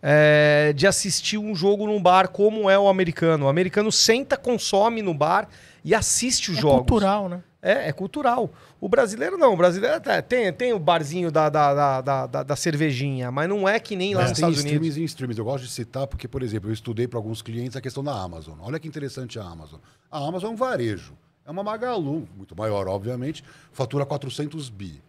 é, 0.01 0.73
de 0.77 0.87
assistir 0.87 1.37
um 1.39 1.55
jogo 1.55 1.87
num 1.87 2.01
bar 2.01 2.29
como 2.29 2.71
é 2.71 2.79
o 2.79 2.89
americano. 2.89 3.47
O 3.47 3.49
americano 3.49 3.91
senta, 3.91 4.37
consome 4.37 5.03
no 5.03 5.13
bar 5.13 5.49
e 5.89 5.95
assiste 5.95 6.51
os 6.51 6.59
É 6.59 6.61
jogos. 6.61 6.79
cultural, 6.81 7.29
né? 7.29 7.43
É, 7.63 7.89
é 7.89 7.93
cultural. 7.93 8.53
O 8.81 8.89
brasileiro 8.89 9.37
não. 9.37 9.55
O 9.55 9.57
brasileiro 9.57 9.97
até 9.97 10.23
tem, 10.23 10.53
tem 10.53 10.73
o 10.73 10.79
barzinho 10.79 11.31
da, 11.31 11.49
da, 11.49 12.01
da, 12.01 12.27
da, 12.27 12.43
da- 12.45 12.57
cervejinha, 12.57 13.31
mas 13.33 13.49
não 13.49 13.69
é 13.69 13.81
que 13.81 13.97
nem 13.97 14.15
lá 14.15 14.21
Mas 14.23 14.31
nos 14.31 14.39
tem 14.39 14.49
Estados 14.49 14.65
Unidos. 14.71 14.87
streams 14.89 15.01
e 15.01 15.05
streams. 15.05 15.39
Eu 15.39 15.45
gosto 15.45 15.65
de 15.65 15.71
citar 15.71 16.07
porque, 16.07 16.29
por 16.29 16.43
exemplo, 16.43 16.69
eu 16.71 16.75
estudei 16.75 17.09
para 17.09 17.19
alguns 17.19 17.43
clientes 17.43 17.75
a 17.77 17.81
questão 17.81 18.05
da 18.05 18.13
Amazon. 18.13 18.59
Olha 18.61 18.79
que 18.79 18.87
interessante 18.87 19.39
a 19.41 19.43
Amazon. 19.45 19.81
A 20.11 20.19
Amazon 20.25 20.51
é 20.51 20.53
um 20.53 20.57
varejo. 20.57 21.15
É 21.45 21.51
uma 21.51 21.63
Magalu, 21.65 22.29
muito 22.37 22.55
maior, 22.57 22.87
obviamente, 22.87 23.43
fatura 23.73 24.05
400 24.07 24.69
bi. 24.69 25.03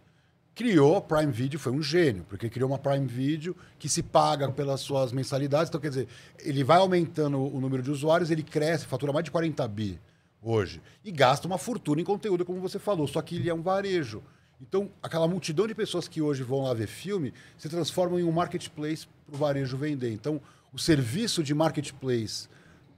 Criou 0.54 0.96
a 0.96 1.00
Prime 1.00 1.30
Video, 1.30 1.58
foi 1.60 1.70
um 1.72 1.82
gênio, 1.82 2.24
porque 2.28 2.48
criou 2.50 2.68
uma 2.70 2.78
Prime 2.78 3.06
Video 3.06 3.56
que 3.78 3.88
se 3.88 4.02
paga 4.02 4.50
pelas 4.50 4.80
suas 4.80 5.12
mensalidades. 5.12 5.68
Então, 5.68 5.80
quer 5.80 5.90
dizer, 5.90 6.08
ele 6.40 6.64
vai 6.64 6.78
aumentando 6.78 7.38
o 7.38 7.60
número 7.60 7.82
de 7.82 7.90
usuários, 7.90 8.30
ele 8.30 8.42
cresce, 8.42 8.86
fatura 8.86 9.12
mais 9.12 9.24
de 9.24 9.30
40 9.30 9.66
bi 9.68 10.00
hoje. 10.42 10.80
E 11.04 11.10
gasta 11.10 11.46
uma 11.46 11.58
fortuna 11.58 12.00
em 12.00 12.04
conteúdo, 12.04 12.44
como 12.44 12.60
você 12.60 12.78
falou, 12.78 13.06
só 13.06 13.20
que 13.22 13.36
ele 13.36 13.48
é 13.48 13.54
um 13.54 13.62
varejo. 13.62 14.22
Então, 14.60 14.90
aquela 15.02 15.26
multidão 15.26 15.66
de 15.66 15.74
pessoas 15.74 16.06
que 16.06 16.20
hoje 16.20 16.42
vão 16.42 16.62
lá 16.62 16.74
ver 16.74 16.86
filme 16.86 17.32
se 17.56 17.68
transformam 17.68 18.20
em 18.20 18.24
um 18.24 18.32
marketplace 18.32 19.06
para 19.26 19.34
o 19.34 19.38
varejo 19.38 19.76
vender. 19.76 20.12
Então, 20.12 20.40
o 20.72 20.78
serviço 20.78 21.42
de 21.42 21.54
marketplace 21.54 22.48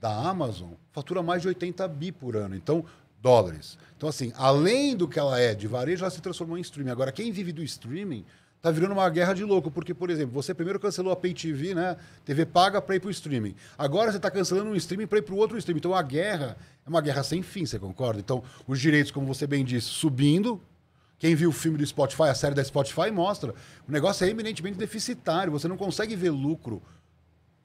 da 0.00 0.12
Amazon 0.28 0.72
fatura 0.90 1.22
mais 1.22 1.42
de 1.42 1.48
80 1.48 1.86
bi 1.88 2.10
por 2.10 2.36
ano. 2.36 2.56
Então, 2.56 2.84
dólares. 3.20 3.78
Então, 3.96 4.08
assim, 4.08 4.32
além 4.36 4.96
do 4.96 5.06
que 5.06 5.18
ela 5.18 5.38
é 5.38 5.54
de 5.54 5.68
varejo, 5.68 6.02
ela 6.02 6.10
se 6.10 6.20
transformou 6.20 6.58
em 6.58 6.60
streaming. 6.60 6.90
Agora, 6.90 7.12
quem 7.12 7.30
vive 7.30 7.52
do 7.52 7.62
streaming 7.62 8.24
tá 8.62 8.70
virando 8.70 8.92
uma 8.92 9.10
guerra 9.10 9.34
de 9.34 9.42
louco, 9.42 9.72
porque, 9.72 9.92
por 9.92 10.08
exemplo, 10.08 10.32
você 10.32 10.54
primeiro 10.54 10.78
cancelou 10.78 11.12
a 11.12 11.16
Pay 11.16 11.34
TV, 11.34 11.74
né? 11.74 11.96
TV 12.24 12.46
paga 12.46 12.80
para 12.80 12.94
ir 12.94 13.00
para 13.00 13.08
o 13.08 13.10
streaming. 13.10 13.56
Agora 13.76 14.12
você 14.12 14.18
está 14.18 14.30
cancelando 14.30 14.70
um 14.70 14.76
streaming 14.76 15.08
para 15.08 15.18
ir 15.18 15.22
para 15.22 15.34
o 15.34 15.36
outro 15.36 15.58
streaming. 15.58 15.80
Então, 15.80 15.92
a 15.92 16.00
guerra 16.00 16.56
é 16.86 16.88
uma 16.88 17.00
guerra 17.00 17.24
sem 17.24 17.42
fim, 17.42 17.66
você 17.66 17.76
concorda? 17.76 18.20
Então, 18.20 18.44
os 18.68 18.80
direitos, 18.80 19.10
como 19.10 19.26
você 19.26 19.48
bem 19.48 19.64
disse, 19.64 19.88
subindo, 19.88 20.62
quem 21.18 21.34
viu 21.34 21.50
o 21.50 21.52
filme 21.52 21.76
do 21.76 21.84
Spotify, 21.84 22.24
a 22.24 22.34
série 22.34 22.54
da 22.54 22.62
Spotify, 22.62 23.10
mostra. 23.10 23.52
O 23.88 23.90
negócio 23.90 24.24
é 24.24 24.30
eminentemente 24.30 24.78
deficitário. 24.78 25.50
Você 25.50 25.66
não 25.66 25.76
consegue 25.76 26.14
ver 26.14 26.30
lucro. 26.30 26.80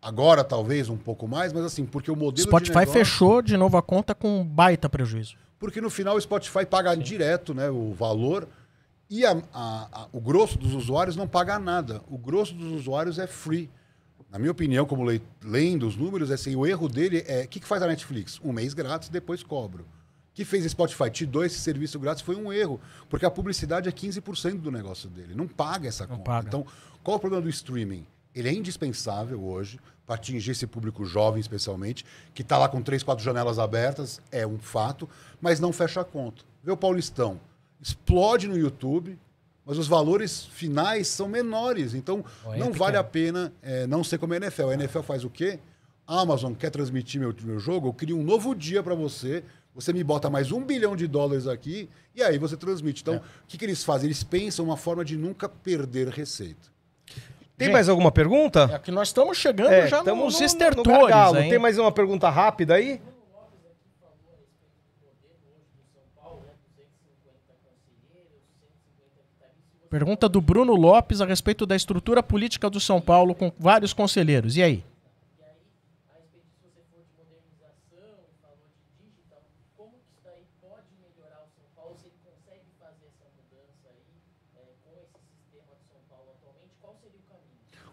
Agora, 0.01 0.43
talvez, 0.43 0.89
um 0.89 0.97
pouco 0.97 1.27
mais, 1.27 1.53
mas 1.53 1.63
assim, 1.63 1.85
porque 1.85 2.09
o 2.09 2.15
modelo. 2.15 2.47
Spotify 2.47 2.71
de 2.71 2.79
negócio, 2.79 2.93
fechou 2.93 3.41
de 3.43 3.55
novo 3.55 3.77
a 3.77 3.83
conta 3.83 4.15
com 4.15 4.41
um 4.41 4.43
baita 4.43 4.89
prejuízo. 4.89 5.35
Porque 5.59 5.79
no 5.79 5.91
final 5.91 6.15
o 6.15 6.21
Spotify 6.21 6.65
paga 6.65 6.95
direto 6.95 7.53
né, 7.53 7.69
o 7.69 7.93
valor 7.93 8.47
e 9.09 9.25
a- 9.25 9.41
a- 9.53 9.87
a- 9.91 10.07
o 10.11 10.19
grosso 10.19 10.57
dos 10.57 10.73
usuários 10.73 11.15
não 11.15 11.27
paga 11.27 11.57
nada. 11.59 12.01
O 12.09 12.17
grosso 12.17 12.53
dos 12.53 12.71
usuários 12.71 13.17
é 13.19 13.27
free. 13.27 13.69
Na 14.29 14.37
minha 14.37 14.51
opinião, 14.51 14.85
como 14.85 15.03
lei- 15.03 15.21
lendo 15.41 15.87
os 15.87 15.95
números, 15.95 16.29
é 16.31 16.33
assim, 16.33 16.55
o 16.55 16.65
erro 16.65 16.89
dele 16.89 17.23
é. 17.27 17.43
O 17.43 17.47
que, 17.47 17.59
que 17.61 17.67
faz 17.67 17.81
a 17.81 17.87
Netflix? 17.87 18.39
Um 18.43 18.51
mês 18.51 18.73
grátis, 18.73 19.07
depois 19.09 19.41
cobro. 19.41 19.83
O 19.83 19.87
que 20.33 20.43
fez 20.43 20.65
a 20.65 20.69
Spotify? 20.69 21.09
Te 21.09 21.25
dou 21.25 21.43
esse 21.45 21.59
serviço 21.59 21.97
grátis 21.99 22.21
foi 22.21 22.35
um 22.35 22.51
erro. 22.51 22.79
Porque 23.09 23.25
a 23.25 23.31
publicidade 23.31 23.87
é 23.87 23.91
15% 23.91 24.59
do 24.61 24.69
negócio 24.71 25.09
dele. 25.09 25.33
Não 25.33 25.47
paga 25.47 25.87
essa 25.87 26.05
Não 26.05 26.17
conta. 26.17 26.23
paga. 26.29 26.47
Então, 26.49 26.65
qual 27.01 27.15
é 27.15 27.17
o 27.17 27.19
problema 27.21 27.41
do 27.43 27.49
streaming? 27.49 28.05
Ele 28.35 28.49
é 28.49 28.53
indispensável 28.53 29.41
hoje 29.43 29.79
para 30.05 30.15
atingir 30.15 30.51
esse 30.51 30.67
público 30.67 31.03
jovem, 31.05 31.39
especialmente, 31.39 32.05
que 32.33 32.41
está 32.41 32.57
lá 32.57 32.69
com 32.69 32.81
três, 32.81 33.01
quatro 33.01 33.23
janelas 33.23 33.57
abertas, 33.57 34.21
é 34.31 34.45
um 34.45 34.59
fato, 34.59 35.09
mas 35.41 35.59
não 35.59 35.73
fecha 35.73 36.01
a 36.01 36.05
conta. 36.05 36.43
Vê 36.63 36.71
o 36.71 36.77
Paulistão. 36.77 37.39
Explode 37.81 38.47
no 38.47 38.57
YouTube, 38.57 39.17
mas 39.65 39.77
os 39.77 39.87
valores 39.87 40.45
finais 40.45 41.07
são 41.07 41.27
menores. 41.27 41.93
Então, 41.93 42.23
é 42.45 42.49
não 42.57 42.67
pequeno. 42.67 42.73
vale 42.73 42.97
a 42.97 43.03
pena 43.03 43.53
é, 43.61 43.85
não 43.87 44.03
ser 44.03 44.17
como 44.17 44.33
a 44.33 44.37
NFL. 44.37 44.69
A 44.69 44.73
NFL 44.73 45.01
faz 45.01 45.23
o 45.23 45.29
quê? 45.29 45.59
A 46.07 46.21
Amazon 46.21 46.53
quer 46.53 46.69
transmitir 46.69 47.19
meu, 47.19 47.33
meu 47.43 47.59
jogo, 47.59 47.89
eu 47.89 47.93
crio 47.93 48.17
um 48.17 48.23
novo 48.23 48.55
dia 48.55 48.81
para 48.81 48.95
você. 48.95 49.43
Você 49.75 49.93
me 49.93 50.03
bota 50.03 50.27
mais 50.29 50.51
um 50.51 50.63
bilhão 50.63 50.95
de 50.95 51.05
dólares 51.05 51.45
aqui 51.45 51.87
e 52.15 52.23
aí 52.23 52.37
você 52.39 52.57
transmite. 52.57 53.01
Então, 53.03 53.17
o 53.17 53.21
que, 53.47 53.57
que 53.59 53.65
eles 53.65 53.83
fazem? 53.83 54.07
Eles 54.07 54.23
pensam 54.23 54.65
uma 54.65 54.77
forma 54.77 55.05
de 55.05 55.15
nunca 55.15 55.47
perder 55.47 56.07
receita. 56.07 56.75
Tem 57.55 57.67
Gente, 57.67 57.73
mais 57.73 57.87
alguma 57.89 58.11
pergunta? 58.11 58.69
É 58.73 58.79
que 58.79 58.89
nós 58.91 59.09
estamos 59.09 59.37
chegando 59.37 59.71
É, 59.71 59.87
já 59.87 60.03
tamo 60.03 60.25
nos 60.25 60.33
no- 60.35 60.39
no 60.39 60.45
estertores. 60.45 60.91
gargalo. 60.91 61.37
hein? 61.39 61.49
Tem 61.49 61.59
mais 61.59 61.77
uma 61.77 61.91
pergunta 61.91 62.27
rápida 62.29 62.75
aí? 62.75 63.01
Pergunta 69.89 70.27
do 70.27 70.41
Bruno 70.41 70.73
Lopes 70.75 71.21
a 71.21 71.25
respeito 71.25 71.65
da 71.65 71.75
estrutura 71.75 72.21
política 72.21 72.69
do 72.69 72.79
São 72.79 72.99
Paulo 72.99 73.33
com 73.33 73.51
vários 73.57 73.93
conselheiros. 73.93 74.57
E 74.57 74.63
aí? 74.63 74.83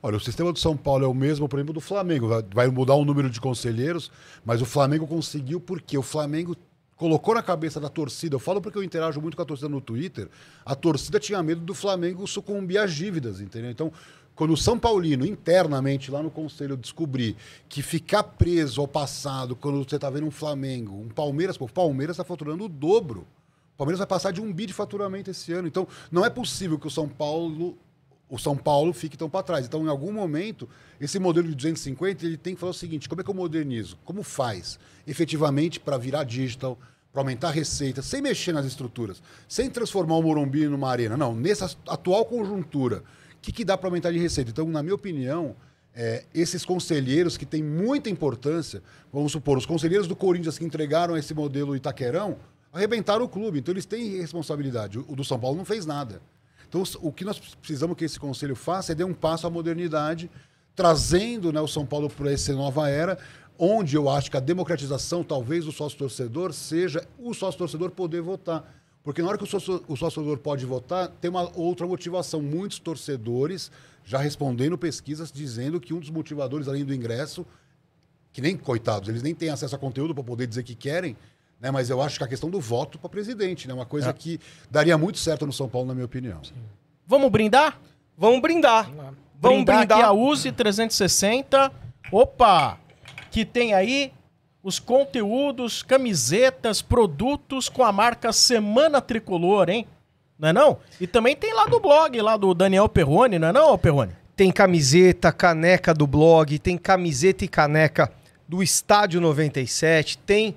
Olha, 0.03 0.19
o 0.19 0.21
sistema 0.21 0.53
do 0.53 0.59
São 0.59 0.77
Paulo 0.77 1.05
é 1.05 1.09
o 1.09 1.15
mesmo, 1.15 1.49
por 1.49 1.59
exemplo, 1.59 1.73
do 1.73 1.81
Flamengo. 1.81 2.29
Vai- 2.29 2.43
Vai 2.53 2.69
mudar 2.69 2.95
o 2.95 3.05
número 3.05 3.31
de 3.31 3.41
conselheiros, 3.41 4.11
mas 4.45 4.61
o 4.61 4.67
Flamengo 4.67 5.07
conseguiu 5.07 5.59
porque 5.61 5.97
o 5.97 6.03
Flamengo 6.03 6.55
colocou 6.97 7.35
na 7.35 7.43
cabeça 7.43 7.81
da 7.81 7.89
torcida. 7.89 8.35
Eu 8.35 8.41
falo 8.41 8.61
porque 8.61 8.79
eu 8.79 8.83
interajo 8.83 9.21
muito 9.21 9.37
com 9.37 9.43
a 9.43 9.47
torcida 9.47 9.69
no 9.69 9.81
Twitter. 9.81 10.29
A 10.65 10.75
torcida 10.75 11.19
tinha 11.19 11.43
medo 11.43 11.61
do 11.61 11.75
Flamengo 11.75 12.27
sucumbir 12.27 12.79
às 12.79 12.93
dívidas, 12.93 13.41
entendeu? 13.41 13.71
Então, 13.71 13.93
quando 14.35 14.53
o 14.53 14.57
São 14.57 14.79
Paulino, 14.79 15.25
internamente, 15.25 16.11
lá 16.11 16.23
no 16.23 16.31
conselho, 16.31 16.77
descobrir 16.77 17.37
que 17.69 17.83
ficar 17.83 18.23
preso 18.23 18.81
ao 18.81 18.89
passado, 18.89 19.55
quando 19.55 19.85
você 19.85 19.97
está 19.97 20.11
vendo 20.11 20.27
um 20.27 20.31
Flamengo, 20.31 20.97
um 20.97 21.09
Palmeiras, 21.09 21.57
pô, 21.57 21.67
o 21.67 21.73
Palmeiras 21.73 22.15
está 22.15 22.25
faturando 22.25 22.65
o 22.65 22.69
dobro. 22.69 23.21
O 23.75 23.77
Palmeiras 23.77 23.99
vai 23.99 24.07
passar 24.07 24.33
de 24.33 24.41
um 24.41 24.53
bi 24.53 24.67
de 24.67 24.73
faturamento 24.73 25.31
esse 25.31 25.53
ano. 25.53 25.69
Então, 25.69 25.87
não 26.11 26.25
é 26.25 26.31
possível 26.31 26.79
que 26.79 26.87
o 26.87 26.91
São 26.91 27.09
Paulo 27.09 27.77
o 28.29 28.39
São 28.39 28.57
Paulo 28.57 28.93
fique 28.93 29.17
tão 29.17 29.29
para 29.29 29.43
trás. 29.43 29.67
Então, 29.67 29.85
em 29.85 29.89
algum 29.89 30.13
momento, 30.13 30.69
esse 31.01 31.19
modelo 31.19 31.49
de 31.49 31.55
250 31.55 32.25
ele 32.25 32.37
tem 32.37 32.55
que 32.55 32.61
falar 32.61 32.71
o 32.71 32.75
seguinte: 32.75 33.09
como 33.09 33.21
é 33.21 33.25
que 33.25 33.31
eu 33.31 33.35
modernizo? 33.35 33.99
Como 34.05 34.23
faz 34.23 34.79
efetivamente 35.07 35.79
para 35.79 35.99
virar 35.99 36.25
digital, 36.25 36.79
para 37.13 37.21
aumentar 37.21 37.49
a 37.49 37.53
receita, 37.53 38.03
sem 38.03 38.21
mexer 38.21 38.53
nas 38.53 38.67
estruturas, 38.67 39.23
sem 39.49 39.71
transformar 39.71 40.17
o 40.17 40.23
Morumbi 40.23 40.67
numa 40.67 40.91
arena? 40.91 41.17
Não, 41.17 41.35
nessa 41.35 41.71
atual 41.89 42.25
conjuntura, 42.25 42.99
o 42.99 43.41
que, 43.43 43.53
que 43.53 43.65
dá 43.65 43.77
para 43.77 43.89
aumentar 43.89 44.11
de 44.11 44.19
receita? 44.19 44.51
Então, 44.51 44.67
na 44.69 44.83
minha 44.83 44.95
opinião, 44.95 45.55
é, 45.95 46.25
esses 46.35 46.65
conselheiros 46.65 47.37
que 47.37 47.47
têm 47.47 47.63
muita 47.63 48.11
importância, 48.11 48.83
vamos 49.13 49.31
supor, 49.31 49.57
os 49.57 49.67
conselheiros 49.67 50.09
do 50.09 50.17
Corinthians 50.17 50.59
que 50.59 50.65
entregaram 50.65 51.17
esse 51.17 51.33
modelo 51.33 51.77
Itaquerão, 51.77 52.39
arrebentaram 52.73 53.25
o 53.25 53.29
clube, 53.29 53.61
então 53.61 53.73
eles 53.73 53.87
têm 53.87 54.19
responsabilidade. 54.19 54.99
O 54.99 55.15
do 55.15 55.23
São 55.23 55.39
Paulo 55.39 55.57
não 55.57 55.65
fez 55.65 55.87
nada. 55.87 56.21
Então, 56.75 56.83
o 57.03 57.13
que 57.13 57.25
nós 57.25 57.39
precisamos 57.39 57.97
que 57.97 58.05
esse 58.05 58.19
conselho 58.19 58.57
faça 58.57 58.91
é 58.91 58.95
dar 58.97 59.05
um 59.05 59.15
passo 59.15 59.47
à 59.47 59.51
modernidade, 59.51 60.29
trazendo 60.75 61.53
né, 61.53 61.61
o 61.61 61.69
São 61.69 61.87
Paulo 61.87 62.11
para 62.11 62.33
essa 62.33 62.53
nova 62.53 62.91
era, 62.91 63.17
onde 63.57 63.95
eu 63.95 64.11
acho 64.11 64.29
que 64.29 64.37
a 64.37 64.41
democratização, 64.41 65.23
talvez, 65.23 65.67
do 65.67 65.71
sócio-torcedor 65.71 66.53
seja 66.53 67.07
o 67.17 67.33
sócio-torcedor 67.33 67.93
poder 67.93 68.21
votar. 68.23 68.75
Porque 69.05 69.23
na 69.23 69.29
hora 69.29 69.39
que 69.39 69.45
o 69.45 69.47
sócio-torcedor 69.47 70.39
pode 70.39 70.67
votar, 70.67 71.07
tem 71.21 71.31
uma 71.31 71.49
outra 71.57 71.87
motivação. 71.87 72.43
Muitos 72.43 72.81
torcedores 72.81 73.71
já 74.05 74.19
respondendo 74.19 74.77
pesquisas 74.77 75.31
dizendo 75.31 75.81
que 75.81 75.95
um 75.95 76.01
dos 76.01 76.11
motivadores, 76.11 76.67
além 76.67 76.85
do 76.85 76.93
ingresso, 76.93 77.47
que 78.33 78.41
nem 78.41 78.57
coitados, 78.57 79.09
eles 79.09 79.23
nem 79.23 79.33
têm 79.33 79.51
acesso 79.51 79.77
a 79.77 79.79
conteúdo 79.79 80.13
para 80.13 80.25
poder 80.25 80.49
dizer 80.49 80.65
que 80.65 80.75
querem, 80.75 81.17
né? 81.65 81.71
Mas 81.71 81.89
eu 81.89 82.03
acho 82.03 82.19
que 82.19 82.25
a 82.25 82.29
questão 82.29 82.51
do 82.51 82.61
voto 82.61 82.99
para 82.99 83.09
presidente, 83.09 83.67
né? 83.67 83.73
Uma 83.73 83.87
coisa 83.87 84.11
é. 84.11 84.13
que 84.13 84.39
daria 84.71 84.99
muito 84.99 85.19
certo 85.19 85.47
no 85.47 85.53
São 85.53 85.67
Paulo, 85.67 85.89
na 85.89 85.95
minha 85.95 86.05
opinião. 86.05 86.45
Sim. 86.45 86.53
Vamos 87.07 87.31
brindar? 87.31 87.81
Vamos 88.19 88.43
brindar. 88.43 88.85
Vamos 89.41 89.65
brindar, 89.65 89.79
brindar. 89.79 89.99
aqui 89.99 90.07
a 90.07 90.13
Use 90.13 90.53
360. 90.53 91.73
Opa! 92.13 92.79
Que 93.31 93.47
tem 93.47 93.73
aí 93.73 94.13
os 94.63 94.79
conteúdos, 94.79 95.83
camisetas, 95.83 96.83
produtos 96.83 97.71
com 97.71 97.83
a 97.83 97.91
marca 97.91 98.31
Semana 98.31 99.01
Tricolor, 99.01 99.71
hein? 99.71 99.87
Não 100.39 100.51
é 100.51 100.53
não? 100.53 100.77
E 101.01 101.07
também 101.07 101.35
tem 101.35 101.55
lá 101.55 101.65
do 101.65 101.81
blog, 101.81 102.21
lá 102.21 102.37
do 102.37 102.53
Daniel 102.53 102.91
Perrone, 102.91 103.39
não 103.39 103.49
é 103.49 103.53
não, 103.53 103.79
Perrone? 103.79 104.13
Tem 104.37 104.53
camiseta, 104.53 105.33
caneca 105.33 105.95
do 105.95 106.07
blog, 106.07 106.59
tem 106.59 106.77
camiseta 106.77 107.43
e 107.45 107.49
caneca 107.49 108.13
do 108.47 108.63
Estádio 108.63 109.19
97, 109.21 110.19
tem 110.19 110.55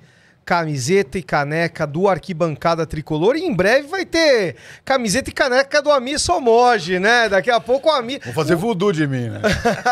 camiseta 0.48 1.18
e 1.18 1.22
caneca 1.22 1.86
do 1.86 2.08
Arquibancada 2.08 2.86
Tricolor. 2.88 3.36
E 3.36 3.44
em 3.44 3.54
breve 3.54 3.90
vai 3.90 4.06
ter 4.06 4.56
camiseta 4.86 5.30
e 5.30 5.34
caneca 5.34 5.82
do 5.82 5.92
Amir 5.92 6.18
Somoge, 6.18 7.00
né? 7.00 7.28
Daqui 7.28 7.52
a 7.52 7.60
pouco 7.60 7.90
o 7.90 7.92
Amir. 7.92 8.22
Vou 8.24 8.34
fazer 8.34 8.56
voodoo 8.56 8.94
de 8.94 9.06
mim, 9.06 9.28
né? 9.28 9.42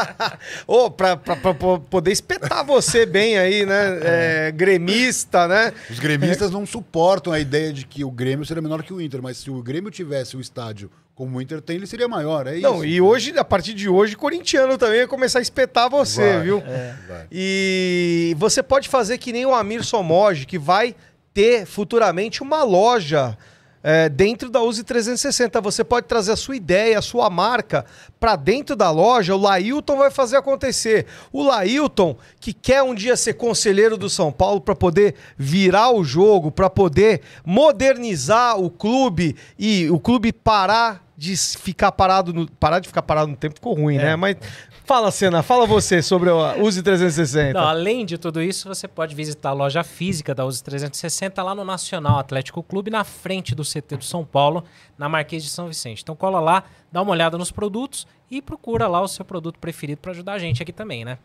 oh, 0.66 0.90
pra, 0.90 1.18
pra, 1.18 1.36
pra, 1.36 1.54
poder 1.54 2.14
espetar 2.14 2.66
você 2.66 3.06
bem 3.06 3.38
aí, 3.38 3.66
né? 3.66 4.00
É, 4.02 4.52
gremista, 4.54 5.46
né? 5.46 5.74
Os 5.90 6.00
gremistas 6.00 6.50
não 6.52 6.66
suportam 6.66 7.34
a 7.34 7.40
ideia 7.40 7.74
de 7.74 7.86
que 7.86 8.06
o 8.06 8.10
Grêmio 8.10 8.46
seria 8.46 8.62
menor 8.62 8.82
que 8.82 8.94
o 8.94 9.02
Inter, 9.02 9.22
mas 9.22 9.36
se 9.36 9.52
o 9.52 9.62
Grêmio 9.62 9.92
tivesse 9.92 10.38
o 10.38 10.40
estádio 10.40 10.90
como 11.16 11.38
o 11.38 11.42
Inter 11.42 11.62
tem, 11.62 11.78
ele 11.78 11.88
seria 11.88 12.10
maior. 12.10 12.46
É 12.46 12.60
Não, 12.60 12.84
isso. 12.84 12.86
e 12.86 13.00
hoje, 13.00 13.38
a 13.40 13.46
partir 13.46 13.74
de 13.74 13.88
hoje, 13.88 14.18
corintiano 14.18 14.78
também 14.78 15.00
vai 15.00 15.08
começar 15.08 15.40
a 15.40 15.42
espetar 15.42 15.90
você, 15.90 16.34
vai, 16.34 16.42
viu? 16.44 16.58
É. 16.68 16.94
E 17.32 18.36
você 18.38 18.62
pode 18.62 18.90
fazer 18.90 19.18
que 19.18 19.32
nem 19.32 19.46
o 19.46 19.56
Amir 19.56 19.84
Somoge, 19.84 20.46
que 20.46 20.60
vai 20.60 20.94
ter 21.34 21.66
futuramente 21.66 22.44
uma 22.44 22.64
loja 22.64 23.38
é, 23.82 24.10
dentro 24.10 24.50
da 24.50 24.62
Use 24.62 24.84
360. 24.84 25.62
Você 25.62 25.86
pode 25.86 26.06
trazer 26.06 26.34
a 26.34 26.36
sua 26.36 26.58
ideia, 26.58 27.00
a 27.00 27.02
sua 27.02 27.30
marca 27.30 27.86
para 28.20 28.36
dentro 28.36 28.76
da 28.76 28.92
loja. 28.92 29.36
O 29.36 29.42
Lailton 29.42 29.96
vai 29.96 30.12
fazer 30.12 30.36
acontecer. 30.36 31.06
O 31.32 31.44
Lailton, 31.44 32.18
que 32.42 32.52
quer 32.52 32.84
um 32.84 32.94
dia 32.96 33.16
ser 33.16 33.36
conselheiro 33.36 33.96
do 33.96 34.10
São 34.10 34.34
Paulo 34.34 34.60
para 34.60 34.76
poder 34.76 35.16
virar 35.38 35.92
o 35.92 36.04
jogo, 36.04 36.52
para 36.52 36.70
poder 36.70 37.22
modernizar 37.46 38.60
o 38.60 38.70
clube 38.70 39.36
e 39.58 39.90
o 39.90 40.00
clube 40.00 40.34
parar 40.34 41.05
de 41.18 41.36
ficar 41.38 41.92
parado 41.92 42.34
no, 42.34 42.50
parar 42.52 42.80
de 42.80 42.88
ficar 42.88 43.02
parado 43.02 43.32
no 43.32 43.38
tempo 43.38 43.56
ficou 43.56 43.74
ruim, 43.74 43.96
é. 43.98 44.04
né? 44.04 44.16
Mas 44.16 44.38
fala, 44.84 45.12
Cena, 45.12 45.42
fala 45.42 45.66
você 45.66 46.02
sobre 46.02 46.30
o 46.30 46.62
Use 46.62 46.82
360. 46.82 47.60
Não, 47.60 47.68
além 47.68 48.06
de 48.06 48.18
tudo 48.18 48.42
isso, 48.42 48.68
você 48.68 48.88
pode 48.88 49.16
visitar 49.16 49.50
a 49.50 49.54
loja 49.54 49.84
física 49.84 50.36
da 50.36 50.46
Use 50.46 50.64
360 50.64 51.42
lá 51.42 51.56
no 51.56 51.64
Nacional 51.64 52.20
Atlético 52.20 52.62
Clube, 52.62 52.92
na 52.92 53.04
frente 53.04 53.56
do 53.56 53.64
CT 53.64 53.98
do 53.98 54.04
São 54.04 54.26
Paulo, 54.26 54.64
na 54.98 55.08
Marquês 55.08 55.44
de 55.44 55.50
São 55.50 55.68
Vicente. 55.68 56.02
Então 56.04 56.16
cola 56.16 56.40
lá, 56.40 56.64
dá 56.92 57.02
uma 57.02 57.12
olhada 57.12 57.38
nos 57.38 57.52
produtos 57.52 58.06
e 58.30 58.42
procura 58.42 58.88
lá 58.88 59.02
o 59.02 59.08
seu 59.08 59.24
produto 59.24 59.58
preferido 59.60 60.02
para 60.02 60.12
ajudar 60.12 60.34
a 60.34 60.40
gente 60.40 60.62
aqui 60.62 60.74
também, 60.74 61.06
né? 61.06 61.18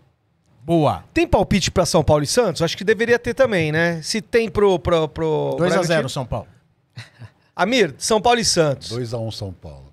Boa. 0.62 1.04
Tem 1.12 1.26
palpite 1.26 1.70
para 1.70 1.86
São 1.86 2.04
Paulo 2.04 2.22
e 2.22 2.26
Santos? 2.26 2.62
Acho 2.62 2.76
que 2.76 2.84
deveria 2.84 3.18
ter 3.18 3.34
também, 3.34 3.72
né? 3.72 4.00
Se 4.02 4.20
tem 4.20 4.48
pro 4.48 4.78
pro 4.78 5.08
pro 5.08 5.56
2 5.58 5.76
a 5.76 5.82
0 5.82 6.08
São 6.08 6.26
Paulo. 6.26 6.46
Amir, 7.60 7.94
São 7.98 8.22
Paulo 8.22 8.40
e 8.40 8.44
Santos. 8.44 8.90
2x1 8.90 9.20
um 9.20 9.30
São 9.30 9.52
Paulo. 9.52 9.92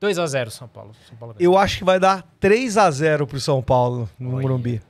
2x0 0.00 0.48
São 0.48 0.66
Paulo. 0.66 0.92
São 1.06 1.14
Paulo 1.14 1.34
Eu 1.38 1.58
acho 1.58 1.76
que 1.76 1.84
vai 1.84 2.00
dar 2.00 2.26
3x0 2.40 3.26
pro 3.26 3.38
São 3.38 3.60
Paulo 3.60 4.08
no 4.18 4.36
Oi. 4.36 4.42
Morumbi. 4.42 4.80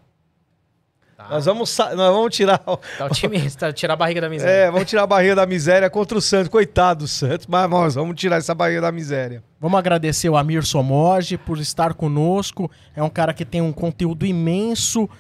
Tá. 1.17 1.27
Nós, 1.31 1.47
vamos, 1.47 1.77
nós 1.77 1.97
vamos 1.97 2.37
tirar. 2.37 2.59
Tá 2.59 3.07
o 3.07 3.09
time, 3.09 3.51
tá, 3.59 3.73
tirar 3.73 3.95
a 3.95 3.97
barriga 3.97 4.21
da 4.21 4.29
miséria. 4.29 4.53
É, 4.53 4.71
vamos 4.71 4.89
tirar 4.89 5.03
a 5.03 5.07
barriga 5.09 5.35
da 5.35 5.47
miséria 5.47 5.91
contra 5.91 6.17
o 6.17 6.21
Santos. 6.21 6.49
Coitado 6.49 7.01
do 7.01 7.09
Santos, 7.09 7.49
mas 7.49 7.69
nós 7.69 7.97
vamos 7.97 8.15
tirar 8.15 8.37
essa 8.37 8.55
barriga 8.55 8.83
da 8.83 8.93
miséria. 8.93 9.43
Vamos 9.59 9.81
agradecer 9.81 10.29
o 10.29 10.37
Amir 10.37 10.65
Somoge 10.65 11.37
por 11.37 11.59
estar 11.59 11.93
conosco. 11.93 12.71
É 12.95 13.03
um 13.03 13.11
cara 13.11 13.35
que 13.35 13.45
tem 13.45 13.61
um 13.61 13.73
conteúdo 13.73 14.25
imenso 14.25 15.11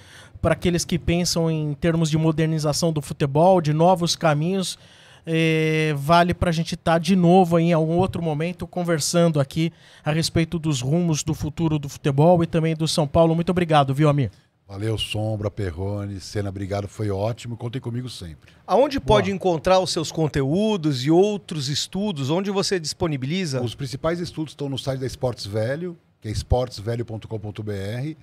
para 0.41 0.53
aqueles 0.53 0.84
que 0.84 1.01
pensam 1.01 1.51
em 1.51 1.74
termos 1.74 2.09
de 2.09 2.16
modernização 2.16 2.93
do 2.93 3.03
futebol, 3.03 3.61
de 3.61 3.72
novos 3.72 4.14
caminhos 4.14 4.78
é, 5.26 5.94
vale 5.96 6.34
para 6.34 6.50
a 6.50 6.52
gente 6.52 6.74
estar 6.74 6.92
tá 6.92 6.98
de 6.98 7.14
novo 7.14 7.58
em 7.58 7.72
algum 7.72 7.96
outro 7.96 8.22
momento 8.22 8.66
conversando 8.66 9.40
aqui 9.40 9.72
a 10.04 10.12
respeito 10.12 10.58
dos 10.58 10.80
rumos 10.80 11.22
do 11.22 11.34
futuro 11.34 11.78
do 11.78 11.88
futebol 11.88 12.42
e 12.42 12.46
também 12.46 12.74
do 12.74 12.88
São 12.88 13.06
Paulo. 13.06 13.34
Muito 13.34 13.50
obrigado, 13.50 13.94
viu, 13.94 14.08
Amir? 14.08 14.30
Valeu, 14.70 14.96
Sombra, 14.96 15.50
Perrone, 15.50 16.20
Sena, 16.20 16.48
obrigado, 16.48 16.86
foi 16.86 17.10
ótimo. 17.10 17.56
Contem 17.56 17.80
comigo 17.80 18.08
sempre. 18.08 18.52
Aonde 18.64 19.00
Boa. 19.00 19.06
pode 19.06 19.32
encontrar 19.32 19.80
os 19.80 19.90
seus 19.90 20.12
conteúdos 20.12 21.04
e 21.04 21.10
outros 21.10 21.68
estudos? 21.68 22.30
Onde 22.30 22.52
você 22.52 22.78
disponibiliza? 22.78 23.60
Os 23.60 23.74
principais 23.74 24.20
estudos 24.20 24.52
estão 24.52 24.68
no 24.68 24.78
site 24.78 25.00
da 25.00 25.06
Esportes 25.06 25.44
Velho, 25.44 25.98
que 26.20 26.28
é 26.28 26.30
esportesvelho.com.br. 26.30 28.14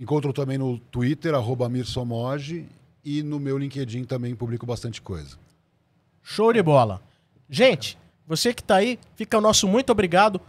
Encontro 0.00 0.32
também 0.32 0.56
no 0.56 0.78
Twitter, 0.78 1.34
arroba 1.34 1.70
Somoge, 1.84 2.64
e 3.04 3.22
no 3.22 3.38
meu 3.38 3.58
LinkedIn 3.58 4.04
também 4.04 4.34
publico 4.34 4.64
bastante 4.64 5.02
coisa. 5.02 5.36
Show 6.22 6.52
de 6.52 6.62
bola. 6.62 7.02
Gente, 7.50 7.98
você 8.26 8.54
que 8.54 8.62
está 8.62 8.76
aí, 8.76 8.98
fica 9.16 9.36
o 9.36 9.40
nosso 9.40 9.66
muito 9.66 9.90
obrigado. 9.90 10.40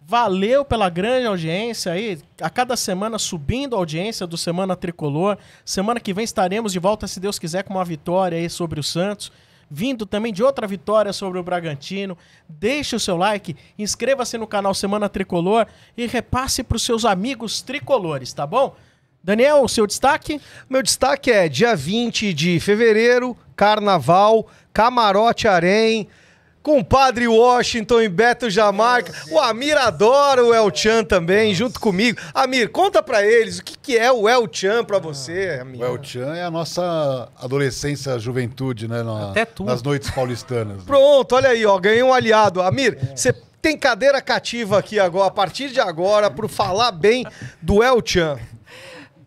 Valeu 0.00 0.64
pela 0.64 0.88
grande 0.88 1.26
audiência 1.26 1.92
aí. 1.92 2.18
A 2.40 2.48
cada 2.48 2.76
semana 2.76 3.18
subindo 3.18 3.76
a 3.76 3.78
audiência 3.78 4.26
do 4.26 4.38
Semana 4.38 4.74
Tricolor. 4.74 5.36
Semana 5.64 6.00
que 6.00 6.14
vem 6.14 6.24
estaremos 6.24 6.72
de 6.72 6.78
volta, 6.78 7.06
se 7.06 7.20
Deus 7.20 7.38
quiser, 7.38 7.62
com 7.62 7.74
uma 7.74 7.84
vitória 7.84 8.38
aí 8.38 8.48
sobre 8.48 8.80
o 8.80 8.82
Santos. 8.82 9.30
Vindo 9.70 10.06
também 10.06 10.32
de 10.32 10.42
outra 10.42 10.66
vitória 10.66 11.12
sobre 11.12 11.38
o 11.38 11.42
Bragantino. 11.42 12.16
Deixe 12.48 12.96
o 12.96 13.00
seu 13.00 13.18
like, 13.18 13.54
inscreva-se 13.78 14.38
no 14.38 14.46
canal 14.46 14.72
Semana 14.72 15.10
Tricolor 15.10 15.66
e 15.94 16.06
repasse 16.06 16.64
para 16.64 16.76
os 16.76 16.82
seus 16.82 17.04
amigos 17.04 17.60
tricolores, 17.60 18.32
tá 18.32 18.46
bom? 18.46 18.74
Daniel, 19.22 19.62
o 19.62 19.68
seu 19.68 19.86
destaque? 19.86 20.40
Meu 20.70 20.82
destaque 20.82 21.30
é 21.30 21.50
dia 21.50 21.76
20 21.76 22.32
de 22.32 22.58
fevereiro, 22.60 23.36
Carnaval, 23.58 24.46
Camarote 24.72 25.48
Arém, 25.48 26.06
Compadre 26.62 27.26
Washington 27.26 28.02
e 28.02 28.08
Beto 28.08 28.48
Jamaica. 28.48 29.12
O 29.32 29.40
Amir 29.40 29.76
adora 29.76 30.44
o 30.44 30.54
El 30.54 30.72
Chan 30.72 31.02
também, 31.02 31.48
Nossa. 31.48 31.58
junto 31.58 31.80
comigo. 31.80 32.20
Amir, 32.32 32.68
conta 32.70 33.02
para 33.02 33.26
eles 33.26 33.58
o 33.58 33.64
que, 33.64 33.76
que 33.76 33.98
é 33.98 34.12
o 34.12 34.28
El 34.28 34.48
Chan 34.52 34.84
pra 34.84 35.00
você, 35.00 35.58
Amir. 35.60 35.80
O 35.80 35.84
El 35.84 36.04
Chan 36.04 36.36
é 36.36 36.44
a 36.44 36.50
nossa 36.52 37.28
adolescência, 37.36 38.16
juventude, 38.20 38.86
né? 38.86 39.02
Na, 39.02 39.30
Até 39.30 39.44
tu. 39.44 39.64
Nas 39.64 39.82
noites 39.82 40.08
paulistanas. 40.08 40.76
Né? 40.76 40.82
Pronto, 40.86 41.34
olha 41.34 41.48
aí, 41.48 41.66
ó, 41.66 41.76
ganhei 41.80 42.02
um 42.04 42.14
aliado. 42.14 42.62
Amir, 42.62 42.96
você 43.12 43.32
tem 43.60 43.76
cadeira 43.76 44.22
cativa 44.22 44.78
aqui 44.78 45.00
agora, 45.00 45.26
a 45.26 45.32
partir 45.32 45.70
de 45.70 45.80
agora, 45.80 46.30
pro 46.30 46.48
falar 46.48 46.92
bem 46.92 47.26
do 47.60 47.82
El 47.82 48.00
Chan. 48.04 48.38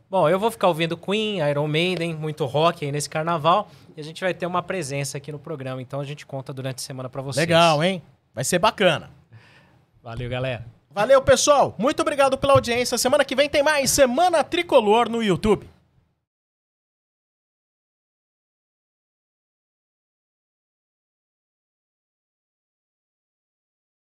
Bom, 0.10 0.28
eu 0.28 0.38
vou 0.38 0.52
ficar 0.52 0.68
ouvindo 0.68 0.96
Queen, 0.96 1.40
Iron 1.50 1.68
Maiden, 1.68 2.14
muito 2.16 2.46
rock 2.46 2.86
aí 2.86 2.92
nesse 2.92 3.10
carnaval. 3.10 3.70
A 4.02 4.04
gente 4.04 4.22
vai 4.22 4.34
ter 4.34 4.48
uma 4.48 4.64
presença 4.64 5.18
aqui 5.18 5.32
no 5.32 5.38
programa, 5.38 5.82
então 5.82 6.00
a 6.00 6.04
gente 6.04 6.26
conta 6.26 6.52
durante 6.52 6.80
a 6.80 6.82
semana 6.82 7.08
para 7.08 7.22
vocês. 7.22 7.42
Legal, 7.46 7.84
hein? 7.84 8.02
Vai 8.34 8.44
ser 8.44 8.58
bacana. 8.58 9.12
Valeu, 10.02 10.28
galera. 10.28 10.66
Valeu, 10.90 11.22
pessoal. 11.22 11.76
Muito 11.78 12.02
obrigado 12.02 12.38
pela 12.38 12.54
audiência. 12.54 12.98
Semana 12.98 13.24
que 13.24 13.36
vem 13.36 13.48
tem 13.48 13.62
mais 13.62 13.92
Semana 13.92 14.44
Tricolor 14.44 15.08
no 15.08 15.22
YouTube. 15.22 15.70